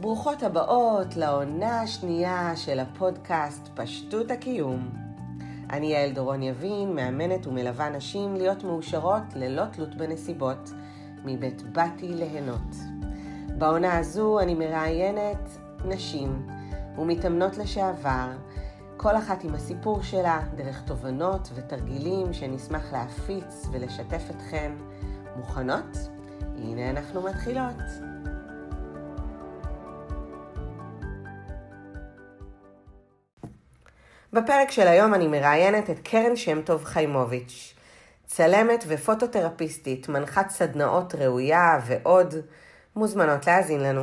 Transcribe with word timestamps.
ברוכות 0.00 0.42
הבאות 0.42 1.16
לעונה 1.16 1.80
השנייה 1.80 2.56
של 2.56 2.80
הפודקאסט 2.80 3.68
פשטות 3.74 4.30
הקיום. 4.30 4.88
אני 5.70 5.86
יעל 5.86 6.10
דורון 6.12 6.42
יבין, 6.42 6.94
מאמנת 6.94 7.46
ומלווה 7.46 7.88
נשים 7.88 8.34
להיות 8.34 8.64
מאושרות 8.64 9.22
ללא 9.34 9.64
תלות 9.72 9.94
בנסיבות, 9.94 10.70
מבית 11.24 11.62
באתי 11.62 12.08
ליהנות. 12.08 12.74
בעונה 13.58 13.98
הזו 13.98 14.40
אני 14.40 14.54
מראיינת 14.54 15.48
נשים 15.84 16.46
ומתאמנות 16.98 17.58
לשעבר, 17.58 18.28
כל 18.96 19.16
אחת 19.16 19.44
עם 19.44 19.54
הסיפור 19.54 20.02
שלה, 20.02 20.40
דרך 20.54 20.82
תובנות 20.82 21.50
ותרגילים 21.54 22.32
שנשמח 22.32 22.92
להפיץ 22.92 23.66
ולשתף 23.72 24.22
אתכן. 24.30 24.72
מוכנות? 25.36 25.96
הנה 26.56 26.90
אנחנו 26.90 27.22
מתחילות. 27.22 28.11
בפרק 34.32 34.70
של 34.70 34.88
היום 34.88 35.14
אני 35.14 35.28
מראיינת 35.28 35.90
את 35.90 35.98
קרן 35.98 36.36
שם 36.36 36.62
טוב 36.62 36.84
חיימוביץ', 36.84 37.74
צלמת 38.26 38.84
ופוטותרפיסטית, 38.88 40.08
מנחת 40.08 40.50
סדנאות 40.50 41.14
ראויה 41.14 41.78
ועוד, 41.86 42.34
מוזמנות 42.96 43.46
להאזין 43.46 43.80
לנו. 43.80 44.02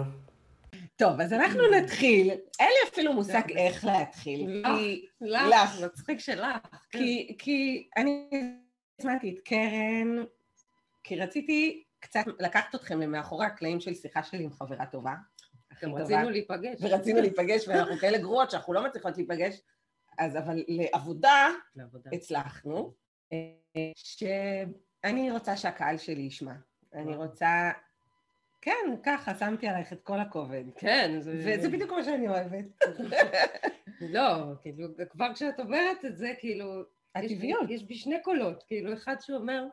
טוב, 0.95 1.21
אז 1.21 1.33
אנחנו 1.33 1.61
נתחיל. 1.71 2.29
אין 2.59 2.69
לי 2.69 2.89
אפילו 2.89 3.13
מושג 3.13 3.41
איך 3.57 3.85
להתחיל. 3.85 4.63
לך, 5.21 5.41
לך, 5.49 5.81
מצחיק 5.83 6.19
שלך. 6.19 6.57
כן. 6.91 6.99
כי 7.37 7.87
אני 7.97 8.29
הזמנתי 8.99 9.35
את 9.35 9.39
קרן, 9.39 10.23
כי 11.03 11.15
רציתי 11.15 11.83
קצת 11.99 12.23
לקחת 12.39 12.75
אתכם 12.75 13.01
למאחורי 13.01 13.45
הקלעים 13.45 13.79
של 13.79 13.93
שיחה 13.93 14.23
שלי 14.23 14.43
עם 14.43 14.51
חברה 14.51 14.85
טובה. 14.85 15.13
גם 15.83 15.95
רצינו 15.95 16.29
להיפגש. 16.29 16.77
ורצינו 16.81 17.21
להיפגש, 17.21 17.67
ואנחנו 17.67 17.97
כאלה 17.97 18.17
גרועות 18.17 18.51
שאנחנו 18.51 18.73
לא 18.73 18.83
מצליחות 18.83 19.17
להיפגש. 19.17 19.61
אז 20.19 20.37
אבל 20.37 20.63
לעבודה, 20.67 21.47
לעבודה. 21.75 22.09
הצלחנו, 22.13 22.93
שאני 23.95 25.31
רוצה 25.31 25.57
שהקהל 25.57 25.97
שלי 25.97 26.21
ישמע. 26.21 26.53
אני 26.93 27.15
רוצה... 27.15 27.71
כן, 28.61 28.95
ככה, 29.03 29.35
שמתי 29.35 29.67
עלייך 29.67 29.93
את 29.93 30.01
כל 30.03 30.19
הכובד. 30.19 30.63
כן, 30.75 31.19
זה... 31.19 31.57
וזה 31.57 31.69
בדיוק 31.69 31.91
מה 31.91 32.03
שאני 32.03 32.27
אוהבת. 32.27 32.65
לא, 34.15 34.53
כאילו, 34.61 34.87
כבר 35.09 35.33
כשאת 35.33 35.59
אומרת 35.59 36.05
את 36.05 36.17
זה, 36.17 36.33
כאילו... 36.39 36.83
הטבעיות. 37.15 37.69
יש 37.69 37.83
בי 37.83 37.95
שני 37.95 38.21
קולות, 38.23 38.63
כאילו, 38.67 38.93
אחד 38.93 39.15
שאומר, 39.21 39.65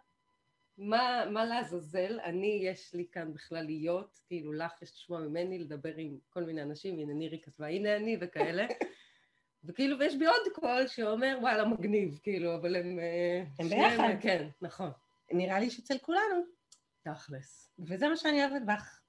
מה, 0.78 1.24
מה 1.30 1.44
לעזאזל, 1.44 2.20
אני, 2.24 2.60
יש 2.62 2.94
לי 2.94 3.06
כאן 3.12 3.34
בכלל 3.34 3.64
להיות, 3.64 4.18
כאילו, 4.26 4.52
לך 4.52 4.82
יש 4.82 4.92
לשמוע 4.92 5.20
ממני, 5.20 5.58
לדבר 5.58 5.94
עם 5.96 6.18
כל 6.28 6.42
מיני 6.42 6.62
אנשים, 6.62 6.98
הנה 6.98 7.12
נירי 7.12 7.40
כתבה, 7.42 7.66
הנה 7.66 7.96
אני 7.96 8.16
וכאלה. 8.20 8.66
וכאילו, 9.66 9.98
ויש 9.98 10.16
בי 10.16 10.26
עוד 10.26 10.42
קול 10.52 10.86
שאומר, 10.86 11.38
וואלה, 11.40 11.64
מגניב, 11.64 12.18
כאילו, 12.22 12.54
אבל 12.54 12.76
הם... 12.76 12.98
אה, 12.98 13.44
הם 13.58 13.68
ביחד. 13.68 14.14
כן, 14.20 14.48
נכון. 14.62 14.90
נראה 15.32 15.60
לי 15.60 15.70
שאצל 15.70 15.98
כולנו. 15.98 16.42
תכלס. 17.02 17.70
וזה 17.78 18.08
מה 18.08 18.16
שאני 18.16 18.44
אוהבת 18.44 18.62
בך. 18.66 19.00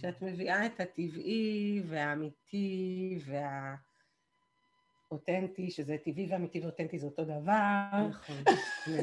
שאת 0.00 0.22
מביאה 0.22 0.66
את 0.66 0.80
הטבעי 0.80 1.82
והאמיתי 1.86 3.18
והאותנטי, 5.10 5.70
שזה 5.70 5.96
טבעי 6.04 6.26
ואמיתי 6.30 6.60
ואותנטי 6.60 6.98
זה 6.98 7.06
אותו 7.06 7.24
דבר. 7.24 8.08
נכון. 8.08 8.36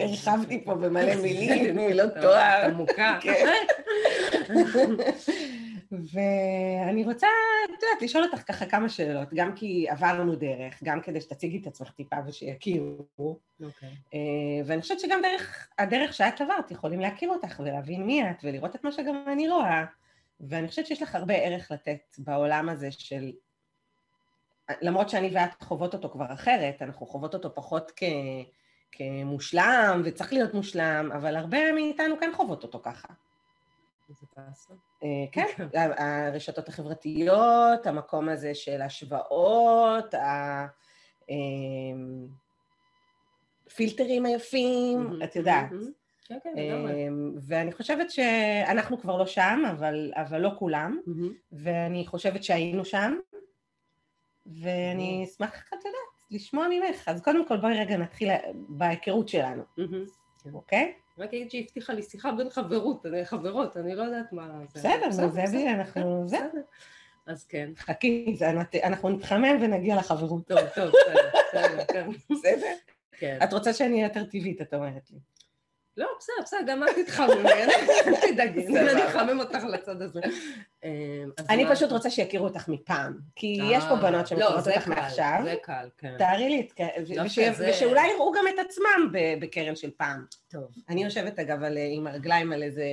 הרחבתי 0.00 0.64
פה 0.64 0.74
במלא 0.74 1.14
מילים, 1.22 1.76
מילות 1.76 2.12
תואר. 2.20 2.64
עמוקה. 2.64 3.18
ואני 6.12 7.04
רוצה, 7.04 7.26
את 7.64 7.82
יודעת, 7.82 8.02
לשאול 8.02 8.24
אותך 8.24 8.42
ככה 8.48 8.66
כמה 8.66 8.88
שאלות, 8.88 9.28
גם 9.34 9.54
כי 9.54 9.86
עברנו 9.88 10.36
דרך, 10.36 10.82
גם 10.82 11.00
כדי 11.00 11.20
שתציגי 11.20 11.58
את 11.58 11.66
עצמך 11.66 11.90
טיפה 11.90 12.16
ושיכירו. 12.26 13.38
אוקיי. 13.62 13.88
אה, 14.14 14.18
ואני 14.66 14.82
חושבת 14.82 15.00
שגם 15.00 15.20
דרך, 15.22 15.68
הדרך 15.78 16.12
שאת 16.12 16.40
עברת, 16.40 16.70
יכולים 16.70 17.00
להכיר 17.00 17.30
אותך 17.30 17.60
ולהבין 17.64 18.06
מי 18.06 18.30
את, 18.30 18.36
ולראות 18.44 18.76
את 18.76 18.84
מה 18.84 18.92
שגם 18.92 19.24
אני 19.32 19.48
רואה. 19.48 19.84
ואני 20.40 20.68
חושבת 20.68 20.86
שיש 20.86 21.02
לך 21.02 21.14
הרבה 21.14 21.34
ערך 21.34 21.70
לתת 21.70 22.14
בעולם 22.18 22.68
הזה 22.68 22.90
של... 22.92 23.32
למרות 24.82 25.08
שאני 25.08 25.30
ואת 25.32 25.62
חוות 25.62 25.94
אותו 25.94 26.08
כבר 26.10 26.32
אחרת, 26.32 26.82
אנחנו 26.82 27.06
חוות 27.06 27.34
אותו 27.34 27.54
פחות 27.54 27.92
כ... 27.96 28.02
כמושלם, 28.92 30.02
וצריך 30.04 30.32
להיות 30.32 30.54
מושלם, 30.54 31.10
אבל 31.14 31.36
הרבה 31.36 31.72
מאיתנו 31.72 32.14
כן 32.20 32.30
חוות 32.34 32.62
אותו 32.62 32.80
ככה. 32.82 33.08
אה, 35.04 35.08
כן, 35.32 35.46
הרשתות 35.98 36.68
החברתיות, 36.68 37.86
המקום 37.86 38.28
הזה 38.28 38.54
של 38.54 38.82
השוואות, 38.82 40.14
הפילטרים 43.66 44.26
אמ, 44.26 44.32
היפים, 44.32 45.18
את 45.24 45.36
יודעת. 45.36 45.70
כן, 46.24 46.38
כן, 46.44 46.54
אמ, 46.58 47.34
ואני 47.46 47.72
חושבת 47.72 48.10
שאנחנו 48.10 49.00
כבר 49.00 49.18
לא 49.18 49.26
שם, 49.26 49.62
אבל, 49.70 50.12
אבל 50.16 50.40
לא 50.40 50.50
כולם, 50.58 50.98
ואני 51.52 52.06
חושבת 52.06 52.44
שהיינו 52.44 52.84
שם, 52.84 53.14
ואני 54.46 55.24
אשמח, 55.24 55.68
את 55.68 55.72
יודעת, 55.72 56.30
לשמוע 56.30 56.66
ממך. 56.70 57.08
אז 57.08 57.22
קודם 57.22 57.48
כל 57.48 57.56
בואי 57.56 57.80
רגע 57.80 57.96
נתחיל 57.96 58.28
בהיכרות 58.68 59.28
שלנו, 59.28 59.62
אוקיי? 60.54 60.94
רק 61.18 61.34
אגיד 61.34 61.50
שהיא 61.50 61.64
הבטיחה 61.64 61.92
לי 61.92 62.02
שיחה 62.02 62.32
בין 62.32 62.50
חברות, 62.50 63.06
חברות, 63.24 63.76
אני 63.76 63.94
לא 63.94 64.02
יודעת 64.02 64.32
מה 64.32 64.48
זה. 64.68 64.80
בסדר, 64.80 65.10
זה 65.10 65.42
בי, 65.52 65.68
אנחנו... 65.68 66.24
בסדר. 66.24 66.60
אז 67.26 67.44
כן. 67.44 67.70
חכי, 67.76 68.36
אנחנו 68.84 69.08
נתחמם 69.08 69.56
ונגיע 69.60 69.96
לחברות. 69.96 70.46
טוב, 70.48 70.58
טוב, 70.74 70.84
בסדר, 70.88 71.30
בסדר, 71.52 71.84
כן. 71.84 72.10
בסדר? 72.30 72.74
כן. 73.12 73.38
את 73.44 73.52
רוצה 73.52 73.72
שאני 73.72 73.92
אהיה 73.92 74.04
יותר 74.04 74.24
טבעית, 74.24 74.62
את 74.62 74.74
אומרת 74.74 75.10
לי. 75.10 75.18
לא, 75.98 76.06
בסדר, 76.18 76.34
בסדר, 76.42 76.60
גם 76.66 76.84
את 76.84 76.88
תתחממי, 77.04 77.52
אל 78.06 78.32
תדאגי, 78.32 78.66
אני 78.66 79.06
אחמם 79.06 79.40
אותך 79.40 79.64
לצד 79.64 80.02
הזה. 80.02 80.20
אמ, 80.84 80.90
אני 81.48 81.64
פשוט 81.70 81.92
רוצה 81.92 82.10
שיכירו 82.10 82.46
אותך 82.46 82.68
מפעם, 82.68 83.18
כי 83.36 83.58
יש 83.70 83.84
פה 83.88 83.96
בנות 83.96 84.26
שמכירות 84.26 84.66
לא, 84.66 84.72
אותך 84.72 84.88
מעכשיו. 84.88 85.40
זה 85.44 85.54
קל, 85.62 85.88
כן. 85.98 86.14
תארי 86.18 86.48
לי, 86.48 86.68
ושאולי 87.58 88.08
יראו 88.14 88.32
גם 88.32 88.44
את 88.54 88.58
עצמם 88.58 89.12
בקרן 89.40 89.76
של 89.76 89.90
פעם. 89.96 90.24
טוב. 90.48 90.64
אני 90.88 91.04
יושבת 91.04 91.38
אגב 91.38 91.58
עם 91.90 92.06
הרגליים 92.06 92.52
על 92.52 92.62
איזה 92.62 92.84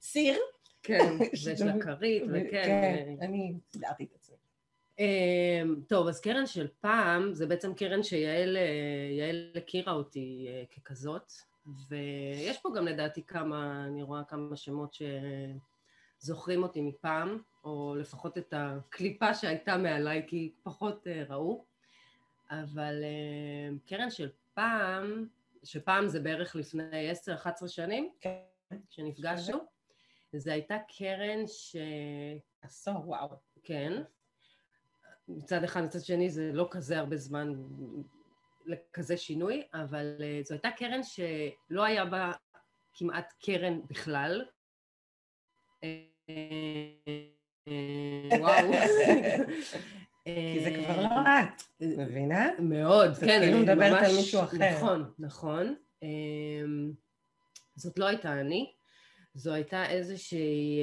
סיר. 0.00 0.38
כן, 0.82 1.16
ויש 1.20 1.60
לה 1.60 1.72
כרית, 1.80 2.22
וכן. 2.28 2.48
כן, 2.50 3.14
אני 3.20 3.54
סידרתי 3.72 4.04
את 4.04 4.14
עצמי. 4.20 4.36
אמ, 4.98 5.76
טוב, 5.88 6.08
אז 6.08 6.20
קרן 6.20 6.46
של 6.46 6.66
פעם, 6.80 7.34
זה 7.34 7.46
בעצם 7.46 7.74
קרן 7.74 8.02
שיעל 8.02 8.56
הכירה 9.56 9.92
אותי 9.92 10.46
אה, 10.48 10.62
ככזאת. 10.76 11.32
ויש 11.88 12.58
פה 12.58 12.68
גם 12.76 12.86
לדעתי 12.86 13.22
כמה, 13.22 13.84
אני 13.86 14.02
רואה 14.02 14.24
כמה 14.24 14.56
שמות 14.56 14.96
שזוכרים 16.20 16.62
אותי 16.62 16.80
מפעם, 16.80 17.42
או 17.64 17.94
לפחות 17.98 18.38
את 18.38 18.54
הקליפה 18.56 19.34
שהייתה 19.34 19.76
מעליי, 19.76 20.24
כי 20.26 20.52
פחות 20.62 21.06
uh, 21.06 21.32
ראו. 21.32 21.64
אבל 22.50 23.02
uh, 23.02 23.88
קרן 23.88 24.10
של 24.10 24.30
פעם, 24.54 25.26
שפעם 25.64 26.08
זה 26.08 26.20
בערך 26.20 26.56
לפני 26.56 27.12
10-11 27.62 27.68
שנים, 27.68 28.10
כן. 28.20 28.38
שנפגשנו, 28.90 29.58
זו 30.32 30.50
הייתה 30.50 30.76
קרן 30.98 31.46
ש... 31.46 31.76
עשור, 32.62 33.08
וואו. 33.08 33.28
כן. 33.62 34.02
מצד 35.28 35.64
אחד, 35.64 35.82
מצד 35.82 36.00
שני 36.00 36.30
זה 36.30 36.50
לא 36.52 36.68
כזה 36.70 36.98
הרבה 36.98 37.16
זמן 37.16 37.52
לכזה 38.66 39.16
שינוי, 39.16 39.62
אבל 39.74 40.16
uh, 40.18 40.46
זו 40.48 40.54
הייתה 40.54 40.70
קרן 40.70 41.00
שלא 41.02 41.84
היה 41.84 42.04
בה 42.04 42.32
כמעט 42.94 43.32
קרן 43.42 43.80
בכלל. 43.88 44.44
וואו. 48.38 48.72
כי 50.24 50.60
זה 50.64 50.70
כבר 50.84 51.02
לא 51.02 51.08
את, 51.08 51.62
מבינה? 51.80 52.48
מאוד, 52.58 53.16
כן, 53.16 53.28
אני 53.28 53.46
כאילו 53.46 53.58
מדברת 53.58 54.02
על 54.02 54.16
מישהו 54.16 54.42
אחר. 54.42 54.56
נכון, 54.76 55.12
נכון. 55.18 55.74
זאת 57.76 57.98
לא 57.98 58.06
הייתה 58.06 58.40
אני, 58.40 58.72
זו 59.34 59.52
הייתה 59.52 59.86
איזושהי 59.86 60.80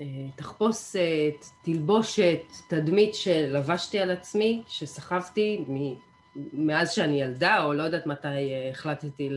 אה, 0.00 0.06
תחפושת, 0.36 1.34
תלבושת, 1.64 2.40
תדמית 2.68 3.14
שלבשתי 3.14 3.98
על 3.98 4.10
עצמי, 4.10 4.62
שסחבתי 4.68 5.64
מאז 6.52 6.92
שאני 6.92 7.22
ילדה, 7.22 7.64
או 7.64 7.72
לא 7.72 7.82
יודעת 7.82 8.06
מתי 8.06 8.28
אה, 8.28 8.70
החלטתי 8.70 9.30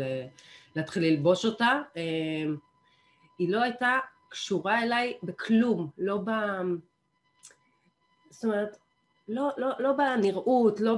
להתחיל 0.76 1.04
ללבוש 1.04 1.46
אותה, 1.46 1.82
אה, 1.98 2.02
היא 3.40 3.52
לא 3.52 3.64
הייתה 3.64 3.98
קשורה 4.30 4.84
אליי 4.84 5.14
בכלום, 5.24 5.90
לא 5.98 6.18
ב... 6.18 6.32
זאת 8.30 8.44
אומרת, 8.44 8.78
לא, 9.28 9.50
לא, 9.58 9.70
לא 9.80 9.92
בנראות, 9.92 10.80
לא 10.80 10.98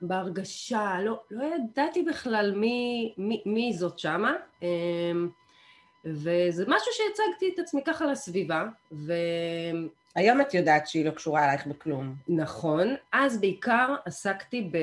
בהרגשה, 0.00 0.96
לא, 1.00 1.22
לא 1.30 1.44
ידעתי 1.44 2.02
בכלל 2.02 2.52
מי, 2.56 3.14
מי, 3.18 3.42
מי 3.46 3.72
זאת 3.72 3.98
שמה, 3.98 4.34
אה, 4.62 5.12
וזה 6.04 6.64
משהו 6.68 6.92
שהצגתי 6.92 7.50
את 7.54 7.58
עצמי 7.58 7.84
ככה 7.84 8.06
לסביבה, 8.06 8.64
ו... 8.92 9.12
היום 10.14 10.40
את 10.40 10.54
יודעת 10.54 10.86
שהיא 10.86 11.04
לא 11.04 11.10
קשורה 11.10 11.44
אלייך 11.44 11.66
בכלום. 11.66 12.14
נכון. 12.28 12.94
אז 13.12 13.40
בעיקר 13.40 13.94
עסקתי 14.04 14.68
ב... 14.72 14.76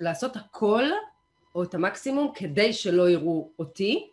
לעשות 0.00 0.36
הכל, 0.36 0.84
או 1.54 1.62
את 1.62 1.74
המקסימום, 1.74 2.32
כדי 2.34 2.72
שלא 2.72 3.10
יראו 3.10 3.50
אותי, 3.58 4.08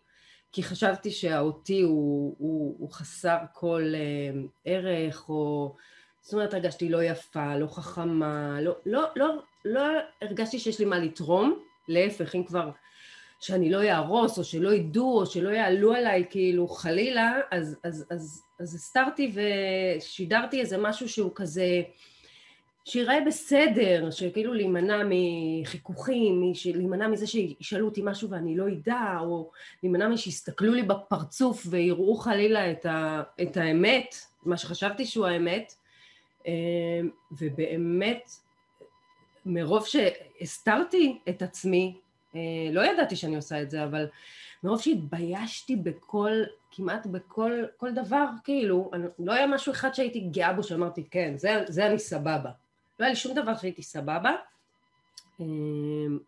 כי 0.52 0.62
חשבתי 0.62 1.10
שהאותי 1.10 1.80
הוא, 1.82 2.34
הוא, 2.38 2.76
הוא 2.78 2.90
חסר 2.90 3.38
כל 3.52 3.92
אה, 3.94 4.40
ערך, 4.64 5.28
או... 5.28 5.74
זאת 6.20 6.32
אומרת, 6.32 6.54
הרגשתי 6.54 6.88
לא 6.88 7.02
יפה, 7.02 7.56
לא 7.56 7.66
חכמה, 7.66 8.60
לא, 8.60 8.76
לא, 8.86 9.04
לא, 9.16 9.42
לא 9.64 9.82
הרגשתי 10.22 10.58
שיש 10.58 10.78
לי 10.78 10.84
מה 10.84 10.98
לתרום, 10.98 11.58
להפך, 11.88 12.34
אם 12.34 12.44
כבר 12.44 12.70
שאני 13.40 13.70
לא 13.70 13.82
אהרוס, 13.82 14.38
או 14.38 14.44
שלא 14.44 14.72
ידעו, 14.72 15.20
או 15.20 15.26
שלא 15.26 15.48
יעלו 15.48 15.92
עליי, 15.94 16.24
כאילו, 16.30 16.68
חלילה, 16.68 17.32
אז, 17.50 17.76
אז, 17.84 18.06
אז, 18.10 18.42
אז 18.60 18.74
הסתרתי 18.74 19.32
ושידרתי 19.34 20.60
איזה 20.60 20.78
משהו 20.78 21.08
שהוא 21.08 21.32
כזה, 21.34 21.82
שיראה 22.84 23.20
בסדר, 23.26 24.10
שכאילו 24.10 24.54
להימנע 24.54 25.02
מחיכוכים, 25.08 26.52
להימנע 26.74 27.08
מזה 27.08 27.26
שישאלו 27.26 27.86
אותי 27.86 28.00
משהו 28.04 28.30
ואני 28.30 28.56
לא 28.56 28.64
אדע, 28.68 29.16
או 29.20 29.50
להימנע 29.82 30.08
משיסתכלו 30.08 30.74
לי 30.74 30.82
בפרצוף 30.82 31.66
ויראו 31.70 32.16
חלילה 32.16 32.70
את, 32.70 32.86
ה, 32.86 33.22
את 33.42 33.56
האמת, 33.56 34.14
מה 34.44 34.56
שחשבתי 34.56 35.06
שהוא 35.06 35.26
האמת, 35.26 35.74
אה, 36.46 36.52
ובאמת, 37.32 38.30
מרוב 39.46 39.86
שהסתרתי 39.86 41.18
את 41.28 41.42
עצמי, 41.42 41.96
אה, 42.34 42.40
לא 42.72 42.80
ידעתי 42.80 43.16
שאני 43.16 43.36
עושה 43.36 43.62
את 43.62 43.70
זה, 43.70 43.84
אבל 43.84 44.06
מרוב 44.64 44.80
שהתביישתי 44.80 45.76
בכל, 45.76 46.32
כמעט 46.70 47.06
בכל 47.06 47.64
כל 47.76 47.92
דבר, 47.92 48.26
כאילו, 48.44 48.90
לא 49.18 49.32
היה 49.32 49.46
משהו 49.46 49.72
אחד 49.72 49.94
שהייתי 49.94 50.20
גאה 50.20 50.52
בו 50.52 50.62
שאמרתי, 50.62 51.04
כן, 51.10 51.32
זה, 51.36 51.64
זה 51.68 51.86
אני 51.86 51.98
סבבה. 51.98 52.50
לא 53.00 53.04
היה 53.04 53.10
לי 53.10 53.16
שום 53.16 53.34
דבר 53.34 53.56
שהייתי 53.56 53.82
סבבה, 53.82 54.34
אה, 55.40 55.46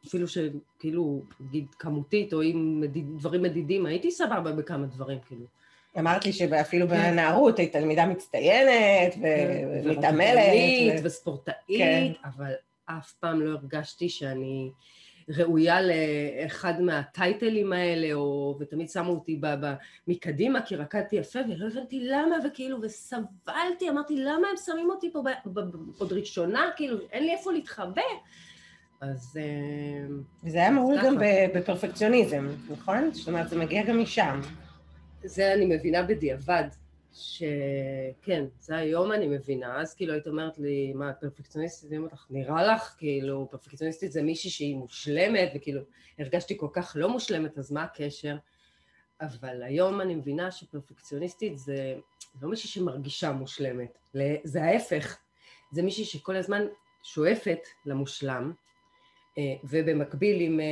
אפילו 0.06 0.26
שכאילו, 0.28 1.22
נגיד 1.40 1.66
כמותית, 1.78 2.32
או 2.32 2.40
עם 2.40 2.80
מדיד, 2.80 3.18
דברים 3.18 3.42
מדידים, 3.42 3.86
הייתי 3.86 4.10
סבבה 4.10 4.52
בכמה 4.52 4.86
דברים, 4.86 5.18
כאילו. 5.26 5.44
אמרת 5.98 6.26
לי 6.26 6.32
שאפילו 6.32 6.88
כן. 6.88 7.12
בנערות 7.12 7.58
היית 7.58 7.72
תלמידה 7.72 8.06
מצטיינת 8.06 9.14
כן, 9.14 9.68
ומתעמלת. 9.84 11.00
ו... 11.00 11.04
וספורטאית, 11.04 11.56
כן. 11.78 12.12
אבל 12.24 12.52
אף 12.86 13.12
פעם 13.12 13.40
לא 13.40 13.50
הרגשתי 13.50 14.08
שאני 14.08 14.70
ראויה 15.28 15.78
לאחד 15.82 16.80
מהטייטלים 16.80 17.72
האלה, 17.72 18.12
או, 18.12 18.56
ותמיד 18.60 18.90
שמו 18.90 19.12
אותי 19.12 19.36
ב, 19.40 19.46
ב, 19.46 19.74
מקדימה 20.08 20.62
כי 20.62 20.76
רקדתי 20.76 21.16
יפה, 21.16 21.38
ולא 21.48 21.66
הבנתי 21.66 22.00
למה, 22.00 22.36
וכאילו, 22.44 22.78
וסבלתי, 22.82 23.90
אמרתי, 23.90 24.16
למה 24.16 24.48
הם 24.50 24.56
שמים 24.64 24.90
אותי 24.90 25.12
פה 25.12 25.22
ב, 25.22 25.28
ב, 25.46 25.60
ב, 25.60 25.76
עוד 25.98 26.12
ראשונה, 26.12 26.70
כאילו, 26.76 26.96
אין 27.12 27.24
לי 27.24 27.32
איפה 27.32 27.52
להתחבא. 27.52 28.02
אז... 29.00 29.38
אה, 29.40 30.14
וזה 30.44 30.58
היה 30.58 30.70
מהול 30.70 30.96
גם 31.04 31.16
בפרפקציוניזם, 31.54 32.48
נכון? 32.70 33.12
זאת 33.12 33.28
אומרת, 33.28 33.48
זה 33.48 33.58
מגיע 33.58 33.84
גם 33.84 34.00
משם. 34.00 34.40
זה 35.24 35.54
אני 35.54 35.76
מבינה 35.76 36.02
בדיעבד, 36.02 36.64
שכן, 37.12 38.44
זה 38.60 38.76
היום 38.76 39.12
אני 39.12 39.26
מבינה, 39.26 39.80
אז 39.80 39.94
כאילו 39.94 40.12
היית 40.12 40.26
אומרת 40.26 40.58
לי, 40.58 40.92
מה, 40.94 41.12
פרפקציוניסטית? 41.12 41.90
אני 41.90 41.98
אומרת 41.98 42.12
לך, 42.12 42.26
נראה 42.30 42.66
לך, 42.66 42.94
כאילו, 42.98 43.48
פרפקציוניסטית 43.50 44.12
זה 44.12 44.22
מישהי 44.22 44.50
שהיא 44.50 44.76
מושלמת, 44.76 45.52
וכאילו, 45.54 45.80
הרגשתי 46.18 46.58
כל 46.58 46.68
כך 46.72 46.92
לא 46.98 47.08
מושלמת, 47.08 47.58
אז 47.58 47.72
מה 47.72 47.82
הקשר? 47.82 48.36
אבל 49.20 49.62
היום 49.62 50.00
אני 50.00 50.14
מבינה 50.14 50.50
שפרפקציוניסטית 50.50 51.58
זה 51.58 51.94
לא 52.42 52.48
מישהי 52.48 52.68
שמרגישה 52.68 53.32
מושלמת, 53.32 53.98
זה 54.44 54.62
ההפך, 54.62 55.18
זה 55.70 55.82
מישהי 55.82 56.04
שכל 56.04 56.36
הזמן 56.36 56.62
שואפת 57.02 57.60
למושלם, 57.86 58.52
אה, 59.38 59.54
ובמקביל 59.64 60.40
עם 60.40 60.60
אה, 60.60 60.66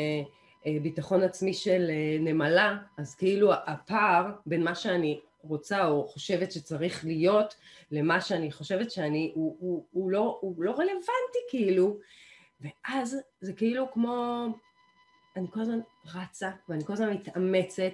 אה, 0.66 0.78
ביטחון 0.82 1.22
עצמי 1.22 1.54
של 1.54 1.90
נמלה, 2.20 2.78
אז 2.98 3.14
כאילו 3.14 3.52
הפער 3.52 4.30
בין 4.46 4.64
מה 4.64 4.74
שאני 4.74 5.20
רוצה 5.42 5.86
או 5.86 6.08
חושבת 6.08 6.52
שצריך 6.52 7.04
להיות 7.04 7.54
למה 7.90 8.20
שאני 8.20 8.52
חושבת 8.52 8.90
שאני, 8.90 9.32
הוא, 9.34 9.56
הוא, 9.60 9.84
הוא, 9.90 10.10
לא, 10.10 10.38
הוא 10.40 10.62
לא 10.64 10.70
רלוונטי 10.70 11.38
כאילו, 11.48 11.98
ואז 12.60 13.16
זה 13.40 13.52
כאילו 13.52 13.92
כמו, 13.92 14.46
אני 15.36 15.46
כל 15.50 15.60
הזמן 15.60 15.80
רצה 16.14 16.50
ואני 16.68 16.84
כל 16.84 16.92
הזמן 16.92 17.12
מתאמצת, 17.12 17.92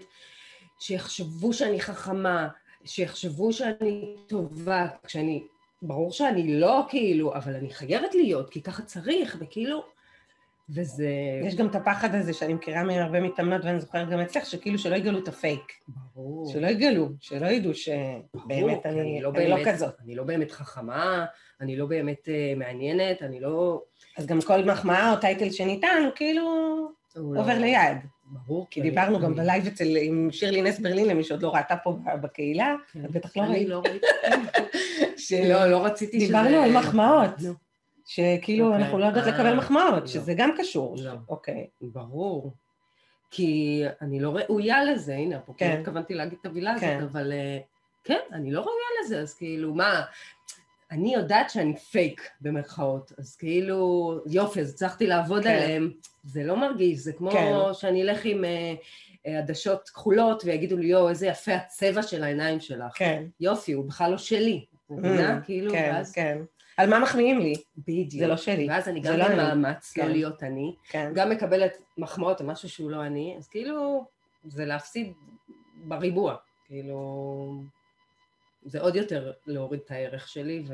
שיחשבו 0.78 1.52
שאני 1.52 1.80
חכמה, 1.80 2.48
שיחשבו 2.84 3.52
שאני 3.52 4.16
טובה, 4.26 4.86
כשאני, 5.06 5.46
ברור 5.82 6.12
שאני 6.12 6.60
לא 6.60 6.86
כאילו, 6.88 7.34
אבל 7.34 7.54
אני 7.54 7.74
חייבת 7.74 8.14
להיות, 8.14 8.50
כי 8.50 8.62
ככה 8.62 8.82
צריך, 8.82 9.36
וכאילו, 9.40 9.84
וזה... 10.70 11.08
יש 11.44 11.54
גם 11.54 11.66
את 11.66 11.74
הפחד 11.74 12.14
הזה 12.14 12.32
שאני 12.32 12.54
מכירה 12.54 12.84
מהרבה 12.84 13.20
מתאמנות, 13.20 13.64
ואני 13.64 13.80
זוכרת 13.80 14.08
גם 14.08 14.20
אצלך, 14.20 14.46
שכאילו 14.46 14.78
שלא 14.78 14.96
יגלו 14.96 15.18
את 15.18 15.28
הפייק. 15.28 15.72
ברור. 16.14 16.52
שלא 16.52 16.66
יגלו, 16.66 17.08
שלא 17.20 17.46
ידעו 17.46 17.74
שבאמת 17.74 18.86
אני, 18.86 19.00
אני, 19.00 19.04
לא, 19.04 19.04
אני 19.04 19.20
לא 19.20 19.30
באמת, 19.30 19.66
לא 19.66 19.72
כזאת. 19.72 19.94
אני 20.04 20.14
לא 20.14 20.24
באמת 20.24 20.52
חכמה, 20.52 21.24
אני 21.60 21.76
לא 21.76 21.86
באמת 21.86 22.28
אה, 22.28 22.58
מעניינת, 22.58 23.22
אני 23.22 23.40
לא... 23.40 23.82
אז 24.18 24.26
גם 24.26 24.40
כל 24.40 24.64
מחמאה 24.64 25.12
או 25.12 25.16
title 25.16 25.50
שניתן, 25.50 26.02
הוא 26.04 26.12
כאילו 26.14 26.44
לא- 27.16 27.40
עובר 27.40 27.54
לא... 27.54 27.60
ליד. 27.60 27.96
ברור. 28.26 28.66
כי 28.70 28.80
דיברנו 28.80 29.20
גם 29.20 29.34
ב 29.34 29.41
live 29.41 29.66
אצל, 29.66 29.96
עם 30.02 30.28
שירלי 30.32 30.62
נס 30.62 30.78
ברלין, 30.78 31.08
למי 31.08 31.24
שעוד 31.24 31.42
לא 31.42 31.54
ראתה 31.54 31.76
פה 31.76 31.98
בקהילה, 32.22 32.74
כן. 32.92 33.04
את 33.04 33.10
בטח 33.10 33.36
לא 33.36 33.42
ראית. 33.42 33.52
אני 33.56 33.66
לא 33.66 33.82
ראיתי. 33.84 34.06
לא, 35.52 35.66
לא 35.66 35.84
רציתי 35.84 36.20
שזה... 36.20 36.26
דיברנו 36.26 36.56
על 36.56 36.72
מחמאות. 36.72 37.30
שכאילו 38.06 38.64
okay. 38.64 38.68
אוקיי. 38.68 38.84
אנחנו 38.84 38.98
לא 38.98 39.04
יודעות 39.04 39.26
לקבל 39.26 39.46
אה, 39.46 39.54
מחמאות, 39.54 40.00
לא. 40.00 40.06
שזה 40.06 40.34
גם 40.34 40.50
קשור. 40.58 40.96
לא. 40.98 41.12
אוקיי. 41.28 41.66
Okay. 41.82 41.86
ברור. 41.92 42.52
כי 43.30 43.82
אני 44.02 44.20
לא 44.20 44.30
ראויה 44.30 44.84
לזה, 44.84 45.14
הנה, 45.14 45.40
פה 45.40 45.52
כן. 45.56 45.76
התכוונתי 45.80 46.14
להגיד 46.14 46.38
את 46.40 46.46
המילה 46.46 46.74
כן. 46.80 46.96
הזאת, 46.98 47.10
אבל 47.10 47.32
אה, 47.32 47.58
כן, 48.04 48.20
אני 48.32 48.50
לא 48.50 48.60
ראויה 48.60 49.04
לזה, 49.04 49.20
אז 49.20 49.34
כאילו, 49.34 49.74
מה, 49.74 50.02
אני 50.90 51.14
יודעת 51.14 51.50
שאני 51.50 51.76
פייק 51.76 52.28
במרכאות, 52.40 53.12
אז 53.18 53.36
כאילו, 53.36 54.20
יופי, 54.26 54.60
אז 54.60 54.70
הצלחתי 54.70 55.06
לעבוד 55.06 55.42
כן. 55.42 55.48
עליהם, 55.48 55.92
זה 56.24 56.44
לא 56.44 56.56
מרגיש, 56.56 56.98
זה 56.98 57.12
כמו 57.12 57.30
כן. 57.30 57.52
שאני 57.72 58.02
אלך 58.02 58.24
עם 58.24 58.44
uh, 58.44 59.28
עדשות 59.28 59.88
כחולות 59.88 60.44
ויגידו 60.44 60.76
לי, 60.76 60.86
יואו, 60.86 61.08
איזה 61.08 61.26
יפה 61.26 61.54
הצבע 61.54 62.02
של 62.02 62.24
העיניים 62.24 62.60
שלך. 62.60 62.92
כן. 62.94 63.24
יופי, 63.40 63.72
הוא 63.72 63.84
בכלל 63.84 64.10
לא 64.10 64.18
שלי. 64.18 64.64
מבינה? 64.90 65.38
Mm, 65.38 65.44
כאילו, 65.44 65.70
כן, 65.70 65.90
ואז... 65.94 66.12
כן. 66.12 66.38
על 66.76 66.90
מה 66.90 66.98
מחמיאים 66.98 67.38
לי? 67.38 67.54
בדיוק. 67.78 68.10
זה 68.10 68.26
לא 68.26 68.36
שלי. 68.36 68.68
ואז 68.68 68.88
אני 68.88 69.00
גם 69.00 69.16
לא 69.16 69.28
במאמץ 69.28 69.96
לא 69.96 70.02
כן. 70.02 70.10
להיות 70.10 70.42
אני, 70.42 70.74
כן. 70.88 71.12
גם 71.14 71.30
מקבלת 71.30 71.78
מחמאות 71.98 72.40
על 72.40 72.46
משהו 72.46 72.68
שהוא 72.68 72.90
לא 72.90 73.06
אני, 73.06 73.34
אז 73.38 73.48
כאילו, 73.48 74.06
זה 74.44 74.64
להפסיד 74.64 75.12
בריבוע. 75.84 76.36
כאילו, 76.66 77.62
זה 78.62 78.80
עוד 78.80 78.96
יותר 78.96 79.32
להוריד 79.46 79.80
את 79.84 79.90
הערך 79.90 80.28
שלי, 80.28 80.64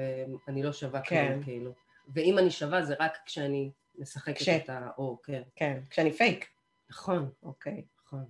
ואני 0.47 0.63
לא 0.63 0.73
שווה 0.73 1.01
כן. 1.01 1.29
כלום, 1.29 1.43
כאילו. 1.43 1.73
ואם 2.15 2.39
אני 2.39 2.51
שווה 2.51 2.83
זה 2.83 2.95
רק 3.01 3.19
כשאני 3.27 3.71
משחקת 3.99 4.37
כש... 4.37 4.49
את 4.49 4.71
ה... 4.71 4.89
כן. 5.25 5.43
כן, 5.57 5.81
כשאני 5.91 6.13
פייק. 6.13 6.49
נכון. 6.91 7.31
אוקיי. 7.43 7.85
נכון. 8.07 8.25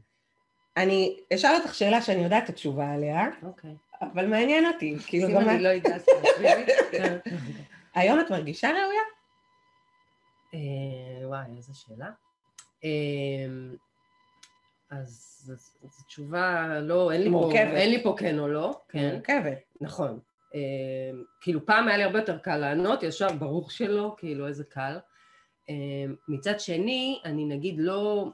אני 0.77 1.17
אשאל 1.35 1.55
אותך 1.55 1.75
שאלה 1.75 2.03
שאני 2.03 2.25
יודעת 2.25 2.45
את 2.45 2.49
התשובה 2.49 2.93
עליה. 2.93 3.27
אוקיי. 3.43 3.75
אבל 4.03 4.27
מעניין 4.27 4.67
אותי. 4.67 4.97
כאילו 5.07 5.29
גם... 5.29 5.49
אני 5.49 5.63
לא 5.63 5.69
יודעת. 5.69 6.05
היום 7.95 8.21
את 8.21 8.31
מרגישה 8.31 8.69
ראויה? 8.69 9.03
אה, 10.55 11.29
וואי, 11.29 11.57
איזה 11.57 11.73
שאלה. 11.75 12.11
אה, 12.85 12.91
אז 14.91 15.43
זו 15.83 16.05
תשובה 16.07 16.79
לא, 16.81 17.13
אין 17.13 17.23
לי, 17.23 17.31
פה, 17.31 17.53
אין 17.55 17.91
לי 17.91 18.03
פה 18.03 18.15
כן 18.19 18.39
או 18.39 18.49
לא. 18.49 18.81
כן. 18.89 19.11
מורכבת. 19.11 19.59
נכון. 19.81 20.19
אה, 20.55 20.61
כאילו 21.41 21.67
פעם 21.67 21.89
היה 21.89 21.97
לי 21.97 22.03
הרבה 22.03 22.19
יותר 22.19 22.39
קל 22.39 22.57
לענות, 22.57 23.03
ישר 23.03 23.33
ברור 23.33 23.71
שלא, 23.71 24.15
כאילו 24.19 24.49
איזה 24.49 24.65
קל. 24.65 24.99
מצד 26.29 26.61
שני, 26.61 27.21
אני 27.25 27.45
נגיד 27.45 27.75
לא 27.79 28.29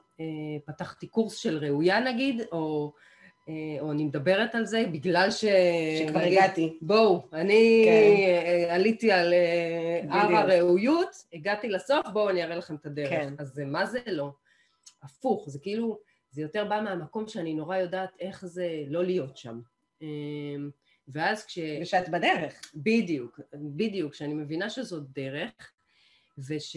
פתחתי 0.64 1.06
קורס 1.06 1.36
של 1.36 1.58
ראויה 1.58 2.00
נגיד, 2.00 2.42
או 2.52 2.92
אה, 2.94 3.00
או 3.80 3.92
אני 3.92 4.04
מדברת 4.04 4.54
על 4.54 4.66
זה 4.66 4.84
בגלל 4.92 5.30
ש... 5.30 5.44
שכבר 5.98 6.20
הגעתי. 6.20 6.78
בואו, 6.82 7.28
אני 7.32 7.82
כן. 7.84 7.90
אה, 7.90 8.74
עליתי 8.74 9.12
על 9.12 9.32
אה, 9.32 10.00
הר 10.10 10.36
הראויות, 10.36 11.24
הגעתי 11.32 11.68
לסוף, 11.68 12.06
בואו 12.12 12.30
אני 12.30 12.44
אראה 12.44 12.56
לכם 12.56 12.74
את 12.74 12.86
הדרך. 12.86 13.08
כן. 13.08 13.34
אז 13.38 13.48
זה 13.48 13.64
מה 13.64 13.86
זה 13.86 13.98
לא? 14.06 14.30
הפוך, 15.02 15.50
זה 15.50 15.58
כאילו, 15.58 15.98
זה 16.30 16.42
יותר 16.42 16.64
בא 16.64 16.80
מהמקום 16.84 17.28
שאני 17.28 17.54
נורא 17.54 17.76
יודעת 17.76 18.10
איך 18.20 18.46
זה 18.46 18.68
לא 18.88 19.04
להיות 19.04 19.36
שם. 19.36 19.60
ואז 21.08 21.46
כש... 21.46 21.58
ושאת 21.82 22.08
בדרך. 22.08 22.72
בדיוק, 22.74 23.40
בדיוק, 23.54 24.12
כשאני 24.12 24.34
מבינה 24.34 24.70
שזאת 24.70 25.02
דרך, 25.12 25.72
וש... 26.38 26.76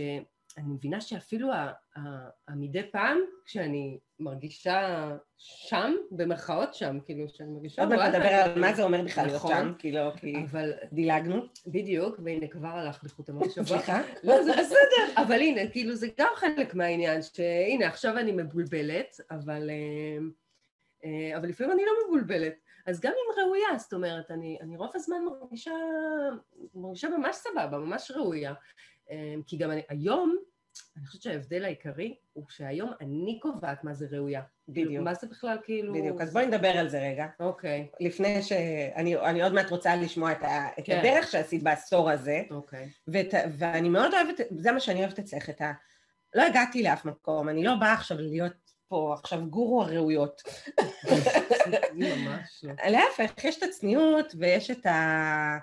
אני 0.58 0.68
מבינה 0.68 1.02
שאפילו 1.02 1.54
ה- 1.54 1.72
ה- 1.98 2.30
המדי 2.48 2.84
פעם, 2.92 3.18
כשאני 3.46 3.98
מרגישה 4.22 5.10
שם, 5.38 5.94
במרכאות 6.12 6.74
שם, 6.74 6.98
כאילו, 7.06 7.30
שאני 7.30 7.52
מרגישה... 7.52 7.82
עוד 7.82 7.96
מעט 7.96 8.16
נדבר 8.16 8.28
על 8.28 8.60
מה 8.60 8.74
זה 8.74 8.84
אומר 8.84 9.02
בכלל 9.02 9.26
להיות 9.26 9.36
נכון. 9.36 9.52
שם, 9.52 9.74
כי 9.80 9.92
לא, 9.92 10.12
כי 10.18 10.36
אבל 10.52 10.72
דילגנו. 10.92 11.42
בדיוק, 11.68 12.20
והנה 12.24 12.48
כבר 12.48 12.68
הלך 12.68 13.04
בחוט 13.04 13.30
המחשבה. 13.30 13.64
סליחה? 13.64 14.02
לא, 14.24 14.44
זה 14.44 14.52
בסדר, 14.52 15.22
אבל 15.24 15.40
הנה, 15.40 15.70
כאילו 15.70 15.96
זה 15.96 16.08
גם 16.20 16.30
חלק 16.36 16.76
מהעניין, 16.76 17.22
שהנה, 17.22 17.88
עכשיו 17.88 18.18
אני 18.18 18.32
מבולבלת, 18.32 19.18
אבל, 19.32 19.70
אה, 19.70 20.18
אה, 21.06 21.38
אבל 21.38 21.50
לפעמים 21.50 21.72
אני 21.72 21.82
לא 21.86 21.92
מבולבלת. 22.06 22.54
אז 22.86 23.02
גם 23.02 23.12
אם 23.12 23.44
ראויה, 23.44 23.78
זאת 23.78 23.94
אומרת, 23.94 24.32
אני, 24.32 24.58
אני 24.62 24.78
רוב 24.78 24.92
הזמן 24.96 25.18
מרגישה, 25.42 25.72
מרגישה 26.76 27.10
ממש 27.10 27.36
סבבה, 27.36 27.78
ממש 27.78 28.12
ראויה. 28.12 28.54
אה, 29.12 29.36
כי 29.48 29.58
גם 29.58 29.72
אני, 29.72 29.82
היום, 29.90 30.38
אני 30.98 31.06
חושבת 31.06 31.22
שההבדל 31.22 31.66
העיקרי 31.66 32.16
הוא 32.34 32.46
שהיום 32.50 32.92
אני 33.02 33.40
קובעת 33.42 33.84
מה 33.84 33.94
זה 33.94 34.08
ראויה. 34.12 34.42
כאילו, 34.74 34.90
בדיוק. 34.90 35.04
מה 35.04 35.14
זה 35.14 35.28
בכלל 35.28 35.58
כאילו... 35.64 35.94
בדיוק, 35.94 36.22
אז 36.22 36.34
בואי 36.34 36.48
נדבר 36.48 36.68
על 36.68 36.90
זה 36.90 37.00
רגע. 37.00 37.26
אוקיי, 37.40 37.88
לפני 38.00 38.44
שאני 38.44 39.18
אני 39.18 39.44
עוד 39.44 39.54
מעט 39.54 39.70
רוצה 39.70 39.96
לשמוע 39.96 40.32
את, 40.32 40.44
ה, 40.44 40.68
את 40.80 40.86
כן. 40.86 41.00
הדרך 41.00 41.32
שעשית 41.32 41.64
בעשור 41.64 42.10
הזה, 42.10 42.42
אוקיי. 42.52 42.90
ואת, 43.08 43.34
ואני 43.58 43.90
מאוד 43.90 44.14
אוהבת, 44.14 44.42
זה 44.60 44.72
מה 44.72 44.80
שאני 44.80 45.00
אוהבת 45.00 45.20
אצלך, 45.20 45.50
את 45.50 45.62
ה... 45.62 45.72
לא 46.36 46.44
הגעתי 46.44 46.84
לאף 46.84 47.06
מקום, 47.06 47.50
אני 47.50 47.64
לא 47.64 47.76
באה 47.76 47.94
עכשיו 47.94 48.18
להיות 48.18 48.72
פה 48.88 49.16
עכשיו 49.20 49.46
גורו 49.50 49.84
הראויות. 49.84 50.42
ממש 51.94 52.64
לא. 52.64 52.74
להפך, 52.88 53.44
יש 53.44 53.58
את 53.58 53.64
הצניעות 53.64 54.36
ויש 54.40 54.72
את 54.72 54.86
ה... 54.86 55.58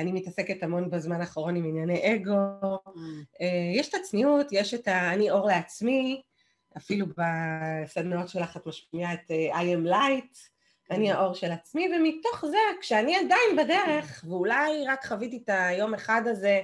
אני 0.00 0.12
מתעסקת 0.12 0.62
המון 0.62 0.90
בזמן 0.90 1.20
האחרון 1.20 1.56
עם 1.56 1.64
ענייני 1.64 2.14
אגו. 2.14 2.32
אה, 3.40 3.72
יש 3.74 3.88
את 3.88 3.94
הצניעות, 3.94 4.46
יש 4.52 4.74
את 4.74 4.88
ה... 4.88 5.12
אני 5.12 5.30
אור 5.30 5.46
לעצמי, 5.46 6.22
אפילו 6.76 7.06
בסדנאות 7.06 8.28
שלך 8.28 8.56
את 8.56 8.66
משמיעה 8.66 9.14
את 9.14 9.30
אה, 9.30 9.60
I 9.60 9.64
am 9.64 9.90
light, 9.90 10.38
אני 10.90 11.12
האור 11.12 11.34
של 11.34 11.52
עצמי, 11.52 11.88
ומתוך 11.88 12.44
זה, 12.46 12.58
כשאני 12.80 13.16
עדיין 13.16 13.56
בדרך, 13.58 14.24
ואולי 14.28 14.86
רק 14.86 15.06
חוויתי 15.06 15.40
את 15.44 15.48
היום 15.48 15.94
אחד 15.94 16.22
הזה 16.26 16.62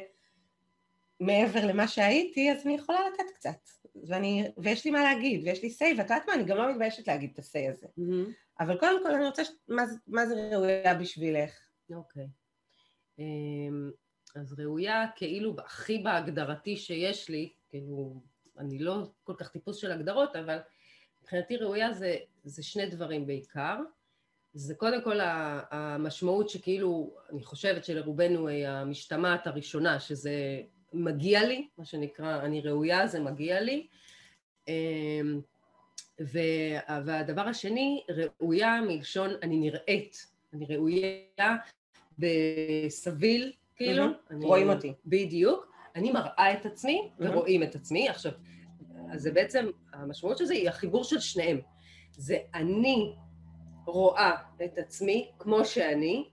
מעבר 1.21 1.67
למה 1.67 1.89
שהייתי, 1.89 2.53
אז 2.53 2.67
אני 2.67 2.75
יכולה 2.75 2.99
לתת 3.09 3.31
קצת. 3.35 3.71
ואני, 4.05 4.51
ויש 4.59 4.85
לי 4.85 4.91
מה 4.91 5.03
להגיד, 5.03 5.45
ויש 5.45 5.63
לי 5.63 5.69
say, 5.69 5.99
ואת 5.99 6.11
יודעת 6.11 6.29
מה, 6.29 6.35
אני 6.35 6.45
גם 6.45 6.57
לא 6.57 6.71
מתביישת 6.71 7.09
להגיד 7.09 7.31
את 7.33 7.39
ה-say 7.39 7.73
הזה. 7.73 7.87
מהמם. 7.97 8.33
אבל 8.61 8.79
קודם 8.79 9.03
כל 9.03 9.15
אני 9.15 9.27
רוצה, 9.27 9.45
ש... 9.45 9.51
מה, 9.69 9.83
מה 10.07 10.27
זה 10.27 10.35
ראויה 10.53 10.95
בשבילך? 10.95 11.51
אוקיי. 11.95 12.23
אמ, 12.23 12.40
אז 14.35 14.61
ראויה, 14.61 15.05
כאילו, 15.17 15.57
הכי 15.65 15.99
בהגדרתי 15.99 16.77
שיש 16.77 17.29
לי, 17.29 17.49
כאילו, 17.69 18.21
אני 18.59 18.79
לא 18.79 18.97
כל 19.25 19.35
כך 19.39 19.49
טיפוס 19.49 19.77
של 19.77 19.93
הגדרות, 19.93 20.37
אבל 20.37 20.59
מבחינתי 21.23 21.57
ראויה 21.57 21.93
זה, 21.93 22.17
זה 22.45 22.63
שני 22.63 22.87
דברים 22.87 23.27
בעיקר. 23.27 23.77
זה 24.55 24.75
קודם 24.75 25.03
כל 25.05 25.19
המשמעות 25.23 26.49
שכאילו, 26.49 27.17
אני 27.33 27.45
חושבת 27.45 27.85
שלרובנו 27.85 28.49
היא 28.49 28.67
המשתמעת 28.69 29.47
הראשונה, 29.47 30.01
שזה 30.01 30.63
מגיע 30.93 31.45
לי, 31.47 31.69
מה 31.79 31.85
שנקרא, 31.85 32.41
אני 32.43 32.61
ראויה, 32.61 33.07
זה 33.07 33.21
מגיע 33.21 33.61
לי. 33.61 33.87
אמ, 34.69 35.41
וה- 36.19 37.01
והדבר 37.07 37.49
השני, 37.49 38.05
ראויה 38.09 38.81
מלשון 38.81 39.31
אני 39.43 39.57
נראית. 39.57 40.27
אני 40.53 40.67
ראויה 40.67 41.57
בסביל, 42.21 43.53
כאילו. 43.77 44.05
אני- 44.31 44.47
רואים 44.47 44.71
אותי. 44.71 44.93
בדיוק. 45.07 45.71
אני 45.97 46.11
מראה 46.13 46.53
את 46.53 46.67
עצמי 46.67 47.11
מהמם. 47.19 47.37
ורואים 47.37 47.63
את 47.63 47.75
עצמי. 47.75 48.09
עכשיו, 48.09 48.33
אז 49.13 49.23
זה 49.23 49.33
בעצם, 49.33 49.71
המשמעות 49.93 50.39
של 50.39 50.45
זה 50.45 50.55
היא 50.55 50.69
החיבור 50.69 51.05
של 51.05 51.21
שניהם. 51.21 51.61
זה 52.13 52.39
אני 52.55 53.13
רואה 53.87 54.31
את 54.65 54.79
עצמי 54.79 55.31
כמו 55.39 55.65
שאני, 55.65 56.29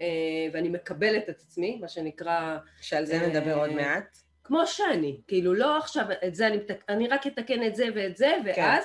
אה, 0.00 0.06
ואני 0.52 0.68
מקבלת 0.68 1.28
את 1.30 1.40
עצמי, 1.40 1.78
מה 1.80 1.88
שנקרא, 1.88 2.58
שעל 2.80 3.04
זה 3.06 3.20
אה, 3.20 3.28
נדבר 3.28 3.58
עוד 3.58 3.70
מעט. 3.72 4.16
כמו 4.44 4.66
שאני. 4.66 5.20
כאילו, 5.28 5.54
לא 5.54 5.78
עכשיו, 5.78 6.04
את 6.26 6.34
זה 6.34 6.46
אני, 6.46 6.56
מתק- 6.56 6.84
אני 6.88 7.08
רק 7.08 7.26
אתקן 7.26 7.62
את 7.66 7.76
זה 7.76 7.86
ואת 7.94 8.16
זה, 8.16 8.32
כן. 8.54 8.62
ואז 8.62 8.84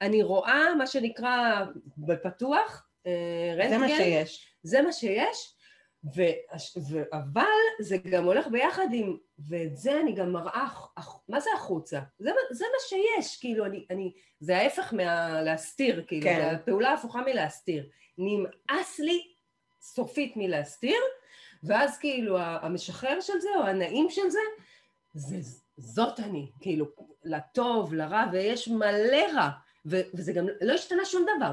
אני 0.00 0.22
רואה 0.22 0.74
מה 0.74 0.86
שנקרא 0.86 1.64
בפתוח, 1.98 2.86
אה, 3.06 3.12
רנטגן. 3.56 3.68
זה 3.70 3.78
מה 3.78 3.88
שיש. 3.88 4.54
זה 4.62 4.82
מה 4.82 4.92
שיש, 4.92 5.54
ו... 6.16 6.22
ו... 6.90 7.02
אבל 7.12 7.44
זה 7.80 7.96
גם 7.96 8.24
הולך 8.24 8.46
ביחד 8.46 8.86
עם, 8.92 9.16
ואת 9.48 9.76
זה 9.76 10.00
אני 10.00 10.12
גם 10.12 10.32
מראה, 10.32 10.66
הח- 10.96 11.20
מה 11.28 11.40
זה 11.40 11.50
החוצה? 11.54 12.00
זה, 12.18 12.30
זה 12.50 12.64
מה 12.72 12.78
שיש, 12.88 13.40
כאילו, 13.40 13.66
אני, 13.66 13.86
אני, 13.90 14.12
זה 14.40 14.56
ההפך 14.56 14.92
מהלהסתיר, 14.94 16.04
כאילו, 16.06 16.22
כן. 16.22 16.36
זה 16.36 16.50
הפעולה 16.50 16.90
ההפוכה 16.90 17.20
מלהסתיר. 17.22 17.88
נמאס 18.18 18.98
לי 18.98 19.22
סופית 19.80 20.36
מלהסתיר, 20.36 20.98
ואז 21.62 21.98
כאילו 21.98 22.38
המשחרר 22.38 23.20
של 23.20 23.40
זה, 23.40 23.48
או 23.56 23.62
הנעים 23.62 24.10
של 24.10 24.30
זה, 24.30 24.38
זה, 25.14 25.36
זאת 25.76 26.20
אני, 26.20 26.50
כאילו, 26.60 26.86
לטוב, 27.24 27.94
לרע, 27.94 28.24
ויש 28.32 28.68
מלא 28.68 29.22
רע, 29.34 29.48
ו, 29.86 30.00
וזה 30.14 30.32
גם 30.32 30.46
לא 30.60 30.72
השתנה 30.72 31.04
שום 31.04 31.26
דבר. 31.36 31.52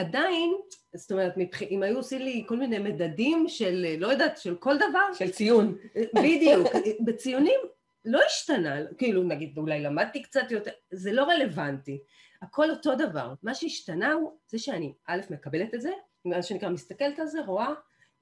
עדיין, 0.00 0.54
זאת 0.94 1.12
אומרת, 1.12 1.36
מבח... 1.36 1.62
אם 1.62 1.82
היו 1.82 1.96
עושים 1.96 2.22
לי 2.22 2.44
כל 2.46 2.56
מיני 2.56 2.78
מדדים 2.78 3.48
של, 3.48 3.86
לא 3.98 4.06
יודעת, 4.06 4.38
של 4.38 4.56
כל 4.56 4.76
דבר, 4.76 5.14
של 5.14 5.30
ציון. 5.30 5.76
בדיוק, 6.14 6.68
בציונים 7.04 7.60
לא 8.04 8.20
השתנה, 8.26 8.76
כאילו 8.98 9.22
נגיד 9.22 9.58
אולי 9.58 9.80
למדתי 9.82 10.22
קצת 10.22 10.50
יותר, 10.50 10.70
זה 10.90 11.12
לא 11.12 11.24
רלוונטי, 11.24 11.98
הכל 12.42 12.70
אותו 12.70 12.94
דבר, 12.94 13.34
מה 13.42 13.54
שהשתנה 13.54 14.12
הוא 14.12 14.32
זה 14.48 14.58
שאני 14.58 14.92
א' 15.06 15.20
מקבלת 15.30 15.74
את 15.74 15.80
זה, 15.80 15.90
מה 16.24 16.42
שנקרא 16.42 16.68
מסתכלת 16.68 17.18
על 17.18 17.26
זה, 17.26 17.38
רואה, 17.46 17.68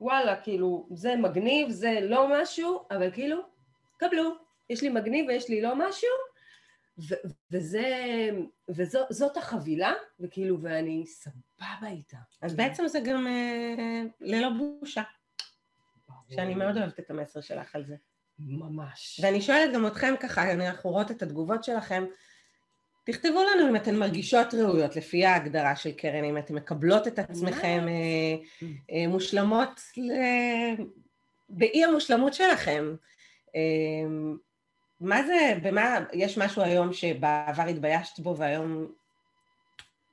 וואלה, 0.00 0.36
כאילו 0.36 0.88
זה 0.94 1.16
מגניב, 1.16 1.70
זה 1.70 1.98
לא 2.02 2.26
משהו, 2.30 2.80
אבל 2.90 3.10
כאילו, 3.10 3.36
קבלו, 3.96 4.30
יש 4.70 4.82
לי 4.82 4.88
מגניב 4.88 5.26
ויש 5.28 5.48
לי 5.48 5.60
לא 5.60 5.74
משהו, 5.76 6.08
ו- 6.98 7.14
וזה, 7.52 7.84
וזאת 8.68 9.36
החבילה, 9.36 9.92
וכאילו, 10.20 10.62
ואני 10.62 11.04
סבבה 11.06 11.88
איתה. 11.88 12.16
אז 12.42 12.54
בעצם 12.54 12.88
זה 12.88 13.00
גם 13.00 13.26
אה, 13.26 14.02
ללא 14.20 14.48
בושה, 14.58 15.02
שאני 16.30 16.54
מאוד 16.54 16.76
אוהבת 16.76 17.00
את 17.00 17.10
המסר 17.10 17.40
שלך 17.40 17.74
על 17.74 17.84
זה. 17.84 17.96
ממש. 18.38 19.20
ואני 19.22 19.40
שואלת 19.40 19.74
גם 19.74 19.86
אתכם 19.86 20.14
ככה, 20.20 20.52
אנחנו 20.52 20.90
רואות 20.90 21.10
את 21.10 21.22
התגובות 21.22 21.64
שלכם, 21.64 22.04
תכתבו 23.04 23.42
לנו 23.42 23.68
אם 23.70 23.76
אתן 23.76 23.96
מרגישות 23.96 24.54
ראויות 24.54 24.96
לפי 24.96 25.24
ההגדרה 25.24 25.76
של 25.76 25.92
קרן, 25.92 26.24
אם 26.24 26.38
אתן 26.38 26.54
מקבלות 26.54 27.08
את 27.08 27.18
עצמכם 27.18 27.86
אה, 27.88 28.36
אה, 28.90 29.08
מושלמות 29.08 29.80
ל- 29.96 30.82
באי 31.48 31.84
המושלמות 31.84 32.34
שלכם. 32.34 32.94
מה 35.00 35.22
זה, 35.26 35.58
במה, 35.62 35.98
יש 36.12 36.38
משהו 36.38 36.62
היום 36.62 36.92
שבעבר 36.92 37.62
התביישת 37.62 38.20
בו 38.20 38.36
והיום... 38.36 38.92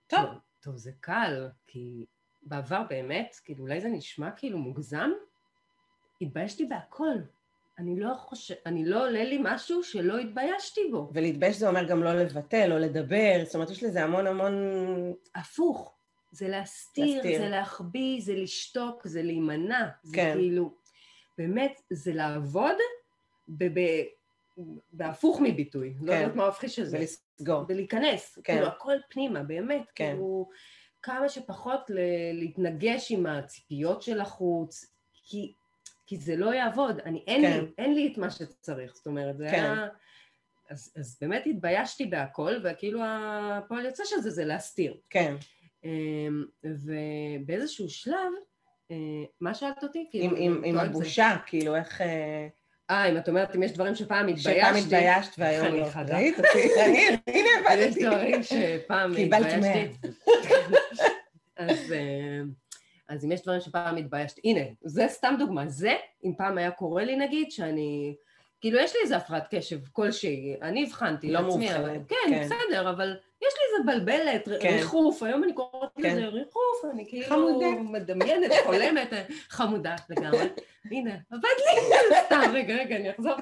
טוב, 0.08 0.26
טוב, 0.26 0.34
טוב, 0.60 0.78
זה 0.78 0.92
קל, 1.00 1.48
כי 1.68 2.06
בעבר 2.42 2.84
באמת, 2.90 3.36
כאילו 3.44 3.64
אולי 3.64 3.82
זה 3.82 3.88
נשמע 3.90 4.32
כאילו 4.32 4.58
מוגזם, 4.58 5.12
התביישתי 6.22 6.66
בהכל. 6.66 7.18
אני 7.80 8.00
לא 8.00 8.14
חושב, 8.14 8.54
אני 8.66 8.86
לא 8.86 9.08
עולה 9.08 9.24
לי 9.24 9.40
משהו 9.44 9.84
שלא 9.84 10.18
התביישתי 10.18 10.82
בו. 10.92 11.10
ולהתבייש 11.14 11.58
זה 11.58 11.68
אומר 11.68 11.84
גם 11.84 12.04
לא 12.04 12.14
לבטל, 12.14 12.68
לא 12.68 12.80
לדבר, 12.80 13.42
זאת 13.46 13.56
אומרת 13.56 13.70
יש 13.70 13.84
לזה 13.84 14.04
המון 14.04 14.28
המון... 14.28 14.54
הפוך, 15.36 15.96
זה 16.32 16.48
להסתיר, 16.48 17.16
להסתיר. 17.16 17.40
זה 17.40 17.50
להחביא, 17.50 18.22
זה 18.22 18.36
לשתוק, 18.36 19.08
זה 19.08 19.22
להימנע. 19.22 19.88
זה 20.04 20.16
כן. 20.16 20.34
כאילו, 20.34 20.74
באמת, 21.38 21.82
זה 21.90 22.14
לעבוד 22.14 22.76
ב- 23.48 23.80
ב- 23.80 24.04
בהפוך 24.92 25.42
מביטוי. 25.44 25.94
לא 26.02 26.12
כן. 26.14 26.20
יודעת 26.22 26.36
מה 26.36 26.46
המפחיש 26.46 26.76
של 26.76 26.86
זה. 26.86 26.98
ולסגור. 26.98 27.66
ולהיכנס, 27.70 28.40
כן. 28.44 28.54
כאילו 28.54 28.68
הכל 28.68 28.96
פנימה, 29.10 29.44
באמת, 29.44 29.86
כן. 29.96 30.12
כאילו 30.12 30.50
כמה 31.02 31.30
שפחות 31.30 31.90
ל- 31.90 32.34
להתנגש 32.34 33.12
עם 33.12 33.26
הציפיות 33.26 34.02
של 34.02 34.22
החוץ, 34.22 34.86
כי, 35.14 35.54
כי 36.08 36.18
זה 36.18 36.36
לא 36.36 36.54
יעבוד, 36.54 37.00
אני, 37.00 37.24
אין, 37.28 37.42
כן. 37.42 37.60
לי, 37.62 37.72
אין 37.78 37.94
לי 37.94 38.10
את 38.14 38.18
מה 38.18 38.32
שצריך, 38.32 38.96
זאת 38.96 39.08
אומרת, 39.08 39.38
זה 39.38 39.48
כן. 39.52 39.64
היה... 39.64 39.88
אז, 40.70 40.94
אז 40.96 41.18
באמת 41.22 41.44
התביישתי 41.46 42.06
בהכל, 42.06 42.54
וכאילו 42.64 43.00
הפועל 43.04 43.86
יוצא 43.86 44.04
של 44.06 44.20
זה 44.20 44.30
זה 44.30 44.46
להסתיר. 44.46 44.98
כן, 45.10 45.36
אמ, 45.84 46.46
ובאיזשהו 46.64 47.90
שלב, 47.90 48.32
אה, 48.92 48.96
מה 49.42 49.54
שאלת 49.54 49.84
אותי? 49.84 50.08
כאילו, 50.12 50.26
עם, 50.26 50.36
עם, 50.38 50.64
עם 50.64 50.76
לא 50.76 50.82
על 50.82 50.88
זה. 50.88 50.92
הבושה, 50.92 51.36
כאילו 51.46 51.76
איך... 51.76 52.02
אה, 52.90 53.06
אם 53.10 53.18
את 53.18 53.30
אומרת 53.30 53.56
אם 53.56 53.64
יש 53.64 53.72
דברים 53.72 53.96
שפעם 53.96 54.28
התביישתי. 54.28 54.60
שפעם 54.62 54.76
התביישת 54.76 55.32
והיום 55.38 55.76
לא. 55.76 55.88
ראית 56.14 56.36
הנה 56.80 57.10
יש 57.28 57.56
עבדתי. 57.66 58.06
דברים 58.06 58.44
שפעם 58.44 59.16
קיבלת 59.16 59.46
התביישתי. 59.54 60.08
אז, 61.58 61.94
אה, 61.94 62.42
אז 63.10 63.26
אם 63.26 63.32
יש 63.32 63.42
דברים 63.42 63.62
שפעם 63.62 63.98
התביישתי, 63.98 64.42
הנה, 64.44 64.62
זה 64.82 65.06
סתם 65.08 65.36
דוגמה, 65.40 65.68
זה, 65.68 65.94
אם 66.24 66.32
פעם 66.38 66.58
היה 66.58 66.72
קורה 66.72 67.04
לי 67.04 67.16
נגיד, 67.16 67.52
שאני, 67.52 68.16
כאילו, 68.62 68.80
יש 68.80 68.94
לי 68.94 69.00
איזה 69.04 69.18
הפרעת 69.18 69.48
קשב 69.56 69.80
כלשהי, 69.92 70.56
אני 70.62 70.84
הבחנתי 70.84 71.32
לא 71.32 71.42
לעצמי, 71.42 71.66
מאובחנת, 71.66 71.86
אבל- 71.86 71.98
כן, 72.08 72.16
כן. 72.30 72.46
בסדר, 72.46 72.90
אבל 72.90 73.18
יש 73.48 73.54
לי 73.54 73.80
איזה 73.80 73.92
בלבלת, 73.92 74.62
כן. 74.62 74.76
ריחוף, 74.78 75.24
היום 75.24 75.44
אני 75.44 75.54
קוראת 75.54 75.90
כן. 76.02 76.18
לזה 76.18 76.28
ריחוף, 76.28 76.86
אני 76.94 77.10
כאילו 77.10 77.26
חמודה. 77.26 77.68
מדמיינת, 77.82 78.52
חולמת, 78.66 79.14
חמודה 79.50 79.96
לגמרי. 80.10 80.48
הנה, 80.92 81.16
עבד 81.32 81.44
לי, 81.58 81.82
סתם, 82.26 82.52
רגע, 82.54 82.76
רגע, 82.76 82.96
אני 82.96 83.12
אחזור. 83.12 83.34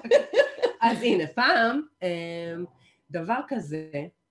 אז 0.82 1.02
הנה, 1.02 1.28
פעם, 1.28 1.82
אמ, 2.04 2.66
דבר 3.12 3.40
כזה, 3.48 3.90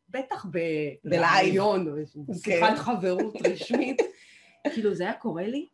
בטח 0.09 0.45
בלייב. 0.45 0.99
ברעיון, 1.05 1.89
או 1.89 1.93
בשיחת 2.29 2.69
כן. 2.69 2.77
חברות 2.77 3.35
רשמית, 3.47 4.03
כאילו 4.75 4.95
זה 4.95 5.05
היה 5.05 5.13
קורה 5.13 5.47
לי, 5.47 5.69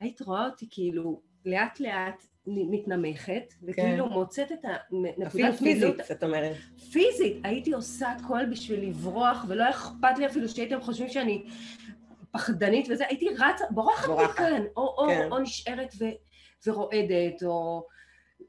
היית 0.00 0.22
רואה 0.22 0.46
אותי 0.46 0.66
כאילו 0.70 1.22
לאט 1.44 1.80
לאט 1.80 2.26
מתנמכת, 2.46 3.54
וכאילו 3.62 4.06
מוצאת 4.08 4.52
את 4.52 4.64
אפילו 4.64 5.06
הנקודת 5.18 5.32
פעילות 5.32 5.58
פיזית, 5.58 6.10
את 6.10 6.22
אומרת. 6.24 6.56
פיזית, 6.92 7.36
הייתי 7.44 7.72
עושה 7.72 8.08
הכל 8.12 8.46
בשביל 8.50 8.88
לברוח, 8.88 9.44
ולא 9.48 9.70
אכפת 9.70 10.18
לי 10.18 10.26
אפילו 10.26 10.48
שהייתם 10.48 10.80
חושבים 10.80 11.08
שאני 11.08 11.44
פחדנית 12.32 12.86
וזה, 12.90 13.04
הייתי 13.08 13.28
רצה, 13.28 13.64
בורחת 13.70 14.06
בורחת. 14.06 14.30
מכאן, 14.30 14.62
או, 14.76 14.82
או, 14.82 15.06
כן. 15.08 15.28
או 15.30 15.38
נשארת 15.38 15.94
ו, 15.98 16.04
ורועדת, 16.66 17.42
או 17.42 17.86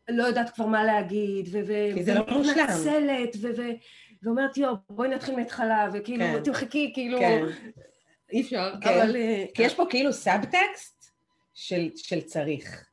לא 0.09 0.23
יודעת 0.23 0.49
כבר 0.49 0.65
מה 0.65 0.83
להגיד, 0.83 1.49
ו, 1.51 1.73
כי 1.93 2.03
זה 2.03 2.13
לא 2.13 2.25
מושלם. 2.31 2.57
ומתנצלת, 2.57 3.35
ו, 3.41 3.47
ו, 3.57 3.61
ואומרת, 4.23 4.57
יו, 4.57 4.73
בואי 4.89 5.09
נתחיל 5.09 5.35
מההתחלה, 5.35 5.89
וכאילו, 5.93 6.25
כן. 6.25 6.43
תמחקי, 6.43 6.91
כאילו, 6.93 7.19
כן. 7.19 7.43
אי 8.31 8.41
אפשר, 8.41 8.73
כן. 8.81 8.89
אבל... 8.89 9.15
אה, 9.15 9.45
כי 9.53 9.63
יש 9.63 9.75
פה 9.75 9.85
כאילו 9.89 10.13
סאבטקסט 10.13 11.11
של, 11.53 11.89
של 11.95 12.21
צריך, 12.21 12.85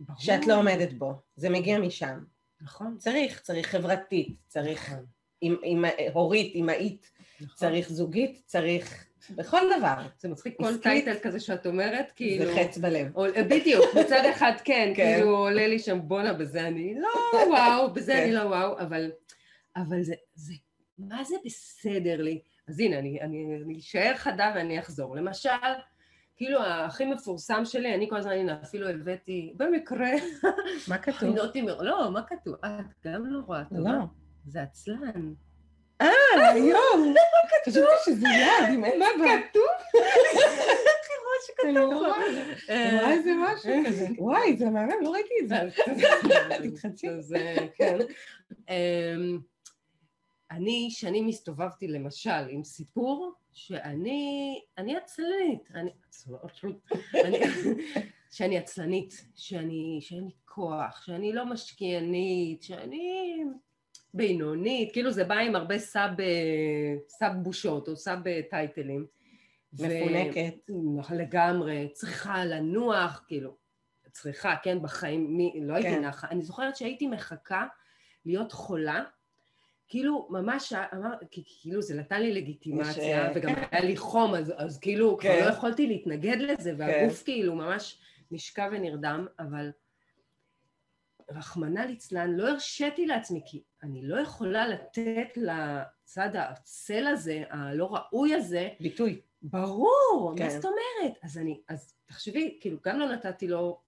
ברור. 0.00 0.20
שאת 0.20 0.46
לא 0.46 0.58
עומדת 0.58 0.92
בו. 0.92 1.12
זה 1.36 1.50
מגיע 1.50 1.78
משם. 1.78 2.18
נכון, 2.60 2.96
צריך, 2.98 3.40
צריך 3.40 3.66
חברתית, 3.66 4.36
צריך 4.46 4.90
נכון, 4.92 5.04
עם, 5.40 5.56
עם, 5.62 5.84
הורית, 6.12 6.54
אמהית, 6.54 7.10
נכון. 7.40 7.54
צריך 7.56 7.88
זוגית, 7.88 8.42
צריך 8.46 9.06
בכל 9.30 9.60
דבר. 9.78 10.06
זה 10.18 10.28
מצחיק 10.28 10.56
כל. 10.56 10.76
title 10.76 11.16
כזה 11.22 11.40
שאת 11.40 11.66
אומרת, 11.66 12.12
כאילו... 12.16 12.44
זה 12.46 12.54
חץ 12.56 12.78
בלב. 12.78 13.16
או- 13.16 13.24
בדיוק, 13.50 13.84
מצד 14.00 14.22
אחד 14.30 14.52
כן, 14.64 14.92
כן. 14.96 15.14
כאילו 15.14 15.36
עולה 15.36 15.66
לי 15.66 15.78
שם 15.78 15.98
בואנה, 16.02 16.32
בזה 16.32 16.66
אני 16.68 16.94
לא 17.00 17.38
וואו, 17.48 17.92
בזה 17.92 18.12
כן. 18.12 18.22
אני 18.22 18.32
לא 18.32 18.40
וואו, 18.40 18.78
אבל, 18.78 19.10
אבל 19.76 20.02
זה, 20.02 20.14
זה, 20.34 20.54
מה 20.98 21.24
זה 21.24 21.36
בסדר 21.44 22.22
לי? 22.22 22.40
אז 22.68 22.80
הנה, 22.80 22.98
אני 22.98 23.78
אשאר 23.78 24.12
חדה 24.16 24.52
ואני 24.54 24.78
אחזור. 24.78 25.16
למשל, 25.16 25.48
כאילו 26.36 26.62
הכי 26.62 27.04
מפורסם 27.04 27.64
שלי, 27.64 27.94
אני 27.94 28.08
כל 28.10 28.16
הזמן, 28.16 28.32
הנה, 28.32 28.58
אפילו 28.62 28.88
הבאתי, 28.88 29.52
במקרה, 29.56 30.10
מה 30.88 30.98
כתוב? 31.04 31.36
לא, 31.80 32.10
מה 32.12 32.22
כתוב? 32.22 32.54
את 32.64 33.06
גם 33.06 33.26
לא 33.26 33.40
רואה 33.46 33.64
טובה. 33.64 33.92
לא. 33.92 34.04
זה 34.46 34.62
עצלן. 34.62 35.32
אה, 36.00 36.08
היום! 36.52 37.14
חשבתי 37.66 37.86
שזה 38.04 38.26
יד 38.28 38.74
עם 38.74 38.84
אצבע. 38.84 39.26
כתוב? 39.50 39.62
אני 41.64 41.72
לא 41.72 41.84
רואה. 41.84 42.10
אה, 42.70 42.98
רואה 43.00 43.12
איזה 43.12 43.30
משהו 43.38 43.72
כזה. 43.86 44.06
וואי, 44.18 44.56
זה 44.56 44.70
מהמם, 44.70 44.92
לא 45.02 45.10
ראיתי 45.10 45.34
את 45.42 45.48
זה. 45.48 45.56
תתחדשי. 46.70 47.08
אה, 47.36 47.66
כן. 47.74 47.96
אני 50.50 50.88
שנים 50.90 51.28
הסתובבתי 51.28 51.88
למשל 51.88 52.48
עם 52.50 52.64
סיפור 52.64 53.32
שאני, 53.52 54.60
אני 54.78 54.96
עצלנית, 54.96 55.68
אני, 55.74 55.90
אני- 57.24 57.38
שאני 58.30 58.58
עצלנית, 58.58 59.26
שאני, 59.34 59.98
שאין 60.02 60.24
לי 60.24 60.30
כוח, 60.44 61.02
שאני 61.04 61.32
לא 61.32 61.46
משקיענית, 61.46 62.62
שאני 62.62 63.36
בינונית, 64.14 64.92
כאילו 64.92 65.10
זה 65.10 65.24
בא 65.24 65.34
עם 65.34 65.56
הרבה 65.56 65.78
sub, 65.78 66.20
אה, 66.20 66.94
sub 67.08 67.32
בושות 67.42 67.88
או 67.88 67.96
sub 67.96 68.26
אה, 68.28 68.40
טייטלים. 68.50 69.06
ו- 69.78 69.86
מפונקת. 69.86 70.54
לגמרי, 71.14 71.88
צריכה 71.92 72.44
לנוח, 72.44 73.24
כאילו, 73.28 73.56
צריכה, 74.10 74.54
כן, 74.62 74.82
בחיים, 74.82 75.36
מי, 75.36 75.60
לא 75.62 75.74
הייתי 75.74 75.90
כן. 75.90 76.04
נחה. 76.04 76.28
אני 76.30 76.42
זוכרת 76.42 76.76
שהייתי 76.76 77.06
מחכה 77.06 77.66
להיות 78.24 78.52
חולה, 78.52 79.04
כאילו, 79.88 80.26
ממש, 80.30 80.72
אמר, 80.72 81.10
כי- 81.30 81.44
כאילו 81.60 81.82
זה 81.82 81.94
נתן 81.94 82.22
לי 82.22 82.32
לגיטימציה, 82.32 83.26
יש, 83.30 83.36
וגם 83.36 83.54
כן. 83.54 83.62
היה 83.70 83.84
לי 83.84 83.96
חום, 83.96 84.34
אז, 84.34 84.52
אז 84.56 84.78
כאילו, 84.78 85.18
כבר 85.18 85.28
כן. 85.28 85.44
לא 85.44 85.50
יכולתי 85.50 85.86
להתנגד 85.86 86.36
לזה, 86.40 86.72
והגוף 86.78 87.22
כאילו 87.22 87.54
ממש 87.54 87.98
נשקע 88.30 88.68
ונרדם, 88.72 89.26
אבל 89.38 89.70
רחמנא 91.30 91.80
ליצלן, 91.80 92.30
לא 92.36 92.48
הרשיתי 92.48 93.06
לעצמי, 93.06 93.40
כי 93.46 93.62
אני 93.82 94.02
לא 94.02 94.20
יכולה 94.20 94.68
לתת 94.68 95.36
לצד 95.36 96.36
העצל 96.36 97.06
הזה, 97.06 97.42
הלא 97.50 97.94
ראוי 97.96 98.34
הזה, 98.34 98.68
ביטוי. 98.80 99.20
ברור, 99.42 100.34
כן. 100.36 100.44
מה 100.44 100.50
זאת 100.50 100.64
אומרת? 100.64 101.18
אז 101.22 101.38
אני, 101.38 101.60
אז 101.68 101.94
תחשבי, 102.06 102.58
כאילו, 102.60 102.78
גם 102.84 102.98
לא 102.98 103.12
נתתי 103.12 103.48
לו 103.48 103.80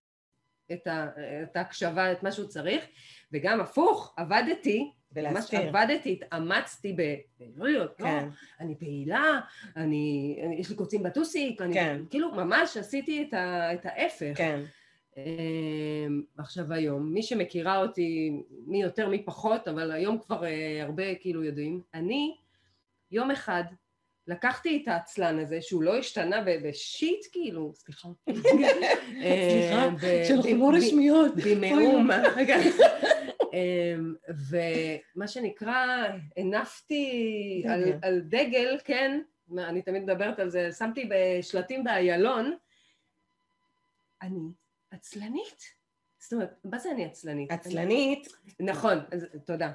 את, 0.73 0.87
ה, 0.87 1.09
את 1.43 1.57
ההקשבה, 1.57 2.13
את 2.13 2.23
מה 2.23 2.33
שהוא 2.33 2.49
צריך, 2.49 2.85
וגם 3.33 3.61
הפוך, 3.61 4.15
עבדתי, 4.17 4.93
ממש 5.17 5.31
ולהסתיר. 5.31 5.61
עבדתי, 5.61 6.13
התאמצתי 6.13 6.93
ב... 6.97 7.15
לא 7.57 7.67
להיות, 7.69 8.01
לא, 8.01 8.05
כן. 8.05 8.29
אני 8.61 8.75
פעילה, 8.75 9.41
אני, 9.77 10.39
אני, 10.45 10.57
יש 10.57 10.71
לי 10.71 10.77
קוצים 10.77 11.03
בטוסיק, 11.03 11.63
אני, 11.63 11.75
כן. 11.75 12.01
כאילו, 12.11 12.33
ממש 12.33 12.77
עשיתי 12.77 13.23
את, 13.29 13.35
ה, 13.35 13.75
את 13.75 13.87
ההפך. 13.87 14.33
כן. 14.37 14.61
אמ, 15.17 16.23
עכשיו 16.39 16.73
היום, 16.73 17.13
מי 17.15 17.23
שמכירה 17.23 17.79
אותי, 17.79 18.33
מי 18.67 18.83
יותר 18.83 19.09
מי 19.09 19.23
פחות, 19.25 19.69
אבל 19.69 19.93
היום 19.93 20.19
כבר 20.19 20.45
אה, 20.45 20.83
הרבה 20.83 21.15
כאילו 21.15 21.45
יודעים, 21.45 21.81
אני 21.95 22.37
יום 23.11 23.31
אחד 23.31 23.65
לקחתי 24.27 24.81
את 24.83 24.89
העצלן 24.89 25.39
הזה, 25.39 25.63
שהוא 25.63 25.83
לא 25.83 25.97
השתנה 25.97 26.37
בשיט 26.65 27.27
כאילו, 27.33 27.73
סליחה. 27.75 28.09
סליחה, 28.29 29.85
אה, 29.85 29.91
ב- 29.91 30.25
שאנחנו 30.29 30.69
ב- 30.69 30.73
לא 30.73 30.77
רשמיות. 30.77 31.33
במאומה, 31.45 32.23
ומה 34.51 35.29
שנקרא, 35.29 36.09
הנפתי 36.37 37.65
על. 37.69 37.85
על 38.03 38.21
דגל, 38.21 38.79
כן, 38.85 39.21
אני 39.59 39.83
תמיד 39.83 40.03
מדברת 40.03 40.39
על 40.39 40.51
זה, 40.51 40.73
שמתי 40.73 41.09
בשלטים 41.11 41.85
באיילון, 41.85 42.57
אני 44.23 44.41
עצלנית. 44.91 45.79
זאת 46.19 46.33
אומרת, 46.33 46.51
מה 46.65 46.79
זה 46.79 46.91
אני 46.91 47.05
עצלנית? 47.05 47.53
עצלנית, 47.53 48.29
נכון, 48.61 48.99
אז, 49.13 49.27
תודה. 49.45 49.73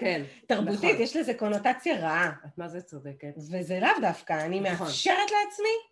כן, 0.00 0.22
תרבותית, 0.48 0.84
נכון. 0.84 1.00
יש 1.00 1.16
לזה 1.16 1.34
קונוטציה 1.34 2.00
רעה. 2.00 2.32
את 2.46 2.58
מה 2.58 2.68
זה 2.68 2.82
צודקת. 2.82 3.32
וזה 3.36 3.80
לאו 3.80 4.00
דווקא, 4.00 4.44
אני 4.44 4.60
נכון. 4.60 4.86
מאפשרת 4.86 5.30
לעצמי 5.30 5.91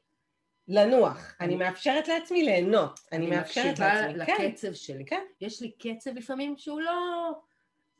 לנוח, 0.70 1.34
אני 1.40 1.54
אני- 1.54 1.64
מאפשרת 1.64 2.08
לעצמי 2.08 2.42
ליהנות, 2.42 3.00
אני 3.12 3.26
מאפשרת 3.26 3.66
מקשיבה 3.66 4.06
לעצמי, 4.06 4.36
כן, 4.36 4.44
לקצב 4.46 4.72
שלי. 4.72 5.04
כן. 5.04 5.22
יש 5.40 5.62
לי 5.62 5.70
קצב 5.70 6.10
לפעמים 6.14 6.54
שהוא 6.58 6.80
לא... 6.80 7.30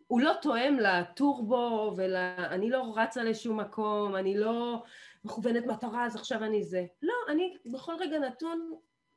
הוא 0.07 0.21
לא 0.21 0.33
תואם 0.43 0.79
לטורבו 0.81 1.93
ול... 1.97 2.17
אני 2.51 2.71
לא 2.71 2.95
רצה 2.97 3.23
לשום 3.25 3.61
מקום, 3.61 4.17
אני 4.17 4.39
לא 4.39 4.83
מכוונת 5.25 5.67
מטרה, 5.67 6.07
אז 6.07 6.17
עכשיו 6.17 6.45
אני 6.45 6.63
זה. 6.65 6.87
לא, 7.03 7.15
אני 7.29 7.57
בכל 7.67 7.93
רגע 8.01 8.19
נתון 8.19 8.75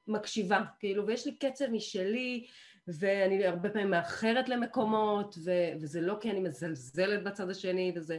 מקשיבה, 0.07 0.61
כאילו, 0.79 1.07
ויש 1.07 1.25
לי 1.25 1.35
קצב 1.35 1.65
משלי, 1.71 2.45
ואני 2.87 3.45
הרבה 3.47 3.69
פעמים 3.69 3.89
מאחרת 3.89 4.49
למקומות, 4.49 5.35
ו... 5.43 5.51
וזה 5.81 6.01
לא 6.01 6.15
כי 6.21 6.31
אני 6.31 6.39
מזלזלת 6.39 7.23
בצד 7.23 7.49
השני, 7.49 7.93
וזה... 7.95 8.17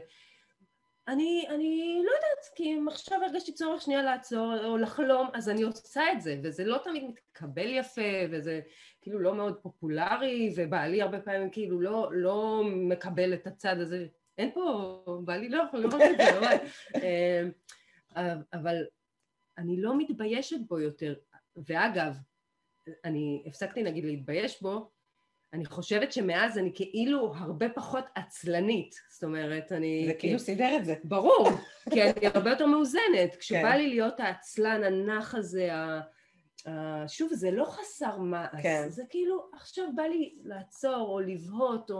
אני, 1.09 1.47
אני 1.49 2.03
לא 2.05 2.11
יודעת, 2.11 2.55
כי 2.55 2.65
אם 2.65 2.89
עכשיו 2.89 3.19
הרגשתי 3.23 3.53
צורך 3.53 3.83
שנייה 3.83 4.03
לעצור 4.03 4.65
או 4.65 4.77
לחלום, 4.77 5.29
אז 5.35 5.49
אני 5.49 5.63
עושה 5.63 6.13
את 6.13 6.21
זה, 6.21 6.41
וזה 6.43 6.65
לא 6.65 6.79
תמיד 6.85 7.05
מתקבל 7.05 7.75
יפה, 7.75 8.13
וזה 8.31 8.61
כאילו 9.01 9.19
לא 9.19 9.35
מאוד 9.35 9.59
פופולרי, 9.63 10.55
ובעלי 10.57 11.03
הרבה 11.03 11.21
פעמים 11.21 11.51
כאילו 11.51 11.81
לא, 11.81 12.11
לא 12.13 12.63
מקבל 12.65 13.35
את 13.35 13.47
הצד 13.47 13.79
הזה. 13.79 14.07
אין 14.39 14.51
פה, 14.55 15.05
בעלי 15.25 15.49
לא 15.49 15.63
יכול 15.63 15.81
לראות 15.81 16.03
את 16.11 16.17
זה, 16.17 16.41
ממש. 16.41 16.89
אמ, 17.05 18.43
אבל 18.53 18.85
אני 19.59 19.83
לא 19.83 19.99
מתביישת 19.99 20.61
בו 20.69 20.81
יותר. 20.81 21.15
ואגב, 21.57 22.17
אני 23.05 23.45
הפסקתי 23.47 23.83
נגיד 23.83 24.05
להתבייש 24.05 24.63
בו, 24.63 24.91
אני 25.55 25.65
חושבת 25.65 26.13
שמאז 26.13 26.59
אני 26.59 26.73
כאילו 26.75 27.35
הרבה 27.37 27.69
פחות 27.69 28.05
עצלנית. 28.15 28.95
זאת 29.11 29.25
אומרת, 29.25 29.73
אני... 29.73 30.05
זה 30.07 30.15
כאילו 30.15 30.39
סידר 30.39 30.77
את 30.77 30.85
זה. 30.85 30.95
ברור, 31.05 31.49
כי 31.91 32.03
אני 32.03 32.27
הרבה 32.27 32.51
יותר 32.51 32.67
מאוזנת. 32.67 33.37
כשבא 33.39 33.71
כן. 33.71 33.77
לי 33.77 33.89
להיות 33.89 34.21
העצלן, 34.21 34.85
הנח 34.85 35.35
הזה, 35.35 35.75
ה... 35.75 36.01
שוב, 37.09 37.33
זה 37.33 37.51
לא 37.51 37.65
חסר 37.65 38.19
מעש, 38.19 38.63
כן. 38.63 38.87
זה 38.89 39.03
כאילו, 39.11 39.51
עכשיו 39.53 39.85
בא 39.95 40.03
לי 40.03 40.35
לעצור, 40.45 41.09
או 41.09 41.21
לבהות, 41.21 41.91
או, 41.91 41.97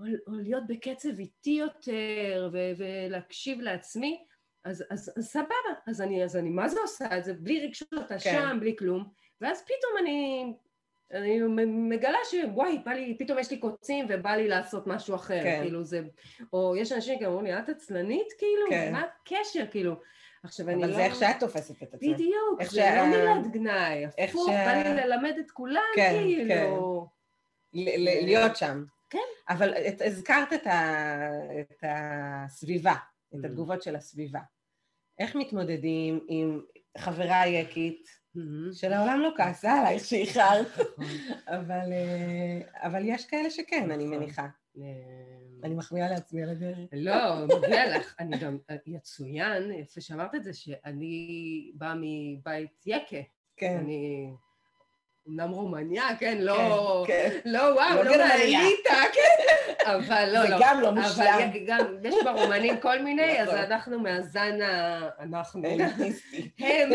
או, 0.00 0.04
או 0.26 0.32
להיות 0.32 0.62
בקצב 0.68 1.18
איטי 1.18 1.50
יותר, 1.50 2.50
ו... 2.52 2.58
ולהקשיב 2.76 3.60
לעצמי, 3.60 4.24
אז, 4.64 4.84
אז, 4.90 5.12
אז 5.16 5.26
סבבה, 5.26 5.54
אז 5.86 6.00
אני, 6.00 6.24
אז 6.24 6.36
אני 6.36 6.50
מה 6.50 6.68
זה 6.68 6.80
עושה 6.80 7.18
את 7.18 7.24
זה? 7.24 7.34
בלי 7.34 7.66
רגשות 7.66 8.12
אשם, 8.12 8.56
בלי 8.60 8.76
כלום, 8.78 9.08
ואז 9.40 9.62
פתאום 9.62 9.92
אני 10.00 10.44
אני 11.12 11.40
מגלה 11.66 12.18
שוואי, 12.30 12.78
בא 12.84 12.92
לי, 12.92 13.16
פתאום 13.18 13.38
יש 13.38 13.50
לי 13.50 13.58
קוצים 13.58 14.06
ובא 14.08 14.30
לי 14.30 14.48
לעשות 14.48 14.86
משהו 14.86 15.14
אחר, 15.14 15.42
כן. 15.42 15.58
כאילו 15.62 15.84
זה, 15.84 16.00
או 16.52 16.76
יש 16.76 16.92
אנשים 16.92 17.18
שגם 17.18 17.30
אומרים 17.30 17.46
לי, 17.54 17.58
את 17.58 17.68
עצלנית 17.68 18.26
כאילו? 18.38 18.66
כן. 18.70 18.92
מה 18.92 19.02
הקשר 19.22 19.64
כאילו? 19.70 19.94
עכשיו 20.42 20.68
אני 20.68 20.80
לא... 20.80 20.84
אבל 20.86 20.94
זה 20.94 21.04
איך 21.04 21.14
שאת 21.14 21.36
תופסת 21.40 21.82
את 21.82 21.94
עצמך. 21.94 22.10
בדיוק, 22.14 22.62
זה 22.62 22.70
שה- 22.70 22.96
לא 22.96 23.06
מילת 23.06 23.52
גנאי, 23.52 24.04
הפוך, 24.18 24.46
שה- 24.48 24.64
בא 24.66 24.88
לי 24.88 25.06
ללמד 25.06 25.34
את 25.40 25.50
כולם, 25.50 25.82
כן, 25.94 26.12
כאילו. 26.22 27.06
ל- 27.74 28.24
להיות 28.24 28.56
שם. 28.56 28.84
כן. 29.10 29.18
אבל 29.48 29.74
את- 29.74 30.02
הזכרת 30.04 30.52
את 30.52 30.66
ה- 30.66 31.30
את 31.60 31.84
הסביבה, 31.88 32.94
את 33.34 33.44
Mm. 33.44 33.46
התגובות 33.46 33.82
של 33.82 33.96
הסביבה. 33.96 34.40
איך 35.18 35.34
מתמודדים 35.34 36.20
עם 36.28 36.60
חברה 36.98 37.46
יקית. 37.46 38.08
שלעולם 38.72 39.20
לא 39.20 39.30
כעסה 39.36 39.72
עלייך 39.80 40.04
שאיחרת. 40.04 40.66
אבל, 41.48 41.92
אה, 41.92 42.88
אבל 42.88 43.02
יש 43.04 43.26
כאלה 43.26 43.50
שכן, 43.50 43.90
אני 43.90 44.04
נכון. 44.04 44.16
מניחה. 44.18 44.46
אה, 44.78 44.82
אני 45.64 45.74
מחמיאה 45.74 46.08
לעצמי 46.08 46.42
על 46.42 46.48
הדרך. 46.48 46.76
לא, 46.92 47.46
מגיע 47.62 47.96
לך. 47.98 48.14
אני 48.20 48.38
גם, 48.38 48.58
יצוין, 48.86 49.72
יפה 49.72 50.00
שאמרת 50.00 50.34
את 50.34 50.44
זה, 50.44 50.52
שאני 50.52 51.70
באה 51.74 51.94
מבית 51.96 52.82
יקה. 52.86 53.16
כן. 53.56 53.78
אני 53.80 54.30
אמנם 55.28 55.50
רומניה, 55.50 56.08
כן, 56.18 56.38
לא... 56.40 57.04
כן, 57.06 57.28
כן. 57.32 57.50
לא, 57.50 57.58
וואו, 57.58 58.02
לא 58.02 58.16
לא. 58.16 58.24
מהאליטה, 58.26 58.94
כן. 59.14 59.52
אבל 59.92 60.28
לא, 60.32 60.42
זה 60.42 60.48
לא. 60.48 60.56
גם 60.60 60.80
לא 60.80 60.88
אבל 60.88 61.00
מושלם. 61.00 61.50
י- 61.54 61.64
גם, 61.66 61.84
יש 62.02 62.14
ברומנים 62.24 62.80
כל 62.80 63.02
מיני, 63.02 63.40
אז 63.42 63.48
נכון. 63.48 63.58
אנחנו 63.60 64.00
מהזן 64.00 64.60
ה... 64.62 65.08
אנחנו. 65.20 65.62
הם, 66.58 66.90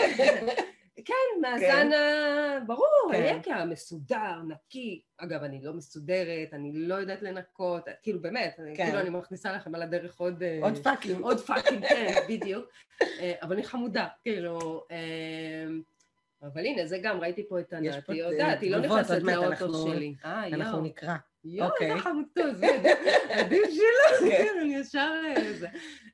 כן, 1.06 1.13
מהזן 1.42 1.92
ה... 1.92 2.60
ברור, 2.68 3.10
כן. 3.12 3.24
היקה, 3.24 3.56
המסודר, 3.56 4.42
נקי. 4.48 5.02
אגב, 5.18 5.44
אני 5.44 5.60
לא 5.63 5.74
מסודרת, 5.74 6.54
אני 6.54 6.72
לא 6.74 6.96
יודעת 6.96 7.22
לנקות, 7.22 7.84
כאילו 8.04 8.22
באמת, 8.22 8.56
אני- 8.60 8.76
כן. 8.78 8.86
כאילו 8.86 9.00
אני 9.00 9.10
מכניסה 9.10 9.52
לכם 9.54 9.76
על 9.76 9.82
הדרך 9.82 10.20
עוד... 10.20 10.44
אה, 10.44 10.60
עוד 10.62 10.78
פאקים. 10.78 11.24
עוד 11.24 11.39
fucking, 11.39 11.86
כן, 11.88 12.13
בדיוק. 12.30 12.66
אה, 13.02 13.34
אבל 13.42 13.54
אני 13.54 13.63
חמודה, 13.63 14.08
כאילו... 14.24 14.86
אה, 14.92 14.98
אבל 16.44 16.66
הנה, 16.66 16.86
זה 16.86 16.98
גם, 17.04 17.20
ראיתי 17.22 17.48
פה 17.50 17.60
את 17.60 17.74
ענת, 17.74 18.10
היא 18.10 18.24
יודעת, 18.24 18.62
היא 18.62 18.72
לא 18.72 18.78
נכנסת 18.80 19.24
לאוטו 19.24 19.88
שלי. 19.88 20.16
אה, 20.26 20.48
אנחנו 20.48 20.82
נקרא. 20.82 21.16
יואו, 21.46 21.70
אוקיי. 21.70 21.92
איזה 21.92 22.02
חמודות, 22.02 22.56
זה 22.58 22.68
עדיף 23.40 23.64
שלא, 23.70 24.30
כן. 24.30 24.38
כן, 24.38 24.54
אני 24.62 24.76
ישר... 24.76 25.12
אה, 25.38 25.54
זה. 25.54 25.68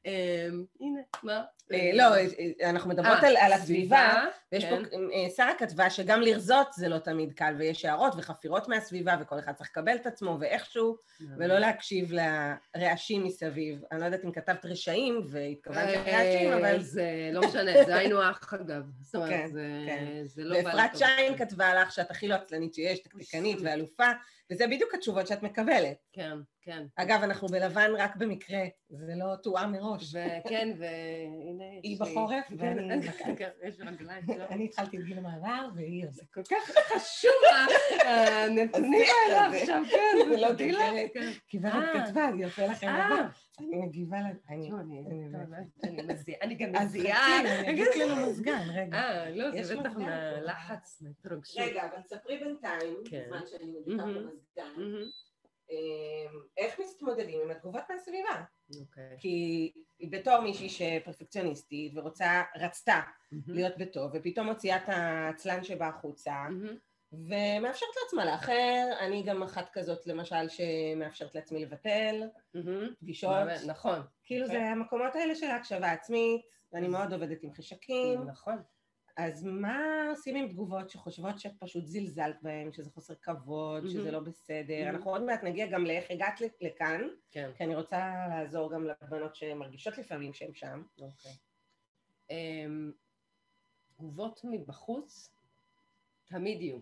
אה, 0.06 0.48
הנה, 0.82 1.00
מה? 1.24 1.44
אה, 1.74 1.90
לא, 1.94 2.04
אה, 2.16 2.26
אנחנו 2.70 2.90
מדברות 2.90 3.24
אה, 3.24 3.46
על 3.46 3.54
הסביבה, 3.54 4.26
ויש 4.52 4.66
פה, 4.66 4.76
כן. 4.92 4.98
אה, 5.14 5.30
שרה 5.36 5.54
כתבה 5.58 5.90
שגם 5.90 6.22
לרזות 6.22 6.68
זה 6.74 6.88
לא 6.90 6.98
תמיד 6.98 7.34
קל, 7.34 7.56
ויש 7.58 7.86
הערות 7.86 8.14
וחפירות 8.18 8.68
מהסביבה, 8.68 9.16
וכל 9.22 9.40
אחד 9.40 9.52
צריך 9.54 9.70
לקבל 9.70 9.96
את 9.96 10.06
עצמו 10.08 10.38
ואיכשהו, 10.40 10.98
ולא 11.38 11.60
להקשיב 11.60 12.12
לרעשים 12.76 13.24
מסביב. 13.24 13.82
אני 13.92 14.00
לא 14.00 14.06
יודעת 14.06 14.26
אם 14.26 14.32
כתבת 14.32 14.66
רשעים 14.66 15.22
והתכוונת 15.28 15.88
לרעשים, 16.08 16.52
אה, 16.52 16.58
אבל... 16.58 16.80
זה 16.80 17.04
לא 17.34 17.42
משנה, 17.48 17.72
זה 17.86 17.96
היינו 17.96 18.22
הך 18.24 18.54
אגב. 18.54 18.84
זאת 19.02 19.16
אומרת, 19.16 19.52
זה- 20.26 20.44
לא 20.44 20.58
ואפרת. 20.58 20.98
שיין 20.98 21.38
כתבה 21.38 21.74
לך 21.82 21.92
שאת 21.92 22.12
הכי 22.12 22.28
לא 22.28 22.36
עצלנית 22.36 22.74
שיש, 22.74 23.00
תקתקנית 23.00 23.58
ואלופה, 23.62 24.08
וזה 24.52 24.68
בדיוק 24.68 24.94
התשובות 24.94 25.28
שאת 25.28 25.44
מקבלת. 25.44 25.98
כן, 26.14 26.38
כן. 26.62 26.86
אגב, 26.96 27.24
אנחנו 27.24 27.48
בלבן 27.48 27.92
רק 27.98 28.16
במקרה, 28.16 28.60
זה 28.90 29.14
לא 29.16 29.36
תואם 29.44 29.72
מראש. 29.72 30.16
וכן, 30.16 30.70
והנה... 30.80 31.80
היא 31.84 32.00
בחורף 32.00 32.46
ואני 32.58 33.08
כן, 33.38 33.50
יש 33.64 33.76
רגליים. 33.80 34.24
לא. 34.28 34.44
אני 34.50 34.66
התחלתי 34.66 34.98
את 34.98 35.04
גיל 35.04 35.18
המעבר 35.18 35.68
והיא 35.76 36.04
על 36.04 36.12
זה. 36.12 36.22
כל 36.34 36.42
כך 36.50 36.72
חשוב 36.96 37.32
הנתונים 38.06 39.02
האלה. 39.28 39.48
עכשיו, 39.48 39.84
כן, 39.92 40.30
זה 40.30 40.38
לא 40.38 40.50
לך, 40.50 40.62
גברת. 40.62 41.10
כן. 41.14 41.68
אה. 41.68 42.06
כתבה, 42.06 42.30
אני 42.30 42.44
עושה 42.44 42.68
לכם 42.68 42.88
אה, 42.88 43.10
לבן. 43.10 43.28
אני 43.60 43.78
מגיבה 43.78 44.18
ל... 44.22 44.26
אני... 44.50 44.72
אני- 46.42 46.56
גם 46.56 46.76
אז 46.76 46.86
מזיעה. 46.96 47.18
חכי, 47.44 47.60
אני 47.60 47.70
אגיד 47.72 47.88
לנו 48.10 48.28
מזגן, 48.30 48.68
רגע. 48.74 48.98
אה, 48.98 49.30
לא, 49.30 49.64
זה 49.64 49.78
בטח. 49.78 49.96
מהלחץ, 49.98 51.02
מהתרגשות. 51.02 51.58
רגע, 51.60 51.84
אבל 51.86 52.02
ספרי 52.04 52.38
בינתיים, 52.38 52.98
כן. 53.10 53.24
בזמן 53.26 53.42
שאני 53.48 53.66
מדביקה. 53.72 54.04
במזגן. 54.06 54.84
אמ, 55.72 56.40
איך 56.58 56.80
מתמודדים 56.80 57.40
עם 57.44 57.52
התגובות 57.52 57.84
מהסביבה? 57.90 58.44
אוקיי. 58.80 59.16
כי 59.20 59.72
בתור 60.10 60.40
מישהי 60.40 60.70
שפרפקציוניסטית 60.70 61.92
ורוצה, 61.96 62.44
רצתה. 62.56 63.00
להיות 63.48 63.78
בטוב, 63.78 64.12
ופתאום 64.14 64.48
מוציאה 64.48 64.78
את 64.78 64.90
העצלן 64.90 65.64
שבה 65.64 65.88
החוצה. 65.88 66.34
ומאפשרת 67.14 67.90
לעצמה 68.04 68.26
לאחר, 68.26 68.88
אני 69.00 69.24
גם 69.24 69.44
אחת 69.44 69.70
כזאת 69.74 70.08
למשל 70.08 70.50
שמאפשרת 70.50 71.36
לעצמי 71.36 71.66
לבטל. 71.66 72.28
פגישות, 73.00 73.32
נכון. 73.68 74.00
כאילו 74.24 74.48
כן. 74.48 74.52
זה 74.52 74.60
המקומות 74.62 75.16
האלה 75.16 75.36
של 75.36 75.46
ההקשבה 75.46 75.92
עצמית, 75.92 76.42
ואני 76.74 76.88
מאוד 76.88 77.14
עובדת 77.14 77.44
עם 77.44 77.54
חשקים, 77.54 78.24
נכון. 78.24 78.58
אז 79.18 79.44
מה 79.44 80.06
עושים 80.10 80.36
עם 80.36 80.50
תגובות 80.50 80.90
שחושבות 80.90 81.40
שפשוט 81.40 81.86
זלזלת 81.86 82.36
בהן, 82.42 82.72
שזה 82.74 82.92
חוסר 82.92 83.14
כבוד, 83.16 83.88
שזה. 83.88 84.12
לא 84.12 84.20
בסדר. 84.20 84.90
אנחנו 84.90 85.12
עוד 85.12 85.24
מעט 85.24 85.44
נגיע 85.44 85.68
גם 85.68 85.86
לאיך 85.86 86.12
הגעת 86.12 86.42
לכאן, 86.62 87.02
כן. 87.32 87.52
כי 87.58 87.64
אני 87.64 87.76
רוצה 87.76 88.28
לעזור 88.30 88.74
גם 88.74 88.88
לבנות 88.88 89.36
שמרגישות 89.36 89.98
לפעמים 89.98 90.34
שהן 90.34 90.54
שם. 90.54 90.84
אוקיי. 91.02 91.32
אמ, 92.30 92.92
תגובות 93.96 94.42
מבחוץ 94.44 95.30
תמיד 96.26 96.62
יהיו. 96.62 96.80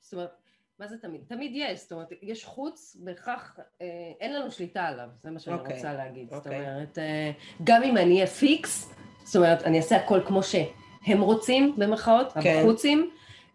זאת 0.00 0.12
אומרת, 0.12 0.30
מה 0.78 0.86
זה 0.86 0.98
תמיד? 0.98 1.20
תמיד 1.28 1.52
יש, 1.54 1.80
זאת 1.80 1.92
אומרת, 1.92 2.08
יש 2.22 2.44
חוץ, 2.44 2.96
בהכרח 3.00 3.58
אה, 3.80 3.86
אין 4.20 4.34
לנו 4.34 4.50
שליטה 4.50 4.84
עליו, 4.84 5.08
זה 5.22 5.30
מה 5.30 5.38
שאני 5.38 5.56
אוקיי, 5.56 5.76
רוצה 5.76 5.92
להגיד. 5.92 6.30
זאת 6.30 6.46
אוקיי. 6.46 6.60
אומרת, 6.60 6.98
אה, 6.98 7.30
גם 7.64 7.82
אם 7.82 7.96
אני 7.96 8.14
אהיה 8.14 8.26
פיקס, 8.26 8.94
זאת 9.24 9.36
אומרת, 9.36 9.62
אני 9.62 9.76
אעשה 9.76 9.96
הכל 9.96 10.20
כמו 10.26 10.42
שהם 10.42 11.20
רוצים, 11.20 11.74
במרכאות, 11.78 12.32
כן. 12.32 12.58
הבחוצים, 12.58 13.10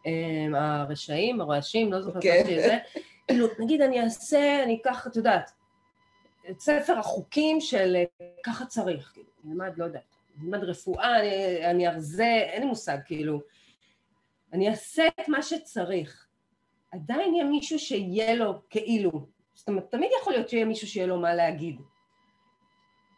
אה, 0.05 0.47
הרשעים, 0.53 1.41
הרועשים, 1.41 1.93
לא 1.93 2.01
זוכרת 2.01 2.23
כן. 2.23 2.43
מה 2.43 2.49
שזה, 2.49 2.77
כאילו, 3.27 3.47
נגיד 3.59 3.81
אני 3.81 4.01
אעשה, 4.01 4.63
אני 4.63 4.79
אקח, 4.81 5.07
את 5.07 5.15
יודעת, 5.15 5.51
את 6.49 6.59
ספר 6.59 6.99
החוקים 6.99 7.61
של 7.61 7.95
אה, 7.95 8.25
ככה 8.43 8.65
צריך, 8.65 9.11
כאילו, 9.13 9.27
נלמד, 9.43 9.77
לא 9.77 9.85
יודעת, 9.85 10.15
נלמד 10.41 10.63
רפואה, 10.63 11.19
אני, 11.19 11.65
אני 11.65 11.87
ארזה, 11.87 12.25
אין 12.25 12.61
לי 12.61 12.67
מושג, 12.67 12.97
כאילו, 13.05 13.41
אני 14.53 14.69
אעשה 14.69 15.07
את 15.07 15.29
מה 15.29 15.41
שצריך. 15.41 16.27
עדיין 16.91 17.33
יהיה 17.33 17.45
מישהו 17.45 17.79
שיהיה 17.79 18.35
לו 18.35 18.61
כאילו, 18.69 19.11
זאת 19.53 19.67
אומרת, 19.67 19.91
תמיד 19.91 20.09
יכול 20.21 20.33
להיות 20.33 20.49
שיהיה 20.49 20.65
מישהו 20.65 20.87
שיהיה 20.87 21.07
לו 21.07 21.17
מה 21.17 21.35
להגיד. 21.35 21.81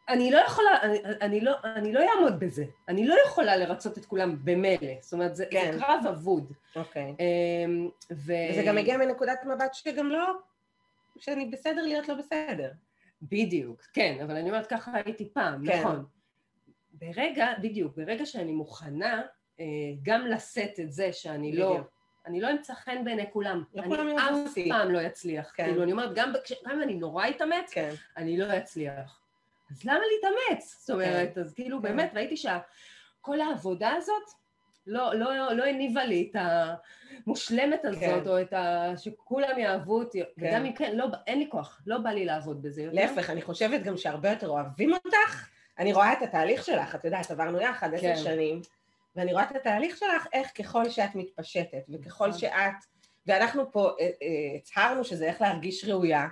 אני 0.10 0.32
לא 0.32 0.38
יכולה, 0.38 0.82
אני, 0.82 1.00
אני, 1.22 1.42
לא, 1.42 1.52
אני 1.76 1.94
לא 1.94 2.00
אעמוד 2.00 2.40
בזה, 2.40 2.66
אני 2.88 3.08
לא 3.08 3.16
יכולה 3.26 3.56
לרצות 3.56 3.98
את 3.98 4.06
כולם 4.06 4.38
במילא, 4.44 4.94
זאת 5.02 5.14
אומרת, 5.14 5.36
זה, 5.36 5.46
כן. 5.52 5.72
זה 5.74 5.80
קרב 5.80 6.08
אבוד. 6.10 6.54
אוקיי. 6.76 7.16
אמ, 7.20 7.90
ו... 8.12 8.34
וזה 8.52 8.64
גם 8.68 8.76
מגיע 8.76 8.98
מנקודת 8.98 9.40
מבט 9.46 9.74
שגם 9.74 10.10
לא, 10.10 10.34
שאני 11.18 11.46
בסדר 11.46 11.82
להיות 11.82 12.10
לא 12.10 12.16
בסדר. 12.16 12.72
בדיוק, 13.22 13.82
כן, 13.94 14.18
אבל 14.24 14.36
אני 14.36 14.50
אומרת 14.50 14.68
ככה 14.68 14.92
הייתי 15.06 15.30
פעם, 15.34 15.66
כן. 15.66 15.80
נכון. 15.80 16.06
ברגע, 16.94 17.48
בדיוק, 17.62 17.96
ברגע 17.98 18.26
שאני 18.26 18.52
מוכנה 18.52 19.22
אה, 19.60 19.66
גם 20.04 20.28
לשאת 20.28 20.80
את 20.80 20.92
זה 20.92 21.14
שאני 21.14 21.56
לא, 21.56 21.72
בדיוק. 21.72 21.93
אני 22.28 22.42
לא 22.42 22.52
אמצא 22.52 22.74
חן 22.74 23.04
בעיני 23.06 23.26
כולם. 23.34 23.64
לא 23.74 23.82
אני 24.02 24.18
אף 24.18 24.32
אותי. 24.48 24.70
פעם 24.70 24.92
לא 24.92 25.08
אצליח. 25.08 25.52
כן. 25.56 25.66
כאילו, 25.66 25.84
אני 25.84 25.92
אומרת, 25.92 26.14
גם, 26.16 26.34
בכש- 26.34 26.64
גם 26.66 26.72
אם 26.72 26.82
אני 26.82 26.96
נורא 26.96 27.28
אתאמץ, 27.30 27.72
כן. 27.72 27.94
אני 28.18 28.38
לא 28.38 28.58
אצליח. 28.58 29.20
אז 29.72 29.84
למה 29.86 30.00
להתאמץ? 30.16 30.76
זאת 30.80 30.90
אומרת, 30.90 31.38
אז 31.38 31.54
כאילו, 31.54 31.78
כן. 31.78 31.84
באמת, 31.84 32.12
ראיתי 32.16 32.38
שכל 32.38 33.42
העבודה 33.42 33.92
הזאת, 33.92 34.24
לא, 34.88 35.14
לא, 35.16 35.54
לא 35.54 35.64
הניבה 35.66 36.04
לי 36.06 36.30
את 36.32 36.42
המושלמת 37.26 37.86
הזאת, 37.86 38.00
כן. 38.24 38.28
או 38.30 38.42
את 38.42 38.54
ה... 38.54 38.94
שכולם 38.98 39.60
יאהבו 39.60 40.00
אותי, 40.00 40.22
כן. 40.24 40.28
וגם 40.48 40.66
אם 40.66 40.74
כן, 40.74 40.96
לא, 40.96 41.06
אין 41.28 41.40
לי 41.40 41.48
כוח, 41.50 41.82
לא 41.88 41.98
בא 41.98 42.10
לי 42.10 42.26
לעבוד 42.26 42.62
בזה 42.62 42.82
יותר. 42.82 42.96
להפך, 42.96 43.30
אני 43.30 43.42
חושבת 43.42 43.84
גם 43.84 43.98
שהרבה 43.98 44.30
יותר 44.30 44.50
אוהבים 44.50 44.94
אותך. 44.94 45.48
אני 45.80 45.94
רואה 45.94 46.14
את 46.14 46.22
התהליך 46.22 46.64
שלך, 46.64 46.96
את 46.96 47.06
יודעת, 47.06 47.32
עברנו 47.32 47.62
יחד 47.62 47.94
עשר 47.94 48.02
כן. 48.02 48.16
שנים, 48.16 48.62
ואני 49.16 49.34
רואה 49.34 49.44
את 49.44 49.56
התהליך 49.56 49.98
שלך, 49.98 50.28
איך 50.34 50.52
ככל 50.58 50.90
שאת 50.90 51.16
מתפשטת, 51.16 51.84
וככל 51.94 52.28
נכון. 52.28 52.40
שאת, 52.40 52.74
ואנחנו 53.28 53.72
פה 53.72 53.90
אה, 54.00 54.06
אה, 54.06 54.10
הצהרנו 54.58 55.04
שזה 55.04 55.26
איך 55.26 55.42
להרגיש 55.42 55.86
ראויה. 55.86 56.28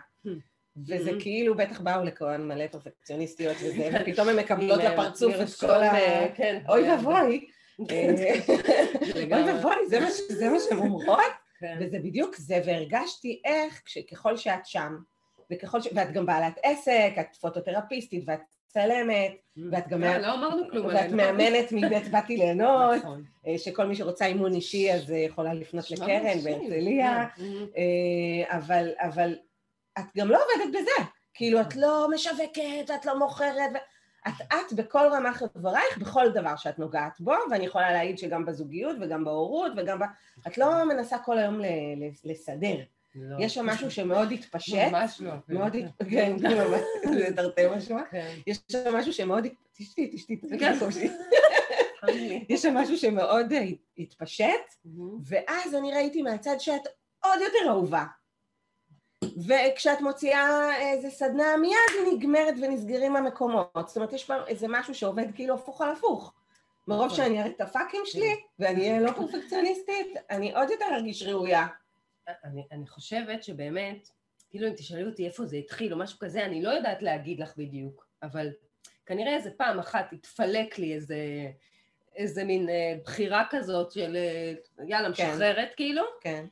וזה 0.87 1.09
Mhm. 1.11 1.21
כאילו, 1.21 1.55
בטח 1.55 1.81
באו 1.81 2.03
לכאן 2.03 2.47
מלא 2.47 2.67
פרפקציוניסטיות 2.67 3.57
וזה, 3.61 3.89
ופתאום 4.01 4.29
הן 4.29 4.35
מקבלות 4.39 4.79
אה, 4.79 4.93
לפרצוף 4.93 5.33
את 5.41 5.59
כל 5.59 5.83
ה... 5.83 5.91
כן. 6.35 6.61
אוי 6.69 6.83
כן. 6.83 6.89
ואבוי. 6.91 7.47
אוי. 7.79 9.43
ואבוי, 9.45 9.75
זה 9.89 9.99
מה 9.99 10.11
ש- 10.11 10.31
זה 10.31 10.49
מה 10.49 10.57
שהן 10.59 10.77
אומרות? 10.77 11.19
כן. 11.59 11.77
וזה 11.81 11.99
בדיוק 11.99 12.35
זה, 12.35 12.61
והרגשתי 12.65 13.41
איך, 13.45 13.81
ככל 14.11 14.37
שאת 14.37 14.65
שם, 14.65 14.95
וככל 15.51 15.81
ש... 15.81 15.87
ואת 15.95 16.11
גם 16.11 16.25
בעלת 16.25 16.59
עסק, 16.63 17.11
את 17.19 17.35
פוטותרפיסטית, 17.35 18.23
ואת 18.27 18.39
מצלמת, 18.71 19.31
ואת 19.71 19.87
גם... 19.87 20.03
אה, 20.03 20.19
לא 20.19 20.33
אמרנו 20.33 20.69
כלום 20.71 20.85
ואת 20.85 20.95
עלינו. 20.95 21.17
מאמנת 21.17 21.71
מבית 21.71 22.11
באתי 22.11 22.37
ליהנות, 22.41 22.95
נכון. 22.97 23.23
אה, 23.47 23.57
שכל 23.57 23.85
מי 23.85 23.95
שרוצה 23.95 24.25
אימון 24.25 24.53
אישי 24.53 24.93
אז 24.93 25.11
אה, 25.11 25.17
יכולה 25.17 25.53
לפנות 25.53 25.91
לקרן 25.91 26.23
בהרצליה, 26.43 27.27
כן. 27.35 27.43
אה, 27.77 28.57
אבל, 28.57 28.89
אבל 28.99 29.35
את 29.99 30.03
גם 30.17 30.27
לא 30.27 30.37
עובדת 30.37 30.69
בזה. 30.81 31.07
כאילו, 31.33 31.61
את 31.61 31.75
לא 31.75 32.07
משווקת, 32.15 32.91
את 32.95 33.05
לא 33.05 33.19
מוכרת, 33.19 33.71
את 34.27 34.33
את 34.53 34.73
בכל 34.73 35.07
רמה 35.11 35.33
חברייך, 35.33 35.97
בכל 35.97 36.29
דבר 36.29 36.55
שאת 36.55 36.79
נוגעת 36.79 37.19
בו, 37.19 37.33
ואני 37.51 37.65
יכולה 37.65 37.91
להעיד 37.91 38.17
שגם 38.17 38.45
בזוגיות 38.45 38.95
וגם 39.01 39.23
בהורות 39.23 39.71
וגם 39.77 39.99
ב... 39.99 40.03
את 40.47 40.57
לא 40.57 40.85
מנסה 40.85 41.17
כל 41.17 41.37
היום 41.37 41.59
ל- 41.59 41.65
ל- 41.65 42.31
לסדר. 42.31 42.75
לא. 43.15 43.45
יש 43.45 43.53
שם 43.53 43.65
משהו 43.65 43.91
שמאוד 43.91 44.31
התפשט, 44.31 44.75
ממש 44.91 45.21
לא. 45.21 45.31
מאוד, 45.49 45.75
הת- 45.75 46.07
כן, 46.09 46.37
זה 46.39 46.47
ממש, 46.47 46.81
זה 47.17 47.35
תרתי 47.35 47.61
משמע. 47.77 48.01
כן. 48.11 48.35
יש 48.47 48.59
שם 48.71 48.95
משהו 48.95 49.13
שמאוד, 49.13 49.47
תשתי, 49.77 50.07
תשתי, 50.07 50.41
כן. 50.59 50.73
תשתי. 50.89 51.09
לי. 52.03 52.45
יש 52.49 52.61
שם 52.61 52.73
משהו 52.77 52.97
שמאוד 52.97 53.53
אה, 53.53 53.63
התפשט. 53.97 54.75
ואז 55.25 55.75
אני 55.75 55.93
ראיתי 55.93 56.21
מהצד 56.21 56.55
שאת 56.59 56.81
עוד 57.23 57.39
יותר 57.41 57.69
אהובה. 57.69 58.05
וכשאת 59.47 60.01
מוציאה 60.01 60.77
איזה 60.77 61.09
סדנה, 61.09 61.57
מיד 61.57 61.73
היא 62.05 62.13
נגמרת 62.17 62.53
ונסגרים 62.61 63.15
המקומות. 63.15 63.87
זאת 63.87 63.95
אומרת, 63.95 64.13
יש 64.13 64.23
פה 64.25 64.33
איזה 64.47 64.65
משהו 64.69 64.95
שעובד 64.95 65.25
כאילו 65.35 65.55
הפוך 65.55 65.81
על 65.81 65.89
הפוך. 65.91 66.33
מרוב 66.87 67.05
נכון. 67.05 67.17
שאני 67.17 67.39
אראה 67.41 67.49
את 67.51 67.61
הפאקים 67.61 68.01
שלי, 68.05 68.35
ואני 68.59 68.81
אהיה 68.89 68.99
לא 69.01 69.11
פרפקציוניסטית, 69.11 70.07
אני 70.29 70.55
עוד 70.55 70.69
יותר 70.69 70.85
ארגיש 70.91 71.23
ראויה. 71.23 71.67
אני, 72.43 72.67
אני 72.71 72.87
חושבת 72.87 73.43
שבאמת, 73.43 74.09
כאילו 74.49 74.67
אם 74.67 74.73
תשאלי 74.73 75.03
אותי 75.03 75.27
איפה 75.27 75.45
זה 75.45 75.57
התחיל 75.57 75.93
או 75.93 75.97
משהו 75.97 76.19
כזה, 76.19 76.45
אני 76.45 76.61
לא 76.61 76.69
יודעת 76.69 77.01
להגיד 77.01 77.39
לך 77.39 77.57
בדיוק, 77.57 78.07
אבל 78.23 78.49
כנראה 79.05 79.35
איזה 79.35 79.51
פעם 79.51 79.79
אחת 79.79 80.13
התפלק 80.13 80.79
לי 80.79 80.93
איזה, 80.93 81.17
איזה 82.15 82.43
מין 82.43 82.69
אה, 82.69 82.93
בחירה 83.03 83.45
כזאת 83.49 83.91
של 83.91 84.15
אה, 84.15 84.53
יאללה, 84.87 85.09
משחררת 85.09 85.69
כאילו, 85.75 86.03
כן. 86.21 86.45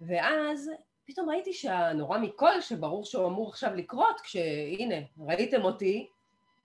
ואז 0.00 0.70
פתאום 1.06 1.30
ראיתי 1.30 1.52
שהנורא 1.52 2.18
מכל, 2.18 2.60
שברור 2.60 3.04
שהוא 3.04 3.26
אמור 3.26 3.48
עכשיו 3.48 3.74
לקרות, 3.74 4.20
כשהנה, 4.20 4.96
ראיתם 5.18 5.64
אותי, 5.64 6.06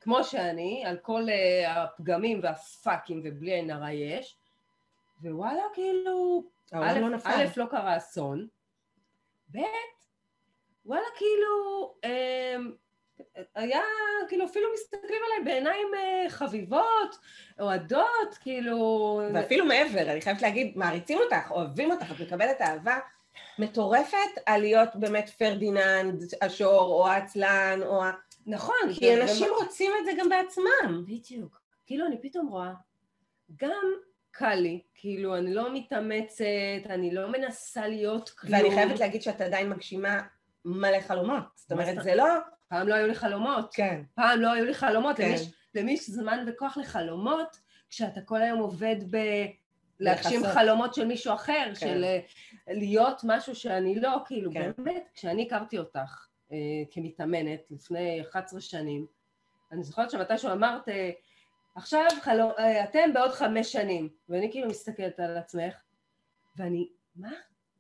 כמו 0.02 0.24
שאני, 0.24 0.84
על 0.86 0.98
כל 0.98 1.24
uh, 1.28 1.70
הפגמים 1.70 2.40
והפאקים 2.44 3.22
ובלי 3.24 3.52
עין 3.52 3.72
הרע 3.72 3.92
יש, 3.92 4.38
ווואלה, 5.24 5.64
כאילו, 5.74 6.44
א', 6.74 7.00
לא 7.00 7.10
נפל. 7.10 7.30
א', 7.30 7.46
לא 7.58 7.66
קרה 7.66 7.98
אסון, 7.98 8.48
ב', 9.52 9.58
וואלה, 10.86 11.06
כאילו, 11.16 11.94
אמ, 12.04 12.72
היה, 13.56 13.82
כאילו, 14.28 14.46
אפילו 14.46 14.68
מסתכלים 14.74 15.20
עליי 15.26 15.54
בעיניים 15.54 15.88
אה, 15.96 16.30
חביבות, 16.30 17.18
אוהדות, 17.60 18.38
כאילו... 18.42 19.22
ואפילו 19.34 19.66
מעבר, 19.66 20.12
אני 20.12 20.22
חייבת 20.22 20.42
להגיד, 20.42 20.78
מעריצים 20.78 21.18
אותך, 21.18 21.52
אוהבים 21.52 21.92
אותך, 21.92 22.12
את 22.12 22.20
מקבלת 22.20 22.62
אהבה 22.62 23.00
מטורפת 23.60 24.18
על 24.46 24.62
להיות 24.62 24.90
באמת 24.96 25.30
פרדיננד, 25.30 26.24
השור, 26.42 26.82
או 26.82 27.08
העצלן, 27.08 27.80
או 27.86 28.04
ה... 28.04 28.12
נכון. 28.48 28.94
כי 29.00 29.22
אנשים 29.22 29.48
ומה- 29.48 29.56
רוצים 29.58 29.92
את 30.00 30.06
זה 30.06 30.12
גם 30.18 30.30
בעצמם. 30.30 31.04
בדיוק. 31.08 31.62
כאילו, 31.86 32.06
אני 32.06 32.22
פתאום 32.22 32.48
רואה, 32.48 32.74
גם 33.56 33.94
קל 34.32 34.56
לי, 34.56 34.82
כאילו, 34.96 35.38
אני 35.38 35.54
לא 35.54 35.74
מתאמצת, 35.74 36.46
אני 36.90 37.14
לא 37.14 37.32
מנסה 37.32 37.88
להיות 37.88 38.30
כלום. 38.30 38.54
ואני 38.54 38.72
חייבת 38.72 39.00
להגיד 39.00 39.22
שאת 39.22 39.42
עדיין 39.42 39.70
מגשימה 39.70 40.22
מלא 40.66 41.00
חלומות. 41.02 41.44
זאת 41.56 41.72
אומרת, 41.72 42.04
זה 42.04 42.16
לא... 42.16 42.26
פעם 42.70 42.88
לא 42.88 42.96
היו 42.96 43.08
לי 43.08 43.16
חלומות. 43.16 43.74
כן. 43.74 44.02
פעם 44.16 44.40
לא 44.42 44.52
היו 44.52 44.66
לי 44.66 44.74
חלומות. 44.74 45.18
כן. 45.18 45.24
למי 45.24 45.34
יש- 45.34 45.52
למי 45.76 45.92
יש 45.92 46.10
זמן 46.10 46.46
וכוח 46.48 46.78
לחלומות, 46.78 47.58
כשאתה 47.90 48.22
כל 48.22 48.42
היום 48.42 48.60
עובד 48.60 48.96
ב... 49.10 49.18
להגשים. 50.00 50.42
חלומות 50.54 50.94
של 50.94 51.06
מישהו 51.06 51.34
אחר, 51.34 51.64
כן. 51.66 51.76
של 51.76 52.04
אה, 52.04 52.20
להיות 52.68 53.22
משהו 53.24 53.56
שאני 53.56 54.00
לא, 54.00 54.18
כאילו, 54.26 54.52
כן. 54.54 54.72
באמת, 54.78 55.10
כשאני 55.14 55.46
הכרתי 55.48 55.78
אותך 55.80 56.28
אה, 56.52 56.58
כמתאמנת 56.92 57.60
לפני 57.72 58.22
11 58.22 58.62
שנים, 58.62 59.06
אני 59.72 59.84
זוכרת 59.84 60.12
שמתישהו 60.12 60.52
אמרת, 60.52 60.90
אה, 60.90 61.10
עכשיו 61.76 62.06
חלום, 62.22 62.52
אה, 62.60 62.84
אתם 62.84 63.14
בעוד 63.14 63.32
חמש 63.32 63.72
שנים, 63.72 64.10
ואני 64.30 64.52
כאילו 64.52 64.68
מסתכלת 64.68 65.20
על 65.20 65.38
עצמך, 65.38 65.74
ואני, 66.58 66.90
מה? 67.16 67.32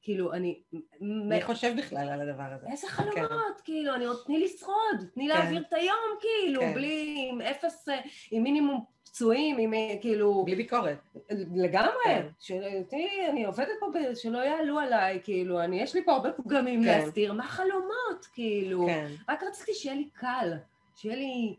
כאילו, 0.01 0.33
אני... 0.33 0.61
מי 1.01 1.41
חושב 1.41 1.73
בכלל 1.77 2.09
על 2.09 2.29
הדבר 2.29 2.43
הזה? 2.55 2.67
איזה 2.71 2.87
חלומות, 2.87 3.61
כאילו, 3.63 3.95
אני 3.95 4.05
עוד, 4.05 4.17
תני 4.25 4.39
לשרוד, 4.43 4.75
תני 5.13 5.23
כן. 5.23 5.29
להעביר 5.29 5.61
את 5.67 5.73
היום, 5.73 5.97
כאילו, 6.21 6.61
כן. 6.61 6.73
בלי, 6.73 7.27
עם 7.31 7.41
אפס, 7.41 7.89
אה, 7.89 7.99
עם 8.31 8.43
מינימום 8.43 8.85
פצועים, 9.05 9.57
עם 9.57 9.73
אה, 9.73 9.95
כאילו, 10.01 10.43
בלי 10.45 10.55
ביקורת. 10.55 10.97
לגמרי, 11.55 11.91
כן. 12.05 12.27
של- 12.39 12.83
תראי, 12.89 13.27
אני 13.29 13.45
עובדת 13.45 13.67
פה, 13.79 13.85
ב- 13.93 14.15
שלא 14.15 14.37
יעלו 14.37 14.79
עליי, 14.79 15.19
כאילו, 15.23 15.61
אני, 15.61 15.81
יש 15.81 15.95
לי 15.95 16.05
פה 16.05 16.11
הרבה 16.13 16.31
פגמים 16.31 16.83
כן. 16.83 16.87
להסתיר, 16.87 17.33
מה 17.33 17.43
חלומות, 17.43 18.25
כאילו, 18.33 18.85
כן. 18.87 19.07
רק 19.29 19.43
רציתי 19.43 19.73
שיהיה 19.73 19.95
לי 19.95 20.09
קל, 20.13 20.53
שיהיה 20.95 21.15
לי, 21.15 21.55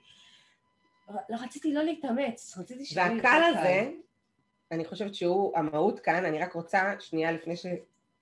לא 1.28 1.36
רציתי 1.42 1.72
לא 1.72 1.82
להתאמץ, 1.82 2.58
רציתי 2.58 2.80
לי 2.80 2.84
והקל 2.94 3.42
הזה, 3.48 3.90
אני 4.72 4.84
חושבת 4.84 5.14
שהוא 5.14 5.58
המהות 5.58 6.00
כאן, 6.00 6.24
אני 6.24 6.38
רק 6.38 6.52
רוצה, 6.52 6.94
שנייה 6.98 7.32
לפני 7.32 7.56
ש... 7.56 7.66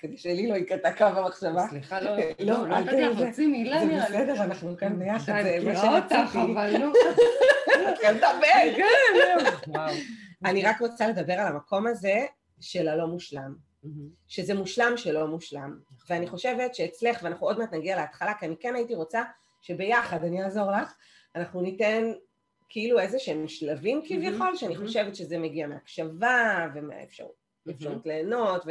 כדי 0.00 0.16
שלי 0.16 0.48
לא 0.48 0.54
יקטע 0.54 0.92
קו 0.92 1.04
המחשבה. 1.04 1.66
סליחה, 1.68 2.00
לא, 2.00 2.16
לא, 2.16 2.22
לא, 2.38 2.68
לא 2.68 2.76
אל 2.76 2.84
נתתי 2.84 3.00
לך 3.00 3.20
להוציא 3.20 3.46
מילה 3.46 3.80
זה 3.80 3.86
נראה 3.86 4.08
לי. 4.08 4.18
בסדר, 4.18 4.44
אנחנו 4.44 4.76
כאן 4.76 4.98
ביחד, 4.98 5.42
זה 5.42 5.56
אני 5.56 5.64
מה 5.64 5.72
מכירה 5.72 5.96
אותך, 5.98 6.16
שרציתי. 6.32 6.52
אבל 6.52 6.76
נו. 6.80 6.92
כן, 8.00 8.16
דבר. 8.16 8.76
כן, 8.76 9.44
וואו. 9.66 9.94
אני 10.44 10.62
רק 10.62 10.80
רוצה 10.80 11.08
לדבר 11.08 11.32
על 11.32 11.46
המקום 11.46 11.86
הזה 11.86 12.26
של 12.60 12.88
הלא 12.88 13.06
מושלם. 13.06 13.54
שזה 14.28 14.54
מושלם 14.54 14.92
שלא 14.96 15.26
מושלם. 15.26 15.78
ואני 16.08 16.26
חושבת 16.26 16.74
שאצלך, 16.74 17.18
ואנחנו 17.22 17.46
עוד 17.46 17.58
מעט 17.58 17.74
נגיע 17.74 17.96
להתחלה, 17.96 18.34
כי 18.34 18.46
אני 18.46 18.56
כן 18.60 18.74
הייתי 18.74 18.94
רוצה 18.94 19.22
שביחד, 19.60 20.24
אני 20.24 20.44
אעזור 20.44 20.70
לך, 20.70 20.94
אנחנו 21.36 21.60
ניתן 21.60 22.12
כאילו 22.70 22.98
איזה 23.00 23.18
שהם 23.18 23.48
שלבים 23.48 24.02
כביכול, 24.08 24.56
שאני 24.56 24.74
מהמם. 24.74 24.86
חושבת 24.86 25.16
שזה 25.16 25.38
מגיע 25.38 25.66
מהקשבה 25.66 26.68
ומהאפשרות 26.74 27.34
אפשרות 27.70 28.06
ליהנות. 28.06 28.62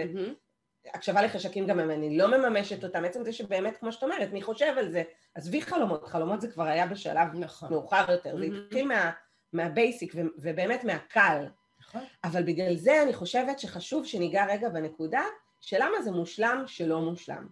והקשבה 0.86 1.22
לחשקים 1.22 1.68
גם 1.68 1.80
אם 1.80 1.92
אני 1.92 2.18
לא 2.18 2.38
מממשת 2.38 2.84
אותם, 2.84 3.06
עצם 3.06 3.24
זה 3.24 3.34
שבאמת, 3.34 3.78
כמו 3.78 3.92
שאת 3.92 4.04
אומרת, 4.04 4.32
מי 4.34 4.42
חושב 4.42 4.74
על 4.78 4.92
זה? 4.92 5.04
עזבי 5.36 5.62
חלומות, 5.62 6.08
חלומות 6.08 6.42
זה 6.42 6.52
כבר 6.52 6.64
היה 6.64 6.88
בשלב 6.88 7.28
נכון. 7.34 7.70
מאוחר 7.74 8.12
יותר, 8.12 8.32
זה 8.38 8.48
מהמם. 8.48 8.64
התחיל 8.66 8.88
מה- 8.88 9.12
מהבייסיק 9.54 10.14
ו- 10.16 10.22
ובאמת 10.38 10.84
מהקל. 10.84 11.46
נכון. 11.82 12.02
אבל 12.24 12.44
בגלל 12.44 12.76
זה 12.76 13.04
אני 13.04 13.14
חושבת 13.14 13.60
שחשוב 13.60 14.06
שניגע 14.06 14.46
רגע 14.50 14.70
בנקודה 14.70 15.22
של 15.62 15.78
למה 15.80 16.02
זה 16.02 16.12
מושלם 16.12 16.64
שלא 16.68 17.02
מושלם, 17.02 17.48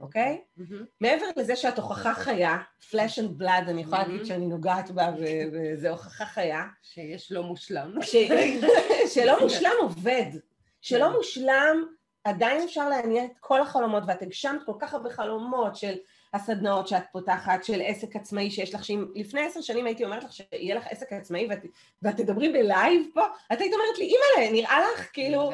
אוקיי? 0.00 0.40
מהמם. 0.56 0.84
מעבר 1.00 1.24
לזה 1.36 1.56
שאת 1.56 1.78
הוכחה 1.78 2.14
חיה, 2.14 2.58
flesh 2.90 3.18
and 3.18 3.42
blood, 3.42 3.68
אני 3.70 3.80
יכולה 3.82 4.02
להגיד 4.02 4.20
Mhm. 4.22 4.26
שאני 4.26 4.46
נוגעת 4.46 4.90
בה 4.90 5.10
וזה 5.18 5.90
הוכחה 5.90 6.26
חיה, 6.26 6.64
שיש 6.82 7.32
לא 7.32 7.42
מושלם. 7.42 7.94
ש- 8.02 8.16
שלא 9.14 9.40
מושלם 9.40 9.72
עובד, 9.80 10.24
כן. 10.32 10.38
שלא 10.80 11.16
מושלם 11.16 11.84
עדיין 12.24 12.62
אפשר 12.62 12.88
להניע 12.88 13.24
את 13.24 13.30
כל 13.40 13.60
החלומות, 13.62 14.02
ואת 14.06 14.22
הגשמת 14.22 14.62
כל 14.66 14.72
כך 14.78 14.94
הרבה 14.94 15.10
חלומות 15.10 15.76
של 15.76 15.94
הסדנאות 16.34 16.88
שאת 16.88 17.02
פותחת, 17.12 17.64
של 17.64 17.80
עסק 17.84 18.16
עצמאי 18.16 18.50
שיש 18.50 18.74
לך, 18.74 18.84
שאם 18.84 19.06
לפני 19.14 19.40
עשר 19.46 19.60
שנים 19.60 19.86
הייתי 19.86 20.04
אומרת 20.04 20.24
לך 20.24 20.32
שיהיה 20.32 20.74
לך 20.74 20.86
עסק 20.90 21.12
עצמאי 21.12 21.46
ואת, 21.50 21.58
ואת 22.02 22.16
תדברי 22.16 22.48
בלייב 22.52 23.02
פה, 23.14 23.22
את 23.52 23.60
היית 23.60 23.72
אומרת 23.74 23.98
לי, 23.98 24.04
אימא'לה, 24.04 24.52
נראה 24.52 24.80
לך 24.94 25.08
כאילו. 25.12 25.50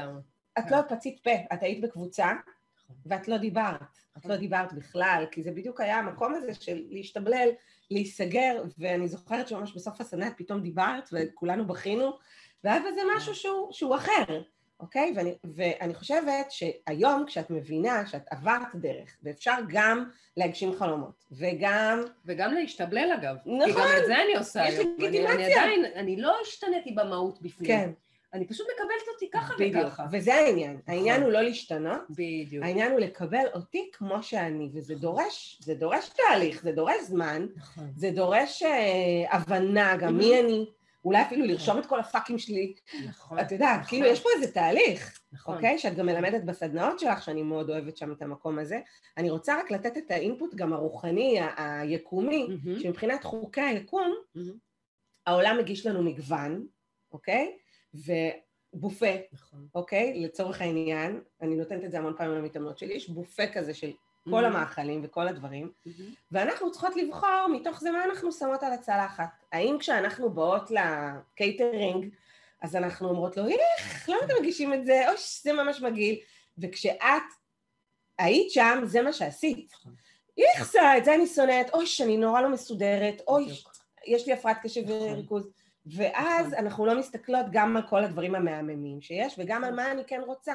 את 0.59 0.71
לא 0.71 0.77
פצית 0.89 1.21
פה, 1.25 1.31
את 1.53 1.63
היית 1.63 1.81
בקבוצה, 1.81 2.27
נכון. 2.85 2.97
ואת 3.07 3.29
לא 3.29 3.37
דיברת, 3.37 3.81
את 4.19 4.27
לא 4.27 4.37
דיברת 4.37 4.73
בכלל, 4.73 5.25
כי 5.31 5.43
זה 5.43 5.51
בדיוק 5.51 5.81
היה 5.81 5.99
המקום 5.99 6.35
הזה 6.35 6.55
של 6.55 6.83
להשתבלל, 6.91 7.49
להיסגר, 7.91 8.63
ואני 8.79 9.09
זוכרת 9.09 9.49
שממש 9.49 9.73
בסוף 9.77 10.01
את 10.01 10.33
פתאום 10.37 10.61
דיברת, 10.61 11.09
וכולנו 11.13 11.67
בכינו, 11.67 12.11
והיה 12.65 12.81
בזה 12.81 13.01
משהו 13.17 13.35
שהוא, 13.35 13.73
שהוא 13.73 13.97
אחר, 13.97 14.43
אוקיי? 14.81 15.13
ואני, 15.17 15.35
ואני 15.55 15.95
חושבת 15.95 16.51
שהיום, 16.51 17.25
כשאת 17.27 17.51
מבינה 17.51 18.07
שאת 18.07 18.23
עברת 18.31 18.75
דרך, 18.75 19.17
ואפשר 19.23 19.55
גם 19.69 20.11
להגשים 20.37 20.73
חלומות, 20.79 21.25
וגם... 21.33 22.03
וגם 22.27 22.55
להשתבלל 22.55 23.11
אגב. 23.15 23.37
כי 23.45 23.51
נכון. 23.57 23.83
גם 23.83 23.89
את 24.03 24.07
זה 24.07 24.23
אני 24.23 24.37
עושה 24.39 24.65
יש 24.69 24.75
היום. 24.79 24.97
אני- 24.99 25.09
אני 25.09 25.19
לגיטימציה. 25.19 25.63
עדיין, 25.63 25.85
אני 25.85 26.17
לא 26.21 26.37
השתניתי 26.43 26.93
במהות 26.93 27.43
בפנים. 27.43 27.67
כן, 27.69 27.91
אני 28.35 28.47
פשוט 28.47 28.67
מקבלת 28.75 29.15
אותי 29.15 29.31
ככה 29.31 29.55
בדיוק, 29.55 29.87
וככה. 29.87 30.07
וזה 30.13 30.35
העניין. 30.35 30.81
העניין 30.87 31.17
נכון. 31.17 31.25
הוא 31.25 31.33
לא 31.33 31.43
להשתנות, 31.43 32.01
בדיוק. 32.11 32.65
העניין 32.65 32.93
הוא 32.93 33.01
לקבל 33.01 33.45
אותי 33.55 33.91
כמו 33.93 34.23
שאני, 34.23 34.71
וזה 34.75 34.95
דורש, 34.95 35.59
זה 35.63 35.75
דורש 35.75 36.09
תהליך, 36.09 36.63
זה 36.63 36.73
דורש 36.73 37.03
זמן, 37.03 37.47
נכון. 37.57 37.85
זה 37.97 38.11
דורש 38.11 38.63
אה, 38.63 39.37
הבנה 39.37 39.97
גם 39.97 40.19
מי 40.19 40.41
אני, 40.41 40.67
אולי 41.05 41.23
אפילו 41.23 41.45
לרשום 41.45 41.79
את 41.79 41.87
כל 41.87 42.01
הפאקים 42.01 42.39
שלי, 42.39 42.75
נכון. 43.09 43.39
את 43.39 43.53
יודעת, 43.53 43.79
נכון. 43.81 43.89
כאילו 43.89 44.07
יש 44.07 44.21
פה 44.21 44.29
איזה 44.37 44.53
תהליך, 44.53 45.21
נכון. 45.33 45.55
אוקיי? 45.55 45.79
שאת 45.79 45.95
גם 45.97 46.07
מלמדת 46.07 46.45
בסדנאות 46.45 46.99
שלך, 46.99 47.23
שאני 47.23 47.43
מאוד 47.43 47.71
אוהבת 47.71 47.97
שם 47.97 48.13
את 48.13 48.23
המקום 48.23 48.59
הזה. 48.59 48.81
אני 49.17 49.31
רוצה 49.31 49.59
רק 49.61 49.71
לתת 49.71 49.97
את 49.99 50.11
האינפוט 50.11 50.55
גם 50.55 50.73
הרוחני, 50.73 51.41
ה- 51.41 51.81
היקומי, 51.81 52.47
מהמם. 52.65 52.79
שמבחינת 52.81 53.25
חוקי 53.25 53.61
היקום, 53.61 54.15
מהמם. 54.35 54.53
העולם 55.27 55.59
מגיש 55.59 55.87
לנו 55.87 56.03
מגוון, 56.03 56.67
אוקיי? 57.13 57.57
ובופה, 57.95 59.07
נכון. 59.33 59.67
אוקיי? 59.75 60.21
לצורך 60.25 60.61
העניין, 60.61 61.21
אני 61.43 61.57
נותנת 61.57 61.85
את 61.85 61.91
זה 61.91 61.99
המון 61.99 62.15
פעמים 62.17 62.35
למתאמנות 62.35 62.79
שלי, 62.79 62.95
יש 62.95 63.09
בופה 63.09 63.47
כזה 63.47 63.75
של 63.75 63.93
כל 64.31 64.45
אמהם. 64.45 64.47
המאכלים 64.47 65.01
וכל 65.05 65.29
הדברים, 65.29 65.73
ואנחנו 66.33 66.71
צריכות 66.73 66.97
לבחור 66.97 67.47
מתוך 67.53 67.81
זה 67.81 67.91
מה 67.91 68.05
אנחנו 68.05 68.33
שמות 68.33 68.63
על 68.63 68.73
הצלחת. 68.73 69.29
האם 69.53 69.77
כשאנחנו 69.81 70.31
באות 70.31 70.71
לקייטרינג, 70.71 72.09
אז 72.63 72.77
אנחנו 72.77 73.09
אומרות 73.09 73.37
לו, 73.37 73.47
איך, 73.49 74.09
למה 74.09 74.19
אתם 74.25 74.35
מגישים 74.41 74.75
את 74.75 74.87
זה? 74.87 75.11
אוש, 75.13 75.41
זה 75.43 75.53
ממש 75.53 75.81
מגעיל. 75.83 76.19
וכשאת 76.59 76.99
היית 78.19 78.51
שם, 78.51 78.81
זה 78.85 79.03
מה 79.03 79.13
שעשית. 79.13 79.73
נכון. 79.73 79.95
איכסה, 80.39 80.99
את 80.99 81.05
זה 81.05 81.15
אני 81.15 81.27
שונאת, 81.27 81.71
אוש, 81.71 82.01
אני 82.01 82.17
נורא 82.17 82.41
לא 82.41 82.49
מסודרת, 82.49 83.23
אוי. 83.29 83.47
יש 84.07 84.27
לי 84.27 84.33
הפרעת 84.33 84.57
קשב 84.63 84.83
נכון. 84.85 85.13
וריכוז. 85.13 85.51
ואז 85.87 86.47
נכון. 86.47 86.59
אנחנו 86.59 86.87
לא 86.87 86.99
מסתכלות 86.99 87.47
גם 87.53 87.77
על 87.77 87.83
כל 87.89 88.05
הדברים 88.05 88.35
המהממים 88.35 89.01
שיש, 89.01 89.35
וגם 89.39 89.65
על 89.65 89.75
מה 89.75 89.91
אני 89.91 90.05
כן 90.07 90.21
רוצה. 90.27 90.55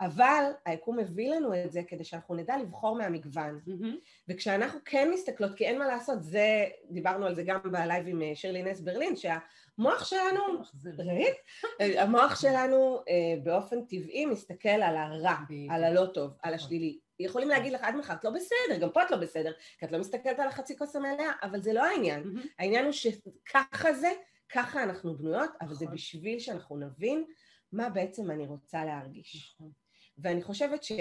אבל 0.00 0.44
היקום 0.66 0.98
מביא 0.98 1.30
לנו 1.30 1.54
את 1.54 1.72
זה 1.72 1.80
כדי 1.88 2.04
שאנחנו 2.04 2.34
נדע 2.34 2.56
לבחור 2.56 2.96
מהמגוון. 2.96 3.60
מהמם. 3.66 3.96
וכשאנחנו 4.28 4.80
כן 4.84 5.10
מסתכלות, 5.14 5.54
כי 5.54 5.66
אין 5.66 5.78
מה 5.78 5.86
לעשות, 5.86 6.22
זה, 6.22 6.64
דיברנו 6.90 7.26
על 7.26 7.34
זה 7.34 7.42
גם 7.42 7.58
בלייב 7.64 8.06
עם 8.08 8.22
אה, 8.22 8.32
שירלי 8.34 8.62
נס 8.62 8.80
ברלין, 8.80 9.14
שהמוח 9.16 10.04
שלנו. 10.04 10.40
ראית? 11.08 11.34
אה, 11.80 12.02
המוח 12.02 12.40
שלנו 12.40 12.98
אה, 13.08 13.34
באופן 13.42 13.84
טבעי 13.84 14.26
מסתכל 14.26 14.68
על 14.68 14.96
הרע. 14.96 15.36
על 15.70 15.84
הלא 15.84 16.06
טוב, 16.06 16.30
על 16.42 16.54
נכון. 16.54 16.66
השלילי. 16.66 16.98
יכולים 17.20 17.48
להגיד 17.48 17.72
לך 17.72 17.80
עד 17.82 17.96
מחר, 17.96 18.14
את 18.14 18.24
לא 18.24 18.30
בסדר, 18.30 18.76
גם 18.80 18.90
פה 18.90 19.02
את 19.02 19.10
לא 19.10 19.16
בסדר, 19.16 19.52
כי 19.78 19.86
את 19.86 19.92
לא 19.92 19.98
מסתכלת 19.98 20.38
על 20.38 20.48
החצי 20.48 20.78
כוס 20.78 20.96
המלאה, 20.96 21.32
אבל 21.42 21.62
זה 21.62 21.72
לא 21.72 21.84
העניין. 21.84 22.22
מהמם. 22.24 22.42
העניין 22.58 22.84
הוא 22.84 22.92
שככה 22.92 23.92
זה, 23.92 24.12
ככה 24.52 24.82
אנחנו 24.82 25.16
בנויות, 25.16 25.50
אבל 25.60 25.74
זה 25.74 25.84
נכון. 25.84 25.96
בשביל 25.96 26.38
שאנחנו 26.38 26.76
נבין 26.76 27.24
מה 27.72 27.88
בעצם 27.88 28.30
אני 28.30 28.46
רוצה 28.46 28.84
להרגיש. 28.84 29.56
נכון. 29.56 29.70
ואני 30.18 30.42
חושבת 30.42 30.82
ש... 30.82 30.92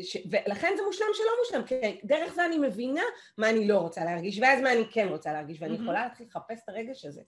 ש... 0.00 0.16
ולכן 0.30 0.72
זה 0.76 0.82
מושלם 0.86 1.06
שלא 1.14 1.30
מושלם, 1.44 1.66
כי 1.66 2.00
דרך 2.04 2.34
זה 2.34 2.46
אני 2.46 2.58
מבינה 2.58 3.02
מה 3.38 3.50
אני 3.50 3.68
לא 3.68 3.78
רוצה 3.78 4.04
להרגיש, 4.04 4.38
ואז 4.38 4.60
מה 4.60 4.72
אני 4.72 4.84
כן 4.92 5.08
רוצה 5.08 5.32
להרגיש, 5.32 5.62
ואני. 5.62 5.74
יכולה 5.74 6.04
להתחיל 6.04 6.26
לחפש 6.26 6.60
את 6.64 6.68
הרגש 6.68 7.04
הזה. 7.04 7.22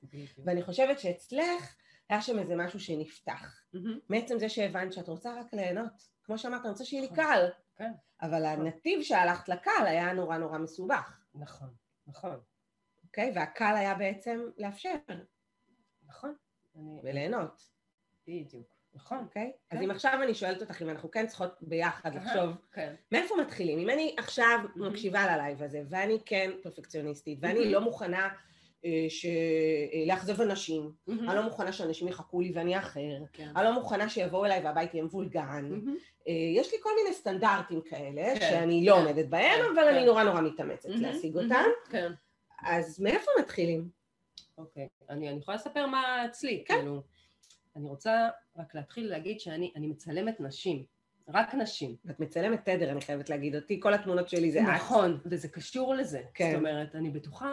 ואני 0.45 0.63
חושבת 0.63 0.99
שאצלך 0.99 1.75
היה 2.09 2.23
שם 2.23 2.39
איזה 2.39 2.57
משהו 2.57 2.81
שנפתח. 2.81 3.61
מעצם 4.09 4.39
זה 4.39 4.49
שהבנת 4.49 4.93
שאת 4.93 5.09
רוצה 5.09 5.41
רק 5.41 5.55
ליהנות. 5.55 6.17
כמו 6.25 6.39
שאמרת, 6.39 6.61
אני 6.61 6.71
רוצה 6.71 6.85
שיהיה 6.85 7.03
לי 7.03 7.09
נכון. 7.13 7.25
קל. 7.25 7.49
כן. 7.77 7.93
אבל 8.23 8.45
הנתיב 8.45 9.03
שהלכת 9.03 9.49
לקל 9.49 9.87
היה 9.87 10.13
נורא 10.13 10.37
נורא 10.37 10.59
מסובך, 10.59 11.21
נכון, 11.35 11.69
נכון, 12.07 12.41
אוקיי? 13.05 13.33
והקל 13.35 13.77
היה 13.77 13.95
בעצם 13.95 14.41
לאפשר 14.59 14.95
נכון. 16.17 16.35
אני- 16.77 17.01
וליהנות, 17.03 17.63
בדיוק. 18.29 18.77
נכון. 18.95 19.19
אוקיי? 19.19 19.53
כן. 19.71 19.77
אז 19.77 19.83
אם 19.85 19.91
עכשיו 19.91 20.21
אני 20.23 20.35
שואלת 20.35 20.61
אותך 20.61 20.83
אם 20.83 20.89
אנחנו 20.89 21.11
כן 21.11 21.27
צריכות 21.27 21.55
ביחד. 21.61 22.15
לחשוב 22.15 22.51
כן. 22.73 22.95
מאיפה 23.13 23.35
מתחילים? 23.41 23.79
אם 23.79 23.91
אני 23.91 24.15
עכשיו. 24.19 24.59
מקשיבה 24.77 25.37
ללייב 25.37 25.63
הזה, 25.63 25.83
ואני 25.89 26.19
כן 26.27 26.51
פרפקציוניסטית, 26.63 27.39
ואני. 27.43 27.73
לא 27.73 27.81
מוכנה 27.81 28.29
אה, 28.85 29.07
ש- 29.09 29.27
אה, 29.27 30.05
לאכזב 30.07 30.41
אנשים, 30.41 30.93
מהמם. 31.07 31.29
אני 31.31 31.37
לא 31.37 31.43
מוכנה 31.43 31.73
שאנשים 31.73 32.09
יחכו 32.09 32.41
לי 32.41 32.53
ואני 32.55 32.79
אחר, 32.79 33.01
כן. 33.33 33.51
אני 33.57 33.65
לא 33.65 33.73
מוכנה 33.73 34.09
שיבואו 34.09 34.45
אליי 34.45 34.61
והבית 34.65 34.95
יהיה 34.95 35.05
מבולגן. 35.05 35.71
אה, 36.29 36.33
יש 36.57 36.73
לי 36.73 36.79
כל 36.83 36.91
מיני 37.03 37.15
סטנדרטים 37.15 37.81
כאלה, 37.81 38.35
כן, 38.35 38.41
שאני 38.51 38.87
לא 38.87 38.95
כן, 38.95 39.01
עומדת 39.01 39.27
בהם, 39.29 39.61
כן, 39.63 39.65
אבל 39.75 39.83
כן. 39.83 39.97
אני 39.97 40.05
נורא 40.07 40.23
נורא 40.25 40.41
מתאמצת. 40.41 40.89
להשיג. 40.89 41.37
אותם, 41.37 41.65
כן. 41.91 42.13
אז 42.63 43.01
מאיפה 43.01 43.31
מתחילים? 43.41 43.89
אוקיי. 44.59 44.89
אני 45.11 45.29
אני 45.29 45.39
יכולה 45.39 45.57
לספר 45.57 45.87
מה 45.87 46.27
אצלי, 46.27 46.65
כן. 46.67 46.75
כאילו. 46.75 47.03
אני 47.77 47.89
רוצה 47.89 48.29
רק 48.57 48.75
להתחיל 48.75 49.11
להגיד 49.11 49.41
שאני 49.41 49.73
אני 49.77 49.87
מצלמת 49.87 50.41
נשים. 50.41 50.85
רק 51.29 51.55
נשים. 51.55 51.97
את 52.11 52.21
מצלמת 52.21 52.65
תדר, 52.65 52.91
אני 52.91 53.01
חייבת 53.01 53.31
להגיד 53.31 53.57
אותי, 53.57 53.81
כל 53.81 53.95
התמונות 53.95 54.29
שלי 54.29 54.51
זה 54.51 54.61
את. 54.61 54.67
נכון, 54.75 55.21
וזה 55.25 55.49
קשור 55.49 55.95
לזה. 55.95 56.23
כן. 56.35 56.51
זאת 56.51 56.59
אומרת, 56.59 56.95
אני 56.95 57.11
בטוחה, 57.11 57.53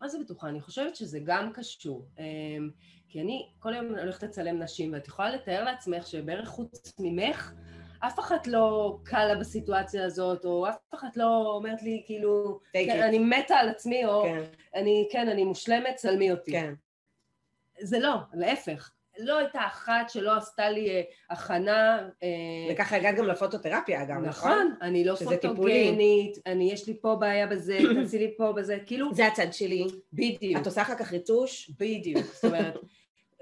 מה 0.00 0.08
זה 0.08 0.18
בטוחה? 0.18 0.48
אני 0.48 0.60
חושבת 0.60 0.96
שזה 0.96 1.18
גם 1.24 1.52
קשור. 1.52 2.06
אמ, 2.18 2.70
כי 3.08 3.20
אני 3.20 3.48
כל 3.58 3.74
היום 3.74 3.86
הולכת 3.86 4.22
לצלם 4.22 4.58
נשים, 4.58 4.92
ואת 4.92 5.08
יכולה 5.08 5.30
לתאר 5.30 5.64
לעצמך 5.64 6.06
שבערך 6.06 6.48
חוץ 6.48 6.92
ממך, 6.98 7.52
אף 8.06 8.18
אחת 8.18 8.46
לא 8.46 8.98
קלה 9.04 9.34
בסיטואציה 9.34 10.04
הזאת, 10.04 10.44
או 10.44 10.68
אף 10.68 10.94
אחת 10.94 11.16
לא 11.16 11.52
אומרת 11.56 11.82
לי, 11.82 12.02
כאילו, 12.06 12.60
כן. 12.72 13.02
אני 13.02 13.18
מתה 13.18 13.56
על 13.56 13.68
עצמי, 13.68 14.04
או 14.04 14.22
כן, 14.22 14.42
אני, 14.74 15.08
כן, 15.12 15.28
אני 15.28 15.44
מושלמת, 15.44 15.96
צלמי 15.96 16.30
אותי. 16.30 16.52
כן, 16.52 16.74
זה 17.80 17.98
לא, 17.98 18.14
להפך. 18.34 18.90
לא 19.18 19.38
הייתה 19.38 19.60
אחת 19.66 20.10
שלא 20.10 20.36
עשתה 20.36 20.70
לי 20.70 20.90
אה, 20.90 21.02
הכנה. 21.30 22.08
אה, 22.22 22.28
וככה 22.74 22.96
הגעת 22.96 23.14
גם 23.14 23.26
לפוטותרפיה 23.26 24.04
גם, 24.04 24.24
נכון? 24.24 24.50
נכון, 24.50 24.74
אני 24.82 25.04
לא. 25.04 25.14
פוטוגנית, 25.14 26.38
אני, 26.46 26.72
יש 26.72 26.88
לי 26.88 26.96
פה 27.00 27.14
בעיה 27.14 27.46
בזה, 27.46 27.78
תעשי 28.02 28.18
לי 28.18 28.34
פה 28.36 28.52
בזה, 28.52 28.78
כאילו, 28.86 29.14
זה 29.14 29.26
הצד 29.26 29.52
שלי. 29.52 29.86
בדיוק, 30.12 30.60
את 30.60 30.66
עושה 30.66 30.82
אחר 30.82 30.94
כך 30.94 31.12
ריטוש? 31.12 31.70
בדיוק, 31.78 32.26
זאת 32.26 32.44
אומרת, 32.44 32.74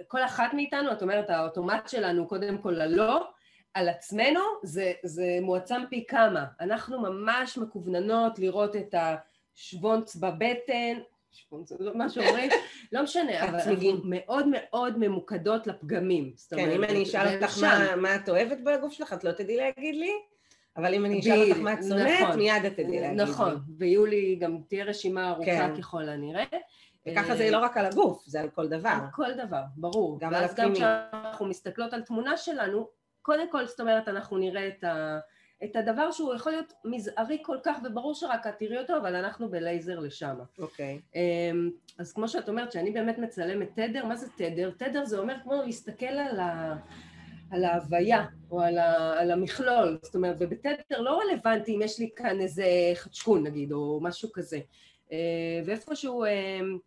כל 0.09 0.25
אחת 0.25 0.55
מאיתנו, 0.55 0.93
את 0.93 1.03
אומרת, 1.03 1.31
האוטומט 1.31 1.89
שלנו, 1.89 2.29
קודם 2.29 2.59
כל 2.59 2.71
ללא, 2.71 3.31
על 3.75 3.89
עצמנו, 3.89 4.41
זה, 4.63 4.93
זה 5.03 5.39
מועצם 5.43 5.83
פי 5.91 6.05
כמה. 6.09 6.45
אנחנו 6.61 7.01
ממש 7.01 7.59
מקווננות 7.59 8.39
לראות 8.39 8.77
את 8.77 8.95
השוונץ 8.99 10.17
בבטן, 10.17 10.99
שוונץ, 11.33 11.73
לא 11.81 11.95
מה 11.95 12.09
שאומרים, 12.11 12.51
לא 12.93 13.03
משנה, 13.03 13.45
אבל. 13.45 13.55
אנחנו 13.55 13.73
מאוד 14.05 14.47
מאוד 14.49 14.99
ממוקדות 14.99 15.67
לפגמים. 15.67 16.33
כן, 16.51 16.71
אם 16.71 16.85
אני 16.85 17.03
אשאל 17.03 17.43
אותך. 17.43 17.59
מה- 17.63 17.97
מה 17.97 18.15
את 18.17 18.29
אוהבת 18.29 18.59
בגוף 18.65 18.93
שלך, 18.93 19.13
את 19.13 19.25
לא 19.25 19.33
תדעי 19.33 19.57
להגיד 19.57 19.95
לי, 19.95 20.13
אבל 20.77 20.95
אם 20.95 21.05
אני 21.05 21.21
אשאל 21.21 21.43
אותך 21.51 21.61
מה 21.61 21.73
את 21.73 21.79
שונאת, 21.89 22.21
נכון. 22.23 22.39
מיד 22.39 22.65
את 22.65 22.73
תדעי 22.73 23.01
להגיד 23.01 23.19
לי. 23.19 23.25
נכון, 23.25 23.59
ויהיו 23.79 24.07
לי 24.07 24.37
גם 24.41 24.59
תהיה 24.69 24.85
רשימה 24.85 25.31
ארוכה 25.31 25.45
כן. 25.45 25.77
ככל 25.79 26.09
הנראה. 26.09 26.45
וככה 27.07 27.31
אה, 27.31 27.37
זה 27.37 27.51
לא 27.51 27.59
רק 27.59 27.77
על 27.77 27.87
הגוף, 27.87 28.25
זה 28.27 28.41
על 28.41 28.49
כל 28.49 28.69
דבר. 28.69 28.89
על 28.89 29.01
כל 29.13 29.33
דבר, 29.35 29.63
ברור. 29.77 30.21
גם 30.21 30.35
על 30.35 30.41
ואז 30.43 30.55
גם 30.55 30.71
הפנימי. 30.71 30.75
כשאנחנו 30.77 31.47
מסתכלות 31.47 31.93
על 31.93 32.03
תמונה 32.03 32.37
שלנו, 32.37 32.89
קודם 33.23 33.51
כל, 33.51 33.67
זאת 33.67 33.81
אומרת, 33.81 34.09
אנחנו 34.09 34.39
נראה 34.39 34.69
את, 34.69 34.85
ה, 34.85 35.19
את 35.65 35.77
הדבר 35.77 36.13
שהוא 36.13 36.35
יכול 36.35 36.53
להיות 36.53 36.73
מזערי 36.85 37.39
כל 37.43 37.57
כך, 37.63 37.79
וברור 37.85 38.15
שרק 38.15 38.47
את 38.47 38.59
תראי 38.59 38.79
אותו, 38.79 38.97
אבל 38.97 39.15
אנחנו 39.15 39.51
בלייזר 39.51 39.99
לשם. 39.99 40.37
אוקיי. 40.59 41.01
אמ, 41.15 41.71
אז 41.99 42.13
כמו 42.13 42.29
שאת 42.29 42.49
אומרת, 42.49 42.73
שאני 42.73 42.91
באמת 42.91 43.19
מצלמת 43.19 43.69
תדר, 43.75 44.05
מה 44.05 44.17
זה 44.17 44.27
תדר? 44.37 44.71
תדר 44.71 45.05
זה 45.05 45.19
אומר 45.19 45.35
כמו 45.43 45.63
להסתכל 45.63 46.07
על, 46.07 46.41
ה, 46.41 46.77
על 47.51 47.65
ההוויה, 47.65 48.25
או 48.51 48.61
על, 48.61 48.79
ה, 48.79 49.21
על 49.21 49.31
המכלול, 49.31 49.99
זאת 50.03 50.15
אומרת, 50.15 50.37
ובתדר 50.39 51.01
לא 51.01 51.21
רלוונטי 51.21 51.77
אם 51.77 51.83
יש 51.83 51.99
לי 51.99 52.11
כאן 52.17 52.41
איזה 52.41 52.65
חדשקון 52.95 53.47
נגיד, 53.47 53.73
או 53.73 53.99
משהו 54.03 54.33
כזה. 54.33 54.59
אה, 55.13 55.61
ואיפשהו 55.67 56.25
אמ, 56.25 56.79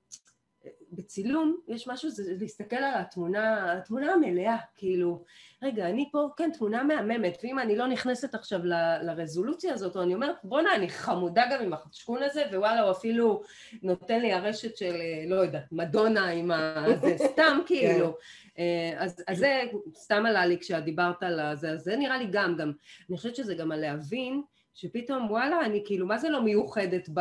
בצילום 0.95 1.57
יש 1.67 1.87
משהו, 1.87 2.09
זה 2.09 2.33
להסתכל 2.39 2.75
על 2.75 3.01
התמונה, 3.01 3.73
התמונה 3.73 4.13
המלאה, 4.13 4.57
כאילו, 4.75 5.23
רגע, 5.63 5.89
אני 5.89 6.09
פה, 6.11 6.27
כן, 6.37 6.49
תמונה 6.57 6.83
מהממת, 6.83 7.37
ואם 7.43 7.59
אני 7.59 7.75
לא 7.75 7.87
נכנסת 7.87 8.35
עכשיו 8.35 8.59
ל- 8.65 9.01
לרזולוציה 9.01 9.73
הזאת, 9.73 9.97
אני 9.97 10.15
אומרת, 10.15 10.35
בואנה, 10.43 10.75
אני 10.75 10.89
חמודה 10.89 11.43
גם 11.51 11.63
עם 11.63 11.73
החשקון 11.73 12.23
הזה, 12.23 12.43
ווואלה, 12.53 12.81
הוא 12.81 12.91
אפילו 12.91 13.41
נותן 13.83 14.21
לי 14.21 14.33
הרשת 14.33 14.77
של, 14.77 14.95
אה, 14.95 15.23
לא 15.27 15.35
יודעת, 15.35 15.71
מדונה 15.71 16.29
עם 16.29 16.51
ה... 16.51 16.85
זה 17.01 17.15
סתם, 17.17 17.59
כאילו. 17.67 18.15
אה, 18.59 18.93
אז, 18.97 19.23
אז 19.27 19.37
זה 19.37 19.61
סתם 19.95 20.25
עלה 20.25 20.45
לי 20.45 20.57
כשאת 20.59 20.83
דיברת 20.83 21.23
על 21.23 21.55
זה, 21.55 21.71
אז 21.71 21.81
זה 21.81 21.95
נראה 21.95 22.17
לי 22.17 22.27
גם, 22.31 22.55
גם, 22.57 22.71
אני 23.09 23.17
חושבת 23.17 23.35
שזה 23.35 23.55
גם 23.55 23.71
על 23.71 23.79
להבין, 23.79 24.41
שפתאום, 24.73 25.31
וואלה, 25.31 25.65
אני 25.65 25.83
כאילו, 25.85 26.07
מה 26.07 26.17
זה 26.17 26.29
לא 26.29 26.41
מיוחדת 26.41 27.09
ב... 27.13 27.19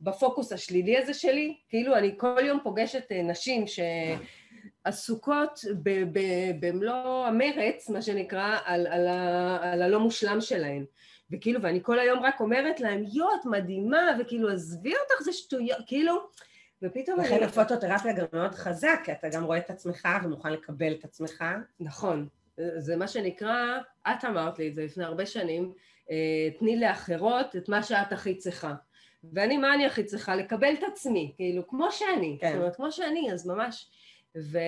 בפוקוס 0.00 0.52
השלילי 0.52 0.98
הזה 0.98 1.14
שלי, 1.14 1.56
כאילו 1.68 1.96
אני 1.96 2.14
כל 2.16 2.42
יום 2.44 2.58
פוגשת 2.62 3.12
אה, 3.12 3.22
נשים 3.22 3.64
שעסוקות 4.86 5.60
ב- 5.82 6.18
ב- 6.18 6.50
במלוא 6.60 7.26
המרץ, 7.26 7.90
מה 7.90 8.02
שנקרא, 8.02 8.58
על, 8.64 8.86
על, 8.86 9.08
ה, 9.08 9.58
על 9.62 9.82
הלא 9.82 10.00
מושלם 10.00 10.40
שלהן. 10.40 10.84
וכאילו, 11.30 11.62
ואני 11.62 11.80
כל 11.82 11.98
היום 11.98 12.22
רק 12.22 12.40
אומרת 12.40 12.80
להם, 12.80 13.04
יו, 13.12 13.26
את 13.40 13.46
מדהימה, 13.46 14.16
וכאילו, 14.20 14.48
עזבי 14.48 14.92
אותך, 14.92 15.22
זה 15.22 15.32
שטויות, 15.32 15.78
כאילו, 15.86 16.14
ופתאום 16.82 17.20
לכן 17.20 17.34
אני... 17.34 17.44
הפוטותרפיה 17.44 18.12
גם 18.12 18.26
מאוד 18.32 18.54
חזק, 18.54 19.00
כי 19.04 19.12
אתה 19.12 19.28
גם 19.28 19.44
רואה 19.44 19.58
את 19.58 19.70
עצמך 19.70 20.08
ומוכן 20.24 20.52
לקבל 20.52 20.92
את 20.92 21.04
עצמך. 21.04 21.44
נכון, 21.80 22.28
זה 22.78 22.96
מה 22.96 23.08
שנקרא, 23.08 23.78
את 24.08 24.24
אמרת 24.24 24.58
לי 24.58 24.68
את 24.68 24.74
זה 24.74 24.84
לפני 24.84 25.04
הרבה 25.04 25.26
שנים, 25.26 25.72
אה, 26.10 26.48
תני 26.58 26.80
לאחרות 26.80 27.56
את 27.56 27.68
מה 27.68 27.82
שאת 27.82 28.12
הכי 28.12 28.34
צריכה. 28.34 28.74
ואני, 29.32 29.56
מה 29.56 29.74
אני 29.74 29.86
הכי 29.86 30.04
צריכה? 30.04 30.36
לקבל 30.36 30.74
את 30.78 30.82
עצמי, 30.92 31.32
כאילו, 31.36 31.68
כמו 31.68 31.92
שאני. 31.92 32.38
כן. 32.40 32.48
זאת 32.48 32.58
אומרת, 32.58 32.76
כמו 32.76 32.92
שאני, 32.92 33.32
אז 33.32 33.46
ממש... 33.46 33.86
ו... 34.36 34.58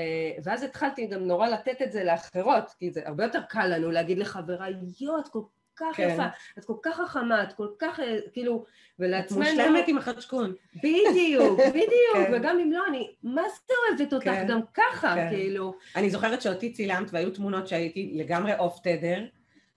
ואז 0.43 0.63
התחלתי 0.63 1.07
גם 1.07 1.21
נורא 1.21 1.49
לתת 1.49 1.83
את 1.83 1.93
זה 1.93 2.05
לאחרות, 2.05 2.71
כי 2.79 2.91
זה 2.91 3.01
הרבה 3.05 3.25
יותר 3.25 3.41
קל 3.49 3.67
לנו 3.67 3.91
להגיד 3.91 4.19
לחברה, 4.19 4.67
יואו, 5.01 5.19
את 5.21 5.29
כל 5.29 5.41
כך 5.77 5.97
כן. 5.97 6.09
יפה, 6.13 6.27
את 6.59 6.65
כל 6.65 6.77
כך 6.83 6.97
חכמה, 6.97 7.43
את 7.43 7.53
כל 7.53 7.69
כך, 7.79 8.01
אה, 8.01 8.17
כאילו, 8.33 8.57
את 8.57 8.95
ולעצמנו... 8.99 9.41
מושלמת 9.41 9.89
עם 9.89 9.99
החדשקון. 9.99 10.55
בדיוק, 10.77 11.61
בדיוק, 11.75 12.27
כן. 12.27 12.33
וגם 12.35 12.59
אם 12.59 12.73
לא, 12.73 12.83
אני, 12.89 13.15
מה 13.23 13.43
זה 13.69 13.75
אוהבת 13.89 14.13
אותך 14.13 14.25
כן. 14.25 14.47
גם 14.49 14.61
ככה, 14.75 15.15
כן. 15.15 15.29
כאילו. 15.31 15.75
אני 15.97 16.11
זוכרת 16.11 16.43
שאותי 16.43 16.73
צילמת 16.73 17.09
והיו 17.13 17.31
תמונות 17.31 17.69
שהייתי 17.69 18.13
לגמרי 18.15 18.59
אוף 18.59 18.81
תדר, 18.83 19.25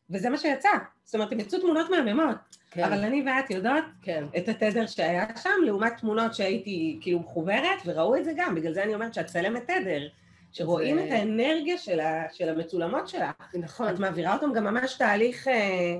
וזה 0.09 0.29
מה 0.29 0.37
שיצא. 0.37 0.69
זאת 1.03 1.15
אומרת, 1.15 1.31
הם 1.31 1.39
יצאו 1.39 1.59
תמונות 1.59 1.89
מהממות, 1.89 2.37
כן, 2.75 2.83
אבל 2.83 3.03
אני 3.03 3.23
ואת 3.27 3.49
יודעות 3.51 3.83
כן, 4.01 4.23
את 4.37 4.49
התדר 4.49 4.87
שהיה 4.87 5.25
שם, 5.43 5.49
לעומת 5.65 5.93
תמונות 5.97 6.35
שהייתי 6.35 6.97
כאילו 7.01 7.19
מחוברת, 7.19 7.79
וראו 7.85 8.15
את 8.15 8.25
זה 8.25 8.31
גם, 8.37 8.55
בגלל 8.55 8.73
זה 8.73 8.83
אני 8.83 8.93
אומרת 8.95 9.13
שאת 9.13 9.25
צלמת 9.25 9.63
תדר, 9.71 10.07
שרואים 10.51 10.97
זה- 10.97 11.05
את 11.05 11.11
האנרגיה 11.11 11.77
של, 11.77 11.99
ה, 11.99 12.23
של 12.33 12.49
המצולמות 12.49 13.07
שלך. 13.07 13.31
נכון. 13.59 13.87
את 13.89 13.99
מעבירה 13.99 14.33
אותם 14.33 14.53
גם 14.53 14.63
ממש 14.63 14.93
תהליך, 14.93 15.47
אה, 15.47 15.95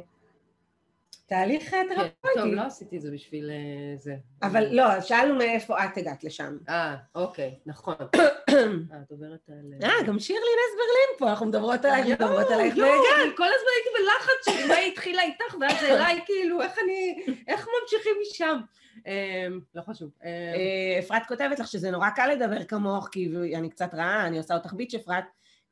תהליך 1.27 1.63
אה, 1.63 1.69
כן, 1.69 1.87
תרפויטי. 1.89 2.39
טוב, 2.39 2.45
לא 2.45 2.61
עשיתי 2.61 2.97
את 2.97 3.01
זה 3.01 3.11
בשביל 3.11 3.49
אה, 3.49 3.97
זה. 3.97 4.15
אבל 4.43 4.67
לא, 4.71 5.01
שאלנו 5.01 5.35
מאיפה 5.35 5.85
את 5.85 5.97
הגעת 5.97 6.23
לשם. 6.23 6.57
אה, 6.69 6.95
אוקיי, 7.15 7.59
נכון. 7.65 7.95
אה, 7.99 9.01
את 9.03 9.11
עוברת 9.11 9.49
על... 9.49 9.73
אה, 9.83 10.03
גם 10.07 10.19
שירלי 10.19 10.41
נס 10.41 10.75
ברלין 10.77 11.17
פה, 11.17 11.29
אנחנו 11.29 11.45
מדברות 11.45 11.85
עלייך, 11.85 12.07
מדברות 12.07 12.47
עלייך 12.51 12.77
והגעת. 12.77 12.89
אני 13.23 13.35
כל 13.37 13.43
הזמן 13.43 13.71
הייתי 13.75 13.89
בלחץ 13.97 14.63
שמה 14.65 14.75
היא 14.75 14.91
התחילה 14.91 15.21
איתך, 15.21 15.55
ואז 15.61 15.83
אליי, 15.91 16.21
כאילו, 16.25 16.61
איך 16.61 16.79
אני, 16.83 17.23
איך 17.47 17.67
ממשיכים 17.81 18.13
משם? 18.21 18.59
אה, 19.07 19.47
לא 19.75 19.81
חשוב. 19.81 20.09
אה, 20.23 20.99
אפרת 20.99 21.25
כותבת 21.27 21.59
לך 21.59 21.67
שזה 21.67 21.91
נורא 21.91 22.09
קל 22.09 22.27
לדבר 22.35 22.63
כמוך, 22.63 23.09
כי 23.11 23.29
אני 23.55 23.69
קצת 23.69 23.93
רעה, 23.93 24.27
אני 24.27 24.37
עושה 24.37 24.53
אותך 24.55 24.73
ביץ' 24.73 24.93
אפרת, 24.93 25.23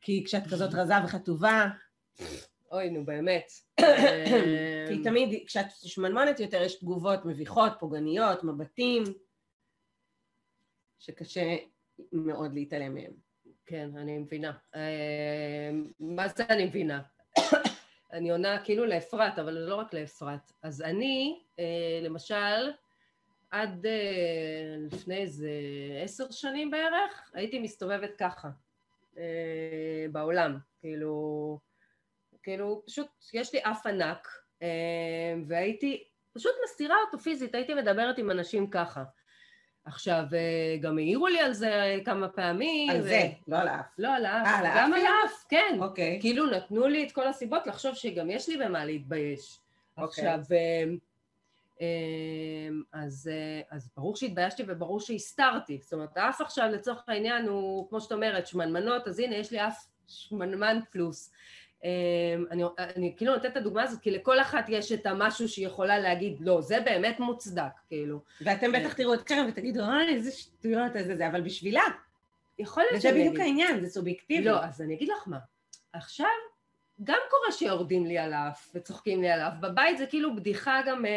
כי 0.01 0.23
כשאת 0.25 0.47
כזאת 0.47 0.73
רזה 0.73 0.93
וכתובה, 1.05 1.67
אוי, 2.73 2.89
נו, 2.89 3.05
באמת. 3.05 3.51
אה, 3.79 4.85
כי 4.87 5.03
תמיד, 5.03 5.47
כשאת 5.47 5.65
שמנמנת 5.71 6.39
יותר, 6.39 6.61
יש 6.61 6.75
תגובות 6.75 7.25
מביכות, 7.25 7.71
פוגעניות, 7.79 8.43
מבטים, 8.43 9.03
שקשה 10.99 11.55
מאוד 12.11 12.53
להתעלם 12.53 12.95
מהם. 12.95 13.11
כן, 13.65 13.89
אני 13.97 14.17
מבינה. 14.17 14.51
אה, 14.75 15.71
מה 15.99 16.27
זה 16.27 16.43
אני 16.49 16.65
מבינה? 16.65 17.01
אני 18.13 18.31
עונה 18.31 18.63
כאילו 18.63 18.85
לאפרת, 18.85 19.39
אבל 19.39 19.53
לא 19.53 19.75
רק 19.75 19.93
לאפרת. 19.93 20.51
אז 20.61 20.81
אני, 20.81 21.39
אה, 21.59 21.99
למשל, 22.03 22.71
עד 23.51 23.85
אה, 23.85 24.75
לפני 24.91 25.17
איזה 25.17 25.51
עשר 26.03 26.31
שנים 26.31 26.71
בערך, 26.71 27.31
הייתי 27.33 27.59
מסתובבת 27.59 28.15
ככה, 28.17 28.49
אה, 29.17 30.05
בעולם. 30.11 30.57
כאילו, 30.79 31.59
כאילו, 32.43 32.83
פשוט 32.85 33.07
יש 33.33 33.53
לי 33.53 33.59
אף 33.63 33.85
ענק, 33.85 34.27
אה, 34.61 34.67
והייתי 35.47 36.03
פשוט 36.33 36.51
מסתירה 36.63 36.95
אותו 37.05 37.19
פיזית, 37.19 37.55
הייתי 37.55 37.73
מדברת 37.73 38.17
עם 38.17 38.31
אנשים 38.31 38.69
ככה. 38.69 39.03
עכשיו, 39.85 40.23
אה, 40.33 40.77
גם 40.81 40.97
העירו 40.97 41.27
לי 41.27 41.39
על 41.39 41.53
זה 41.53 41.95
כמה 42.05 42.27
פעמים. 42.27 42.89
על 42.89 43.01
ו- 43.01 43.03
זה, 43.03 43.29
לא 43.47 43.57
על 43.57 43.67
האף. 43.67 43.85
לא, 43.97 44.15
על 44.15 44.25
האף. 44.25 44.47
אה, 44.47 44.59
על 44.59 44.65
גם 44.77 44.93
על? 44.93 45.01
האף, 45.01 45.45
כן. 45.49 45.77
אוקיי. 45.81 46.17
כאילו 46.21 46.45
נתנו 46.45 46.87
לי 46.87 47.03
את 47.03 47.11
כל 47.11 47.27
הסיבות 47.27 47.67
לחשוב 47.67 47.95
שגם 47.95 48.29
יש 48.29 48.49
לי 48.49 48.57
במה 48.57 48.85
להתבייש. 48.85 49.59
אוקיי. 49.97 50.27
עכשיו, 50.27 50.57
אז, 52.93 53.29
אז 53.69 53.89
ברור 53.97 54.15
שהתביישתי 54.15 54.63
וברור 54.67 54.99
שהסתרתי. 54.99 55.79
זאת 55.81 55.93
אומרת, 55.93 56.17
האף 56.17 56.41
עכשיו 56.41 56.69
לצורך 56.71 57.03
העניין 57.07 57.47
הוא, 57.47 57.89
כמו 57.89 58.01
שאת 58.01 58.11
אומרת, 58.11 58.47
שמנמנות, 58.47 59.07
אז 59.07 59.19
הנה, 59.19 59.35
יש 59.35 59.51
לי 59.51 59.67
אף 59.67 59.85
שמנמן 60.07 60.79
פלוס. 60.91 61.31
אה, 61.83 61.89
אני, 62.51 62.63
אני 62.79 63.13
כאילו 63.17 63.33
נותנת 63.33 63.51
את 63.51 63.57
הדוגמה 63.57 63.83
הזאת, 63.83 64.01
כי 64.01 64.11
לכל 64.11 64.39
אחת 64.39 64.65
יש 64.69 64.91
את 64.91 65.05
המשהו 65.05 65.49
שהיא 65.49 65.67
יכולה 65.67 65.99
להגיד, 65.99 66.37
לא, 66.39 66.61
זה 66.61 66.79
באמת 66.79 67.19
מוצדק, 67.19 67.63
כאילו. 67.87 68.19
ואתם 68.41 68.71
בטח 68.71 68.93
תראו 68.93 69.13
את 69.13 69.23
קרן 69.23 69.49
ותגידו, 69.49 69.81
אוי, 69.81 70.15
איזה 70.15 70.31
שטויות, 70.31 70.95
איזה 70.95 71.15
זה, 71.15 71.27
אבל 71.27 71.41
בשבילה. 71.41 71.83
יכול 72.59 72.83
להיות 72.89 73.01
שאני 73.01 73.19
בדיוק. 73.19 73.39
העניין, 73.39 73.81
זה 73.81 73.89
סובייקטיבי. 73.89 74.43
לא, 74.43 74.63
אז 74.63 74.81
אני 74.81 74.93
אגיד 74.95 75.09
לך 75.09 75.27
מה. 75.27 75.37
עכשיו, 75.93 76.27
גם 77.03 77.19
קורה 77.29 77.51
שיורדים 77.51 78.05
לי 78.05 78.17
על 78.17 78.33
האף 78.33 78.71
וצוחקים 78.75 79.21
לי 79.21 79.29
על 79.29 79.41
האף. 79.41 79.53
בבית 79.59 79.97
זה 79.97 80.05
כאילו 80.05 80.35
בדיחה 80.35 80.81
גם 80.85 81.05
אה, 81.05 81.11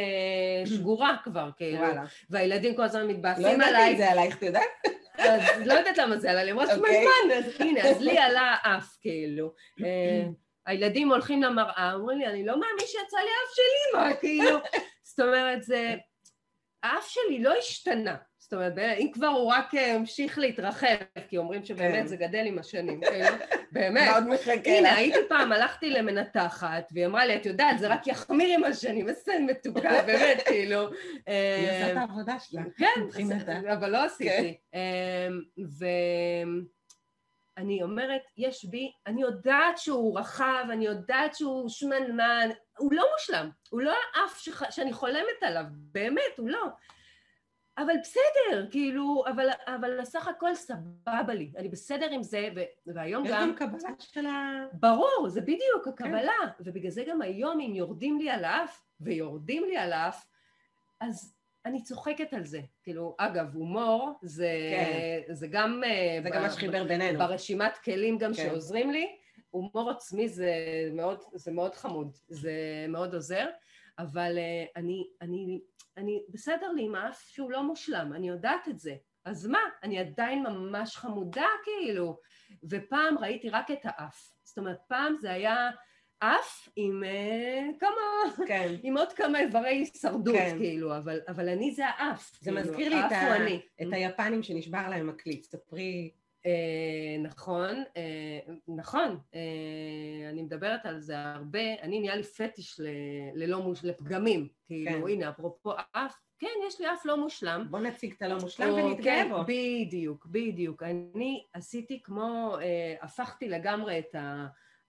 שגורה 0.77 1.17
כבר, 1.25 1.51
כאילו. 1.57 1.79
וואלה. 1.79 2.05
והילדים 2.31 2.77
כל 2.77 2.83
הזמן 2.83 3.03
לא 3.03 3.09
מתבאסים 3.09 3.47
ידעתי 3.47 3.69
עליי. 3.69 3.93
את 3.93 3.97
זה 3.97 4.11
עלייך, 4.11 4.37
את 4.37 4.43
יודעת? 4.43 4.63
אז 5.19 5.43
לא 5.67 5.75
יודעת 5.75 5.99
למה 5.99 6.17
זה 6.17 6.31
עלה 6.31 6.45
לי, 6.45 6.53
אמרה 6.53 6.65
אוקיי. 6.65 6.77
שמזמן, 6.77 7.37
אז 7.37 7.61
הנה, 7.61 7.91
אז 7.91 8.01
לי 8.01 8.19
עלה 8.19 8.57
האף, 8.63 8.97
כאילו. 9.01 9.53
אה, 10.67 10.73
הילדים 10.73 11.09
הולכים 11.09 11.43
למראה, 11.43 11.93
אומרים 11.95 12.19
לי, 12.19 12.27
אני 12.27 12.47
לא 12.47 12.53
מאמין 12.53 12.87
שיצא 12.87 13.17
לי 13.17 13.31
האף 13.31 13.55
של 13.55 13.63
אימא, 13.99 14.15
כאילו. 14.21 14.59
זאת 15.03 15.21
אומרת, 15.21 15.63
זה... 15.63 15.95
האף 16.83 17.09
שלי 17.09 17.43
לא 17.43 17.55
השתנה. 17.59 18.17
זאת 18.39 18.53
אומרת, 18.53 18.79
אם 18.79 19.11
כבר 19.13 19.27
הוא 19.27 19.53
רק 19.53 19.75
אה, 19.75 19.95
המשיך 19.95 20.39
להתרחב, 20.39 20.97
כי 21.29 21.37
אומרים 21.37 21.61
כן. 21.61 21.67
שבאמת 21.67 22.09
זה 22.09 22.17
גדל 22.17 22.45
עם 22.47 22.59
השנים, 22.59 23.01
כאילו, 23.01 23.37
באמת. 23.73 24.09
מה 24.09 24.15
עוד 24.15 24.29
מחכה 24.29 24.79
הנה? 24.79 24.95
הייתי 24.95 25.19
פעם, 25.29 25.53
הלכתי 25.53 25.91
למנתחת, 25.91 26.89
והיא 26.93 27.07
אמרה 27.07 27.27
לי, 27.27 27.37
את 27.37 27.47
יודעת, 27.47 27.79
זה 27.79 27.89
רק 27.89 28.07
יחמיר 28.07 28.59
עם 28.59 28.65
השנים, 28.65 29.09
איזה 29.09 29.33
מתוקה, 29.47 30.03
באמת, 30.07 30.43
כאילו. 30.47 30.81
היא 31.27 31.69
עושה 31.69 31.87
אה, 31.87 31.93
את 31.93 31.97
העבודה 31.97 32.37
שלה. 32.39 32.63
כן. 32.77 33.01
אבל 33.73 33.91
לא 33.91 34.05
עשיתי. 34.05 34.57
ואני 37.57 37.83
אומרת, 37.83 38.23
יש 38.37 38.65
בי, 38.65 38.93
אני 39.07 39.23
יודעת 39.23 39.79
שהוא 39.79 40.19
רחב, 40.19 40.65
אני 40.71 40.87
יודעת 40.87 41.35
שהוא 41.35 41.69
שמנמן, 41.69 42.49
הוא 42.79 42.93
לא 42.93 43.05
מושלם, 43.13 43.51
הוא 43.71 43.81
לא 43.81 43.93
האף 44.15 44.39
שח- 44.39 44.71
שאני 44.71 44.93
חולמת 44.93 45.43
עליו, 45.43 45.65
באמת, 45.71 46.39
הוא 46.39 46.49
לא. 46.51 46.67
אבל 47.79 47.95
בסדר, 48.03 48.67
כאילו, 48.71 49.25
אבל, 49.29 49.49
אבל 49.67 50.05
סך 50.05 50.29
הכל 50.29 50.55
סבבה 50.55 51.35
לי, 51.35 51.53
אני 51.57 51.69
בסדר 51.69 52.11
עם 52.11 52.23
זה, 52.23 52.49
ו- 52.57 52.93
והיום 52.95 53.25
יש 53.25 53.31
גם... 53.31 53.41
גם 53.41 53.55
קבלה 53.55 53.91
של 53.99 54.27
ה... 54.27 54.53
ברור, 54.73 55.29
זה 55.29 55.41
בדיוק 55.41 55.87
הקבלה, 55.89 56.33
ובגלל 56.61 56.91
זה 56.91 57.05
גם 57.09 57.23
היום 57.23 57.61
אם 57.61 57.75
יורדים 57.75 58.19
לי 58.19 58.31
על 58.31 58.45
האף, 58.45 58.83
ויורדים 59.01 59.65
לי 59.65 59.77
על 59.77 59.93
האף, 59.93 60.27
אז 61.01 61.36
אני 61.67 61.83
צוחקת 61.83 62.33
על 62.33 62.45
זה. 62.45 62.61
כאילו, 62.83 63.15
אגב, 63.19 63.55
הומור 63.55 64.13
זה, 64.23 64.51
כן. 64.71 65.35
זה 65.35 65.47
גם... 65.51 65.83
אה, 65.85 66.19
זה 66.23 66.31
ב- 66.31 66.33
גם 66.33 66.43
מה 66.43 66.51
שחיבר 66.51 66.85
בינינו. 66.85 67.19
ברשימת 67.19 67.77
כלים 67.77 68.19
גם 68.19 68.35
כן. 68.35 68.43
שעוזרים 68.43 68.91
לי, 68.91 69.17
הומור 69.51 69.91
עצמי 69.91 70.29
זה 70.29 70.55
מאוד, 70.93 71.23
זה 71.35 71.53
מאוד 71.53 71.75
חמוד, 71.75 72.17
זה 72.29 72.53
מאוד 72.89 73.15
עוזר, 73.15 73.47
אבל 73.99 74.39
אה, 74.39 74.65
אני, 74.77 75.07
אני, 75.23 75.61
אני 75.97 76.23
בסדר 76.29 76.69
לי 76.73 76.83
עם 76.83 76.95
האף 76.95 77.23
שהוא 77.29 77.51
לא 77.51 77.63
מושלם, 77.63 78.13
אני 78.13 78.29
יודעת 78.29 78.69
את 78.69 78.79
זה. 78.79 78.95
אז 79.25 79.47
מה, 79.47 79.59
אני 79.83 79.99
עדיין 79.99 80.43
ממש 80.43 80.97
חמודה 80.97 81.47
כאילו, 81.65 82.19
ופעם 82.71 83.19
ראיתי 83.19 83.51
רק 83.51 83.71
את 83.71 83.81
האף. 83.85 84.33
זאת 84.45 84.59
אומרת, 84.59 84.79
פעם 84.89 85.17
זה 85.21 85.33
היה 85.33 85.71
אף 86.19 86.69
עם 86.77 87.05
אה, 87.05 87.61
כמה, 87.81 88.47
כן. 88.47 88.75
עם 88.83 88.97
עוד 88.99 89.13
כמה 89.13 89.41
איברי 89.41 89.69
הישרדות, 89.69 90.35
כן. 90.35 90.55
כאילו, 90.59 90.97
אבל, 90.97 91.21
אבל 91.29 91.49
אני 91.49 91.71
זה 91.73 91.87
האף. 91.87 92.33
זה 92.41 92.51
כאילו, 92.51 92.57
מזכיר 92.61 92.89
לי 92.89 93.01
את 93.07 93.13
ה- 93.13 93.37
אני. 93.37 93.61
את 93.83 93.87
היפנים 93.93 94.43
שנשבר 94.43 94.89
להם 94.91 95.09
הקליט. 95.11 95.45
ספרי... 95.45 96.11
אה, 96.47 96.51
נכון, 97.23 97.83
אה, 97.97 98.53
נכון, 98.77 99.19
אה, 99.35 99.41
אני 100.31 100.43
מדברת 100.43 100.87
על 100.87 101.01
זה 101.01 101.19
הרבה, 101.19 101.75
אני 101.83 102.01
נהיה 102.01 102.17
לי 102.17 102.23
פטיש 102.23 102.81
ל- 102.81 102.87
ללא 103.35 103.63
מוש... 103.63 103.85
לפגמים, 103.85 104.49
כאילו, 104.67 104.91
כן. 105.07 105.09
הנה, 105.13 105.29
אפרופו 105.29 105.73
אף, 105.93 106.15
כן, 106.39 106.47
יש 106.69 106.81
לי 106.81 106.93
אף 106.93 107.07
לא 107.07 107.17
מושלם. 107.17 107.67
בוא 107.71 107.79
נציג 107.81 108.13
את 108.17 108.23
הלא 108.23 108.39
מושלם 108.43 108.69
או, 108.71 108.75
ונתגאה 108.77 109.23
כן, 109.25 109.29
בו. 109.31 109.43
בדיוק, 109.47 110.27
בדיוק. 110.27 110.83
אני 110.83 111.45
עשיתי 111.55 112.03
כמו, 112.03 112.57
אה, 112.61 112.95
הפכתי 113.03 113.49
לגמרי 113.49 113.99
את 113.99 114.15
ה... 114.15 114.47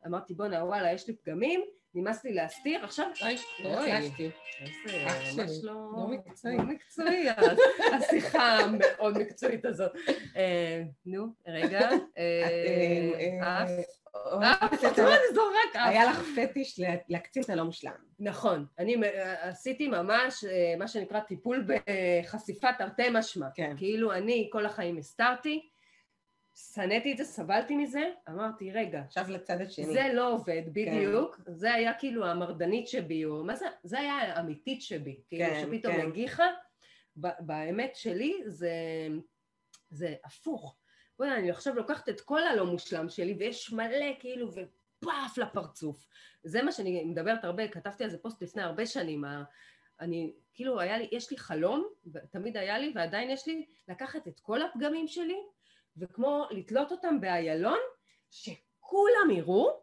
אמרתי, 0.07 0.33
בואנה, 0.33 0.65
וואלה, 0.65 0.93
יש 0.93 1.07
לי 1.07 1.15
פגמים, 1.15 1.61
נמאס 1.95 2.23
לי 2.23 2.33
להסתיר, 2.33 2.83
עכשיו... 2.85 3.05
אוי, 3.21 3.37
אוי. 3.65 3.91
הרגשתי. 3.91 4.29
שלי, 4.83 5.05
ממש 5.37 5.51
לא... 5.63 5.73
לא 5.73 6.07
מקצועי. 6.07 6.57
לא 6.57 6.63
מקצועי, 6.63 7.25
השיחה 7.97 8.57
המאוד 8.57 9.17
מקצועית 9.17 9.65
הזאת. 9.65 9.91
אה, 10.35 10.83
נו, 11.05 11.25
רגע. 11.47 11.89
אה, 12.17 13.39
אה, 13.41 13.63
אף. 13.63 13.69
אף, 14.43 14.73
אני 14.83 15.33
זורק 15.33 15.75
אף. 15.75 15.89
היה 15.89 16.05
לך 16.05 16.21
פטיש 16.35 16.79
לה- 16.79 16.95
להקצין 17.09 17.43
את 17.43 17.49
הלא 17.49 17.63
מושלם. 17.63 17.91
נכון, 18.19 18.65
אני 18.79 18.95
עשיתי 19.41 19.87
ממש 19.87 20.43
מה 20.77 20.87
שנקרא 20.87 21.19
טיפול 21.19 21.67
בחשיפת 21.67 22.69
תרתי 22.77 23.03
משמע. 23.11 23.47
כן. 23.55 23.73
כאילו 23.77 24.13
אני 24.13 24.49
כל 24.51 24.65
החיים 24.65 24.97
הסתרתי, 24.97 25.69
שנאתי 26.57 27.11
את 27.11 27.17
זה, 27.17 27.23
סבלתי 27.23 27.75
מזה, 27.75 28.11
אמרתי, 28.29 28.71
רגע, 28.71 28.99
עכשיו 28.99 29.25
לצד 29.29 29.61
השני. 29.61 29.85
זה 29.85 30.09
לא 30.13 30.33
עובד 30.33 30.61
בדיוק, 30.73 31.39
זה 31.47 31.73
היה 31.73 31.93
כאילו 31.93 32.25
המרדנית 32.25 32.87
שבי, 32.87 33.25
או 33.25 33.43
מה 33.43 33.55
זה, 33.55 33.65
זה 33.83 33.99
היה 33.99 34.13
האמיתית 34.13 34.81
שבי, 34.81 35.21
כאילו 35.27 35.45
כן, 35.45 35.61
שפתאום 35.61 35.93
כן. 35.93 36.07
הגיחה, 36.07 36.45
באמת 37.15 37.95
שלי 37.95 38.41
זה, 38.45 38.71
זה 39.89 40.15
הפוך. 40.25 40.77
בוא'נה, 41.19 41.37
אני 41.37 41.51
עכשיו 41.51 41.75
לוקחת 41.75 42.09
את 42.09 42.21
כל 42.21 42.43
הלא 42.43 42.65
מושלם 42.65 43.09
שלי, 43.09 43.35
ויש 43.39 43.73
מלא 43.73 44.05
כאילו, 44.19 44.51
ופו, 44.51 44.77
פאף 44.99 45.37
לפרצוף. 45.37 46.07
זה 46.43 46.63
מה 46.63 46.71
שאני 46.71 47.03
מדברת 47.03 47.43
הרבה, 47.43 47.67
כתבתי 47.67 48.03
על 48.03 48.09
זה 48.09 48.17
פוסט 48.17 48.43
לפני 48.43 48.61
הרבה 48.61 48.85
שנים. 48.85 49.23
אני, 49.99 50.33
כאילו, 50.53 50.79
היה 50.79 50.97
לי, 50.97 51.09
יש 51.11 51.31
לי 51.31 51.37
חלום, 51.37 51.87
תמיד 52.31 52.57
היה 52.57 52.77
לי, 52.77 52.91
ועדיין 52.95 53.29
יש 53.29 53.47
לי, 53.47 53.65
לקחת 53.87 54.27
את 54.27 54.39
כל 54.39 54.61
הפגמים 54.61 55.07
שלי, 55.07 55.37
וכמו 55.97 56.45
לתלות 56.51 56.91
אותם 56.91 57.21
באיילון, 57.21 57.77
שכולם 58.31 59.31
יראו, 59.31 59.79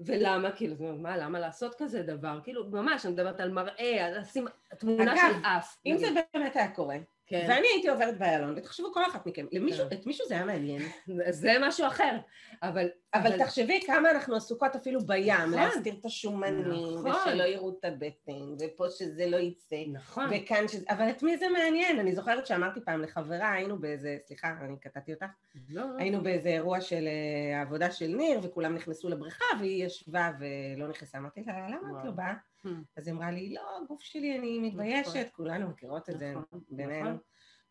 ולמה, 0.00 0.52
כאילו, 0.52 0.76
מה, 0.78 1.16
למה 1.16 1.38
לעשות 1.38 1.74
כזה 1.78 2.02
דבר? 2.02 2.40
כאילו, 2.44 2.70
ממש, 2.70 3.06
אני 3.06 3.12
מדברת 3.12 3.40
על 3.40 3.50
מראה, 3.50 4.06
על 4.06 4.18
לשים 4.18 4.46
תמונה 4.78 5.12
אגב, 5.12 5.32
של 5.32 5.46
אף. 5.46 5.78
אם 5.86 5.96
זה 5.98 6.06
באמת 6.34 6.56
היה 6.56 6.74
קורה, 6.74 6.96
כן. 7.30 7.46
ואני 7.48 7.66
הייתי 7.72 7.88
עוברת 7.88 8.18
באיילון, 8.18 8.54
ותחשבו 8.56 8.92
כל 8.92 9.02
אחת 9.10 9.26
מכם, 9.26 9.46
למישהו, 9.52 9.88
כן. 9.90 9.96
את 9.96 10.06
מישהו 10.06 10.26
זה 10.28 10.34
היה 10.34 10.44
מעניין. 10.44 10.82
זה 11.42 11.52
משהו 11.60 11.86
אחר, 11.86 12.16
אבל... 12.62 12.88
אבל 13.14 13.38
תחשבי 13.38 13.80
כמה 13.86 14.10
אנחנו 14.10 14.36
עסוקות 14.36 14.76
אפילו 14.76 15.00
בים, 15.00 15.34
נכון. 15.34 15.52
להסתיר 15.52 15.94
את 16.00 16.04
השומנים, 16.04 16.68
נכון. 16.68 17.10
ושלא 17.10 17.42
יראו 17.42 17.70
את 17.78 17.84
הבטן, 17.84 18.54
ופה 18.60 18.90
שזה 18.90 19.26
לא 19.26 19.36
יצא. 19.36 19.76
נכון. 19.92 20.26
וכאן 20.30 20.68
שזה, 20.68 20.84
אבל 20.90 21.10
את 21.10 21.22
מי 21.22 21.38
זה 21.38 21.48
מעניין? 21.48 21.98
אני 21.98 22.12
זוכרת 22.12 22.46
שאמרתי 22.46 22.80
פעם 22.84 23.02
לחברה, 23.02 23.52
היינו 23.52 23.78
באיזה, 23.78 24.16
סליחה, 24.26 24.54
אני 24.60 24.76
קטעתי 24.80 25.12
אותך, 25.12 25.26
לא, 25.68 25.82
לא. 25.82 25.98
היינו 25.98 26.22
באיזה 26.22 26.48
אירוע 26.48 26.80
של 26.80 27.06
אה, 27.06 27.58
העבודה 27.58 27.90
של 27.90 28.06
ניר, 28.06 28.40
וכולם 28.42 28.74
נכנסו 28.74 29.08
לבריכה, 29.08 29.44
והיא 29.58 29.84
ישבה 29.84 30.30
ולא 30.40 30.88
נכנסה. 30.88 31.18
אמרתי 31.18 31.42
לה, 31.46 31.68
למה 31.68 32.00
את. 32.00 32.04
לא 32.04 32.10
באה? 32.10 32.34
Hmm. 32.66 32.68
אז 32.96 33.06
היא 33.06 33.14
אמרה 33.14 33.30
לי, 33.30 33.54
לא, 33.54 33.62
הגוף 33.82 34.02
שלי, 34.02 34.38
אני 34.38 34.58
מתביישת, 34.58 35.28
כולנו 35.32 35.68
מכירות 35.68 36.10
את 36.10 36.18
זה 36.18 36.32
נכון, 36.32 36.60
בינינו. 36.68 37.10
נכון. 37.10 37.18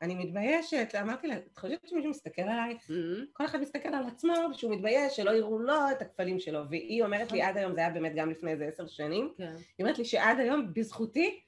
אני 0.01 0.15
מתביישת, 0.15 0.95
אמרתי 1.01 1.27
לה, 1.27 1.35
את 1.35 1.57
חושבת 1.57 1.87
שמישהו 1.87 2.09
מסתכל 2.09 2.41
עלייך? 2.41 2.89
Mhm. 2.89 3.25
כל 3.33 3.45
אחד 3.45 3.61
מסתכל 3.61 3.89
על 3.89 4.07
עצמו, 4.07 4.33
ושהוא 4.51 4.75
מתבייש, 4.75 5.15
שלא 5.15 5.31
יראו 5.31 5.59
לו 5.59 5.91
את 5.91 6.01
הכפלים 6.01 6.39
שלו. 6.39 6.69
והיא 6.69 7.03
אומרת 7.03 7.31
לי 7.31 7.39
נכון. 7.39 7.49
עד 7.49 7.57
היום, 7.57 7.73
זה 7.73 7.79
היה 7.79 7.89
באמת 7.89 8.11
גם 8.15 8.29
לפני 8.29 8.51
איזה 8.51 8.65
עשר 8.65 8.87
שנים, 8.87 9.33
כן. 9.37 9.55
היא 9.77 9.83
אומרת 9.85 9.97
לי 9.97 10.05
שעד 10.05 10.39
היום, 10.39 10.73
בזכותי, 10.73 11.39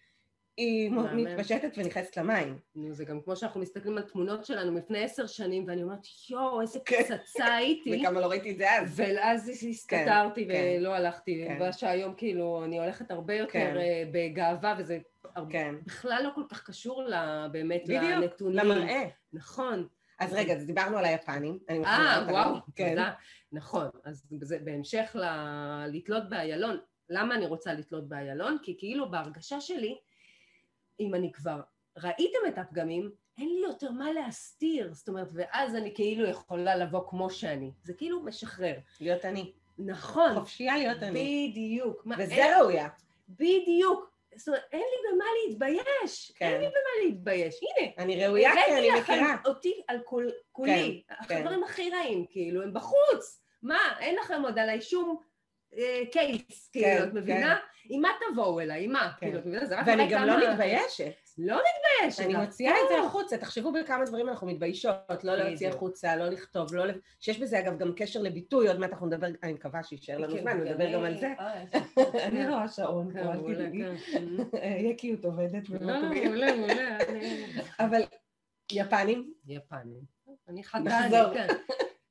היא. 0.57 0.91
מתפשטת 1.13 1.71
ונכנסת 1.77 2.17
למים. 2.17 2.59
נו, 2.75 2.93
זה 2.93 3.05
גם 3.05 3.21
כמו 3.21 3.35
שאנחנו 3.35 3.61
מסתכלים 3.61 3.97
על 3.97 4.03
תמונות 4.03 4.45
שלנו 4.45 4.71
מלפני 4.71 5.03
עשר 5.03 5.27
שנים, 5.27 5.65
ואני 5.67 5.83
אומרת, 5.83 5.99
יואו, 6.29 6.61
איזה 6.61 6.79
כן. 6.85 7.03
פצצה 7.03 7.55
הייתי. 7.55 8.01
וכמה 8.01 8.21
לא 8.21 8.25
ראיתי 8.25 8.51
את 8.51 8.57
זה 8.57 8.71
אז. 8.71 8.93
ואז 8.99 9.49
הסתתרתי 9.49 10.47
כן. 10.47 10.77
ולא 10.79 10.95
הלכתי, 10.95 11.45
כן. 11.47 11.57
ואז 11.61 11.77
שהיום 11.77 12.13
כאילו 12.17 12.63
אני 12.65 12.79
הולכת 12.79 13.11
הרבה 13.11 13.33
יותר 13.33 13.51
כן. 13.51 13.77
אה, 13.77 14.03
בגאווה, 14.11 14.75
וזה 14.77 14.97
כן, 15.49 15.75
בכלל 15.85 16.21
לא 16.23 16.29
כל 16.35 16.43
כך 16.49 16.63
קשור 16.63 17.03
באמת 17.51 17.83
בדיוק, 17.83 18.03
לנתונים. 18.03 18.57
למראה. 18.57 19.03
נכון. 19.33 19.87
אז 20.19 20.33
רגע, 20.33 20.53
אז 20.53 20.65
דיברנו 20.65 20.97
על 20.97 21.05
היפנים. 21.05 21.59
אה. 21.69 22.25
וואו, 22.29 22.55
כן. 22.75 22.89
תודה. 22.89 23.11
נכון, 23.51 23.87
אז 24.05 24.27
זה 24.41 24.59
בהמשך 24.63 25.15
לתלות 25.87 26.29
באיילון. 26.29 26.77
למה 27.09 27.35
אני 27.35 27.45
רוצה 27.45 27.73
לתלות 27.73 28.09
באיילון? 28.09 28.57
כי 28.63 28.75
כאילו 28.77 29.11
בהרגשה 29.11 29.61
שלי, 29.61 29.97
אם 31.01 31.15
אני 31.15 31.31
כבר 31.31 31.61
ראיתם 31.97 32.39
את 32.47 32.57
הפגמים, 32.57 33.11
אין 33.37 33.47
לי 33.49 33.61
יותר 33.67 33.91
מה 33.91 34.11
להסתיר. 34.11 34.93
זאת 34.93 35.07
אומרת, 35.09 35.27
ואז 35.33 35.75
אני 35.75 35.95
כאילו 35.95 36.25
יכולה 36.27 36.75
לבוא 36.75 37.09
כמו 37.09 37.29
שאני. 37.29 37.71
זה 37.83 37.93
כאילו 37.93 38.21
משחרר. 38.21 38.73
להיות 38.99 39.25
אני. 39.25 39.51
נכון. 39.77 40.33
חופשייה 40.39 40.77
להיות 40.77 41.03
אני. 41.03 41.49
בדיוק. 41.51 42.05
וזה 42.17 42.33
אין- 42.33 42.59
ראויה. 42.59 42.87
בדיוק. 43.29 44.11
זאת 44.35 44.47
אומרת, 44.47 44.63
אין 44.71 44.79
לי 44.81 45.11
במה 45.15 45.25
להתבייש. 45.47 46.31
כן. 46.35 46.45
אין 46.45 46.61
לי 46.61 46.67
במה 46.67 47.05
להתבייש. 47.05 47.59
הנה. 47.63 47.91
אני 47.97 48.25
ראויה 48.25 48.51
כי 48.53 48.73
אני 48.73 48.89
הבאתי 48.89 49.01
מכירה. 49.01 49.33
לכם 49.35 49.49
אותי 49.49 49.81
על 49.87 49.99
כול- 50.05 50.31
כולי. 50.51 51.01
כן. 51.07 51.13
החברים 51.35 51.63
הכי 51.63 51.89
רעים, 51.89 52.25
כאילו, 52.29 52.61
הם 52.63 52.73
בחוץ. 52.73 53.41
מה, 53.63 53.79
אין 53.99 54.15
לכם 54.15 54.41
עוד 54.43 54.59
עליי 54.59 54.81
שום 54.81 55.19
קייס, 56.11 56.69
כאילו, 56.71 57.03
את 57.03 57.13
מבינה? 57.13 57.57
עם 57.89 58.01
מה 58.01 58.09
תבואו 58.31 58.59
אליי? 58.59 58.83
עם 58.83 58.91
מה? 58.91 59.11
כן. 59.19 59.25
כאילו, 59.25 59.39
את 59.39 59.45
מבינה? 59.45 59.65
זה 59.65 59.79
רק 59.79 59.87
ואני 59.87 60.07
גם 60.09 60.27
לא 60.27 60.51
מתביישת. 60.51 61.11
לא 61.37 61.57
מתביישת. 61.57 62.19
אני 62.19 62.35
מוציאה 62.45 62.71
את 62.71 62.89
זה 62.89 62.95
הפוך. 62.95 63.07
החוצה, 63.07 63.37
תחשבו 63.37 63.71
בכמה 63.71 64.05
דברים 64.05 64.29
אנחנו 64.29 64.47
מתביישות, 64.47 65.23
לא 65.23 65.35
להוציא. 65.35 65.69
החוצה, 65.69 66.15
לא 66.15 66.27
לכתוב, 66.29 66.75
לא... 66.75 66.83
שיש 67.19 67.39
בזה 67.39 67.59
אגב 67.59 67.77
גם 67.77 67.93
קשר 67.95 68.21
לביטוי, 68.21 68.67
עוד 68.67 68.79
מעט 68.79 68.89
אנחנו 68.89 69.07
נדבר, 69.07 69.27
אני 69.43 69.53
מקווה 69.53 69.83
שיישאר 69.83 70.17
לנו 70.17 70.35
כן, 70.35 70.41
זמן, 70.41 70.61
נדבר 70.61 70.93
גם 70.93 71.03
על 71.03 71.17
זה. 71.17 71.33
אה, 71.39 71.63
אני 72.27 72.49
רואה 72.49 72.67
שעון, 72.67 73.13
כן, 73.13 73.23
פה, 73.23 73.33
אל 73.33 73.55
תדאגי. 73.55 73.83
כן. 74.11 74.25
יקיות 74.89 75.25
עובדת 75.25 75.69
לא, 75.69 75.77
לא. 75.79 76.01
מעולה, 76.01 76.55
מעולה. 76.55 76.97
אבל 77.79 78.01
יפנים, 78.71 79.33
יפנים. 79.47 80.01
אני 80.47 80.63
חדה. 80.63 81.31
כן. 81.33 81.47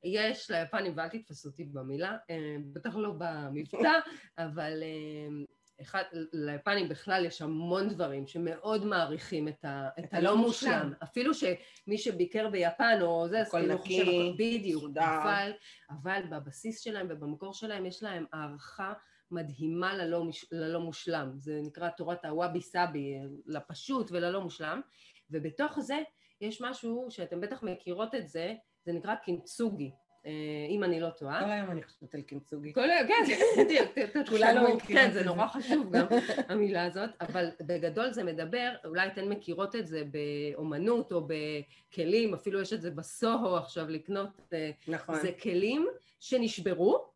יש 0.03 0.51
ליפנים, 0.51 0.93
ואל 0.95 1.07
תתפסו 1.07 1.49
אותי 1.49 1.63
במילה, 1.63 2.17
אה, 2.29 2.55
בטח 2.73 2.95
לא 2.95 3.13
במבטא, 3.17 3.99
אבל 4.37 4.83
אה, 4.83 5.43
אחד, 5.81 6.03
ליפנים 6.33 6.89
בכלל 6.89 7.25
יש 7.25 7.41
המון 7.41 7.89
דברים 7.89 8.27
שמאוד 8.27 8.85
מעריכים 8.85 9.47
את, 9.47 9.65
ה, 9.65 9.89
את 9.99 10.03
את 10.03 10.13
הלא 10.13 10.37
מושלם. 10.37 10.71
מושלם. 10.71 10.93
אפילו 11.03 11.33
שמי 11.33 11.97
שביקר 11.97 12.49
ביפן 12.49 12.99
או 13.01 13.27
זה, 13.29 13.39
אז 13.41 13.51
כאילו 13.51 13.73
נקי, 13.73 13.99
חושב, 13.99 14.33
בדיוק. 14.33 14.83
אבל, 14.97 15.51
אבל 15.89 16.21
בבסיס 16.31 16.81
שלהם 16.81 17.07
ובמקור 17.09 17.53
שלהם 17.53 17.85
יש 17.85 18.03
להם 18.03 18.25
הערכה 18.33 18.93
מדהימה 19.31 19.93
ללא, 19.93 20.25
ללא 20.51 20.79
מושלם. 20.79 21.31
זה 21.37 21.59
נקרא 21.63 21.89
תורת 21.89 22.25
הוואבי 22.25 22.61
סאבי, 22.61 23.13
לפשוט 23.45 24.11
וללא 24.11 24.41
מושלם, 24.41 24.81
ובתוך 25.29 25.79
זה 25.79 25.99
יש 26.41 26.61
משהו 26.61 27.07
שאתם 27.09 27.41
בטח 27.41 27.63
מכירות 27.63 28.15
את 28.15 28.27
זה, 28.27 28.53
זה 28.85 28.93
נקרא 28.93 29.15
קינצוגי, 29.15 29.91
אה, 30.25 30.31
אם 30.69 30.83
אני 30.83 30.99
לא 30.99 31.09
טועה. 31.09 31.43
כל 31.43 31.51
היום 31.51 31.71
אני 31.71 31.83
חושבת 31.83 32.15
על 32.15 32.21
קינצוגי. 32.21 32.73
כל 32.73 32.89
היום, 32.89 33.07
כן, 33.07 33.63
בדיוק, 33.63 34.27
כולנו 34.29 34.61
מכירות 34.61 34.81
כן, 34.81 35.11
זה. 35.11 35.23
נורא 35.23 35.47
חשוב 35.47 35.91
גם, 35.91 36.05
המילה 36.49 36.85
הזאת, 36.85 37.09
אבל 37.21 37.49
בגדול 37.61 38.11
זה 38.11 38.23
מדבר, 38.23 38.71
אולי 38.85 39.07
אתן 39.07 39.29
מכירות 39.29 39.75
את 39.75 39.87
זה 39.87 40.03
באומנות 40.11 41.11
או 41.11 41.27
בכלים, 41.27 42.33
אפילו 42.33 42.61
יש 42.61 42.73
את 42.73 42.81
זה 42.81 42.91
בסוהו 42.91 43.55
עכשיו 43.55 43.89
לקנות, 43.89 44.29
אה, 44.53 44.71
נכון. 44.87 45.15
זה 45.19 45.31
כלים 45.41 45.87
שנשברו 46.19 47.11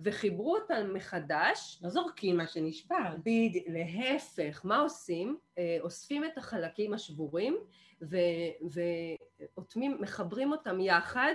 וחיברו 0.00 0.56
אותם 0.56 0.94
מחדש, 0.94 1.80
לא 1.82 1.90
זורקים 1.90 2.36
מה 2.36 2.46
שנשבר. 2.46 3.14
בדיוק, 3.18 3.64
להפך, 3.68 4.60
מה 4.64 4.78
עושים? 4.78 5.38
אה, 5.58 5.78
אוספים 5.80 6.24
את 6.24 6.38
החלקים 6.38 6.94
השבורים 6.94 7.58
ואוטמים, 8.00 9.96
מחברים 10.00 10.52
אותם 10.52 10.80
יחד 10.80 11.32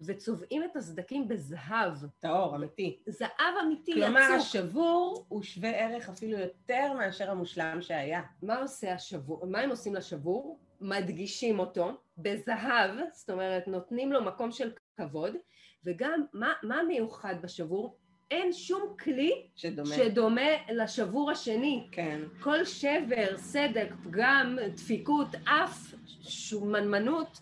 וצובעים 0.00 0.64
את 0.64 0.76
הסדקים 0.76 1.28
בזהב. 1.28 1.92
טהור, 2.20 2.56
אמיתי. 2.56 3.02
זהב 3.06 3.54
אמיתי 3.62 3.92
כלומר, 3.92 4.20
יצוק. 4.20 4.36
השבור 4.36 5.26
הוא 5.28 5.42
שווה 5.42 5.70
ערך 5.70 6.08
אפילו 6.08 6.38
יותר 6.38 6.92
מאשר 6.98 7.30
המושלם 7.30 7.82
שהיה. 7.82 8.22
מה 8.42 8.58
עושה 8.58 8.94
השבור? 8.94 9.46
מה 9.46 9.60
הם 9.60 9.70
עושים 9.70 9.94
לשבור? 9.94 10.58
מדגישים 10.80 11.58
אותו 11.58 11.90
בזהב, 12.18 12.90
זאת 13.12 13.30
אומרת, 13.30 13.68
נותנים 13.68 14.12
לו 14.12 14.24
מקום 14.24 14.52
של 14.52 14.72
כבוד, 14.96 15.32
וגם 15.84 16.24
מה, 16.32 16.52
מה 16.62 16.82
מיוחד 16.82 17.34
בשבור? 17.42 17.96
אין 18.30 18.52
שום 18.52 18.94
כלי 19.00 19.46
שדומה. 19.56 19.94
שדומה 19.94 20.50
לשבור 20.72 21.30
השני. 21.30 21.86
כן. 21.92 22.20
כל 22.40 22.64
שבר, 22.64 23.36
סדק, 23.36 23.88
פגם, 24.04 24.58
דפיקות, 24.74 25.28
אף, 25.44 25.94
שומנמנות, 26.22 27.40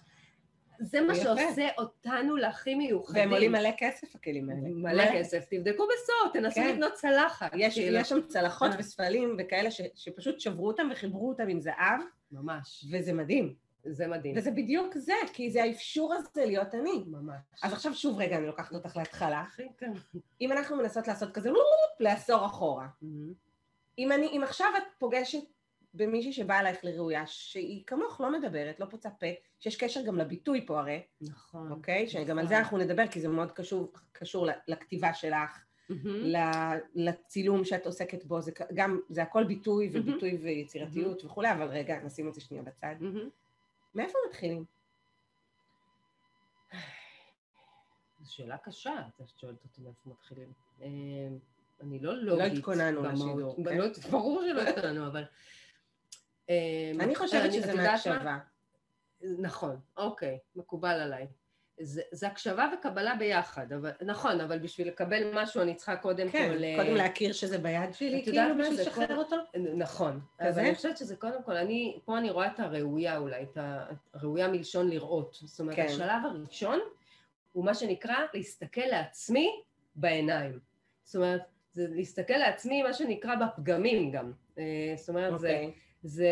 זה 0.80 1.00
מה 1.00 1.12
יפה. 1.12 1.22
שעושה 1.22 1.68
אותנו 1.78 2.36
להכי 2.36 2.74
מיוחדים. 2.74 3.22
והם 3.22 3.32
עולים 3.32 3.52
מלא 3.52 3.70
כסף, 3.78 4.14
הכלים 4.14 4.50
האלה. 4.50 4.60
מלא 4.62 5.04
כסף. 5.12 5.44
תבדקו 5.50 5.82
בסוד, 5.84 6.32
תנסו 6.32 6.54
כן. 6.54 6.74
לקנות 6.74 6.92
צלחת. 6.92 7.50
יש, 7.56 7.74
כאילו. 7.74 7.98
יש 7.98 8.08
שם 8.08 8.20
צלחות 8.28 8.72
אה. 8.72 8.76
וספלים 8.78 9.36
וכאלה 9.38 9.70
ש, 9.70 9.80
שפשוט 9.94 10.40
שברו 10.40 10.68
אותם 10.68 10.88
וחיברו 10.92 11.28
אותם 11.28 11.48
עם 11.48 11.60
זהב, 11.60 12.00
ממש. 12.32 12.84
וזה 12.92 13.12
מדהים. 13.12 13.54
זה 13.84 14.06
מדהים. 14.06 14.34
וזה 14.36 14.50
בדיוק 14.50 14.96
זה, 14.96 15.12
כי 15.32 15.50
זה 15.50 15.62
האפשור 15.62 16.14
הזה 16.14 16.44
להיות 16.46 16.74
אני. 16.74 17.04
ממש. 17.06 17.40
אז 17.62 17.72
עכשיו 17.72 17.94
שוב 17.94 18.18
רגע, 18.18 18.36
אני 18.36 18.46
לוקחת 18.46 18.74
אותך 18.74 18.96
להתחלה. 18.96 19.44
כן. 19.78 19.92
אם 20.40 20.52
אנחנו 20.52 20.76
מנסות 20.76 21.08
לעשות 21.08 21.32
כזה 21.32 21.50
לעשור 22.00 22.46
אחורה, 22.46 22.88
אם, 23.98 24.12
אני, 24.12 24.26
אם 24.26 24.40
עכשיו 24.42 24.66
את 24.78 24.82
פוגשת 24.98 25.38
במישהי 25.94 26.32
שבאה 26.32 26.60
אלייך 26.60 26.84
לראויה, 26.84 27.26
שהיא 27.26 27.82
כמוך 27.86 28.20
לא 28.20 28.32
מדברת, 28.32 28.80
לא 28.80 28.86
פוצה 28.86 29.10
פה, 29.10 29.26
שיש 29.60 29.76
קשר 29.76 30.02
גם 30.02 30.16
לביטוי 30.16 30.66
פה 30.66 30.78
הרי, 30.78 31.02
נכון. 31.20 31.70
אוקיי? 31.72 32.08
שגם 32.08 32.38
על 32.38 32.44
נכון. 32.44 32.46
זה 32.48 32.58
אנחנו 32.58 32.78
נדבר, 32.78 33.06
כי 33.06 33.20
זה 33.20 33.28
מאוד 33.28 33.52
קשור, 33.52 33.92
קשור 34.12 34.46
לכתיבה 34.68 35.14
שלך. 35.14 35.58
ל- 36.04 36.36
לצילום 36.94 37.64
שאת 37.64 37.86
עוסקת 37.86 38.24
בו, 38.24 38.40
זה 38.40 38.52
גם, 38.74 39.00
זה 39.08 39.22
הכל 39.22 39.44
ביטוי 39.44 39.90
וביטוי 39.92 40.36
ויצירתיות 40.42 41.24
וכולי, 41.24 41.52
אבל 41.52 41.66
רגע, 41.66 41.98
נשים 42.04 42.28
את 42.28 42.34
זה 42.34 42.40
שנייה 42.40 42.62
בצד. 42.62 42.94
מאיפה 43.94 44.18
מתחילים? 44.28 44.64
זו 48.20 48.34
שאלה 48.34 48.58
קשה, 48.58 48.92
את 49.22 49.38
שואלת 49.38 49.64
אותי 49.64 49.80
מאיפה 49.82 50.10
מתחילים. 50.10 50.52
אה, 50.82 50.86
אני 51.80 51.98
לא 51.98 52.14
לוגית. 52.16 52.52
התכוננו 52.58 53.02
במהות. 53.02 53.14
לשידור, 53.14 53.56
כן? 53.64 53.78
לא, 53.78 53.86
ברור 54.10 54.42
שלא 54.50 54.60
התכוננו, 54.62 55.06
אבל... 55.06 55.24
אה, 56.50 56.92
אני 57.00 57.14
חושבת 57.14 57.42
אני- 57.44 57.52
שזה? 57.52 57.74
מהקשבה. 57.74 58.38
נכון, 59.38 59.80
אוקיי, 59.96 60.38
מקובל 60.56 61.00
עליי. 61.00 61.26
זה, 61.80 62.02
זה 62.12 62.26
הקשבה 62.26 62.70
וקבלה 62.74 63.14
ביחד, 63.14 63.72
אבל, 63.72 63.90
נכון, 64.02 64.40
אבל 64.40 64.58
בשביל 64.58 64.88
לקבל 64.88 65.42
משהו 65.42 65.62
אני 65.62 65.74
צריכה 65.74 65.96
קודם 65.96 66.30
כן, 66.30 66.52
כל... 66.58 66.64
אה, 66.64 66.74
קודם 66.84 66.96
להכיר 66.96 67.32
שזה 67.32 67.58
ביד 67.58 67.94
שלי, 67.94 68.22
כאילו, 68.24 68.42
בשביל? 68.58 68.80
לשחרר 68.80 69.06
כל- 69.06 69.16
אותו? 69.16 69.36
נכון. 69.76 70.20
כזה? 70.38 70.48
אז 70.48 70.58
אני 70.58 70.74
חושבת 70.74 70.96
שזה 70.96 71.16
קודם 71.16 71.42
כל, 71.42 71.56
אני, 71.56 71.98
פה 72.04 72.18
אני 72.18 72.30
רואה 72.30 72.46
את 72.46 72.60
הראויה 72.60 73.16
אולי, 73.18 73.42
את 73.42 73.58
הראויה 74.14 74.48
מלשון 74.48 74.88
לראות. 74.88 75.38
זאת 75.44 75.60
אומרת, 75.60 75.76
כן. 75.76 75.86
השלב 75.86 76.22
הראשון 76.24 76.78
הוא 77.52 77.64
מה 77.64 77.74
שנקרא 77.74 78.16
להסתכל 78.34 78.86
לעצמי 78.90 79.50
בעיניים. 79.94 80.58
זאת 81.04 81.16
אומרת, 81.16 81.42
זה 81.72 81.86
להסתכל 81.90 82.34
לעצמי, 82.34 82.82
מה 82.82 82.92
שנקרא 82.92 83.34
בפגמים 83.34 84.10
גם. 84.10 84.32
אה, 84.58 84.94
זאת 84.96 85.08
אומרת, 85.08 85.38
זה... 85.40 85.48
אוקיי. 85.48 85.72
זה 86.02 86.28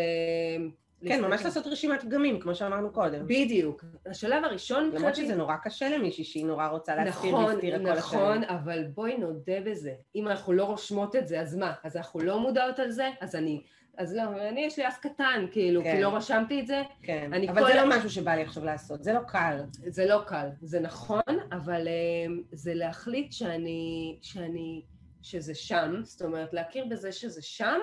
כן, 1.07 1.21
ממש 1.21 1.45
לעשות 1.45 1.67
רשימת 1.67 2.01
פגמים, 2.03 2.39
כמו 2.39 2.55
שאמרנו 2.55 2.91
קודם. 2.91 3.23
בדיוק. 3.27 3.85
השלב 4.05 4.43
הראשון 4.43 4.91
למרות 4.93 5.15
שזה 5.15 5.35
נורא 5.35 5.55
קשה 5.63 5.89
למישהי 5.89 6.23
שהיא 6.23 6.45
נורא 6.45 6.67
רוצה 6.67 6.95
להסתיר 6.95 7.31
נכון, 7.31 7.45
והסתירה 7.45 7.79
כל 7.79 7.89
השנים. 7.89 7.97
נכון, 8.21 8.43
אבל 8.43 8.83
בואי 8.83 9.17
נודה 9.17 9.61
בזה. 9.65 9.93
אם 10.15 10.27
אנחנו 10.27 10.53
לא 10.53 10.63
רושמות 10.63 11.15
את 11.15 11.27
זה, 11.27 11.39
אז 11.41 11.55
מה? 11.55 11.73
אז 11.83 11.97
אנחנו 11.97 12.19
לא 12.19 12.39
מודעות 12.39 12.79
על 12.79 12.91
זה? 12.91 13.09
אז 13.21 13.35
אני... 13.35 13.61
אז 13.97 14.15
לא, 14.15 14.21
אני 14.49 14.61
יש 14.65 14.79
לי 14.79 14.87
אף 14.87 14.97
קטן, 14.99 15.45
כאילו, 15.51 15.83
כן. 15.83 15.95
כי 15.95 16.01
לא 16.01 16.15
רשמתי 16.15 16.59
את 16.59 16.67
זה. 16.67 16.81
כן, 17.03 17.31
אבל 17.49 17.59
כל- 17.61 17.67
זה 17.67 17.81
לא 17.81 17.89
משהו 17.97 18.09
שבא 18.09 18.31
לי 18.35 18.41
עכשיו 18.41 18.65
לעשות, 18.65 19.03
זה 19.03 19.13
לא 19.13 19.19
קל. 19.27 19.57
זה 19.87 20.05
לא 20.05 20.21
קל, 20.27 20.47
זה 20.61 20.79
נכון, 20.79 21.21
אבל 21.51 21.87
אמ, 21.87 22.41
זה 22.51 22.73
להחליט 22.73 23.31
שאני, 23.31 24.17
שאני, 24.21 24.81
שזה 25.21 25.55
שם, 25.55 25.95
זאת 26.03 26.21
אומרת, 26.21 26.53
להכיר 26.53 26.85
בזה 26.89 27.11
שזה 27.11 27.41
שם, 27.41 27.79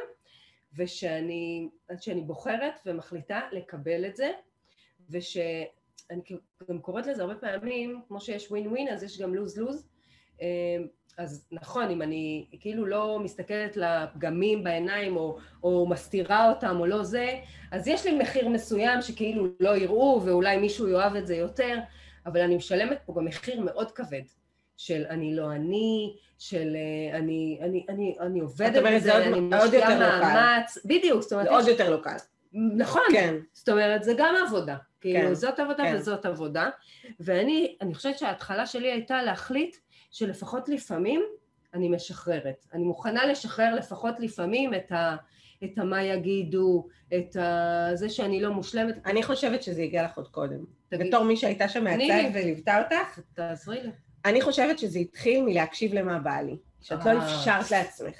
ושאני 0.79 1.69
שאני 2.01 2.21
בוחרת 2.21 2.81
ומחליטה 2.87 3.41
לקבל 3.53 4.07
את 4.07 4.17
זה, 4.17 4.31
ושאני 5.11 6.23
גם 6.69 6.79
קוראת 6.81 7.07
לזה 7.07 7.23
הרבה 7.23 7.35
פעמים, 7.35 8.01
כמו 8.09 8.21
שיש 8.21 8.51
ווין 8.51 8.69
ווין, 8.69 8.89
אז 8.89 9.03
יש 9.03 9.21
גם 9.21 9.35
לוז 9.35 9.59
לוז. 9.59 9.89
אז 11.19 11.47
נכון, 11.53 11.91
אם 11.91 12.03
אני 12.03 12.47
כאילו 12.61 12.87
לא 12.87 13.19
מסתכלת 13.21 13.77
לפגמים 13.77 14.65
בעיניים, 14.65 15.17
או, 15.17 15.39
או 15.63 15.87
מסתירה 15.87 16.51
אותם, 16.51 16.77
או 16.81 16.87
לא 16.87 17.03
זה, 17.03 17.41
אז 17.71 17.89
יש 17.89 18.07
לי 18.07 18.19
מחיר 18.19 18.49
מסוים 18.49 19.03
שכאילו 19.03 19.47
לא 19.61 19.77
יראו, 19.77 20.21
ואולי 20.25 20.57
מישהו 20.57 20.89
יאהב 20.89 21.17
את 21.17 21.27
זה 21.27 21.37
יותר, 21.37 21.79
אבל 22.27 22.41
אני 22.41 22.57
משלמת 22.57 22.99
פה 23.07 23.15
גם 23.17 23.25
מחיר 23.25 23.61
מאוד 23.61 23.93
כבד, 23.93 24.23
של 24.79 25.05
אני 25.11 25.37
לא 25.37 25.53
אני, 25.53 26.17
של 26.39 26.77
אה, 26.77 27.19
אני, 27.19 27.59
אני, 27.63 27.85
אני, 27.89 28.15
אני 28.21 28.41
עובדת 28.41 28.83
בזה, 28.87 29.17
אני 29.17 29.41
משקיעה 29.41 29.99
לא. 29.99 30.21
מאמץ, 30.21 30.79
בדיוק, 30.85 31.23
זאת 31.23 31.33
אומרת, 31.33 31.45
זה 31.47 31.51
עוד 31.53 31.63
יש- 31.63 31.69
יותר 31.69 31.91
לא 31.91 32.03
קל. 32.03 32.17
נכון, 32.77 33.03
כן, 33.13 33.35
זאת 33.53 33.69
אומרת, 33.69 34.03
זה 34.05 34.13
גם 34.19 34.35
עבודה. 34.47 34.77
כאילו, 35.01 35.29
כן, 35.29 35.35
זאת 35.35 35.59
עבודה 35.61 35.85
כן. 35.85 35.95
וזאת 35.97 36.27
עבודה. 36.27 36.69
ואני 37.21 37.77
אני 37.81 37.95
חושבת 37.95 38.19
שההתחלה 38.19 38.67
שלי 38.67 38.93
הייתה 38.93 39.23
להחליט 39.23 39.77
שלפחות 40.11 40.69
לפעמים 40.69 41.23
אני 41.75 41.89
משחררת. 41.89 42.67
אני 42.73 42.83
מוכנה 42.85 43.27
לשחרר 43.27 43.75
לפחות 43.75 44.21
לפעמים 44.21 44.75
את 44.75 44.93
ה... 44.93 45.17
את 45.65 45.79
המה 45.79 46.03
יגידו, 46.03 46.87
את 47.17 47.37
ה... 47.37 47.91
זה 47.95 48.09
שאני 48.09 48.41
לא 48.41 48.51
מושלמת. 48.51 48.95
אני 49.07 49.23
חושבת 49.23 49.63
שזה 49.63 49.83
הגיע 49.83 50.05
לך 50.05 50.17
עוד 50.17 50.29
קודם. 50.29 50.65
תגיד. 50.89 51.07
בתור 51.07 51.25
מי 51.25 51.37
שהייתה 51.37 51.69
שם 51.69 51.85
מהצד 51.85 52.31
וליוותה 52.35 52.83
אותך, 52.83 53.19
תעזרי 53.35 53.81
לי. 53.83 53.91
אני 54.29 54.41
חושבת 54.41 54.79
שזה 54.79 54.99
התחיל 54.99 55.45
מלהקשיב 55.45 55.95
למה 55.95 56.19
בא 56.19 56.41
לי. 56.41 56.57
שאת 56.81 57.05
לא 57.05 57.11
אה. 57.11 57.25
אפשרת 57.39 57.71
לעצמך. 57.71 58.15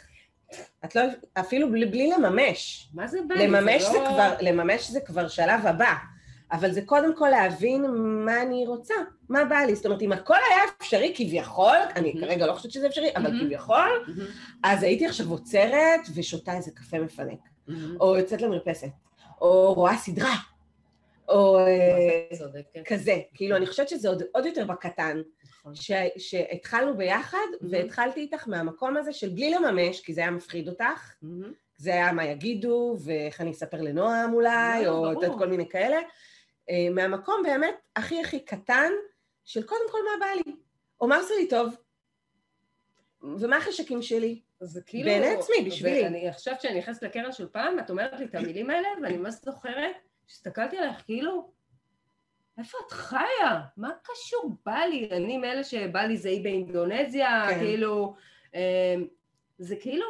את 0.85 0.97
לא, 0.97 1.03
אפילו 1.35 1.73
בלי, 1.73 1.87
בלי 1.87 2.11
לממש. 2.11 2.89
מה 2.95 3.07
זה 3.07 3.19
בא 3.29 3.35
לי? 3.35 3.47
לממש 3.47 3.83
זה, 3.83 3.99
לא- 3.99 4.09
כבר, 4.09 4.35
לממש 4.41 4.91
זה 4.91 5.01
כבר 5.01 5.29
שלב 5.29 5.67
הבא. 5.67 5.95
אבל 6.53 6.73
זה 6.73 6.83
קודם 6.83 7.17
כל 7.17 7.29
להבין 7.29 7.87
מה 8.27 8.43
אני 8.43 8.65
רוצה, 8.67 8.95
מה 9.29 9.45
בא 9.45 9.57
לי. 9.57 9.75
זאת 9.75 9.87
אומרת, 9.87 10.03
אם 10.03 10.13
הכל 10.13 10.35
היה 10.35 10.63
אפשרי 10.83 11.13
כביכול, 11.17 11.77
אני 11.97 12.13
מהמם. 12.13 12.27
כרגע 12.27 12.47
לא 12.47 12.53
חושבת 12.53 12.73
שזה 12.73 12.87
אפשרי, 12.87 13.09
אבל 13.17 13.23
מהמם. 13.31 13.41
כביכול, 13.47 14.05
מהמם, 14.07 14.27
אז 14.63 14.83
הייתי 14.83 15.07
עכשיו 15.07 15.31
עוצרת 15.31 16.01
ושותה 16.15 16.57
איזה 16.57 16.71
קפה 16.71 16.99
מפנק, 16.99 17.39
מהמם. 17.69 17.97
או 18.01 18.17
יוצאת 18.17 18.43
למרפסת, 18.43 18.89
או 19.41 19.75
רואה 19.75 19.97
סדרה, 19.97 20.35
או 21.29 21.59
אה, 21.59 22.37
צודקת, 22.39 22.81
כזה. 22.87 23.21
כאילו, 23.35 23.57
אני 23.57 23.67
חושבת 23.67 23.89
שזה 23.89 24.09
עוד, 24.09 24.47
יותר 24.47 24.65
בקטן, 24.65 25.23
נכון. 25.45 25.73
שהתחלנו 26.17 26.97
ביחד, 26.97 27.39
מהמם. 27.61 27.75
והתחלתי 27.75 28.21
איתך 28.21 28.49
מהמקום 28.49 28.97
הזה 28.97 29.13
של 29.13 29.29
בלי 29.29 29.51
לממש, 29.51 30.01
כי 30.01 30.15
זה 30.15 30.21
היה 30.21 30.31
מפחיד 30.31 30.69
אותך, 30.69 31.15
מהמם. 31.23 31.53
זה 31.77 31.91
היה 31.91 32.13
מה 32.13 32.25
יגידו, 32.25 32.97
ואיך 33.05 33.41
אני 33.41 33.51
אספר 33.51 33.81
לנועם 33.81 34.33
אולי, 34.33 34.85
לא, 34.85 34.91
או. 34.91 35.25
את 35.25 35.31
כל 35.39 35.47
מיני 35.47 35.69
כאלה. 35.69 35.99
אה, 36.71 36.91
מהמקום 36.91 37.43
באמת 37.43 37.75
הכי 37.97 38.21
הכי 38.21 38.41
קטן, 38.41 38.93
של 39.45 39.63
קודם 39.63 39.91
כל 39.91 39.99
מה 40.05 40.27
בא 40.27 40.33
לי, 40.35 40.57
או 41.01 41.09
מה 41.09 41.17
עושה 41.17 41.35
לי 41.35 41.49
טוב, 41.49 41.77
ומה 43.23 43.57
החשקים 43.57 44.03
שלי. 44.03 44.41
זה 44.61 44.81
כאילו... 44.87 45.11
בעיני 45.11 45.27
עצמי, 45.27 45.57
בשבילי. 45.67 46.03
ואני 46.03 46.33
חושבת 46.33 46.61
שאני 46.61 46.79
נכנסת 46.79 47.03
לקרן 47.03 47.33
של 47.33 47.49
פעם, 47.49 47.79
את 47.79 47.91
אומרת 47.91 48.21
לי 48.21 48.25
את 48.25 48.35
המילים 48.35 48.71
האלה, 48.71 48.89
ואני 49.03 49.17
ממש 49.17 49.35
זוכרת 49.45 49.97
שהסתכלתי 50.29 50.79
עלייך 50.79 51.03
כאילו, 51.05 51.51
איפה 52.59 52.79
את 52.87 52.93
חיה? 52.93 53.61
מה 53.77 53.91
קשור? 54.03 54.53
בא 54.67 54.79
לי, 54.79 55.09
אני 55.13 55.39
מאלה 55.39 55.65
שבא 55.65 56.01
לי 56.01 56.17
זה 56.17 56.29
אי 56.29 56.41
באינדונזיה, 56.41 57.47
כן. 57.49 57.59
כאילו, 57.59 58.15
אמ, 58.55 58.61
זה 59.59 59.77
כאילו, 59.77 60.07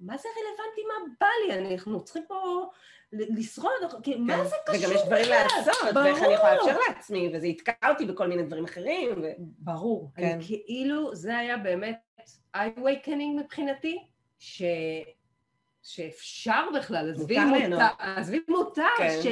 מה 0.00 0.16
זה 0.16 0.28
רלוונטי 0.28 0.80
מה 0.88 1.14
בא 1.20 1.26
לי? 1.46 1.72
אנחנו 1.74 2.04
צריכים 2.04 2.22
פה 2.28 2.70
לשרוד, 3.12 3.72
כאילו, 4.02 4.18
מה 4.18 4.36
כן. 4.36 4.44
זה 4.44 4.56
קשור 4.66 4.80
וגם 4.80 4.96
יש 4.96 5.06
דברים? 5.06 5.28
לעשות, 5.28 5.96
ואיך 5.96 6.22
אני 6.22 6.32
יכולה 6.32 6.56
ברור. 6.56 6.68
לאפשר 6.68 6.78
לעצמי, 6.88 7.30
וזה 7.34 7.46
יתקע 7.46 7.88
אותי 7.88 8.04
בכל 8.06 8.26
מיני 8.26 8.42
דברים 8.42 8.64
אחרים. 8.64 9.22
ו... 9.22 9.26
ברור. 9.38 10.10
כן. 10.16 10.22
אני 10.22 10.62
כאילו, 10.66 11.14
זה 11.14 11.38
היה 11.38 11.56
באמת 11.56 11.98
eye-awakening 12.56 13.40
מבחינתי, 13.42 14.06
ש... 14.38 14.62
שאפשר 15.82 16.64
בכלל, 16.78 17.10
עזבי 17.10 17.38
מותר 17.38 17.86
עזבי 17.98 18.40
מותר, 18.48 18.82
כן. 18.98 19.18
ש... 19.22 19.26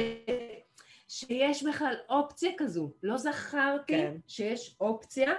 שיש 1.07 1.63
בכלל 1.63 1.95
אופציה 2.09 2.51
כזו. 2.57 2.91
לא 3.03 3.17
זכרתי 3.17 3.93
כן. 3.93 4.13
שיש 4.27 4.75
אופציה 4.81 5.31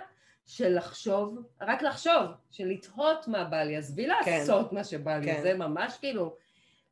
של 0.47 0.77
לחשוב, 0.77 1.39
רק 1.61 1.83
לחשוב, 1.83 2.23
של 2.51 2.67
לתהות 2.67 3.29
מה 3.29 3.45
בא 3.45 3.63
לי, 3.63 3.77
עזבי 3.77 4.07
לעשות 4.07 4.73
מה 4.73 4.85
שבא 4.85 5.17
לי, 5.17 5.27
כן. 5.27 5.43
זה 5.43 5.55
ממש 5.55 5.97
כאילו, 6.01 6.37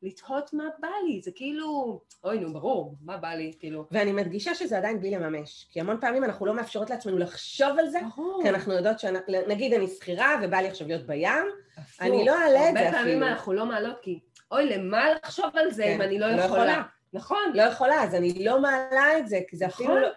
לתהות 0.01 0.53
מה 0.53 0.63
בא 0.79 0.87
לי, 1.07 1.21
זה 1.21 1.31
כאילו, 1.35 2.01
אוי 2.23 2.39
נו, 2.39 2.53
ברור, 2.53 2.95
מה 3.01 3.17
בא 3.17 3.29
לי, 3.29 3.53
כאילו, 3.59 3.85
ואני 3.91 4.11
מדגישה 4.11 4.55
שזה 4.55 4.77
עדיין 4.77 4.99
בלי 4.99 5.11
לממש, 5.11 5.67
כי 5.71 5.81
המון 5.81 5.97
פעמים 6.01 6.23
אנחנו 6.23 6.45
לא 6.45 6.53
מאפשרות 6.53 6.89
לעצמנו 6.89 7.17
לחשוב 7.17 7.79
על 7.79 7.89
זה, 7.89 7.99
ברור. 8.15 8.39
כי 8.43 8.49
אנחנו 8.49 8.73
יודעות 8.73 8.99
שנגיד 8.99 9.73
אני 9.73 9.87
שכירה 9.87 10.35
ובא 10.43 10.57
לי 10.57 10.67
עכשיו 10.67 10.87
להיות 10.87 11.07
בים, 11.07 11.45
הפוך. 11.77 12.01
אני 12.01 12.25
לא 12.25 12.35
אעלה 12.35 12.69
את 12.69 12.73
זה 12.73 12.79
הרבה 12.79 12.91
פעמים 12.91 13.23
אפילו. 13.23 13.27
אנחנו 13.27 13.53
לא 13.53 13.65
מעלות 13.65 13.99
כי, 14.01 14.19
אוי, 14.51 14.77
למה 14.77 15.13
לחשוב 15.13 15.57
על 15.57 15.71
זה 15.71 15.83
כן, 15.83 15.93
אם 15.95 16.01
אני 16.01 16.19
לא 16.19 16.27
לא 16.31 16.41
יכולה? 16.41 16.45
יכולה. 16.45 16.83
נכון. 17.13 17.51
לא 17.53 17.61
יכולה, 17.61 18.03
אז 18.03 18.15
אני 18.15 18.45
לא 18.45 18.61
מעלה 18.61 19.17
את 19.17 19.27
זה, 19.27 19.39
כי 19.47 19.57
זה 19.57 19.67
נכון. 19.67 19.85
אפילו 19.85 19.99
לא... 19.99 20.07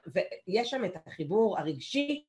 ויש 0.48 0.70
שם 0.70 0.84
את 0.84 0.94
החיבור 1.06 1.58
הרגשי 1.58 2.24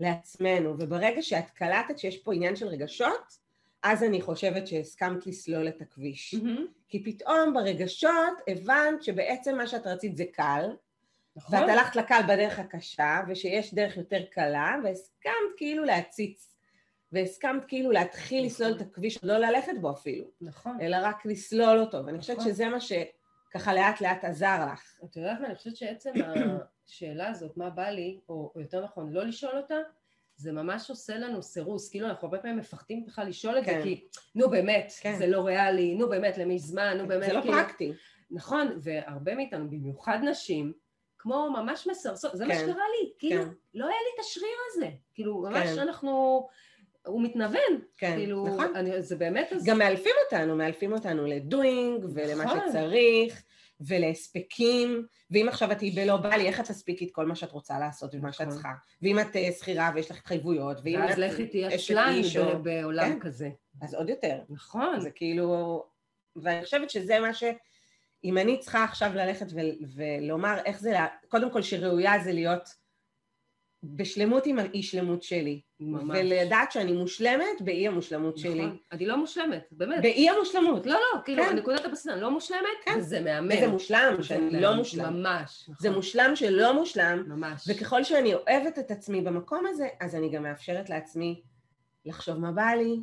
לעצמנו, 0.00 0.74
וברגע 0.78 1.22
שאת 1.22 1.50
קלטת 1.50 1.98
שיש 1.98 2.18
פה 2.18 2.34
עניין 2.34 2.56
של 2.56 2.66
רגשות, 2.66 3.47
אז 3.82 4.02
אני 4.02 4.20
חושבת 4.20 4.66
שהסכמת 4.66 5.26
לסלול 5.26 5.68
את 5.68 5.80
הכביש. 5.80 6.34
מהמם. 6.34 6.66
כי 6.88 7.04
פתאום 7.04 7.54
ברגשות 7.54 8.34
הבנת 8.48 9.02
שבעצם 9.02 9.56
מה 9.56 9.66
שאת 9.66 9.86
רצית 9.86 10.16
זה 10.16 10.24
קל, 10.32 10.70
נכון. 11.36 11.58
ואת 11.58 11.68
הלכת 11.68 11.96
לקל 11.96 12.20
בדרך 12.28 12.58
הקשה, 12.58 13.20
ושיש 13.28 13.74
דרך 13.74 13.96
יותר 13.96 14.22
קלה, 14.30 14.76
והסכמת 14.84 15.32
כאילו 15.56 15.84
להציץ, 15.84 16.56
והסכמת 17.12 17.64
כאילו 17.64 17.90
להתחיל 17.90 18.38
נכון. 18.38 18.46
לסלול 18.46 18.76
את 18.76 18.80
הכביש, 18.80 19.18
לא 19.22 19.38
ללכת 19.38 19.72
בו 19.80 19.90
אפילו, 19.90 20.24
נכון. 20.40 20.78
אלא 20.80 20.96
רק 21.02 21.26
לסלול 21.26 21.78
אותו, 21.78 22.06
ואני 22.06 22.18
חושבת 22.18 22.38
נכון. 22.38 22.50
שזה 22.50 22.68
מה 22.68 22.78
שככה 22.80 23.74
לאט 23.74 24.00
לאט 24.00 24.24
עזר 24.24 24.66
לך. 24.72 24.98
את 25.04 25.16
יודעת 25.16 25.40
מה, 25.40 25.46
אני 25.46 25.54
חושבת 25.54 25.76
שעצם 25.76 26.12
השאלה 26.88 27.30
הזאת, 27.30 27.56
מה 27.56 27.70
בא 27.70 27.88
לי, 27.88 28.20
או, 28.28 28.52
או 28.54 28.60
יותר 28.60 28.84
נכון, 28.84 29.12
לא 29.12 29.24
לשאול 29.24 29.56
אותה, 29.56 29.76
זה 30.38 30.52
ממש 30.52 30.90
עושה 30.90 31.18
לנו 31.18 31.42
סירוס, 31.42 31.90
כאילו 31.90 32.06
אנחנו 32.08 32.26
הרבה 32.28 32.38
פעמים 32.38 32.56
מפחדים 32.56 33.06
בכלל 33.06 33.28
לשאול 33.28 33.58
את 33.58 33.64
זה, 33.64 33.70
כן. 33.70 33.82
כי 33.82 34.04
נו 34.34 34.50
באמת, 34.50 34.92
כן. 35.00 35.14
זה 35.18 35.26
לא 35.26 35.40
ריאלי, 35.40 35.94
נו 35.94 36.08
באמת, 36.08 36.38
למי 36.38 36.58
זמן, 36.58 36.98
נו 36.98 37.08
באמת, 37.08 37.26
זה 37.26 37.32
לא 37.32 37.40
כאילו... 37.40 37.54
פרקטי. 37.54 37.92
נכון, 38.30 38.78
והרבה 38.82 39.34
מאיתנו, 39.34 39.70
במיוחד 39.70 40.18
נשים, 40.22 40.72
כמו 41.18 41.50
ממש 41.50 41.86
מסרסות, 41.90 42.30
זה 42.36 42.46
מה 42.46 42.54
כן, 42.54 42.60
שקרה 42.60 42.74
לי, 42.74 43.12
כאילו, 43.18 43.42
כן. 43.42 43.48
לא 43.74 43.84
היה 43.84 43.96
לי 43.96 44.10
את 44.14 44.20
השריר 44.20 44.56
הזה, 44.70 44.88
כאילו, 45.14 45.42
ממש 45.42 45.68
כן. 45.68 45.78
אנחנו, 45.78 46.46
הוא 47.06 47.22
מתנוון, 47.22 47.80
כן, 47.96 48.14
כאילו, 48.16 48.46
נכון. 48.46 48.76
אני, 48.76 49.02
זה 49.02 49.16
באמת, 49.16 49.52
אז- 49.52 49.64
גם 49.64 49.78
מאלפים 49.78 50.12
אותנו, 50.24 50.56
מאלפים 50.56 50.92
אותנו 50.92 51.26
לדוינג, 51.26 52.04
ולמה 52.14 52.44
נכון. 52.44 52.60
שצריך, 52.68 53.42
ולהספקים, 53.80 55.06
ואם 55.30 55.48
עכשיו 55.48 55.72
את 55.72 55.82
בלא 55.94 56.16
בא 56.16 56.34
לי, 56.34 56.46
איך 56.46 56.60
את 56.60 56.64
תספיקי 56.64 57.04
את 57.04 57.10
כל 57.12 57.26
מה 57.26 57.34
שאת 57.34 57.52
רוצה 57.52 57.78
לעשות 57.78 58.14
ומה 58.14 58.32
שאת 58.32 58.40
נכון. 58.40 58.52
צריכה? 58.52 58.72
ואם 59.02 59.18
את 59.20 59.36
אה, 59.36 59.48
שכירה 59.58 59.90
ויש 59.94 60.10
לך 60.10 60.16
התחייבויות, 60.18 60.80
ואם 60.84 61.00
ואז 61.00 61.12
את 61.12 61.18
לכי 61.18 61.46
תהיה 61.46 61.68
אשת 61.68 61.78
שלן 61.78 62.12
איש 62.14 62.36
או- 62.36 62.58
ב- 62.58 62.62
בעולם 62.62 63.12
כן. 63.12 63.20
כזה. 63.20 63.50
אז 63.82 63.94
עוד 63.94 64.08
יותר. 64.08 64.38
נכון, 64.48 65.00
זה 65.00 65.10
כאילו... 65.10 65.84
ואני 66.36 66.64
חושבת 66.64 66.90
שזה 66.90 67.20
מה 67.20 67.34
ש... 67.34 67.44
אם 68.24 68.38
אני 68.38 68.58
צריכה 68.58 68.84
עכשיו 68.84 69.12
ללכת. 69.14 69.46
ולומר 69.96 70.58
איך 70.64 70.80
זה... 70.80 70.96
קודם 71.28 71.52
כל 71.52 71.62
שראויה 71.62 72.12
זה 72.24 72.32
להיות 72.32 72.68
בשלמות 73.82 74.46
עם 74.46 74.58
האי 74.58 74.82
שלמות 74.82 75.22
שלי. 75.22 75.60
ממש. 75.80 76.18
ולדעת 76.20 76.72
שאני 76.72 76.92
מושלמת 76.92 77.60
באי 77.60 77.88
המושלמות 77.88 78.38
שלי. 78.38 78.66
נכון. 78.66 78.76
אני 78.92 79.06
לא 79.06 79.16
מושלמת, 79.16 79.68
באמת. 79.70 80.02
באי 80.02 80.28
המושלמות. 80.30 80.86
לא, 80.86 80.92
לא, 80.92 81.20
כאילו, 81.24 81.42
כן. 81.42 81.56
נקודת 81.56 81.84
הבסיס, 81.84 82.06
אני 82.06 82.20
לא 82.20 82.30
מושלמת, 82.30 82.62
כן. 82.84 82.94
וזה 82.98 83.20
מהמם. 83.20 83.50
וזה 83.56 83.68
מושלם 83.68 84.22
שאני 84.22 84.50
זה 84.50 84.60
לא 84.60 84.74
מושלם. 84.76 85.22
ממש, 85.22 85.62
נכון. 85.62 85.74
זה 85.80 85.90
מושלם 85.90 86.36
שלא 86.36 86.74
מושלם, 86.74 87.22
ממש. 87.26 87.64
וככל 87.68 88.04
שאני 88.04 88.34
אוהבת 88.34 88.78
את 88.78 88.90
עצמי 88.90 89.20
במקום 89.20 89.66
הזה, 89.66 89.88
אז 90.00 90.14
אני 90.14 90.30
גם 90.30 90.42
מאפשרת 90.42 90.90
לעצמי 90.90 91.42
לחשוב 92.04 92.38
מה 92.38 92.52
בא 92.52 92.70
לי, 92.78 93.00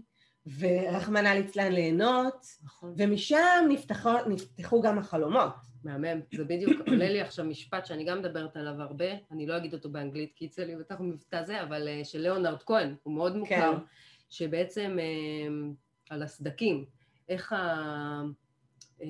ורחמנא 0.60 1.30
ליצלן 1.30 1.72
ליהנות, 1.72 2.46
נכון. 2.64 2.94
ומשם 2.98 3.66
נפתחו, 3.70 4.10
נפתחו 4.28 4.82
גם 4.82 5.00
החלומות. 5.00 5.54
מהמם, 5.86 6.22
זה 6.36 6.44
בדיוק 6.44 6.82
עולה 6.88 7.10
לי 7.10 7.22
עכשיו 7.22 7.46
משפט 7.46 7.86
שאני 7.86 8.04
גם 8.04 8.20
מדברת 8.20 8.58
עליו 8.58 8.82
הרבה, 8.82 9.06
אני 9.32 9.48
לא 9.48 9.58
אגיד 9.58 9.74
אותו 9.74 9.90
באנגלית 9.90 10.34
כי 10.36 10.46
יצא 10.46 10.64
לי 10.64 10.76
בטח 10.76 10.96
מבטא 11.00 11.44
זה, 11.44 11.62
אבל 11.62 11.88
אה, 11.88 12.04
של 12.04 12.20
ליאונרד 12.20 12.64
כהן, 12.64 12.96
הוא 13.04 13.14
מאוד 13.14 13.36
מוכר, 13.36 13.74
כן. 13.78 13.84
שבעצם 14.30 14.98
אה, 15.00 15.74
על 16.10 16.24
הסדקים, 16.24 16.86
איך 17.30 17.54
ה... 17.54 18.22
אה, 19.02 19.08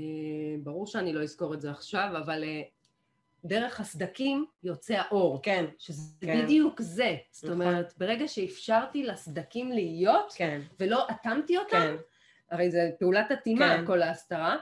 ברור 0.64 0.88
שאני 0.88 1.14
לא 1.14 1.24
אזכור 1.24 1.54
את 1.54 1.62
זה 1.62 1.72
עכשיו, 1.72 2.10
אבל 2.24 2.44
אה, 2.44 2.62
דרך 3.46 3.80
הסדקים 3.80 4.46
יוצא 4.64 4.94
האור, 4.94 5.40
כן, 5.44 5.66
שזה 5.78 6.02
כן. 6.22 6.44
בדיוק 6.44 6.82
זה, 6.82 7.16
זאת 7.32 7.44
נכון. 7.44 7.62
אומרת, 7.62 7.94
ברגע 7.98 8.28
שאפשרתי 8.28 9.04
לסדקים 9.04 9.72
להיות, 9.72 10.34
כן, 10.36 10.62
ולא 10.80 11.08
אטמתי 11.12 11.58
אותם, 11.58 11.70
כן, 11.70 11.96
הרי 12.52 12.72
זה 12.72 12.92
פעולת 13.00 13.32
אטימה, 13.32 13.78
כן. 13.78 13.86
כל 13.86 14.02
ההסתרה, 14.02 14.58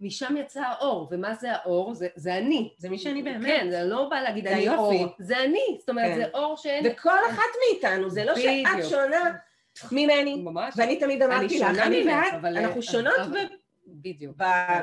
משם 0.00 0.36
יצא 0.36 0.60
האור, 0.66 1.08
ומה 1.10 1.34
זה 1.34 1.52
האור? 1.52 1.94
זה, 1.94 2.08
זה 2.14 2.34
אני. 2.34 2.70
זה 2.78 2.88
מי 2.90 2.98
שאני 2.98 3.22
באמת. 3.22 3.46
כן, 3.46 3.66
זה 3.70 3.82
לא 3.84 4.08
בא 4.08 4.20
להגיד 4.20 4.46
אני 4.46 4.60
היופי. 4.60 4.78
אור, 4.78 5.06
זה 5.18 5.38
אני, 5.44 5.76
זאת 5.78 5.88
אומרת 5.90 6.06
כן. 6.06 6.16
זה 6.16 6.24
אור 6.34 6.56
שאין... 6.56 6.86
וכל 6.86 7.18
אחת 7.30 7.42
מאיתנו, 7.68 8.10
זה 8.10 8.24
לא 8.24 8.34
שאת 8.36 8.44
בדיוק. 8.74 8.90
שונה 8.90 9.32
ממני, 9.92 10.36
ממש. 10.42 10.74
ואני 10.76 10.96
תמיד 11.00 11.22
אמרתי 11.22 11.58
לך, 11.60 11.78
אני 11.78 12.06
ואת, 12.08 12.44
אנחנו 12.56 12.82
שונות 12.82 13.14
אבל- 13.18 13.44
ב- 13.46 13.48
בדיוק. 13.86 14.36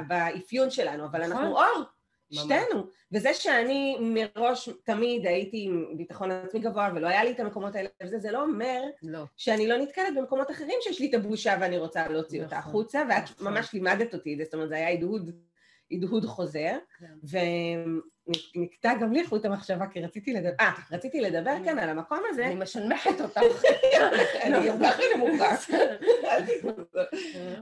באפיון 0.07 0.69
שלנו, 0.69 1.05
אבל 1.05 1.19
נכון. 1.21 1.31
אנחנו 1.31 1.57
אור, 1.57 1.65
ממש. 1.77 1.87
שתינו. 2.31 2.87
וזה 3.11 3.33
שאני 3.33 3.97
מראש 4.01 4.69
תמיד 4.83 5.25
הייתי 5.25 5.65
עם 5.67 5.97
ביטחון 5.97 6.31
עצמי 6.31 6.59
גבוה 6.59 6.89
ולא 6.95 7.07
היה 7.07 7.23
לי 7.23 7.31
את 7.31 7.39
המקומות 7.39 7.75
האלה 7.75 7.89
וזה, 8.03 8.19
זה 8.19 8.31
לא 8.31 8.43
אומר 8.43 8.81
לא. 9.03 9.23
שאני 9.37 9.67
לא 9.67 9.77
נתקלת 9.77 10.15
במקומות 10.15 10.51
אחרים 10.51 10.75
שיש 10.81 10.99
לי 10.99 11.09
את 11.09 11.13
הבושה 11.13 11.57
ואני 11.61 11.77
רוצה 11.77 12.07
להוציא 12.07 12.43
אותה 12.43 12.57
נכון, 12.57 12.69
החוצה, 12.69 13.03
ואת 13.09 13.23
נכון. 13.23 13.53
ממש 13.53 13.73
לימדת 13.73 14.13
אותי 14.13 14.43
זאת 14.43 14.53
אומרת 14.53 14.69
זה 14.69 14.75
היה 14.75 14.89
הדהוד, 14.89 15.31
הדהוד 15.91 16.25
חוזר, 16.25 16.77
כן. 16.99 17.13
ונקטע 18.27 18.93
גם 19.01 19.13
לי 19.13 19.27
חוט 19.27 19.45
המחשבה 19.45 19.87
כי 19.87 20.01
רציתי 20.01 20.33
לדבר, 20.33 20.49
אה, 20.59 20.71
רציתי 20.91 21.21
לדבר 21.21 21.55
כאן 21.65 21.79
על 21.79 21.89
המקום 21.89 22.19
הזה, 22.29 22.45
אני 22.45 22.55
משנמכת 22.55 23.21
אותך. 23.21 23.39
אני 24.43 24.67
גם 24.67 24.77
ככה 24.83 25.01
נמוכה. 25.15 25.55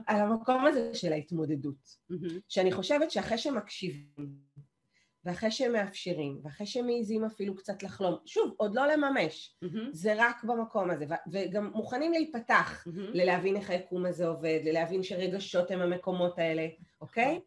על 0.06 0.20
המקום 0.20 0.66
הזה 0.66 0.94
של 0.94 1.12
ההתמודדות. 1.12 1.96
שאני 2.48 2.72
חושבת 2.72 3.10
שאחרי 3.10 3.38
שמקשיבים, 3.38 4.06
ואחרי 5.26 5.50
שמאפשרים, 5.50 6.40
ואחרי 6.44 6.66
שמעיזים 6.66 7.24
אפילו 7.24 7.56
קצת 7.56 7.82
לחלום, 7.82 8.16
שוב, 8.26 8.54
עוד 8.56 8.74
לא 8.74 8.86
לממש, 8.86 9.56
מהמם. 9.62 9.88
זה 9.92 10.14
רק 10.16 10.44
במקום 10.44 10.90
הזה, 10.90 11.04
ו- 11.10 11.30
וגם 11.32 11.70
מוכנים 11.74 12.12
להיפתח 12.12 12.84
מהמם. 12.86 13.10
ללהבין 13.14 13.56
איך 13.56 13.70
היקום 13.70 14.06
הזה 14.06 14.26
עובד, 14.26 14.60
ללהבין 14.64 15.02
שרגשות 15.02 15.70
הם 15.70 15.80
המקומות 15.80 16.38
האלה, 16.38 16.66
אוקיי? 17.00 17.26
נכון. 17.26 17.40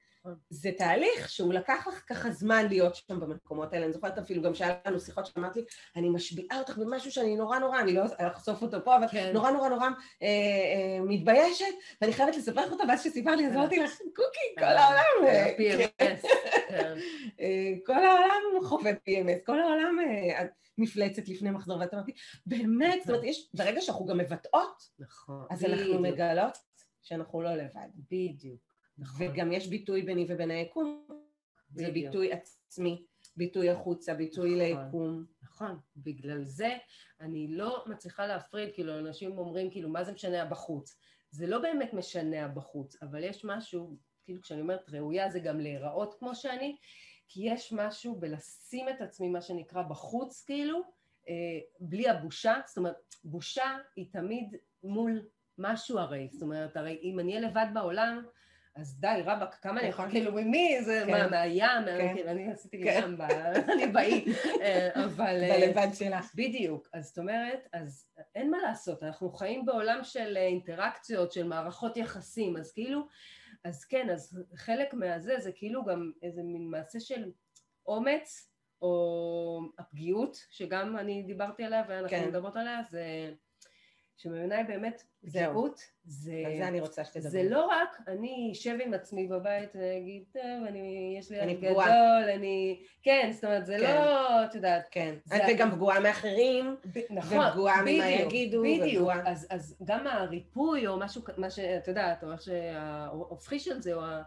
זה 0.50 0.72
תהליך 0.78 1.30
שהוא 1.30 1.54
לקח 1.54 1.88
לך 1.88 2.04
ככה 2.08 2.32
זמן 2.32 2.68
להיות 2.68 2.96
שם 2.96 3.20
במקומות 3.20 3.74
האלה. 3.74 3.86
אני 3.86 3.94
זוכרת 3.94 4.18
אפילו 4.18 4.42
גם 4.42 4.56
שהיה 4.56 4.76
לנו 4.86 5.00
שיחות 5.00 5.26
שאמרת 5.26 5.56
לי, 5.56 5.64
אני 5.96 6.10
משביעה 6.10 6.60
אותך 6.60 6.78
במשהו 6.78 7.12
שאני 7.12 7.36
נורא 7.36 7.60
נורא, 7.60 7.80
אני 7.80 7.94
לא 7.94 8.04
אחשוף 8.18 8.62
אותו 8.62 8.86
פה, 8.86 8.98
אבל 8.98 9.08
כן. 9.08 9.32
נורא 9.34 9.52
נורא 9.52 9.70
נורא 9.70 9.88
אה, 10.22 10.28
אה, 10.28 11.02
מתביישת, 11.04 11.66
ואני 12.02 12.14
חייבת 12.14 12.36
לספר 12.36 12.66
לך 12.66 12.72
אותה, 12.72 12.84
ואז 12.88 13.00
כשסיפרת 13.00 13.38
לי, 13.38 13.48
אז 13.48 13.56
אמרתי 13.56 13.80
לך, 13.80 13.98
קוקי, 13.98 14.56
כל 14.60 14.64
העולם, 14.66 15.28
אה, 15.28 15.56
PMS, 15.58 16.28
כן. 16.70 16.96
אה, 17.42 17.74
כל 17.86 18.06
העולם 18.06 18.66
חווה 18.66 18.92
PMS, 18.92 19.46
כל 19.46 19.60
העולם 19.60 19.98
אה, 20.00 20.46
מפלצת 20.78 21.28
לפני 21.28 21.52
מחזור, 21.52 21.80
ואת 21.80 21.94
אמרתי, 21.94 22.12
באמת, 22.46 23.00
זאת 23.00 23.10
אומרת, 23.10 23.24
יש, 23.24 23.50
ברגע 23.54 23.82
שאנחנו 23.82 24.06
גם 24.06 24.18
מבטאות, 24.18 24.84
נכון. 25.00 25.46
אז 25.50 25.66
אנחנו. 25.66 26.00
מגלות 26.00 26.58
שאנחנו 27.02 27.42
לא 27.42 27.56
לבד. 27.56 27.88
בדיוק. 28.12 28.69
נכון. 29.00 29.28
וגם 29.28 29.52
יש 29.52 29.68
ביטוי 29.68 30.02
ביני 30.02 30.26
ובין 30.30 30.52
היקום, 30.52 31.06
זה 31.70 31.90
בדיוק. 31.90 32.06
ביטוי 32.06 32.30
עצמי, 32.32 33.04
ביטוי 33.38 33.70
החוצה, 33.70 34.14
ביטוי 34.14 34.50
נכון. 34.50 34.86
ליקום. 34.86 35.26
נכון, 35.44 35.80
בגלל 35.98 36.44
זה 36.44 36.78
אני 37.22 37.48
לא 37.48 37.84
מצליחה 37.88 38.28
להפריד, 38.28 38.70
כאילו 38.74 39.00
אנשים 39.00 39.38
אומרים 39.38 39.72
כאילו 39.72 39.90
מה 39.90 40.04
זה 40.04 40.12
משנה 40.12 40.42
הבחוץ, 40.42 40.98
זה 41.32 41.48
לא 41.48 41.60
באמת 41.60 41.94
משנה 41.94 42.46
הבחוץ, 42.46 43.04
אבל 43.04 43.24
יש 43.24 43.46
משהו, 43.46 43.98
כאילו 44.26 44.42
כשאני 44.42 44.62
אומרת 44.62 44.90
ראויה 44.90 45.30
זה 45.30 45.40
גם 45.40 45.60
להיראות 45.60 46.16
כמו 46.20 46.36
שאני, 46.36 46.78
כי 47.28 47.50
יש 47.50 47.74
משהו 47.74 48.16
בלשים 48.16 48.90
את 48.90 49.02
עצמי 49.02 49.30
מה 49.30 49.42
שנקרא 49.42 49.82
בחוץ 49.82 50.44
כאילו, 50.46 50.82
אה, 51.30 51.60
בלי 51.80 52.10
הבושה, 52.10 52.54
זאת 52.66 52.78
אומרת 52.78 53.16
בושה 53.24 53.78
היא 53.96 54.06
תמיד 54.12 54.56
מול 54.84 55.22
משהו 55.58 56.00
הרי, 56.00 56.30
זאת 56.32 56.42
אומרת 56.42 56.78
הרי 56.78 57.00
אם 57.04 57.20
אני 57.20 57.36
אהיה 57.36 57.50
לבד 57.50 57.68
בעולם 57.74 58.26
אז 58.80 59.00
די, 59.00 59.22
רבאק, 59.26 59.56
כמה 59.62 59.80
אני 59.80 59.90
נכון. 59.90 60.06
יכולה, 60.06 60.10
כאילו, 60.12 60.32
ממי? 60.32 60.82
זה 60.82 61.04
כן. 61.06 61.12
מה, 61.12 61.28
מהים? 61.28 61.64
מה- 61.64 62.16
כן. 62.16 62.28
אני 62.28 62.52
עשיתי 62.52 62.84
כן. 62.84 63.02
ים, 63.04 63.18
אני 63.74 63.88
באי, 63.88 64.26
אה, 64.62 65.04
אבל... 65.06 65.44
אה, 65.44 65.60
בלבד 65.60 65.88
שלך. 65.94 66.32
בדיוק, 66.36 66.90
אז 66.94 67.08
זאת 67.08 67.18
אומרת, 67.18 67.68
אז 67.74 68.06
אין 68.36 68.52
מה 68.52 68.58
לעשות, 68.58 69.04
אנחנו 69.04 69.32
חיים 69.32 69.66
בעולם 69.66 70.00
של 70.04 70.38
אה, 70.38 70.46
אינטראקציות, 70.48 71.32
של 71.32 71.48
מערכות 71.48 71.98
יחסים, 71.98 72.58
אז 72.58 72.72
כאילו, 72.72 73.02
אז 73.64 73.86
כן, 73.86 74.10
אז 74.10 74.44
חלק 74.56 74.94
מהזה 74.94 75.40
זה 75.40 75.52
כאילו 75.52 75.86
גם 75.86 76.12
איזה 76.24 76.44
מין 76.44 76.68
מעשה 76.72 77.00
של 77.00 77.32
אומץ, 77.86 78.50
או 78.82 79.62
הפגיעות, 79.80 80.38
שגם 80.50 80.98
אני 80.98 81.24
דיברתי 81.24 81.64
עליה 81.64 81.84
ואנחנו 81.88 82.18
כן. 82.18 82.28
מדברות 82.28 82.56
עליה, 82.56 82.82
זה 82.90 83.34
שבעיניי 84.24 84.64
באמת 84.64 85.04
זהו. 85.24 85.50
פגיעות, 85.50 85.82
זה... 86.06 86.44
זה 86.58 86.68
אני 86.68 86.80
רוצה 86.80 87.04
שתדבר. 87.06 87.30
זה 87.30 87.44
לא 87.44 87.66
רק 87.66 87.98
אני 88.08 88.50
אשב 88.54 88.78
עם 88.86 88.94
עצמי 88.94 89.28
בבית 89.28 89.70
ואגיד, 89.76 90.24
טוב, 90.34 90.66
אני, 90.68 91.16
יש 91.20 91.32
לי 91.32 91.40
אני 91.42 91.52
ילד 91.52 91.66
פגועה." 91.70 91.86
גדול, 91.88 92.30
אני... 92.36 92.80
כן, 93.04 93.30
זאת 93.34 93.44
אומרת, 93.44 93.66
זה 93.66 93.78
כן. 93.80 93.96
לא, 93.96 94.46
את 94.46 94.56
יודעת, 94.56 94.88
כן. 94.92 95.16
זה- 95.26 95.38
את 95.38 95.42
וגם 95.54 95.72
פגועה 95.72 96.00
מאחרים, 96.00 96.76
ב- 96.94 97.00
נכון, 97.10 97.38
ופגועה 97.48 97.82
ממה 97.82 98.08
יגידו, 98.10 98.62
בדיוק, 98.64 99.10
אז, 99.26 99.48
אז 99.50 99.76
גם 99.84 100.08
הריפוי 100.08 100.88
או 100.88 101.00
משהו, 101.00 101.22
מה 101.38 101.50
שאת 101.50 101.88
יודעת, 101.88 102.24
או 102.24 102.32
איך 102.32 102.42
שההופכי 102.42 103.60
של 103.60 103.82
זה, 103.82 103.94
או 103.94 104.02
ה- 104.06 104.22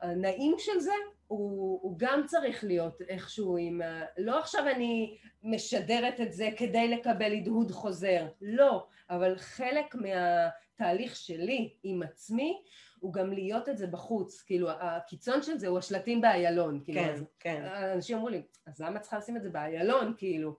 הנעים 0.00 0.54
של 0.58 0.80
זה, 0.80 0.92
הוא, 1.26 1.80
הוא 1.82 1.94
גם 1.98 2.22
צריך 2.26 2.64
להיות 2.64 3.02
איכשהו 3.08 3.56
עם... 3.56 3.82
ה- 3.82 4.04
לא 4.18 4.38
עכשיו 4.38 4.68
אני 4.68 5.18
משדרת 5.42 6.20
את 6.20 6.32
זה 6.32 6.48
כדי 6.56 6.88
לקבל 6.88 7.32
הדהוד 7.32 7.70
חוזר, 7.70 8.26
לא, 8.40 8.86
אבל 9.10 9.38
חלק 9.38 9.94
מהתהליך 9.94 11.16
שלי 11.16 11.74
עם 11.82 12.02
עצמי, 12.02 12.62
הוא 13.00 13.12
גם 13.12 13.32
להיות 13.32 13.68
את 13.68 13.78
זה 13.78 13.86
בחוץ, 13.86 14.42
כאילו 14.42 14.70
הקיצון 14.70 15.42
של 15.42 15.58
זה 15.58 15.68
הוא 15.68 15.78
השלטים 15.78 16.20
באיילון, 16.20 16.80
כאילו, 16.84 17.00
כן, 17.00 17.12
אז 17.12 17.24
כן. 17.40 17.64
אנשים 17.94 18.16
אמרו 18.16 18.28
לי, 18.28 18.42
אז 18.66 18.80
למה 18.80 18.98
צריכה 18.98 19.18
לשים 19.18 19.36
את 19.36 19.42
זה 19.42 19.50
באיילון, 19.50 20.14
כאילו? 20.16 20.56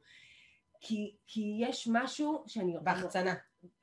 כי, 0.81 1.15
כי 1.27 1.57
יש 1.59 1.87
משהו 1.91 2.43
שאני... 2.47 2.75
בהחצנה. 2.81 3.33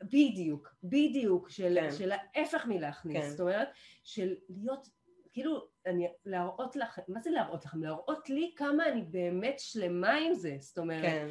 בדיוק, 0.02 0.74
בדיוק, 0.84 1.50
של, 1.50 1.78
כן. 1.80 1.92
של 1.92 2.12
ההפך 2.12 2.66
מלהכניס, 2.66 3.24
כן. 3.24 3.30
זאת 3.30 3.40
אומרת, 3.40 3.68
של 4.04 4.34
להיות, 4.48 4.88
כאילו, 5.32 5.66
אני, 5.86 6.08
להראות 6.26 6.76
לכם, 6.76 7.02
מה 7.08 7.20
זה 7.20 7.30
להראות 7.30 7.64
לכם? 7.64 7.82
להראות 7.82 8.30
לי 8.30 8.52
כמה 8.56 8.88
אני 8.88 9.02
באמת 9.02 9.58
שלמה 9.58 10.12
עם 10.12 10.34
זה, 10.34 10.56
זאת 10.60 10.78
אומרת, 10.78 11.02
כן. 11.02 11.28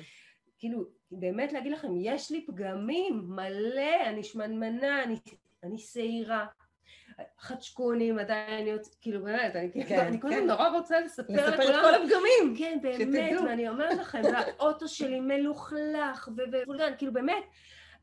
כאילו, 0.57 0.85
באמת 1.11 1.53
להגיד 1.53 1.71
לכם, 1.71 1.87
יש 1.97 2.31
לי 2.31 2.45
פגמים 2.45 3.23
מלא, 3.27 4.05
אני 4.05 4.23
שמנמנה, 4.23 5.03
אני, 5.03 5.15
אני 5.63 5.77
שעירה. 5.77 6.45
חדשקונים 7.39 8.19
עדיין 8.19 8.67
יוצא, 8.67 8.91
כאילו 9.01 9.23
באמת, 9.23 9.55
אני 9.55 9.71
כאילו, 9.71 9.85
כן, 9.87 9.99
אני 9.99 10.21
כל 10.21 10.29
כן. 10.29 10.33
הזמן 10.33 10.47
נורא 10.47 10.69
רוצה 10.69 10.99
לספר 10.99 11.33
לספר 11.33 11.69
את 11.69 11.81
כל 11.81 11.95
הפגמים. 11.95 12.55
כן, 12.57 12.79
באמת, 12.81 12.95
שתדעו. 12.95 13.43
ואני 13.45 13.69
אומרת 13.69 13.97
לכם, 13.97 14.21
והאוטו 14.23 14.87
שלי 14.87 15.19
מלוכלך 15.19 16.29
ווולגן, 16.63 16.93
כאילו 16.97 17.13
באמת, 17.13 17.43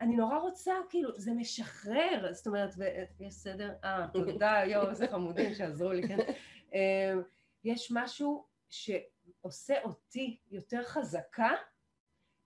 אני 0.01 0.17
נורא 0.17 0.39
רוצה, 0.39 0.75
כאילו, 0.89 1.11
זה 1.19 1.33
משחרר, 1.33 2.29
זאת 2.33 2.47
אומרת, 2.47 2.71
ויש 3.19 3.35
סדר? 3.35 3.71
אה, 3.85 4.07
תודה, 4.13 4.63
יואו, 4.67 4.91
איזה 4.91 5.09
חמודים 5.09 5.55
שעזרו 5.55 5.93
לי, 5.93 6.09
כן. 6.09 6.19
אה, 6.75 7.15
יש 7.65 7.93
משהו 7.95 8.45
שעושה 8.69 9.75
אותי 9.85 10.39
יותר 10.51 10.83
חזקה, 10.85 11.51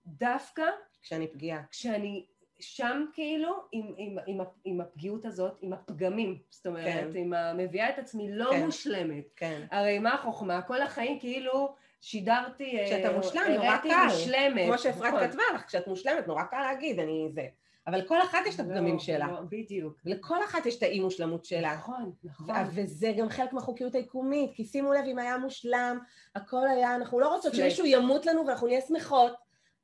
דווקא 0.05 0.63
כשאני 1.01 1.27
פגיעה. 1.27 1.61
כשאני 1.71 2.25
שם 2.59 3.05
כאילו 3.13 3.55
עם, 3.71 3.93
עם, 3.97 4.17
עם, 4.27 4.41
ה- 4.41 4.45
עם 4.65 4.81
הפגיעות 4.81 5.25
הזאת, 5.25 5.57
עם 5.61 5.73
הפגמים, 5.73 6.39
זאת 6.49 6.67
אומרת, 6.67 6.85
כן. 7.13 7.17
עם 7.19 7.33
המביאה 7.33 7.89
את 7.89 7.97
עצמי 7.99 8.31
לא 8.31 8.49
כן. 8.51 8.65
מושלמת. 8.65 9.25
כן. 9.35 9.65
הרי 9.71 9.99
מה 9.99 10.13
החוכמה? 10.13 10.61
כל 10.61 10.81
החיים 10.81 11.19
כאילו 11.19 11.75
שידרתי, 12.05 12.79
אה, 12.79 12.85
כשאתה 12.85 13.11
מושלם, 13.11 13.41
נורא 13.55 13.65
הראיתי 13.67 13.89
קל. 13.89 13.95
מושלמת. 14.11 14.65
כמו 14.67 14.77
שאפרת 14.77 15.13
נכון. 15.13 15.27
כתבה 15.27 15.43
לך, 15.55 15.65
כשאת 15.67 15.87
מושלמת, 15.87 16.27
נורא 16.27 16.43
קל 16.43 16.59
להגיד, 16.61 16.99
אני 16.99 17.27
זה. 17.33 17.45
אבל 17.87 18.01
כל 18.01 18.21
אחת 18.21 18.39
יש 18.47 18.55
את 18.55 18.59
הפגמים 18.59 18.93
לא, 18.93 18.99
שלה. 18.99 19.27
לא, 19.27 19.39
בדיוק. 19.49 19.97
לכל 20.05 20.43
אחת 20.43 20.65
יש 20.65 20.77
את 20.77 20.83
האי 20.83 20.99
מושלמות 20.99 21.45
שלה. 21.45 21.73
נכון, 21.75 22.11
נכון. 22.23 22.55
וזה 22.73 23.11
גם 23.17 23.29
חלק 23.29 23.53
מהחוקיות 23.53 23.95
היקומית, 23.95 24.51
כי 24.55 24.63
שימו 24.65 24.93
לב, 24.93 25.05
אם 25.07 25.19
היה 25.19 25.37
מושלם, 25.37 25.99
הכל 26.35 26.67
היה, 26.67 26.95
אנחנו 26.95 27.19
לא 27.19 27.27
רוצות 27.27 27.51
פלט. 27.51 27.61
שמישהו 27.61 27.85
ימות 27.85 28.25
לנו 28.25 28.47
ואנחנו 28.47 28.67
נהיה 28.67 28.81
שמחות. 28.81 29.33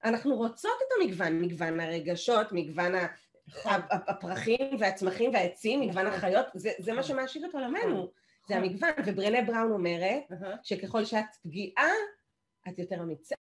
אנחנו 0.03 0.35
רוצות 0.35 0.71
את 0.87 1.01
המגוון, 1.01 1.41
מגוון 1.41 1.79
הרגשות, 1.79 2.47
מגוון 2.51 2.95
ה- 2.95 3.07
נכון. 3.47 3.71
הפרחים 3.91 4.57
והצמחים 4.79 5.33
והעצים, 5.33 5.79
מגוון 5.81 6.05
נכון. 6.05 6.17
החיות, 6.17 6.45
זה, 6.53 6.71
זה 6.79 6.93
מה 6.93 6.99
נכון. 6.99 7.15
שמעשיר 7.15 7.45
את 7.49 7.53
עולמנו, 7.53 8.07
זה. 8.49 8.55
המגוון. 8.55 8.89
וברנה 9.05 9.41
בראון 9.41 9.71
אומרת. 9.71 10.23
שככל 10.63 11.05
שאת 11.05 11.35
פגיעה, 11.43 11.89
את 12.69 12.79
יותר 12.79 13.01
אמיצה. 13.01 13.35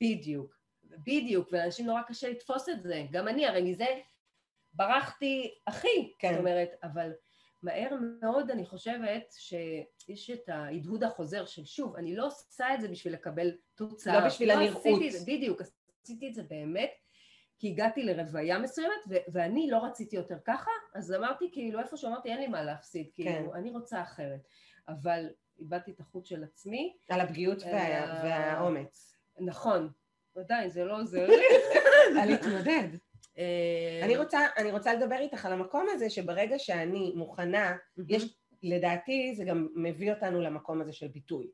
בדיוק, 0.00 0.56
בדיוק, 0.84 1.48
ולאנשים 1.52 1.86
נורא 1.86 2.02
קשה 2.02 2.28
לתפוס 2.30 2.68
את 2.68 2.82
זה. 2.82 3.06
גם 3.10 3.28
אני, 3.28 3.46
הרי 3.46 3.62
מזה 3.62 3.86
ברחתי 4.74 5.54
הכי, 5.66 6.14
כן. 6.18 6.30
זאת 6.30 6.38
אומרת, 6.38 6.70
אבל 6.82 7.12
מהר 7.62 7.90
מאוד 8.20 8.50
אני 8.50 8.66
חושבת 8.66 9.34
שיש 9.38 10.30
את 10.30 10.48
ההדהוד 10.48 11.04
החוזר 11.04 11.46
של 11.46 11.64
שוב, 11.64 11.96
אני 11.96 12.16
לא 12.16 12.26
עושה 12.26 12.74
את 12.74 12.80
זה 12.80 12.88
בשביל 12.88 13.12
לקבל 13.12 13.50
תוצאה. 13.74 14.20
לא 14.20 14.26
בשביל 14.26 14.50
הנראות. 14.50 14.86
את 15.06 15.12
זה, 15.12 15.18
בדיוק, 15.26 15.60
עשיתי 16.02 16.28
את 16.28 16.34
זה 16.34 16.42
באמת, 16.42 16.90
כי 17.58 17.68
הגעתי 17.68 18.02
לרוויה 18.02 18.58
מסוימת, 18.58 19.00
ו- 19.10 19.32
ואני 19.32 19.70
לא 19.70 19.84
רציתי 19.84 20.16
יותר 20.16 20.36
ככה, 20.44 20.70
אז 20.94 21.12
אמרתי 21.12 21.50
כאילו, 21.52 21.80
איפה 21.80 21.96
שאמרתי, 21.96 22.28
אין 22.28 22.38
לי 22.38 22.46
מה 22.46 22.62
להפסיד, 22.62 23.10
כאילו, 23.14 23.30
כן. 23.30 23.58
אני 23.58 23.70
רוצה 23.70 24.02
אחרת. 24.02 24.40
אבל 24.88 25.26
איבדתי 25.58 25.90
את 25.90 26.00
החוט 26.00 26.26
של 26.26 26.44
עצמי, 26.44 26.96
על 27.08 27.20
הפגיעות 27.20 27.62
וה, 27.62 27.72
אה, 27.72 28.20
והאומץ. 28.24 29.16
נכון, 29.38 29.90
עדיין, 30.36 30.70
זה 30.70 30.84
לא 30.84 31.00
עוזר 31.00 31.26
לי. 31.26 31.36
על 32.20 32.28
להתמודד. 32.28 32.88
אה, 33.38 34.00
אני 34.02 34.16
רוצה, 34.16 34.40
אני 34.56 34.72
רוצה 34.72 34.94
לדבר 34.94 35.18
איתך 35.18 35.46
על 35.46 35.52
המקום 35.52 35.86
הזה 35.92 36.10
שברגע 36.10 36.58
שאני 36.58 37.12
מוכנה, 37.16 37.76
יש, 38.08 38.36
לדעתי 38.62 39.34
זה 39.36 39.44
גם 39.44 39.68
מביא 39.74 40.12
אותנו 40.12 40.40
למקום 40.40 40.80
הזה 40.80 40.92
של 40.92 41.08
ביטוי, 41.08 41.50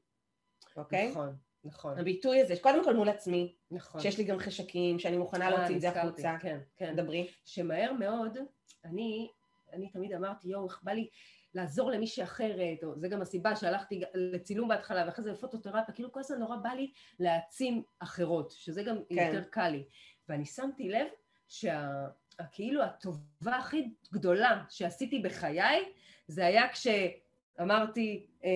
אוקיי? 0.77 1.11
נכון, 1.11 1.37
נכון, 1.65 1.99
הביטוי 1.99 2.41
הזה, 2.41 2.55
קודם 2.61 2.85
כל 2.85 2.95
מול 2.95 3.09
עצמי, 3.09 3.55
נכון. 3.71 4.01
שיש 4.01 4.19
לי 4.19 4.25
גם 4.25 4.39
חשקים, 4.39 4.99
שאני 4.99 5.17
מוכנה 5.17 5.45
אה, 5.45 5.51
להוציא 5.51 5.77
את 5.77 5.81
זה 5.81 5.89
החוצה. 5.89 6.37
כן, 6.41 6.59
כן. 6.77 6.97
דברי. 6.97 7.31
שמהר 7.45 7.93
מאוד, 7.93 8.39
אני, 8.85 9.29
אני 9.73 9.89
תמיד 9.89 10.13
אמרתי, 10.13 10.49
יואו, 10.49 10.67
איך 10.69 10.81
בא 10.83 10.93
לי 10.93 11.09
לעזור 11.55 11.91
למישהי 11.91 12.23
אחרת, 12.23 12.85
או 12.85 12.99
זה 12.99 13.09
גם 13.09 13.23
הסיבה 13.23 13.57
שהלכתי 13.57 14.03
לצילום 14.15 14.69
בהתחלה, 14.69 15.05
ואחרי 15.07 15.25
זה 15.25 15.33
לפוטותרפיה, 15.33 15.95
כאילו 15.95 16.13
כל 16.13 16.21
הזמן 16.21 16.39
נורא 16.39 16.57
בא 16.57 16.69
לי 16.69 16.93
להעצים 17.19 17.83
אחרות, 17.99 18.51
שזה 18.51 18.83
גם 18.83 18.97
כן. 19.09 19.15
יותר 19.15 19.49
קל 19.51 19.69
לי. 19.69 19.85
ואני 20.29 20.45
שמתי 20.45 20.89
לב 20.89 21.07
שכאילו 21.49 22.83
הטובה 22.83 23.57
הכי 23.59 23.91
גדולה 24.13 24.65
שעשיתי 24.69 25.19
בחיי, 25.19 25.93
זה 26.27 26.47
היה 26.47 26.63
כשאמרתי, 26.73 28.27
אה, 28.45 28.51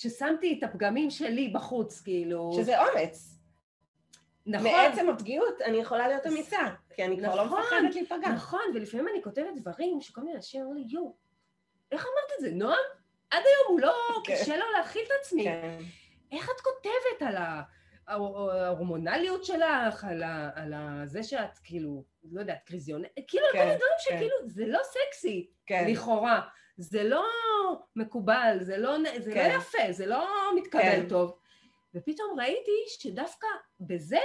ששמתי 0.00 0.58
את 0.58 0.62
הפגמים 0.62 1.10
שלי 1.10 1.48
בחוץ, 1.48 2.00
כאילו... 2.00 2.50
שזה 2.56 2.80
אומץ. 2.82 3.36
נכון, 4.46 4.70
מעצם 4.70 5.08
הפגיעות 5.08 5.60
אני 5.62 5.76
יכולה 5.76 6.08
להיות 6.08 6.26
אמיצה, 6.26 6.58
כי 6.94 7.04
אני 7.04 7.18
כבר 7.18 7.34
לא 7.34 7.44
נכון. 7.44 7.60
מפחדת 7.60 7.94
להיפגע. 7.94 8.28
נכון, 8.28 8.60
ולפעמים 8.74 9.08
אני 9.08 9.22
כותבת 9.22 9.54
דברים 9.56 10.00
שכל 10.00 10.20
מיני 10.20 10.36
אנשים 10.36 10.62
אומרים 10.62 10.84
לי, 10.86 10.94
יואו, 10.94 11.16
איך 11.92 12.02
אמרת 12.02 12.32
את 12.36 12.40
זה? 12.40 12.50
נועם? 12.50 12.78
עד 13.30 13.42
היום 13.46 13.68
הוא 13.68 13.80
לא, 13.80 13.94
כן. 14.26 14.34
קשה 14.34 14.56
לו 14.56 14.64
להכיל 14.78 15.02
את 15.06 15.12
עצמי. 15.20 15.44
כן, 15.44 15.78
איך 16.32 16.50
את 16.56 16.60
כותבת 16.60 17.28
על 17.28 17.36
ה- 17.36 17.62
ההורמונליות 18.08 19.44
שלך, 19.44 20.04
על 20.04 20.22
ה- 20.22 20.50
על 20.54 20.72
ה- 20.72 21.02
זה 21.06 21.22
שאת 21.22 21.58
כאילו, 21.64 22.04
לא 22.32 22.40
יודעת, 22.40 22.58
קריזיונית, 22.66 23.10
כאילו, 23.28 23.46
על 23.46 23.52
כל 23.52 23.58
כן, 23.58 23.64
מיני 23.64 23.76
דברים 23.76 23.92
כן. 24.08 24.16
שכאילו, 24.16 24.36
זה 24.46 24.66
לא 24.66 24.78
סקסי, 24.82 25.50
כן, 25.66 25.84
לכאורה. 25.88 26.40
זה 26.80 27.04
לא 27.04 27.24
מקובל, 27.96 28.58
זה 28.60 28.76
לא 28.76 28.96
זה 29.18 29.30
לא 29.30 29.34
כן. 29.34 29.50
יפה, 29.56 29.92
זה 29.92 30.06
לא 30.06 30.50
מתקבל 30.56 30.82
כן. 30.82 31.08
טוב. 31.08 31.36
ופתאום 31.94 32.40
ראיתי 32.40 32.70
שדווקא 32.88 33.46
בזה 33.80 34.18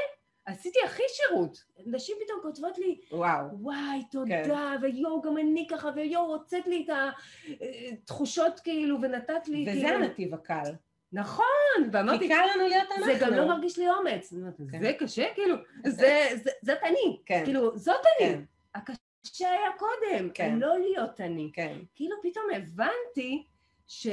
עשיתי 0.46 0.80
הכי 0.86 1.04
שירות. 1.08 1.64
נשים 1.86 2.16
פתאום 2.26 2.40
כותבות 2.42 2.78
לי, 2.78 3.00
וואו. 3.12 3.46
וואי, 3.52 4.04
תודה, 4.12 4.76
ויואו, 4.82 5.22
גם 5.22 5.38
אני 5.38 5.68
ככה, 5.72 5.90
ויואו, 5.96 6.24
הוצאת 6.24 6.68
לי 6.68 6.86
את 6.90 6.96
התחושות 8.04 8.60
כאילו, 8.60 8.98
ונתת 9.02 9.48
לי 9.48 9.66
וזה 9.70 9.82
כאילו... 9.82 9.96
הנתיב 9.96 10.34
הקל. 10.34 10.72
נכון, 11.12 11.46
ואמרתי, 11.92 12.28
כי 12.28 12.34
קל 12.34 12.46
לנו 12.56 12.68
להיות 12.68 12.92
אנחנו. 12.92 13.06
זה 13.06 13.20
גם 13.22 13.34
לא 13.34 13.48
מרגיש 13.48 13.78
לי 13.80 13.90
אומץ. 13.90 14.34
כן. 14.72 14.82
זה 14.82 14.94
קשה, 15.00 15.34
כאילו, 15.34 15.56
זה, 15.88 16.30
זה, 16.44 16.52
זאת 16.64 16.78
אני. 16.84 17.20
כן, 17.26 17.42
כאילו, 17.46 17.78
זאת 17.78 18.02
אני. 18.20 18.30
כן, 18.30 18.42
הקשה 19.28 19.50
היה 19.50 19.70
קודם, 19.78 20.30
כן. 20.30 20.60
לא 20.60 20.80
להיות 20.80 21.22
אני. 21.22 21.50
כן. 21.54 21.78
כאילו 21.96 22.16
פתאום 22.24 22.46
הבנתי 22.56 23.44
ש... 23.88 24.08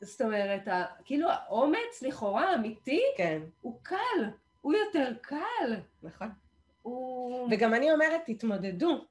זאת 0.00 0.22
אומרת, 0.22 0.68
ה... 0.68 0.84
כאילו 1.04 1.28
האומץ 1.30 2.02
לכאורה 2.02 2.50
האמיתי 2.50 3.00
כן, 3.16 3.42
הוא 3.60 3.78
קל, 3.82 3.96
הוא 4.60 4.74
יותר 4.74 5.12
קל. 5.20 5.76
נכון. 6.02 6.28
הוא... 6.82 7.48
וגם 7.50 7.74
אני 7.74 7.92
אומרת, 7.92 8.20
תתמודדו. 8.26 9.04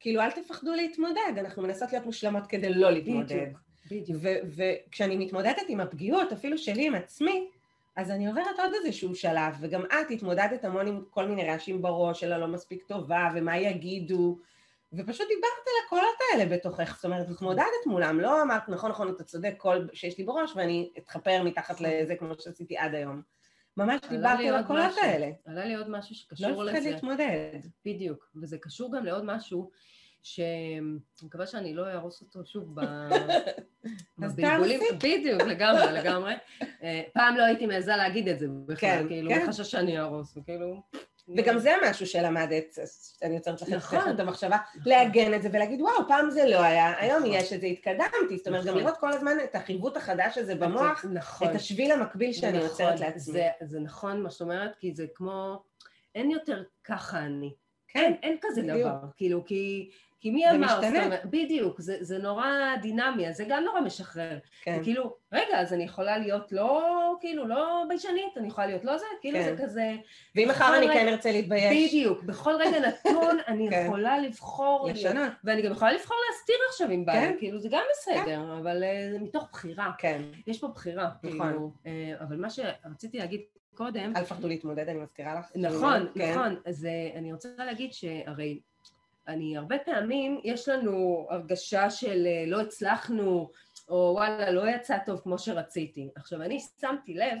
כאילו, 0.00 0.20
אל 0.20 0.30
תפחדו 0.30 0.74
להתמודד, 0.74 1.32
אנחנו 1.38 1.62
מנסות 1.62 1.92
להיות 1.92 2.06
מושלמות 2.06 2.46
כדי 2.46 2.74
לא 2.74 2.90
להתמודד. 2.90 3.52
בדיוק, 3.90 4.20
בדיוק. 4.20 4.22
וכשאני 4.56 5.16
מתמודדת 5.16 5.62
עם 5.68 5.80
הפגיעות, 5.80 6.32
אפילו 6.32 6.58
שלי 6.58 6.86
עם 6.86 6.94
עצמי, 6.94 7.50
אז 7.96 8.10
אני 8.10 8.26
עוברת 8.26 8.58
עוד 8.58 8.72
איזשהו 8.74 9.14
שלב, 9.14 9.54
וגם 9.60 9.84
את 9.84 10.10
התמודדת 10.10 10.64
המון 10.64 10.86
עם 10.86 11.04
כל 11.10 11.26
מיני 11.28 11.44
רעשים 11.44 11.82
בראש, 11.82 12.20
של 12.20 12.32
הלא 12.32 12.46
מספיק 12.46 12.82
טובה, 12.82 13.28
ומה 13.34 13.58
יגידו, 13.58 14.38
ופשוט 14.92 15.28
דיברת 15.28 15.66
על 15.66 15.86
הקולות 15.86 16.18
האלה 16.32 16.56
בתוכך, 16.56 16.94
זאת 16.96 17.04
אומרת, 17.04 17.30
התמודדת 17.30 17.86
מולם, 17.86 18.20
לא 18.20 18.42
אמרת, 18.42 18.68
נכון, 18.68 18.90
נכון, 18.90 19.08
אתה 19.08 19.24
צודק, 19.24 19.54
כל 19.56 19.86
שיש 19.92 20.18
לי 20.18 20.24
בראש, 20.24 20.52
ואני 20.56 20.90
אתחפר 20.98 21.42
מתחת 21.42 21.80
לזה 21.80 22.16
כמו 22.16 22.34
שעשיתי 22.38 22.76
עד 22.76 22.94
היום. 22.94 23.22
ממש 23.76 24.00
דיברתי 24.10 24.48
על 24.48 24.54
הקולות 24.54 24.86
משהו. 24.86 25.02
האלה. 25.02 25.30
עלה 25.46 25.64
לי 25.64 25.74
עוד 25.74 25.90
משהו 25.90 26.14
לא 26.30 26.36
שקשור 26.36 26.64
לזה. 26.64 26.90
להתמודד. 26.90 27.58
בדיוק, 27.84 28.30
וזה 28.42 28.58
קשור 28.58 28.96
גם 28.96 29.04
לעוד 29.04 29.24
משהו, 29.24 29.70
שאני 30.22 30.80
מקווה 31.22 31.46
שאני 31.46 31.74
לא 31.74 31.86
אהרוס 31.86 32.20
אותו 32.20 32.46
שוב 32.46 32.74
בבלבולים. 34.18 34.80
בדיוק, 34.98 35.42
לגמרי, 35.42 35.92
לגמרי. 35.92 36.34
אה, 36.82 37.02
פעם 37.14 37.36
לא 37.36 37.42
הייתי 37.42 37.66
מעיזה 37.66 37.96
להגיד 37.96 38.28
את 38.28 38.38
זה 38.38 38.46
בכלל, 38.66 38.76
כן, 38.76 39.08
כאילו, 39.08 39.30
כן. 39.30 39.46
מחשש 39.46 39.70
שאני 39.70 39.98
אהרוס, 39.98 40.36
וכאילו... 40.36 40.82
וגם 41.36 41.58
זה 41.58 41.74
משהו 41.84 42.06
שלמדת, 42.06 42.78
אני 43.22 43.34
יוצרת 43.34 43.62
לכם 43.62 43.74
נכון. 43.74 43.98
נכון. 43.98 44.14
את 44.14 44.20
המחשבה, 44.20 44.56
לעגן 44.86 45.34
את 45.34 45.42
זה 45.42 45.48
ולהגיד, 45.52 45.82
וואו, 45.82 46.08
פעם 46.08 46.30
זה 46.30 46.48
לא 46.48 46.62
היה, 46.62 47.00
היום 47.00 47.18
נכון. 47.18 47.32
יש 47.34 47.52
את 47.52 47.60
זה, 47.60 47.66
התקדמתי. 47.66 48.36
זאת 48.36 48.48
אומרת, 48.48 48.64
גם 48.64 48.68
נכון. 48.68 48.82
לראות 48.82 48.96
כל 48.96 49.12
הזמן 49.12 49.36
את 49.44 49.54
החיווט 49.54 49.96
החדש 49.96 50.38
הזה 50.38 50.54
במוח, 50.54 51.04
נכון. 51.12 51.50
את 51.50 51.54
השביל 51.54 51.92
המקביל 51.92 52.32
שאני 52.32 52.52
נכון, 52.52 52.68
יוצרת 52.68 53.00
לעצמי. 53.00 53.40
זה, 53.62 53.80
נכון 53.80 54.22
מה 54.22 54.30
שאת 54.30 54.40
אומרת, 54.40 54.76
כי 54.76 54.94
זה 54.94 55.06
כמו... 55.14 55.62
אין 56.14 56.30
יותר 56.30 56.62
ככה 56.84 57.18
אני. 57.18 57.54
כן, 57.88 58.12
אין, 58.22 58.36
כזה. 58.40 58.62
דבר. 58.62 58.96
כאילו, 59.16 59.44
כי... 59.44 59.90
כי 60.22 60.30
מי 60.30 60.42
זה 60.50 60.56
אמר? 60.56 60.66
משתנה. 60.66 60.80
זאת 60.80 61.04
אומרת, 61.04 61.24
בדיוק, 61.24 61.80
זה, 61.80 61.96
זה 62.00 62.18
נורא 62.18 62.46
דינמי, 62.82 63.28
אז 63.28 63.36
זה 63.36 63.44
גם 63.48 63.64
נורא 63.64 63.80
משחרר. 63.80 64.38
כן, 64.62 64.76
זה 64.78 64.84
כאילו, 64.84 65.16
רגע, 65.32 65.60
אז 65.60 65.72
אני 65.72 65.84
יכולה 65.84 66.18
להיות 66.18 66.52
לא, 66.52 67.14
כאילו, 67.20 67.46
לא 67.46 67.84
ביישנית, 67.88 68.36
אני 68.36 68.48
יכולה 68.48 68.66
להיות 68.66 68.84
לא 68.84 68.98
זה, 68.98 69.04
כאילו 69.20 69.38
כן. 69.38 69.56
זה 69.56 69.62
כזה... 69.62 69.92
ואם 70.36 70.48
מחר 70.48 70.76
אני 70.76 70.86
רגע- 70.86 70.92
כן 70.94 71.08
ארצה 71.08 71.32
להתבייש, 71.32 71.88
בדיוק, 71.94 72.22
בכל 72.22 72.54
רגע 72.58 72.78
נתון 72.88 73.38
אני 73.48 73.70
כן. 73.70 73.84
יכולה 73.86 74.18
לבחור... 74.18 74.88
לשנות. 74.90 75.32
ואני 75.44 75.62
גם 75.62 75.72
יכולה 75.72 75.92
לבחור 75.92 76.16
להסתיר 76.30 76.56
עכשיו 76.70 76.90
אם 76.90 77.04
בא 77.04 77.12
לי, 77.12 77.20
כן. 77.20 77.34
כאילו, 77.38 77.58
זה 77.58 77.68
גם 77.70 77.82
בסדר, 77.92 78.58
אבל 78.60 78.84
אה, 78.84 79.08
זה 79.12 79.18
מתוך 79.18 79.48
בחירה. 79.52 79.90
כן, 79.98 80.22
יש 80.46 80.60
פה 80.60 80.68
בחירה, 80.68 81.10
נכון. 81.22 81.48
כאילו, 81.48 81.72
אה, 81.86 82.12
אבל 82.20 82.36
מה 82.36 82.50
שרציתי 82.50 83.18
להגיד 83.18 83.40
קודם, 83.74 84.12
אל 84.16 84.24
תפחדו 84.24 84.48
להתמודד, 84.48 84.88
אני 84.88 84.98
מזכירה 84.98 85.34
לך. 85.34 85.46
נכון, 85.54 86.06
כן. 86.14 86.30
נכון, 86.32 86.56
אז 86.66 86.84
אה, 86.84 87.18
אני 87.18 87.32
רוצה 87.32 87.48
להגיד 87.58 87.92
שהרי 87.92 88.60
אני 89.28 89.56
הרבה 89.56 89.78
פעמים, 89.78 90.40
יש 90.44 90.68
לנו 90.68 91.26
הרגשה 91.30 91.90
של 91.90 92.26
אה, 92.26 92.44
לא 92.46 92.60
הצלחנו, 92.60 93.50
או 93.88 94.12
וואלה, 94.14 94.50
לא 94.50 94.70
יצא 94.70 94.98
טוב 95.06 95.20
כמו 95.20 95.38
שרציתי. 95.38 96.08
עכשיו, 96.14 96.42
אני 96.42 96.60
שמתי 96.80 97.14
לב 97.14 97.38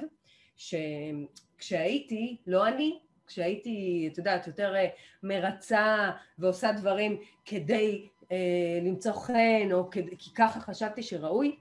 שכשהייתי, 0.56 2.36
לא 2.46 2.68
אני, 2.68 2.98
כשהייתי, 3.26 4.08
את 4.12 4.18
יודעת, 4.18 4.46
יותר 4.46 4.74
אה, 4.74 4.88
מרצה 5.22 6.10
ועושה 6.38 6.72
דברים 6.72 7.20
כדי 7.44 8.08
אה, 8.32 8.80
למצוא 8.82 9.12
חן, 9.12 9.68
או 9.72 9.90
כדי, 9.90 10.16
כי 10.18 10.34
ככה 10.34 10.60
חשבתי 10.60 11.02
שראוי, 11.02 11.56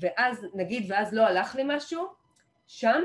ואז, 0.00 0.46
נגיד, 0.54 0.90
ואז 0.90 1.14
לא 1.14 1.26
הלך 1.26 1.54
לי 1.54 1.62
משהו, 1.66 2.06
שם 2.66 3.02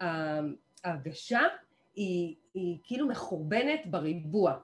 ההרגשה 0.00 1.40
היא, 1.94 2.34
היא 2.54 2.78
כאילו 2.84 3.08
מחורבנת 3.08 3.86
בריבוע. 3.86 4.54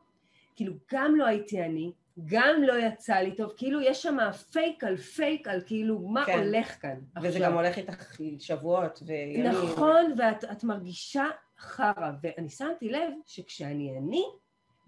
כאילו, 0.57 0.73
גם 0.93 1.17
לא 1.17 1.27
הייתי 1.27 1.63
אני, 1.63 1.93
גם 2.25 2.63
לא 2.63 2.79
יצא 2.79 3.15
לי 3.15 3.35
טוב, 3.35 3.53
כאילו 3.57 3.81
יש 3.81 4.03
שם 4.03 4.17
פייק 4.53 4.85
על 4.85 4.97
פייק 4.97 5.49
על 5.49 5.61
כאילו 5.67 5.99
מה 5.99 6.25
כן. 6.25 6.39
הולך 6.39 6.83
כאן 6.83 6.99
וזה 7.17 7.29
עכשיו. 7.29 7.43
גם 7.43 7.55
הולך 7.55 7.79
איתך 7.79 8.17
שבועות 8.39 9.03
וימים. 9.07 9.47
נכון, 9.47 10.15
ואת 10.19 10.45
את 10.45 10.65
מרגישה 10.65 11.25
חרא, 11.59 12.11
ואני 12.23 12.49
שמתי 12.49 12.89
לב 12.89 13.13
שכשאני 13.27 13.99
אני, 13.99 14.25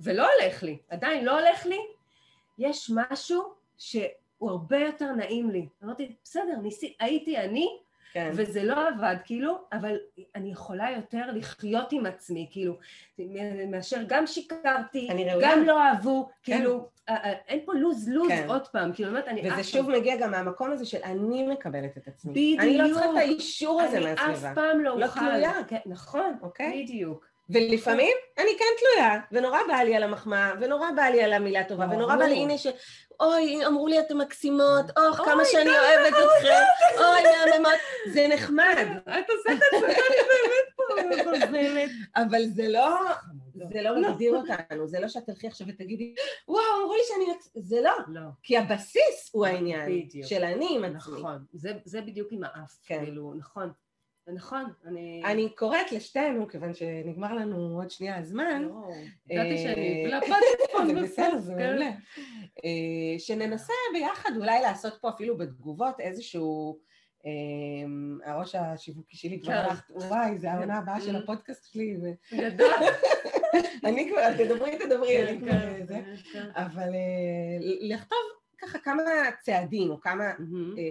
ולא 0.00 0.26
הולך 0.32 0.62
לי, 0.62 0.78
עדיין 0.88 1.24
לא 1.24 1.40
הולך 1.40 1.66
לי, 1.66 1.78
יש 2.58 2.90
משהו 2.94 3.42
שהוא 3.78 4.50
הרבה 4.50 4.78
יותר 4.78 5.12
נעים 5.12 5.50
לי. 5.50 5.68
אמרתי, 5.84 6.14
בסדר, 6.24 6.56
ניסי, 6.62 6.94
הייתי 7.00 7.38
אני, 7.38 7.78
כן. 8.16 8.30
וזה 8.32 8.64
לא 8.64 8.88
עבד, 8.88 9.16
כאילו, 9.24 9.58
אבל 9.72 9.96
אני 10.34 10.52
יכולה 10.52 10.90
יותר 10.90 11.22
לחיות 11.34 11.92
עם 11.92 12.06
עצמי, 12.06 12.48
כאילו, 12.50 12.74
מאשר 13.68 13.96
גם 14.06 14.26
שיקרתי. 14.26 15.08
גם 15.40 15.64
לא 15.64 15.82
אהבו, 15.82 16.28
כאילו, 16.42 16.88
אה, 17.08 17.14
אה, 17.14 17.32
אין 17.48 17.60
פה 17.64 17.74
לוז-לוז 17.74 18.28
כן. 18.28 18.44
עוד 18.48 18.68
פעם, 18.68 18.92
כאילו, 18.92 19.12
באמת, 19.12 19.28
אני 19.28 19.40
וזה 19.40 19.60
אף 19.60 19.66
שוב 19.66 19.90
מגיע 19.90 20.16
גם 20.16 20.30
מהמקום 20.30 20.72
הזה 20.72 20.86
של 20.86 20.98
אני 21.04 21.46
מקבלת 21.46 21.96
את 21.96 22.08
עצמי. 22.08 22.32
בדיוק. 22.32 22.60
אני 22.60 22.78
לא 22.78 22.88
צריכה 22.94 23.10
את 23.10 23.16
האישור 23.16 23.82
הזה 23.82 23.96
אני 23.96 24.12
אף 24.12 24.22
מהסביבה. 24.22 24.54
פעם 24.54 24.80
לא 24.80 24.98
לא 24.98 25.06
אוכל. 25.06 25.20
תלויה. 25.20 25.52
כן, 25.68 25.78
נכון, 25.86 26.36
אוקיי? 26.42 26.82
בדיוק. 26.84 27.26
ולפעמים 27.50 28.16
אני 28.38 28.50
כן 28.58 28.64
תלויה, 28.78 29.20
ונורא 29.32 29.58
בא 29.68 29.74
לי 29.74 29.96
על 29.96 30.02
המחמאה, 30.02 30.52
ונורא 30.60 30.86
בא 30.96 31.02
לי 31.02 31.22
על 31.22 31.32
המילה 31.32 31.64
טובה. 31.64 31.86
ונורא 31.90 32.16
בא 32.16 32.24
לי, 32.24 32.36
הנה 32.36 32.58
ש... 32.58 32.66
אוי, 33.20 33.66
אמרו 33.66 33.88
לי 33.88 34.00
אתם 34.00 34.18
מקסימות, 34.18 34.84
אוח, 34.98 35.16
כמה 35.16 35.34
אוי, 35.34 35.44
שאני 35.44 35.64
כמה 35.70 35.78
אוהבת 35.78 36.14
אתכם, 36.16 36.62
אוי, 36.98 37.22
מהממות, 37.50 37.72
זה 38.12 38.26
נחמד, 38.30 38.86
את 39.02 39.30
עושה 39.30 39.52
את 39.52 39.58
עצמך, 39.72 39.98
אני 39.98 40.16
באמת 40.16 40.76
פה 40.76 40.84
גוזלת. 41.24 41.90
אבל 42.16 42.42
זה 42.54 42.68
לא, 42.68 42.88
זה 43.72 43.82
לא 43.82 44.00
מגדיר 44.00 44.34
אותנו, 44.36 44.88
זה 44.88 45.00
לא 45.00 45.08
שאת 45.08 45.22
תלכי 45.26 45.46
עכשיו 45.46 45.66
ותגידי, 45.68 46.14
וואו, 46.48 46.62
אמרו 46.82 46.94
לי 46.94 47.00
שאני... 47.08 47.24
מקס-" 47.36 47.50
זה 47.54 47.80
לא, 47.80 47.92
לא, 48.08 48.20
כי 48.42 48.58
הבסיס 48.58 49.30
הוא 49.32 49.46
העניין. 49.46 50.08
של 50.24 50.44
אני 50.44 50.68
עם 50.70 50.84
עצמי. 50.84 50.96
נכון. 51.18 51.44
זה- 51.52 51.72
זה 51.84 52.00
בדיוק 52.00 52.28
עם 52.32 52.44
האף, 52.44 52.78
כן. 52.86 53.04
כאילו, 53.04 53.34
נכון. 53.36 53.72
נכון, 54.34 54.64
אני... 54.86 55.22
אני 55.24 55.48
קוראת 55.54 55.92
לשתינו, 55.92 56.48
כיוון 56.48 56.74
שנגמר 56.74 57.34
לנו 57.34 57.76
עוד 57.76 57.90
שנייה 57.90 58.18
הזמן, 58.18 58.62
לא, 58.62 58.88
ידעתי 59.30 59.58
שאני... 59.58 60.04
אה, 60.12 60.20
פה 60.72 60.86
זה 60.86 60.94
בסדר, 60.94 61.38
זה 61.38 61.54
כן. 61.58 61.70
מעולה. 61.70 61.90
אה, 62.64 63.18
שננסה 63.18 63.72
ביחד 63.92 64.30
אולי 64.36 64.60
לעשות 64.60 64.98
פה 65.00 65.08
אפילו 65.08 65.38
בתגובות 65.38 66.00
איזשהו... 66.00 66.78
אה, 67.26 68.32
הראש 68.32 68.54
השיווקי 68.54 69.16
שלי 69.16 69.40
כבר 69.40 69.52
כן. 69.52 69.58
הלך, 69.58 69.90
וואי, 69.90 70.38
זה 70.38 70.52
העונה 70.52 70.78
הבאה 70.78 71.00
של 71.00 71.16
Mm. 71.16 71.18
הפודקאסט 71.18 71.72
שלי, 71.72 71.96
גדול. 72.34 72.68
ואני 73.82 74.10
כבר, 74.10 74.32
תדברי, 74.44 74.78
תדברי, 74.78 75.28
אני 75.28 75.38
כבר... 75.38 75.50
כן, 75.50 75.86
זה. 75.86 76.00
כן. 76.32 76.46
אבל 76.54 76.88
לכתוב 77.80 78.18
ככה 78.58 78.78
כמה 78.78 79.02
צעדים, 79.40 79.90
או 79.90 80.00
כמה. 80.00 80.24
אה, 80.24 80.88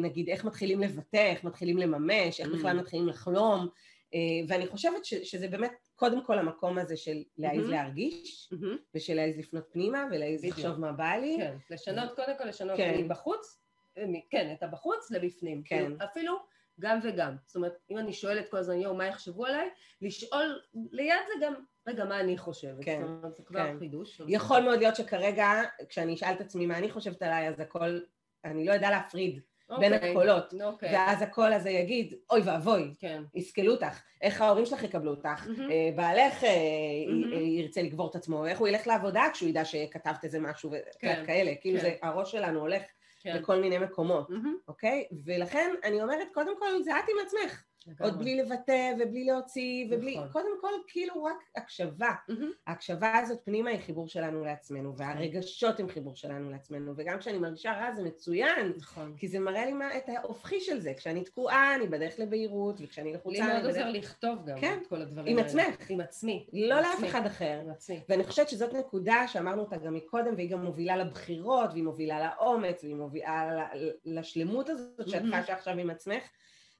נגיד, 0.00 0.28
איך 0.28 0.44
מתחילים 0.44 0.80
לבטא, 0.80 1.16
איך 1.30 1.44
מתחילים 1.44 1.78
לממש, 1.78 2.40
איך 2.40 2.48
Mm. 2.48 2.56
בכלל 2.56 2.76
מתחילים 2.80 3.08
לחלום, 3.08 3.68
אה, 4.14 4.18
ואני 4.48 4.66
חושבת 4.66 5.04
ש- 5.04 5.14
שזה 5.14 5.48
באמת 5.48 5.72
קודם 5.96 6.24
כל 6.24 6.38
המקום 6.38 6.78
הזה 6.78 6.96
של 6.96 7.22
להעיז 7.38 7.66
Mhm. 7.66 7.70
להרגיש, 7.70 8.48
מהמם. 8.52 8.76
ושל 8.94 9.14
להעיז 9.14 9.38
לפנות 9.38 9.64
פנימה, 9.72 10.04
ולהעיז. 10.10 10.44
לחשוב 10.44 10.80
מה 10.80 10.92
בא 10.92 11.12
לי. 11.14 11.36
כן, 11.38 11.56
לשנות, 11.70 12.16
קודם 12.16 12.32
כל 12.38 12.44
לשנות 12.44 12.76
כן. 12.76 13.00
מבחוץ, 13.00 13.60
אה, 13.98 14.04
כן, 14.30 14.54
את 14.58 14.62
הבחוץ 14.62 15.10
לבפנים. 15.10 15.62
כן. 15.64 15.76
כאילו, 15.84 15.96
אפילו 16.04 16.36
גם 16.80 16.98
וגם. 17.02 17.34
זאת 17.46 17.56
אומרת, 17.56 17.76
אם 17.90 17.98
אני 17.98 18.12
שואלת 18.12 18.48
כל 18.50 18.56
הזמן, 18.56 18.80
יואו, 18.80 18.94
מה 18.94 19.06
יחשבו 19.06 19.46
עליי? 19.46 19.68
לשאול, 20.02 20.60
ליד 20.90 21.14
זה 21.26 21.46
גם, 21.46 21.54
רגע, 21.86 22.04
מה 22.04 22.20
אני 22.20 22.38
חושבת? 22.38 22.84
כן, 22.84 23.00
זאת 23.06 23.10
אומרת, 23.22 23.36
זה 23.36 23.42
כבר 23.42 23.58
כן. 23.66 23.76
חידוש. 23.78 24.20
יכול 24.28 24.60
מאוד 24.60 24.78
להיות 24.78 24.96
שכרגע, 24.96 25.48
כשאני 25.88 26.14
אשאל 26.14 26.32
את 26.32 26.40
עצמי 26.40 26.66
מה 26.66 26.78
אני 26.78 26.90
חושבת 26.90 27.22
עליי, 27.22 27.48
אז 27.48 27.60
הכל, 27.60 28.00
אני 28.44 28.64
לא 28.66 28.74
אדע 28.74 28.90
להפריד 28.90 29.40
בין 29.78 29.94
אוקיי, 29.94 30.10
הקולות, 30.10 30.54
אוקיי, 30.64 30.92
ואז 30.94 31.22
הקול 31.22 31.52
הזה 31.52 31.70
יגיד, 31.70 32.14
אוי 32.30 32.40
ואבוי, 32.44 32.94
כן. 32.98 33.22
יסכלו 33.34 33.72
אותך, 33.72 34.00
איך 34.22 34.40
ההורים 34.40 34.66
שלך 34.66 34.82
יקבלו 34.82 35.10
אותך. 35.10 35.46
אה, 35.70 35.90
בעלך. 35.96 36.42
י- 36.42 37.60
ירצה 37.60 37.82
לגבור 37.82 38.10
את 38.10 38.14
עצמו, 38.14 38.46
איך 38.46 38.58
הוא 38.58 38.68
ילך 38.68 38.86
לעבודה 38.86 39.24
כשהוא 39.32 39.48
ידע 39.48 39.64
שכתבת 39.64 40.24
איזה 40.24 40.40
משהו, 40.40 40.70
כן, 40.98 41.20
וכאלה, 41.22 41.54
כאילו 41.60 41.78
כן. 41.78 41.82
זה, 41.84 41.94
הראש 42.02 42.32
שלנו 42.32 42.60
הולך 42.60 42.82
כן. 43.32 43.36
לכל 43.36 43.60
מיני 43.60 43.78
מקומות, 43.78 44.30
מהמם. 44.30 44.56
אוקיי? 44.68 45.04
ולכן 45.24 45.74
אני 45.84 46.02
אומרת, 46.02 46.28
קודם 46.34 46.58
כל 46.58 46.82
זה 46.82 46.90
את 46.98 47.04
עם 47.08 47.26
עצמך, 47.26 47.62
עוד 47.86 48.12
לגמרי. 48.12 48.24
בלי 48.24 48.42
לבטא 48.42 48.92
ובלי 49.00 49.24
להוציא, 49.24 49.86
ובלי, 49.90 50.16
נכון. 50.16 50.28
קודם 50.28 50.60
כל 50.60 50.72
כאילו 50.88 51.24
רק 51.24 51.36
הקשבה. 51.56 52.10
מהמם. 52.28 52.50
ההקשבה 52.66 53.18
הזאת 53.18 53.38
פנימה 53.44 53.70
היא 53.70 53.78
חיבור 53.78 54.08
שלנו 54.08 54.44
לעצמנו, 54.44 54.96
והרגשות 54.96 55.80
הם 55.80 55.88
חיבור 55.88 56.16
שלנו 56.16 56.50
לעצמנו, 56.50 56.92
וגם 56.96 57.18
כשאני 57.18 57.38
מרגישה 57.38 57.72
רע 57.72 57.92
זה 57.94 58.02
מצוין, 58.02 58.72
נכון. 58.76 59.14
כי 59.16 59.28
זה 59.28 59.38
מראה 59.38 59.66
לי 59.66 59.72
מה, 59.72 59.96
את 59.96 60.08
ההופכי 60.08 60.60
של 60.60 60.80
זה, 60.80 60.92
כשאני 60.96 61.24
תקועה 61.24 61.74
אני 61.74 61.86
בדרך 61.86 62.18
לבהירות, 62.18 62.76
וכשאני 62.80 63.10
לי 63.10 63.14
לחוצה 63.16 63.46
מאוד 63.46 63.56
אני 63.56 63.66
עוזר. 63.66 63.90
לכתוב 63.90 64.38
גם 64.46 64.60
כן. 64.60 64.78
את 64.82 64.86
כל 64.86 65.02
הדברים 65.02 65.38
עם 65.38 65.38
האלה. 65.38 65.62
עצמך. 65.62 65.90
עם 65.90 66.00
עצמי. 66.00 66.46
לא 66.52 66.74
עם 66.74 66.82
לאף. 66.82 67.10
אחד 67.10 67.26
אחר. 67.26 67.60
עם 67.64 67.70
עצמי. 67.70 68.00
ואני 68.08 68.24
חושבת 68.24 68.48
שזאת 68.48 68.72
נקודה 68.74 69.28
שאמרנו 69.28 69.62
אותה 69.62 69.76
גם 69.76 69.94
מקודם, 69.94 70.34
והיא 70.36 70.50
גם 70.50 70.64
מובילה 70.64 70.96
לבחירות, 70.96 71.70
והיא 71.72 71.84
מובילה 71.84 72.20
לאומץ, 72.26 72.84
והיא 72.84 72.96
מובילה 72.96 73.15
לשלמות 74.04 74.68
הזאת 74.68 75.08
שאת. 75.08 75.22
חשה 75.42 75.52
עכשיו 75.52 75.78
עם 75.78 75.90
עצמך, 75.90 76.22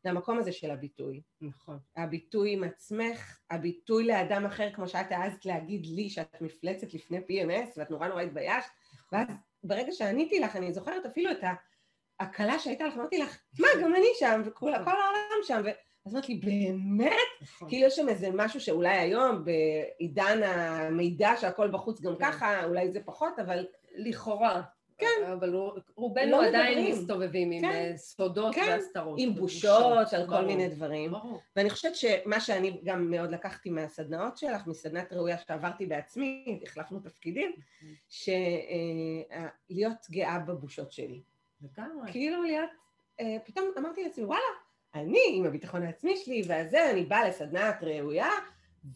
זה 0.03 0.11
המקום 0.11 0.39
הזה 0.39 0.53
של 0.53 0.71
הביטוי. 0.71 1.23
נכון. 1.41 1.79
הביטוי 1.97 2.53
עם 2.53 2.65
עצמך, 2.65 3.39
הביטוי 3.51 4.07
לאדם 4.07 4.47
אחר, 4.47 4.73
כמו 4.73 4.89
שאת 4.89 5.13
העזת 5.13 5.45
להגיד 5.45 5.87
לי 5.87 6.11
שאת 6.11 6.41
מפלצת 6.41 6.95
לפני 6.95 7.19
PMS, 7.19 7.69
ואת 7.77 7.91
נורא 7.91 8.09
נורא 8.09 8.23
התביישת, 8.23 8.69
ואז 9.13 9.29
ברגע 9.65 9.93
שעניתי 9.93 10.41
לך, 10.41 10.57
אני 10.57 10.73
זוכרת 10.73 11.07
אפילו 11.07 11.31
את 11.31 11.39
ההקלה 12.21 12.59
שהייתה 12.59 12.87
לך, 12.87 12.95
אמרתי 12.95 13.19
לך, 13.19 13.39
מה, 13.59 13.69
גם 13.83 13.95
אני 13.95 14.07
שם, 14.19 14.43
וכל 14.45 14.73
כל 14.85 14.91
העולם 14.91 15.43
שם, 15.43 15.63
ואז 15.65 16.15
אמרת 16.15 16.29
לי, 16.29 16.35
באמת? 16.35 17.13
נכון. 17.43 17.69
כאילו 17.69 17.87
יש 17.87 17.97
שם 17.97 18.09
איזה 18.09 18.29
משהו 18.33 18.61
שאולי 18.61 18.97
היום, 18.97 19.45
בעידן 19.45 20.43
המידע 20.43 21.37
שהכל 21.41 21.71
בחוץ 21.71 22.01
גם 22.01 22.17
כן. 22.17 22.25
ככה, 22.25 22.65
אולי 22.65 22.93
זה 22.93 23.01
פחות, 23.05 23.39
אבל 23.39 23.67
לכאורה. 23.97 24.63
כן. 24.99 25.07
אבל 25.33 25.55
רובנו 25.97 26.31
לא 26.31 26.47
עדיין 26.47 26.79
מדברים. 26.79 27.03
מסתובבים 27.03 27.51
עם 27.51 27.61
כן. 27.61 27.71
אה, 27.71 27.97
סודות 27.97 28.55
כן. 28.55 28.67
והסתרות. 28.69 29.19
עם. 29.19 29.35
בושות 29.35 30.13
על 30.13 30.29
כל. 30.29 30.45
מיני 30.45 30.69
דברים. 30.69 31.11
ברור. 31.11 31.41
ואני 31.57 31.71
חושבת 31.71 31.97
שמה 31.97 32.41
שאני 32.41 32.81
גם 32.85 33.11
מאוד 33.11 33.31
לקחתי 33.31 33.71
מהסדנאות 33.71 34.39
שלך, 34.39 34.67
מסדנת 34.67 35.13
ראויה 35.13 35.39
שעברתי 35.39 35.87
בעצמי, 35.87 36.61
החלפנו 36.63 37.01
תפקידים, 37.01 37.53
שלהיות 38.09 38.47
גאה 40.11 40.39
בבושות 40.39 40.93
שלי. 40.93 41.21
לגמרי. 41.63 42.13
כאילו 42.13 42.43
להיות, 42.43 42.71
אה, 43.21 43.37
פתאום 43.45 43.71
אמרתי 43.79 44.05
לעצמי, 44.05 44.25
וואלה, 44.25 44.43
אני 44.95 45.33
עם 45.33 45.45
הביטחון 45.45 45.83
העצמי 45.83 46.17
שלי 46.17 46.43
והזה, 46.47 46.91
אני 46.91 47.05
באה 47.05 47.29
לסדנת 47.29 47.83
ראויה, 47.83 48.31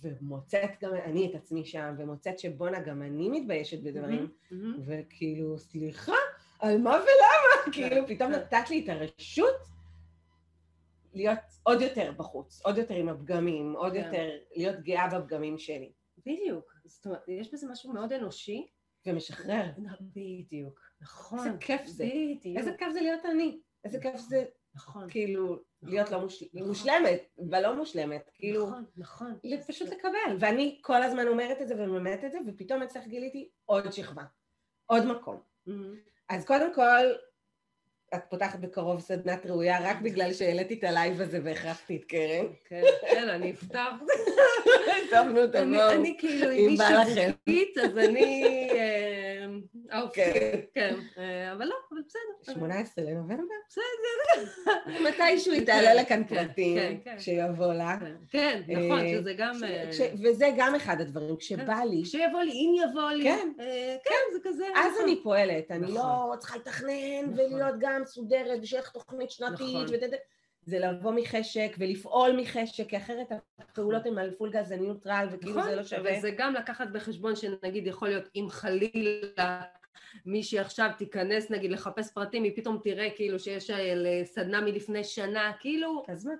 ומוצאת 0.03 0.71
גם 0.83 0.95
אני 0.95 1.31
את 1.31 1.35
עצמי 1.35 1.65
שם, 1.65 1.95
ומוצאת 1.99 2.39
שבואנה, 2.39 2.81
גם 2.81 3.03
אני 3.03 3.29
מתביישת 3.29 3.83
בדברים, 3.83 4.31
מהמם. 4.51 4.81
וכאילו, 4.87 5.59
סליחה, 5.59 6.17
על 6.59 6.79
מה 6.79 6.91
ולמה? 6.91 7.73
כאילו, 7.73 8.07
פתאום 8.07 8.31
נתת 8.31 8.71
לי 8.71 8.85
את 8.85 8.89
הרשות 8.89 9.57
להיות 11.15 11.39
עוד 11.63 11.81
יותר 11.81 12.13
בחוץ, 12.17 12.63
עוד 12.65 12.79
יותר 12.79 12.95
עם 12.95 13.09
הפגמים, 13.09 13.73
עוד 13.77 13.93
כן. 13.93 14.05
יותר 14.05 14.31
להיות 14.57 14.81
גאה 14.81 15.09
בפגמים 15.09 15.59
שלי. 15.59 15.93
בדיוק. 16.27 16.75
זאת 16.85 17.07
אומרת, 17.07 17.29
יש 17.29 17.55
בזה 17.55 17.67
משהו 17.71 17.93
מאוד 17.93 18.13
אנושי. 18.13 18.67
ומשחרר. 19.07 19.65
בדיוק. 20.01 20.81
נכון. 21.01 21.39
איזה 21.39 21.59
כיף 21.61 21.87
זה. 21.87 22.05
בדיוק. 22.05 22.57
איזה 22.57 22.73
כיף 22.79 22.89
זה 22.93 23.01
להיות 23.01 23.27
אני. 23.27 23.61
איזה 23.85 24.01
כיף 24.01 24.17
זה 24.17 24.45
נכון. 24.75 25.11
כאילו 25.11 25.59
להיות 25.83 26.11
לא 26.11 26.21
מוש... 26.21 26.43
נכון. 26.55 26.69
מושלמת, 26.69 27.23
ולא 27.51 27.75
מושלמת, 27.77 28.31
כאילו 28.35 28.67
נכון, 28.67 28.85
נכון. 28.97 29.35
פשוט 29.69 29.89
לקבל. 29.89 30.37
ואני 30.41 30.79
כל 30.81 31.03
הזמן 31.03 31.29
אומרת 31.29 31.61
את 31.63 31.69
זה 31.69 31.75
ומלמדת 31.75 32.25
את 32.25 32.33
זה, 32.33 32.39
ופתאום 32.47 32.83
אצלך 32.83 33.07
גיליתי 33.07 33.49
עוד 33.67 33.93
שכבה, 33.93 34.23
עוד 34.87 35.05
מקום. 35.07 35.41
מהמם. 35.67 35.95
אז 36.29 36.45
קודם 36.45 36.75
כל, 36.75 37.07
את 38.15 38.21
פותחת 38.31 38.59
בקרוב 38.59 39.01
סדנת 39.01 39.47
ראויה 39.47 39.91
רק 39.91 39.97
בגלל 40.07 40.33
שהעליתי 40.33 40.75
את 40.75 40.85
ה 40.85 40.92
live 40.92 41.21
הזה 41.21 41.41
והכרחתי 41.45 41.97
את 41.97 42.05
קרן. 42.05 42.47
כן, 42.69 42.83
כן, 43.11 43.29
אני 43.29 43.51
אפתח. 43.51 43.91
שמנו 45.11 45.45
את 45.45 45.55
אני- 45.55 45.83
המון. 45.83 46.01
אני 46.01 46.17
כאילו, 46.19 46.51
אם 46.51 46.75
בא 46.79 46.91
לכם. 46.91 47.31
אז 47.85 47.99
אני... 47.99 48.45
האופציה. 49.91 50.25
כן. 50.35 50.61
כן, 50.75 50.95
אה, 51.19 51.53
אבל 51.53 51.65
לא, 51.65 51.75
אבל 51.93 52.01
בסדר. 52.07 52.55
18 52.55 53.05
לנובמבר? 53.05 53.43
בסדר. 53.69 54.71
מתישהו 55.09 55.53
היא 55.53 55.61
כן, 55.61 55.67
תעלה 55.67 55.95
לכאן 55.95 56.23
כן, 56.29 56.35
פרטים. 56.35 57.01
כשיבוא 57.17 57.73
לה. 57.73 57.97
כן, 58.31 58.63
נכון, 58.69 58.99
אה, 58.99 59.09
שזה 59.19 59.33
גם... 59.33 59.65
אה, 59.65 59.91
וזה 60.23 60.51
גם 60.57 60.75
אחד 60.75 61.01
הדברים, 61.01 61.37
כשבא 61.37 61.81
לי, 61.91 62.03
כשיבוא 62.05 62.43
לי, 62.43 62.53
אם 62.53 62.91
יבוא 62.91 63.11
לי. 63.11 63.25
כן. 63.25 63.49
כן, 64.05 64.33
זה 64.33 64.39
כזה. 64.45 64.65
אז 64.77 64.93
נכון. 64.93 65.05
אני 65.05 65.23
פועלת, 65.23 65.71
אני 65.71 65.81
נכון. 65.81 65.95
לא 65.95 66.37
צריכה 66.39 66.57
לתכנן 66.57 66.93
נכון. 67.23 67.35
ולהיות 67.35 67.75
גם 67.79 68.03
מסודרת 68.03 68.59
ושיהיה 68.63 68.83
לך 68.83 68.91
תוכנית 68.91 69.31
שנתית 69.31 69.61
נכון. 69.61 69.87
זה 70.71 70.79
לבוא 70.79 71.13
מחשק 71.13 71.77
ולפעול 71.79 72.33
מחשק, 72.37 72.89
כי 72.89 72.97
אחרת 72.97 73.27
הפעולות 73.59 74.07
הן 74.07 74.19
על 74.19 74.31
פול 74.39 74.51
גז, 74.51 74.73
אני 74.73 74.87
נוטרל, 74.87 75.29
וכאילו 75.31 75.57
נכון, 75.57 75.71
זה 75.71 75.77
לא 75.77 75.85
שווה. 75.85 76.19
וזה 76.19 76.31
גם 76.31 76.55
לקחת 76.55 76.89
בחשבון 76.93 77.37
שנגיד 77.37 77.87
יכול 77.87 78.09
להיות 78.09 78.29
אם 78.37 78.47
חלילה 78.51 79.63
מישהי 80.27 80.59
עכשיו 80.59 80.91
תיכנס 80.99 81.51
נגיד 81.51 81.71
לחפש 81.71 82.13
פרטים, 82.13 82.45
היא 82.45 82.53
פתאום 82.57 82.79
תראה 82.83 83.09
כאילו 83.17 83.39
שיש 83.39 83.71
אה, 83.71 84.23
סדנה 84.25 84.61
מלפני 84.61 85.05
שנה, 85.05 85.53
כאילו... 85.61 86.03
אז 86.09 86.27
מה? 86.27 86.33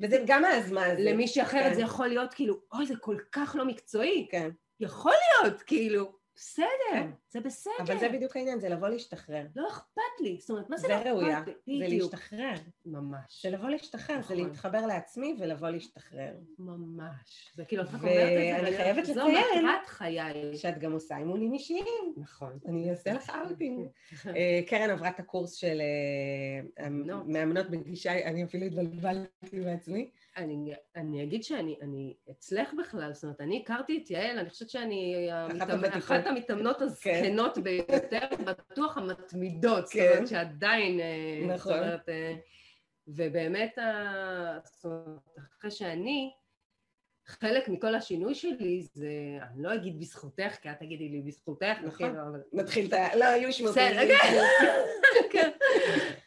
וזה 0.00 0.22
גם 0.26 0.44
הזמן 0.44 0.90
הזה. 0.92 1.02
למישהי 1.02 1.42
אחרת 1.42 1.68
כן. 1.68 1.74
זה 1.74 1.80
יכול 1.80 2.08
להיות 2.08 2.34
כאילו, 2.34 2.60
אוי, 2.72 2.86
זה 2.86 2.96
כל 2.96 3.16
כך 3.32 3.56
לא 3.58 3.64
מקצועי. 3.64 4.26
כן. 4.30 4.50
יכול 4.80 5.12
להיות, 5.12 5.62
כאילו, 5.62 6.12
בסדר, 6.40 6.66
כן. 6.92 7.10
זה 7.30 7.40
בסדר. 7.40 7.72
אבל 7.80 7.98
זה 7.98 8.08
בדיוק 8.08 8.36
העניין, 8.36 8.60
זה 8.60 8.68
לבוא 8.68 8.88
להשתחרר. 8.88 9.46
לא 9.56 9.68
אכפת 9.68 10.20
לי, 10.20 10.36
זאת 10.40 10.50
אומרת, 10.50 10.70
מה 10.70 10.76
זה 10.76 10.82
זה 10.82 10.88
לא 10.88 10.94
אכפת 10.94 11.06
ראויה, 11.06 11.42
לי? 11.66 11.78
זה 11.78 11.86
בדיוק. 11.86 12.12
להשתחרר. 12.12 12.54
ממש, 12.86 13.42
זה 13.42 13.50
לבוא 13.50 13.68
להשתחרר, 13.68 14.14
זה 14.14 14.20
נכון. 14.20 14.36
להתחבר 14.36 14.86
לעצמי 14.86 15.36
ולבוא 15.40 15.68
להשתחרר. 15.68 16.32
ממש. 16.58 17.52
זה 17.54 17.64
כאילו, 17.64 17.82
את 17.82 17.88
רק 17.88 17.94
אומרת 17.94 18.12
את 18.12 18.28
זה, 18.28 18.62
ואני 18.62 18.76
חייבת 18.76 19.08
אומרת, 19.08 19.14
זו 19.14 19.28
לציין 19.28 19.66
מטרת 19.66 19.86
חיי. 19.86 20.56
שאת 20.56 20.78
גם 20.78 20.92
עושה 20.92 21.16
אימונים 21.16 21.52
אישיים. 21.52 22.14
נכון. 22.16 22.58
אני 22.68 22.90
אעשה 22.90 23.12
לך 23.12 23.30
אאוטינג. 23.46 23.86
אה, 24.26 24.60
קרן 24.66 24.90
עברה 24.90 25.08
את 25.08 25.20
הקורס 25.20 25.54
של 25.54 25.80
אה. 26.78 26.88
מאמנות 27.26 27.70
בגישה, 27.70 28.12
אני 28.12 28.44
אפילו 28.44 28.66
התבלבלתי 28.66 29.60
בעצמי. 29.60 30.10
אני, 30.36 30.74
אני 30.96 31.22
אגיד 31.22 31.44
שאני 31.44 31.76
אני 31.82 32.14
אצלך 32.30 32.74
בכלל, 32.78 33.12
זאת 33.12 33.24
אומרת, 33.24 33.40
אני 33.40 33.62
הכרתי 33.64 34.00
את 34.04 34.10
יעל, 34.10 34.38
אני 34.38 34.50
חושבת 34.50 34.70
שאני 34.70 35.28
אחת 35.30 35.68
המתאמ- 35.68 35.72
הוותיקות. 35.72 36.02
אחת 36.02 36.26
המתאמנות 36.26 36.82
הזקנות 36.82 37.58
ביותר, 37.58 38.26
בטוח 38.44 38.98
המתמידות, 38.98 39.86
זאת 39.86 39.94
כן. 39.94 40.10
אומרת 40.12 40.28
שעדיין, 40.28 41.00
אה, 41.00 41.06
זאת 41.42 41.54
נכון. 41.54 41.72
אומרת, 41.78 42.08
אה, 42.08 42.34
ובאמת, 43.08 43.78
זאת 44.64 44.84
אומרת, 44.84 45.18
אחרי 45.58 45.70
שאני, 45.70 46.32
חלק 47.26 47.68
מכל 47.68 47.94
השינוי 47.94 48.34
שלי 48.34 48.82
זה, 48.94 49.08
אני 49.42 49.62
לא 49.62 49.74
אגיד 49.74 50.00
בזכותך, 50.00 50.56
כי 50.62 50.70
את 50.70 50.78
תגידי 50.78 51.08
לי 51.08 51.20
בזכותך, 51.20 51.76
נכון. 51.84 52.16
נתחיל 52.52 52.86
את 52.86 52.92
ה... 52.92 53.16
לא, 53.16 53.24
היו 53.24 53.52
שמות. 53.52 53.70
בסדר, 53.70 54.14
כן. 55.30 55.50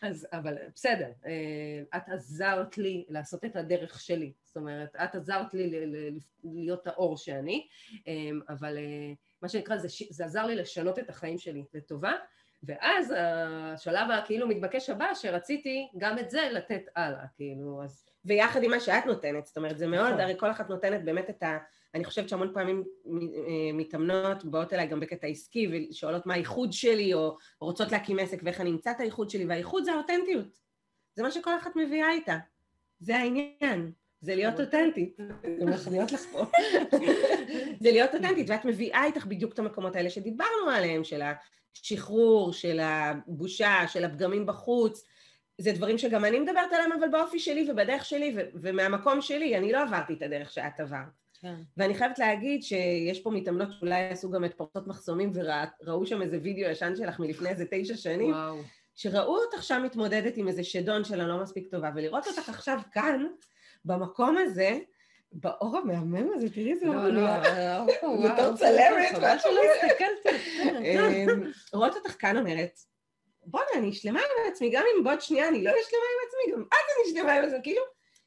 אז, 0.02 0.28
אבל 0.34 0.58
בסדר, 0.76 1.10
אה, 1.26 1.98
את 1.98 2.10
עזרת 2.10 2.78
לי 2.78 3.06
לעשות 3.10 3.46
את 3.46 3.56
הדרך 3.56 4.00
שלי, 4.00 4.34
זאת 4.44 4.58
אומרת, 4.58 4.96
את 4.96 5.16
עזרת 5.16 5.54
לי 5.54 5.68
ל- 5.68 5.96
ל- 5.96 6.18
להיות 6.44 6.88
האור 6.88 7.18
שאני, 7.18 7.68
אה, 8.08 8.14
אבל 8.50 8.78
אה, 8.78 9.14
מה 9.42 9.50
שנקרא, 9.50 9.78
זה, 9.78 9.88
זה 10.10 10.26
עזר 10.26 10.46
לי 10.46 10.56
לשנות 10.56 11.00
את 11.00 11.10
החיים 11.10 11.38
שלי 11.38 11.64
לטובה, 11.74 12.14
ואז 12.64 13.14
השלב 13.18 14.12
הכאילו 14.12 14.48
מתבקש 14.48 14.90
הבא, 14.90 15.14
שרציתי 15.14 15.88
גם 15.98 16.20
את 16.20 16.30
זה 16.30 16.50
לתת 16.52 16.82
הלאה, 16.96 17.26
כאילו, 17.36 17.84
אז 17.84 18.06
ויחד 18.26 18.64
עם 18.64 18.72
מה 18.72 18.80
שאת 18.80 19.06
נותנת, 19.06 19.46
זאת 19.46 19.58
אומרת, 19.58 19.78
זה 19.78 19.88
מאוד, 19.88 20.08
נכון. 20.08 20.20
הרי 20.20 20.34
כל 20.38 20.52
אחת 20.52 20.70
נותנת 20.70 21.04
באמת 21.04 21.30
את 21.30 21.44
ה... 21.44 21.58
אני 21.94 22.04
חושבת 22.04 22.30
שהמון 22.30 22.52
פעמים 22.54 22.84
אה, 23.08 23.74
מתאמנות 23.74 24.46
באות 24.46 24.74
אליי 24.74 24.88
גם 24.88 25.00
בקטע 25.00 25.28
עסקי 25.28 25.68
ושואלות 25.72 26.26
מה 26.26 26.34
הייחוד 26.34 26.74
שלי, 26.74 27.14
או 27.14 27.38
רוצות 27.60 27.92
להקים 27.92 28.20
עסק 28.20 28.40
ואיך 28.44 28.62
אני 28.62 28.70
אמצא 28.70 28.92
את 28.92 29.00
הייחוד 29.00 29.30
שלי, 29.30 29.46
והייחוד 29.46 29.84
זה 29.84 29.94
האותנטיות. 29.94 30.60
זה 31.16 31.24
מה 31.24 31.32
שכל 31.32 31.58
אחת 31.58 31.72
מביאה 31.76 32.12
איתה. 32.12 32.38
זה 33.00 33.18
העניין. 33.18 33.92
זה 34.22 34.36
להיות 34.36 34.60
אותנטית. 34.60 35.18
גם 35.62 35.70
מחמיאות 35.70 36.12
לך 36.12 36.22
פה. 36.32 36.46
זה 37.82 37.92
להיות 37.92 38.16
אותנטית, 38.16 38.50
ואת 38.50 38.66
מביאה 38.66 39.06
איתך 39.06 39.26
בדיוק 39.26 39.54
את 39.54 39.60
המקומות 39.60 39.96
האלה 39.96 40.10
שדיברנו 40.10 40.70
עליהם, 40.74 41.04
של 41.04 41.22
השחרור, 41.76 42.54
של 42.54 42.80
הבושה, 42.80 43.88
של 43.88 44.06
הפגמים 44.06 44.46
בחוץ. 44.46 45.06
זה 45.58 45.72
דברים 45.72 45.98
שגם 45.98 46.26
אני 46.26 46.40
מדברת 46.40 46.74
עליהם, 46.74 46.92
אבל 46.92 47.08
באופי 47.08 47.40
שלי 47.40 47.72
ובדרך 47.72 48.06
שלי 48.06 48.36
ומהמקום 48.54 49.22
שלי, 49.22 49.58
אני 49.58 49.72
לא 49.72 49.82
עברתי 49.82 50.14
את 50.14 50.22
הדרך 50.22 50.52
שאת 50.52 50.80
עברת. 50.80 51.23
כן. 51.44 51.56
ואני 51.78 51.94
חייבת 51.94 52.20
להגיד 52.20 52.64
שיש 52.64 53.20
פה 53.20 53.30
מתאמנות 53.30 53.68
שאולי 53.80 54.08
עשו 54.10 54.32
גם 54.32 54.46
את 54.46 54.54
פורצות 54.54 54.88
מחסומים 54.88 55.32
וראו 55.34 56.06
שם 56.06 56.22
איזה 56.22 56.40
וידאו 56.44 56.72
ישן 56.72 56.96
שלך 56.96 57.20
מלפני 57.20 57.50
איזה 57.50 57.66
תשע 57.72 57.98
שנים, 57.98 58.32
וואו. 58.32 58.58
שראו 58.96 59.38
אותך 59.38 59.64
שם 59.64 59.82
מתמודדת 59.86 60.38
עם 60.38 60.48
איזה 60.48 60.64
שדון 60.64 61.04
של 61.04 61.22
הלא 61.22 61.44
מספיק 61.44 61.72
טובה, 61.72 61.90
ולראות 61.96 62.28
אותך 62.28 62.50
עכשיו 62.50 62.80
כאן, 62.92 63.26
במקום 63.86 64.38
הזה, 64.38 64.80
באור 65.32 65.78
המהמם 65.78 66.34
הזה, 66.36 66.50
תראי 66.50 66.72
איזה 66.72 66.88
אור 66.88 66.96
לא, 66.96 67.08
לא, 67.08 67.38
נהיה. 67.38 67.86
וואו, 68.04 68.24
בתור 68.24 68.56
צלמת, 68.56 69.16
חבל 69.16 69.38
שלא. 69.40 69.62
הסתכלתי. 69.84 70.38
אמ, 70.80 71.52
רואות 71.74 71.96
אותך 71.96 72.16
כאן 72.20 72.38
אומרת, 72.38 72.80
בואנה, 73.46 73.68
אני 73.76 73.94
שלמה 73.94 74.20
עם 74.20 74.52
עצמי, 74.52 74.70
גם 74.70 74.84
אם 74.98 75.04
בעוד 75.04 75.22
שנייה 75.22 75.48
אני 75.48 75.64
לא 75.64 75.70
אהיה 75.70 75.84
שלמה 75.84 76.04
עם 76.04 76.28
עצמי, 76.28 76.54
גם 76.54 76.68
אז 76.72 76.78
אני 76.98 77.14
שלמה 77.14 77.34
עם 77.34 77.44
עצמי, 77.44 77.60
כאילו, 77.64 77.82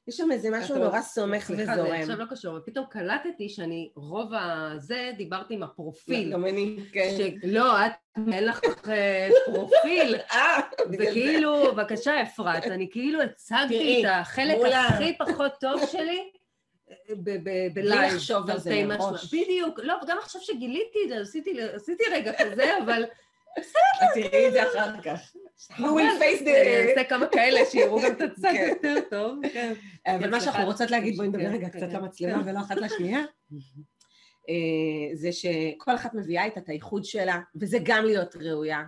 יש 0.08 0.16
שם 0.16 0.32
איזה 0.32 0.50
משהו 0.50 0.76
אתה- 0.76 0.84
נורא 0.84 1.00
סומך 1.00 1.44
סליחה, 1.44 1.72
וזורם. 1.72 1.92
עכשיו 1.92 2.16
לא 2.18 2.24
קשור, 2.30 2.56
ופתאום 2.56 2.86
קלטתי 2.90 3.48
שאני, 3.48 3.90
רוב 3.96 4.30
הזה, 4.34 5.10
דיברתי 5.16 5.54
עם 5.54 5.62
הפרופיל. 5.62 6.32
גם 6.32 6.46
אני, 6.46 6.76
כן. 6.92 7.08
שלא, 7.42 7.86
את, 7.86 7.92
אין 8.32 8.44
לך 8.46 8.60
אה, 8.88 9.28
פרופיל. 9.46 10.14
אה, 10.32 10.60
בגלל 10.90 11.06
זה. 11.06 11.12
כאילו, 11.12 11.72
בבקשה 11.72 12.22
אפרת, 12.22 12.64
אני 12.66 12.88
כאילו 12.90 13.22
הצגתי 13.22 14.00
את 14.04 14.10
החלק 14.14 14.56
הכי 14.74 15.18
פחות 15.18 15.52
טוב 15.60 15.86
שלי 15.86 16.30
ב- 17.10 17.30
ב- 17.48 17.74
בלייב. 17.74 18.14
לחשוב 18.14 18.50
על 18.50 18.58
זה 18.58 18.84
מראש. 18.84 19.34
בדיוק, 19.34 19.80
לא, 19.82 19.94
וגם 20.04 20.16
עכשיו 20.22 20.40
שגיליתי 20.40 20.98
את 21.04 21.08
זה, 21.08 21.20
עשיתי 21.74 22.04
רגע 22.12 22.32
כזה, 22.38 22.78
אבל 22.84 23.04
את 23.58 24.08
תראי 24.14 24.48
את 24.48 24.52
זה 24.52 24.62
אחר 24.68 25.00
כך. 25.02 25.32
You 25.70 25.80
will 25.80 26.20
face 26.20 26.44
the... 26.44 26.48
אעשה 26.48 27.04
כמה 27.08 27.26
כאלה 27.26 27.60
שיראו 27.70 28.00
גם 28.02 28.12
את 28.12 28.20
הצד 28.38 28.48
כן. 28.52 28.68
יותר 28.68 29.00
טוב. 29.10 29.38
כן. 29.52 29.72
אבל 30.06 30.30
מה 30.30 30.40
סליחה. 30.40 30.40
שאנחנו 30.40 30.64
רוצות 30.64 30.90
להגיד, 30.90 31.16
בואי 31.16 31.28
נדבר 31.28 31.44
כן, 31.44 31.52
רגע 31.52 31.68
כן, 31.68 31.78
קצת 31.78 31.90
כן. 31.90 31.96
למצלמה 31.96 32.42
ולא 32.46 32.60
אחת 32.60 32.76
לשנייה, 32.76 33.20
אה, 34.48 35.14
זה 35.14 35.32
שכל 35.32 35.94
אחת 35.94 36.14
מביאה 36.14 36.44
איתה 36.44 36.60
את 36.60 36.68
הייחוד 36.68 37.04
שלה, 37.04 37.40
וזה 37.60 37.78
גם 37.82 38.04
להיות 38.04 38.36
ראויה. 38.36 38.82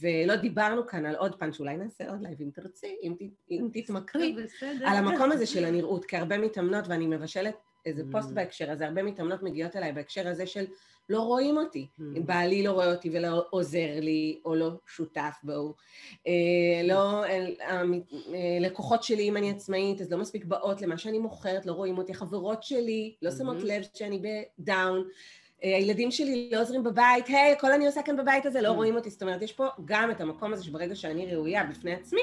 ולא 0.00 0.36
דיברנו 0.36 0.86
כאן 0.86 1.06
על 1.06 1.14
עוד 1.14 1.38
פן, 1.38 1.52
שאולי 1.52 1.76
נעשה 1.76 2.10
עוד 2.10 2.22
לייב 2.22 2.40
אם 2.40 2.50
תרצי, 2.54 2.96
אם 3.02 3.14
אם 3.50 3.68
תתמכרי. 3.72 4.36
על 4.84 4.96
המקום 4.96 5.32
הזה 5.32 5.46
של 5.46 5.64
הנראות, 5.64 6.04
כי 6.04 6.16
הרבה 6.16 6.38
מתאמנות, 6.38 6.88
ואני 6.88 7.06
מבשלת 7.06 7.54
איזה 7.86 8.02
Mm. 8.02 8.12
פוסט 8.12 8.30
בהקשר 8.30 8.70
הזה, 8.70 8.86
הרבה 8.86 9.02
מתאמנות 9.02 9.42
מגיעות 9.42 9.76
אליי 9.76 9.92
בהקשר 9.92 10.28
הזה 10.28 10.46
של 10.46 10.66
לא 11.08 11.20
רואים 11.20 11.56
אותי. 11.58 11.86
Mm. 11.98 12.02
אם 12.16 12.26
בעלי 12.26 12.62
לא 12.62 12.70
רואה 12.72 12.90
אותי 12.92 13.10
ולא 13.12 13.44
עוזר 13.50 14.00
לי, 14.00 14.40
או 14.44 14.54
לא 14.54 14.70
שותף 14.86 15.34
בו. 15.42 15.74
אה, 16.26 16.32
לא, 16.84 17.24
אה, 17.24 17.46
המת- 17.80 18.12
אה, 18.34 18.58
שלי, 19.02 19.28
אם 19.28 19.36
אני 19.36 19.50
עצמאית, 19.50 20.00
אז 20.00 20.12
לא 20.12 20.18
מספיק 20.18 20.44
באות 20.44 20.82
למה 20.82 20.98
שאני 20.98 21.18
מוכרת, 21.18 21.66
לא 21.66 21.72
רואים 21.72 21.98
אותי. 21.98 22.14
חברות 22.14 22.62
שלי 22.62 23.14
לא 23.22 23.30
שמות 23.30 23.56
Mhm. 23.56 23.64
לב 23.66 23.82
שאני 23.94 24.22
בדאון. 24.58 25.08
אה, 25.64 25.76
הילדים 25.76 26.10
שלי 26.10 26.50
לא 26.52 26.60
עוזרים 26.60 26.82
בבית, 26.84 27.26
היי, 27.28 27.52
הכל 27.52 27.72
אני 27.72 27.86
עושה 27.86 28.02
כאן 28.02 28.16
בבית 28.16 28.46
הזה, 28.46 28.60
לא 28.60 28.68
Mm. 28.68 28.72
רואים 28.72 28.96
אותי. 28.96 29.10
זאת 29.10 29.22
אומרת, 29.22 29.42
יש 29.42 29.52
פה 29.52 29.66
גם 29.84 30.10
את 30.10 30.20
המקום 30.20 30.52
הזה 30.52 30.64
שברגע 30.64 30.94
שאני 30.96 31.34
ראויה 31.34 31.64
בפני 31.64 31.94
עצמי, 31.94 32.20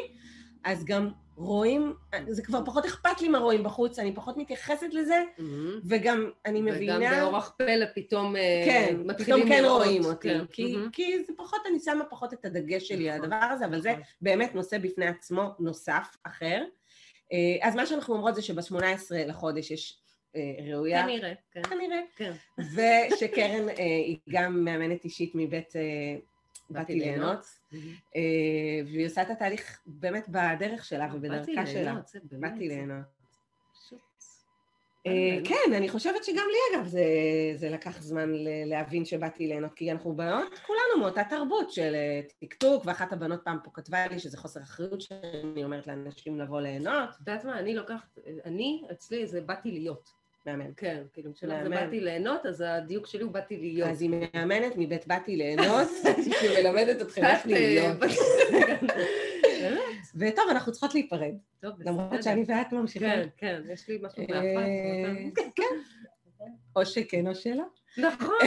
אז 0.64 0.86
גם 0.86 1.10
רואים, 1.36 1.94
זה 2.28 2.44
כבר 2.44 2.66
פחות 2.66 2.86
אכפת 2.86 3.22
לי 3.22 3.28
מה 3.30 3.38
רואים 3.38 3.64
בחוץ, 3.64 4.00
אני 4.00 4.16
פחות 4.16 4.38
מתייחסת 4.38 4.88
לזה, 4.92 5.24
מהמם. 5.38 5.80
וגם 5.86 6.30
אני 6.46 6.62
מבינה... 6.62 6.98
וגם 6.98 7.20
באורח 7.20 7.56
פלא 7.58 7.86
פתאום 7.96 8.36
אה, 8.36 8.64
כן, 8.66 8.96
מתחילים 9.06 9.46
פתאום 9.46 9.56
כן 9.56 9.64
לראות. 9.64 9.86
רואים 9.86 10.06
אותי, 10.06 10.30
כן. 10.30 10.46
כי, 10.52 10.76
מהמם. 10.76 10.90
כי 10.92 11.24
זה 11.24 11.34
פחות, 11.38 11.60
אני 11.70 11.80
שמה 11.80 12.06
פחות 12.06 12.34
את 12.34 12.46
הדגש 12.46 12.88
שלי 12.88 13.10
על 13.10 13.18
נכון, 13.18 13.34
הדבר 13.34 13.46
הזה, 13.46 13.66
אבל 13.66 13.82
זה 13.82 13.92
נכון. 13.92 14.04
באמת 14.22 14.56
נושא 14.56 14.78
בפני 14.78 15.08
עצמו 15.08 15.56
נוסף, 15.60 16.18
אחר. 16.24 16.64
אה, 17.34 17.68
אז 17.68 17.76
מה 17.76 17.86
שאנחנו 17.86 18.14
אומרות 18.14 18.36
זה 18.36 18.42
שב-18 18.42 18.76
לחודש 19.28 19.72
יש 19.72 20.00
אה, 20.36 20.42
ראויה, 20.74 21.04
כנראה, 21.04 21.34
כן. 21.52 21.62
כנראה, 21.64 22.00
כן. 22.16 22.32
ושקרן 22.58 23.70
היא 23.78 24.18
גם 24.30 24.66
מאמנת 24.66 25.04
אישית 25.04 25.32
מבית 25.36 25.74
באתי 26.70 26.96
ליהנות, 26.96 27.46
אה, 28.16 28.82
והיא 28.86 29.06
עושה 29.06 29.22
את 29.22 29.30
התהליך 29.30 29.82
באמת 29.86 30.26
בדרך 30.30 30.86
שלה 30.86 31.08
ובדרכה 31.14 31.54
באתי 31.56 31.72
שלה. 31.72 31.96
באתי 32.32 32.68
ליהנות. 32.68 33.24
אה. 35.08 35.40
כן, 35.44 35.74
אני 35.74 35.90
חושבת 35.90 36.24
שגם 36.24 36.46
לי 36.52 36.78
אגב 36.78 36.88
זה, 37.56 37.70
לקח 37.70 38.02
זמן 38.02 38.30
להבין 38.66 39.06
שבאתי 39.06 39.48
ליהנות, 39.48 39.74
כי 39.74 39.92
אנחנו 39.92 40.16
בנות 40.16 40.60
כולנו 40.68 41.00
מאותה 41.00 41.24
תרבות 41.30 41.72
של 41.72 41.96
אה, 41.96 42.22
טקטוק, 42.40 42.86
ואחת 42.86 43.14
הבנות 43.14 43.42
פעם 43.44 43.58
פה 43.64 43.72
כתבה 43.74 44.08
לי 44.08 44.20
שזה 44.20 44.38
חוסר 44.38 44.62
אחריות 44.62 45.02
שאני 45.02 45.64
אומרת 45.64 45.88
לאנשים 45.88 46.40
לבוא 46.40 46.62
ליהנות, 46.62 47.10
את 47.10 47.20
יודעת 47.20 47.46
מה, 47.46 47.60
אני 47.60 47.76
לוקחת, 47.76 48.18
אני, 48.46 48.84
אצלי 48.92 49.28
זה 49.28 49.42
באתי 49.42 49.72
להיות. 49.72 50.23
מאמן. 50.46 50.72
כן, 50.78 51.04
כאילו, 51.14 51.34
כשלך 51.34 51.64
זה. 51.64 51.70
באתי 51.70 52.00
ליהנות, 52.00 52.46
אז 52.46 52.64
הדיוק 52.68 53.08
שלי 53.08 53.24
הוא 53.24 53.32
באתי 53.32 53.58
להיות. 53.58 53.90
אז 53.90 54.02
היא 54.02 54.10
מאמנת 54.10 54.74
מבית 54.78 55.08
באתי 55.08 55.36
ליהנות, 55.36 55.88
שמלמדת 56.42 57.02
אתכם 57.02 57.26
איך 57.26 57.46
אה, 57.46 57.52
להיות. 57.52 57.98
וטוב, 60.16 60.46
אנחנו 60.50 60.72
צריכות 60.72 60.94
להיפרד, 60.94 61.34
טוב, 61.60 61.72
בסדר. 61.72 61.92
למרות 61.92 62.24
שאני 62.24 62.44
ואת 62.48 62.74
ממשיכות. 62.74 63.08
כן, 63.08 63.28
כן, 63.38 63.62
יש 63.74 63.88
לי 63.90 64.00
משהו 64.02 64.24
אה, 64.34 64.42
מאחת. 64.42 65.52
כן, 65.56 65.76
או 66.76 66.86
שכן 66.86 67.28
או 67.28 67.36
שלא. 67.36 67.64
נכון. 67.98 68.38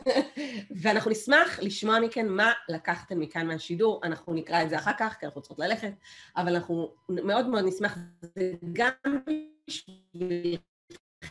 ואנחנו 0.82 1.10
נשמח 1.10 1.58
לשמוע 1.62 2.00
מכן 2.00 2.28
מה 2.28 2.52
לקחתם 2.68 3.20
מכאן 3.20 3.46
מהשידור, 3.46 4.00
אנחנו 4.02 4.34
נקרא 4.34 4.62
את 4.62 4.70
זה 4.70 4.76
אחר 4.76 4.92
כך, 4.98 5.16
כי 5.20 5.26
אנחנו 5.26 5.40
צריכות 5.40 5.58
ללכת, 5.58 5.92
אבל 6.36 6.54
אנחנו 6.54 6.94
מאוד 7.08 7.48
מאוד 7.48 7.64
נשמח, 7.64 7.98
זה 8.20 8.52
גם 8.72 8.90
בשבילכן, 9.66 10.69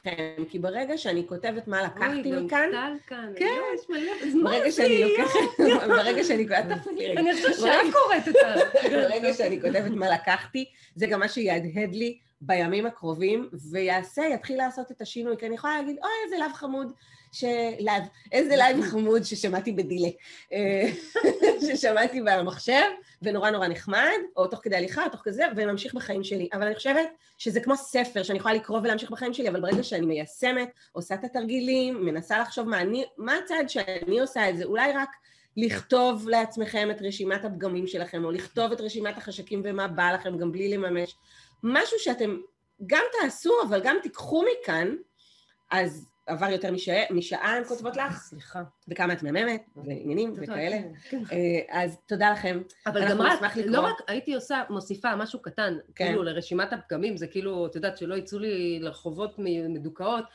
לכם, 0.06 0.44
כי 0.50 0.60
ברגע 0.60 0.98
שאני 0.98 1.28
כותבת 1.28 1.68
מה 1.68 1.84
לקחתי 1.84 2.34
אוי, 2.34 2.44
מכאן, 2.44 2.70
גם 2.74 2.98
טל 2.98 3.08
כאן. 3.08 3.34
כן. 3.36 3.60
יש 3.76 3.90
מלא, 3.90 4.12
אז 4.28 4.36
מה 4.36 4.50
ברגע 4.50 4.70
זה 4.70 4.72
שאני? 4.72 5.04
לוקחת, 5.04 5.88
ברגע 5.88 6.24
שאני 6.24 6.48
אל 6.56 6.76
תפריעי 6.76 7.12
רגע. 7.12 7.20
אני 7.20 7.32
עכשיו 7.32 7.54
שעה 7.54 7.80
קוראת 7.92 8.28
את 8.28 8.36
ה... 8.36 8.56
ברגע 9.10 9.34
שאני 9.34 9.62
כותבת 9.62 9.92
מה 9.92 10.10
לקחתי, 10.10 10.66
זה 10.96 11.08
גם 11.08 11.20
מה 11.20 11.28
שיהדהד 11.28 11.96
לי 11.96 12.20
בימים 12.42 12.86
הקרובים, 12.86 13.50
ויעשה, 13.72 14.22
יתחיל 14.22 14.58
לעשות 14.58 14.92
את 14.92 15.02
השינוי, 15.02 15.38
כי 15.38 15.46
אני 15.46 15.56
יכולה 15.56 15.78
להגיד, 15.78 15.98
אוי, 16.04 16.12
איזה 16.26 16.38
לאו 16.38 16.54
חמוד, 16.54 16.92
ש... 17.31 17.43
לאו, 17.80 17.93
איזה 18.31 18.56
לאו 18.56 18.84
חמוד 18.84 19.23
ששמעתי 19.23 19.72
בדילה, 19.72 20.10
אה, 20.53 20.89
ששמעתי 21.68 22.22
במחשב, 22.22 22.85
ונורא 23.22 23.49
נורא 23.49 23.68
נחמד, 23.68 24.18
או 24.38 24.47
תוך 24.47 24.60
כדי 24.64 24.76
הליכה, 24.76 25.03
או 25.06 25.10
תוך 25.10 25.22
כזה, 25.23 25.43
וממשיך 25.56 25.93
בחיים 25.93 26.23
שלי. 26.23 26.49
אבל 26.53 26.64
אני 26.64 26.76
חושבת 26.76 27.07
שזה 27.38 27.61
כמו 27.61 27.76
ספר 27.76 28.23
שאני 28.23 28.39
יכולה 28.39 28.53
לקרוא 28.53 28.80
ולהמשיך 28.84 29.11
בחיים 29.11 29.34
שלי, 29.34 29.49
אבל 29.49 29.61
ברגע 29.61 29.84
שאני 29.84 30.06
מיישמת, 30.06 30.69
עושה 30.91 31.15
את 31.15 31.23
התרגילים, 31.23 32.06
מנסה 32.06 32.39
לחשוב 32.39 32.68
מה 32.68 32.81
אני, 32.81 33.06
מה 33.18 33.35
הצעד 33.38 33.69
שאני 33.69 34.19
עושה 34.19 34.49
את 34.49 34.57
זה, 34.57 34.64
אולי 34.64 34.91
רק 34.91 35.10
לכתוב 35.57 36.30
לעצמכם 36.30 36.91
את 36.91 37.01
רשימת 37.01 37.45
הפגמים 37.45 37.88
שלכם, 37.88 38.26
או 38.26 38.31
לכתוב 38.31 38.72
את 38.72 38.81
רשימת 38.81 39.18
החשקים 39.18 39.61
ומה 39.64 39.88
בא 39.88 40.11
לכם, 40.11 40.38
גם 40.38 40.51
בלי 40.51 40.69
לממש. 40.77 41.15
משהו 41.64 41.99
שאתם 41.99 42.38
גם 42.88 43.03
תעשו, 43.22 43.53
אבל 43.68 43.81
גם 43.84 43.97
תיקחו 44.03 44.43
מכאן, 44.43 44.95
אז 45.72 46.06
עבר 46.30 46.49
יותר 46.49 46.72
משעה, 47.11 47.56
הן 47.56 47.64
כותבות 47.64 47.97
לך, 47.97 48.18
סליחה. 48.18 48.64
וכמה 48.88 49.14
את 49.14 49.23
מהממת, 49.23 49.64
ועניינים 49.76 50.34
וכאלה. 50.35 50.77
כן. 51.10 51.23
אה, 51.31 51.81
אז 51.81 51.97
תודה 52.06 52.31
לכם. 52.31 52.61
אבל 52.85 53.10
גם 53.10 53.22
רק. 53.22 53.39
לא 53.65 53.81
רק 53.81 53.95
הייתי 54.07 54.35
עושה, 54.35 54.64
מוסיפה 54.69 55.15
משהו 55.15 55.41
קטן, 55.41 55.77
כן. 55.95 56.06
כאילו 56.06 56.23
לרשימת 56.23 56.73
הפגמים, 56.73 57.18
זה 57.18 57.27
כאילו, 57.27 57.65
את 57.65 57.76
יודעת, 57.76 57.97
שלא 57.97 58.15
יצאו 58.15 58.39
לי 58.39 58.80
לרחובות 58.81 59.35
מדוכאות, 59.69 60.26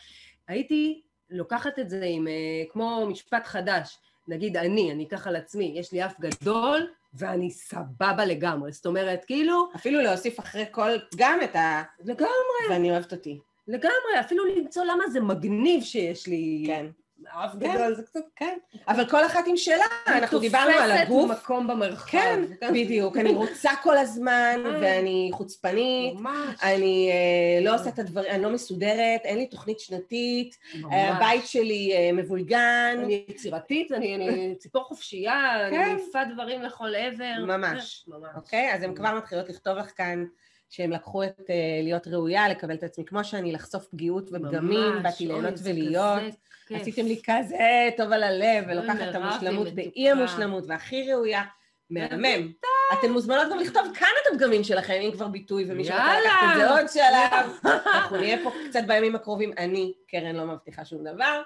הייתי 0.48 1.02
לוקחת 1.30 1.78
את 1.78 1.90
זה 1.90 2.04
עם, 2.04 2.28
אה, 2.28 2.32
כמו 2.72 3.06
משפט 3.06 3.46
חדש, 3.46 3.98
נגיד 4.28 4.56
אני, 4.56 4.92
אני 4.92 5.04
אקח 5.04 5.26
על 5.26 5.36
עצמי, 5.36 5.72
יש 5.76 5.92
לי 5.92 6.04
אף 6.04 6.20
גדול, 6.20 6.86
ואני 7.14 7.50
סבבה 7.50 8.24
לגמרי, 8.24 8.72
זאת 8.72 8.86
אומרת, 8.86 9.24
כאילו, 9.24 9.68
אפילו 9.76 10.00
להוסיף 10.00 10.40
אחרי 10.40 10.64
כל 10.70 10.90
פגם 11.10 11.38
את 11.44 11.56
ה... 11.56 11.82
לגמרי, 12.04 12.68
ואני 12.70 12.90
אוהבת 12.90 13.12
אותי. 13.12 13.40
לגמרי, 13.68 14.20
אפילו 14.20 14.44
למצוא 14.44 14.84
למה 14.84 15.08
זה 15.08 15.20
מגניב 15.20 15.82
שיש 15.82 16.26
לי 16.26 16.64
כן. 16.66 16.86
אף 17.28 17.52
כן. 17.52 17.58
גדול, 17.58 17.94
זה 17.94 18.02
קצת... 18.02 18.20
כן. 18.36 18.58
אבל 18.88 19.10
כל 19.10 19.26
אחת 19.26 19.44
עם 19.46 19.56
שלה, 19.56 19.84
אנחנו 20.06 20.38
דיברנו 20.38 20.70
על 20.70 20.90
הגוף. 20.90 21.28
תופסת 21.28 21.42
מקום 21.42 21.66
במרחב. 21.66 22.18
כן, 22.60 22.72
בדיוק. 22.72 23.16
אני 23.16 23.30
רוצה 23.30 23.70
כל 23.82 23.96
הזמן, 23.96 24.62
אה. 24.66 24.78
ואני 24.80 25.30
חוצפנית. 25.32 26.14
ממש. 26.14 26.58
אני 26.62 27.10
אה, 27.12 27.64
לא 27.64 27.74
עושה 27.74 27.88
את 27.88 27.98
הדברים, 27.98 28.30
אני 28.32 28.42
לא 28.42 28.50
מסודרת, 28.50 29.20
אין 29.24 29.38
לי 29.38 29.46
תוכנית 29.46 29.80
שנתית, 29.80 30.58
אה, 30.74 30.80
ממש. 30.80 30.92
הבית 30.94 31.46
שלי 31.46 31.92
אה, 31.92 32.12
מבולגן, 32.12 33.00
אני 33.02 33.24
יצירתית, 33.28 33.92
אני, 33.92 34.14
אני 34.14 34.54
ציפור 34.58 34.84
חופשייה, 34.84 35.66
כן. 35.70 35.80
אני 35.80 35.94
מעיפה 35.94 36.18
דברים 36.34 36.62
לכל 36.62 36.94
עבר. 36.94 37.44
ממש. 37.46 38.04
כן, 38.06 38.12
ממש. 38.12 38.30
אוקיי? 38.36 38.74
אז 38.74 38.82
הן 38.82 38.94
כבר 38.94 39.14
מתחילות 39.14 39.48
לכתוב 39.48 39.78
לך 39.78 39.90
כאן 39.96 40.24
שהם 40.70 40.90
לקחו 40.90 41.24
את 41.24 41.40
אה, 41.50 41.54
להיות 41.82 42.08
ראויה, 42.08 42.48
לקבל 42.48 42.74
את 42.74 42.82
עצמי 42.82 43.04
כמו 43.04 43.24
שאני, 43.24 43.52
לחשוף 43.52 43.86
פגיעות 43.86 44.30
ופגמים. 44.32 45.02
באתי 45.02 45.26
ליהנות 45.26 45.54
ולהיות. 45.64 46.22
עשיתם 46.70 47.06
לי 47.06 47.20
כזה 47.24 47.88
טוב 47.96 48.12
על 48.12 48.22
הלב, 48.22 48.64
ולוקחת 48.68 49.08
את 49.10 49.14
המושלמות 49.14 49.68
באי. 49.68 50.10
המושלמות 50.10 50.64
והכי 50.66 51.12
ראויה. 51.12 51.42
מהמם. 51.90 52.52
אתן 52.92 53.10
מוזמנות 53.10 53.52
גם 53.52 53.58
לכתוב 53.58 53.82
כאן 53.94 54.08
את 54.22 54.34
הפגמים 54.34 54.64
שלכם, 54.64 55.00
אם 55.02 55.10
כבר 55.12 55.28
ביטוי, 55.28 55.64
ומי 55.68 55.84
שרוצה 55.84 56.02
יאללה. 56.02 56.20
לקחת 56.20 56.52
את 56.52 56.56
זה 56.56 56.70
עוד 56.70 56.88
שלב. 56.88 57.72
אנחנו 57.94 58.16
נהיה 58.16 58.38
פה 58.44 58.50
קצת 58.68 58.80
בימים 58.86 59.14
הקרובים. 59.14 59.52
אני, 59.58 59.92
קרן, 60.08 60.36
לא 60.36 60.44
מבטיחה 60.46 60.84
שום 60.84 61.04
דבר. 61.04 61.42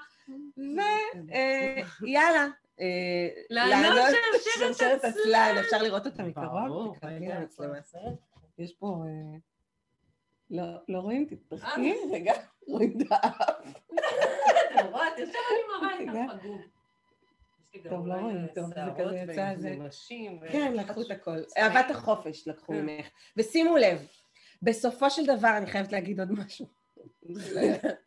ויאללה. 2.01 2.47
לענות 3.51 4.11
שרשרת 4.59 5.05
עצלן, 5.05 5.55
אפשר 5.61 5.83
לראות 5.83 6.07
אותה 6.07 6.23
ברור, 6.23 6.29
מקרוב? 6.29 6.97
פה. 7.57 7.65
יש 8.59 8.73
פה... 8.73 9.03
אה, 9.07 9.39
לא, 10.51 10.65
לא 10.89 10.99
רואים? 10.99 11.27
תתפחי, 11.31 11.93
רגע, 12.13 12.33
רואים 12.69 12.99
את 13.01 13.07
האף. 13.11 13.81
אתה 14.73 14.83
רואה, 14.91 15.09
את 15.09 15.19
יושבת 15.19 15.37
עם 16.01 16.09
מראה 16.09 16.27
טוב, 17.89 18.07
לא 18.07 18.15
רואים 18.15 18.47
טוב, 18.55 18.67
זה 18.67 18.81
כזה 18.99 19.17
יצא 19.17 19.55
זה. 19.57 19.77
כן, 20.53 20.73
לקחו 20.77 21.03
את 21.03 21.11
הכל. 21.11 21.39
אהבת 21.59 21.91
החופש 21.91 22.49
לקחו 22.49 22.73
כן. 22.73 22.87
ממך. 22.87 23.07
ושימו 23.37 23.77
לב, 23.77 24.07
בסופו 24.63 25.11
של 25.11 25.27
דבר, 25.27 25.57
אני 25.57 25.67
חייבת 25.67 25.93
להגיד 25.93 26.21
עוד 26.21 26.33
משהו. 26.33 26.67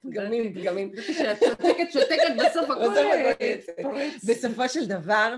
פגמים, 0.01 0.53
פגמים. 0.53 0.91
שאת 1.01 1.39
שותקת, 1.39 1.91
שותקת, 1.91 2.35
בסוף 2.37 2.69
הכל. 2.69 2.93
בסופו 4.27 4.69
של 4.69 4.87
דבר, 4.87 5.35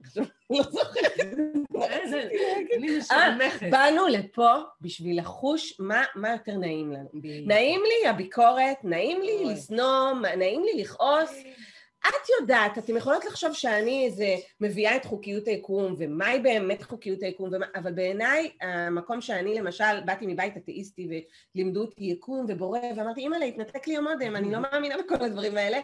עכשיו, 0.00 0.24
לא 0.50 0.62
זוכרת. 0.62 1.61
אין, 1.84 2.14
אין, 2.14 2.66
אני 2.78 2.88
אה, 2.88 2.98
משמחת. 2.98 3.66
באנו 3.70 4.08
לפה 4.08 4.52
בשביל 4.80 5.18
לחוש 5.18 5.80
מה 6.14 6.32
יותר 6.32 6.56
נעים 6.56 6.92
לנו. 6.92 7.08
נעים 7.46 7.80
לי 7.80 8.08
הביקורת, 8.08 8.84
נעים 8.84 9.22
לי. 9.22 9.44
לשנוא, 9.44 10.12
נעים 10.36 10.64
לי 10.64 10.82
לכעוס. 10.82 11.30
את 12.08 12.28
יודעת, 12.40 12.78
אתם 12.78 12.96
יכולות 12.96 13.24
לחשוב 13.24 13.52
שאני 13.52 14.04
איזה 14.06 14.36
מביאה 14.60 14.96
את 14.96 15.04
חוקיות 15.04 15.48
היקום, 15.48 15.94
ומהי 15.98 16.40
באמת 16.40 16.82
חוקיות 16.82 17.22
היקום, 17.22 17.48
ומה, 17.52 17.66
אבל 17.74 17.92
בעיניי, 17.92 18.50
המקום 18.60 19.20
שאני 19.20 19.54
למשל, 19.54 20.00
באתי 20.04 20.26
מבית 20.26 20.56
אתאיסטי 20.56 21.22
ולימדו 21.54 21.80
אותי 21.80 22.04
יקום 22.04 22.46
ובורא, 22.48 22.78
ואמרתי, 22.96 23.20
אימא'לה, 23.20 23.44
התנתק 23.44 23.86
לי 23.86 23.96
המודם, 23.96 24.36
אני 24.36 24.52
לא 24.52 24.58
מאמינה 24.60 24.94
בכל 24.98 25.24
הדברים 25.24 25.56
האלה. 25.56 25.78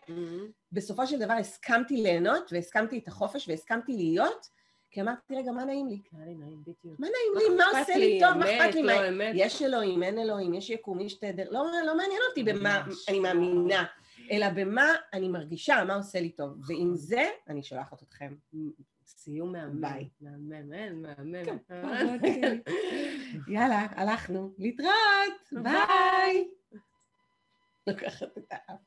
בסופו 0.72 1.06
של 1.06 1.18
דבר 1.18 1.32
הסכמתי 1.32 1.96
ליהנות, 1.96 2.52
והסכמתי 2.52 2.98
את 2.98 3.08
החופש, 3.08 3.48
והסכמתי 3.48 3.92
להיות, 3.92 4.57
כי 4.90 5.00
אמרתי, 5.00 5.36
רגע, 5.36 5.52
מה 5.52 5.64
נעים 5.64 5.88
לי? 5.88 6.00
היה 6.12 6.26
לי 6.26 6.34
נעים, 6.34 6.62
בדיוק. 6.62 7.00
מה 7.00 7.06
נעים 7.06 7.50
לי? 7.50 7.56
מה 7.56 7.80
עושה 7.80 7.96
לי 7.96 8.20
טוב? 8.20 8.34
מה 8.34 8.44
אכפת 8.44 8.74
לי? 8.74 8.82
לא 8.82 9.10
מה-. 9.10 9.24
יש 9.34 9.62
אלוהים, 9.62 10.02
אין 10.02 10.18
אלוהים, 10.18 10.54
יש 10.54 10.70
יקום, 10.70 11.00
יש 11.00 11.14
תדר, 11.14 11.50
לא, 11.50 11.64
לא 11.86 11.96
מעניין 11.96 12.20
אותי 12.28 12.42
במה. 12.42 12.84
אני 13.08 13.20
מאמינה, 13.20 13.84
אלא 14.30 14.46
במה 14.50 14.86
אני 15.12 15.28
מרגישה, 15.28 15.84
מה 15.84 15.94
עושה 15.94 16.20
לי 16.20 16.30
טוב. 16.30 16.50
ועם 16.66 16.96
זה 16.96 17.28
אני 17.48 17.62
שולחת 17.62 18.02
אתכם. 18.02 18.34
סיום 19.06 19.52
מהמם. 19.52 19.82
מהמם, 20.20 21.02
מהמם. 21.02 21.58
כן. 22.20 22.58
יאללה, 23.54 23.86
הלכנו. 23.90 24.52
להתראות, 24.58 25.62
ביי. 25.62 26.48
לוקחת 27.86 28.38
את 28.38 28.44
האף. 28.50 28.80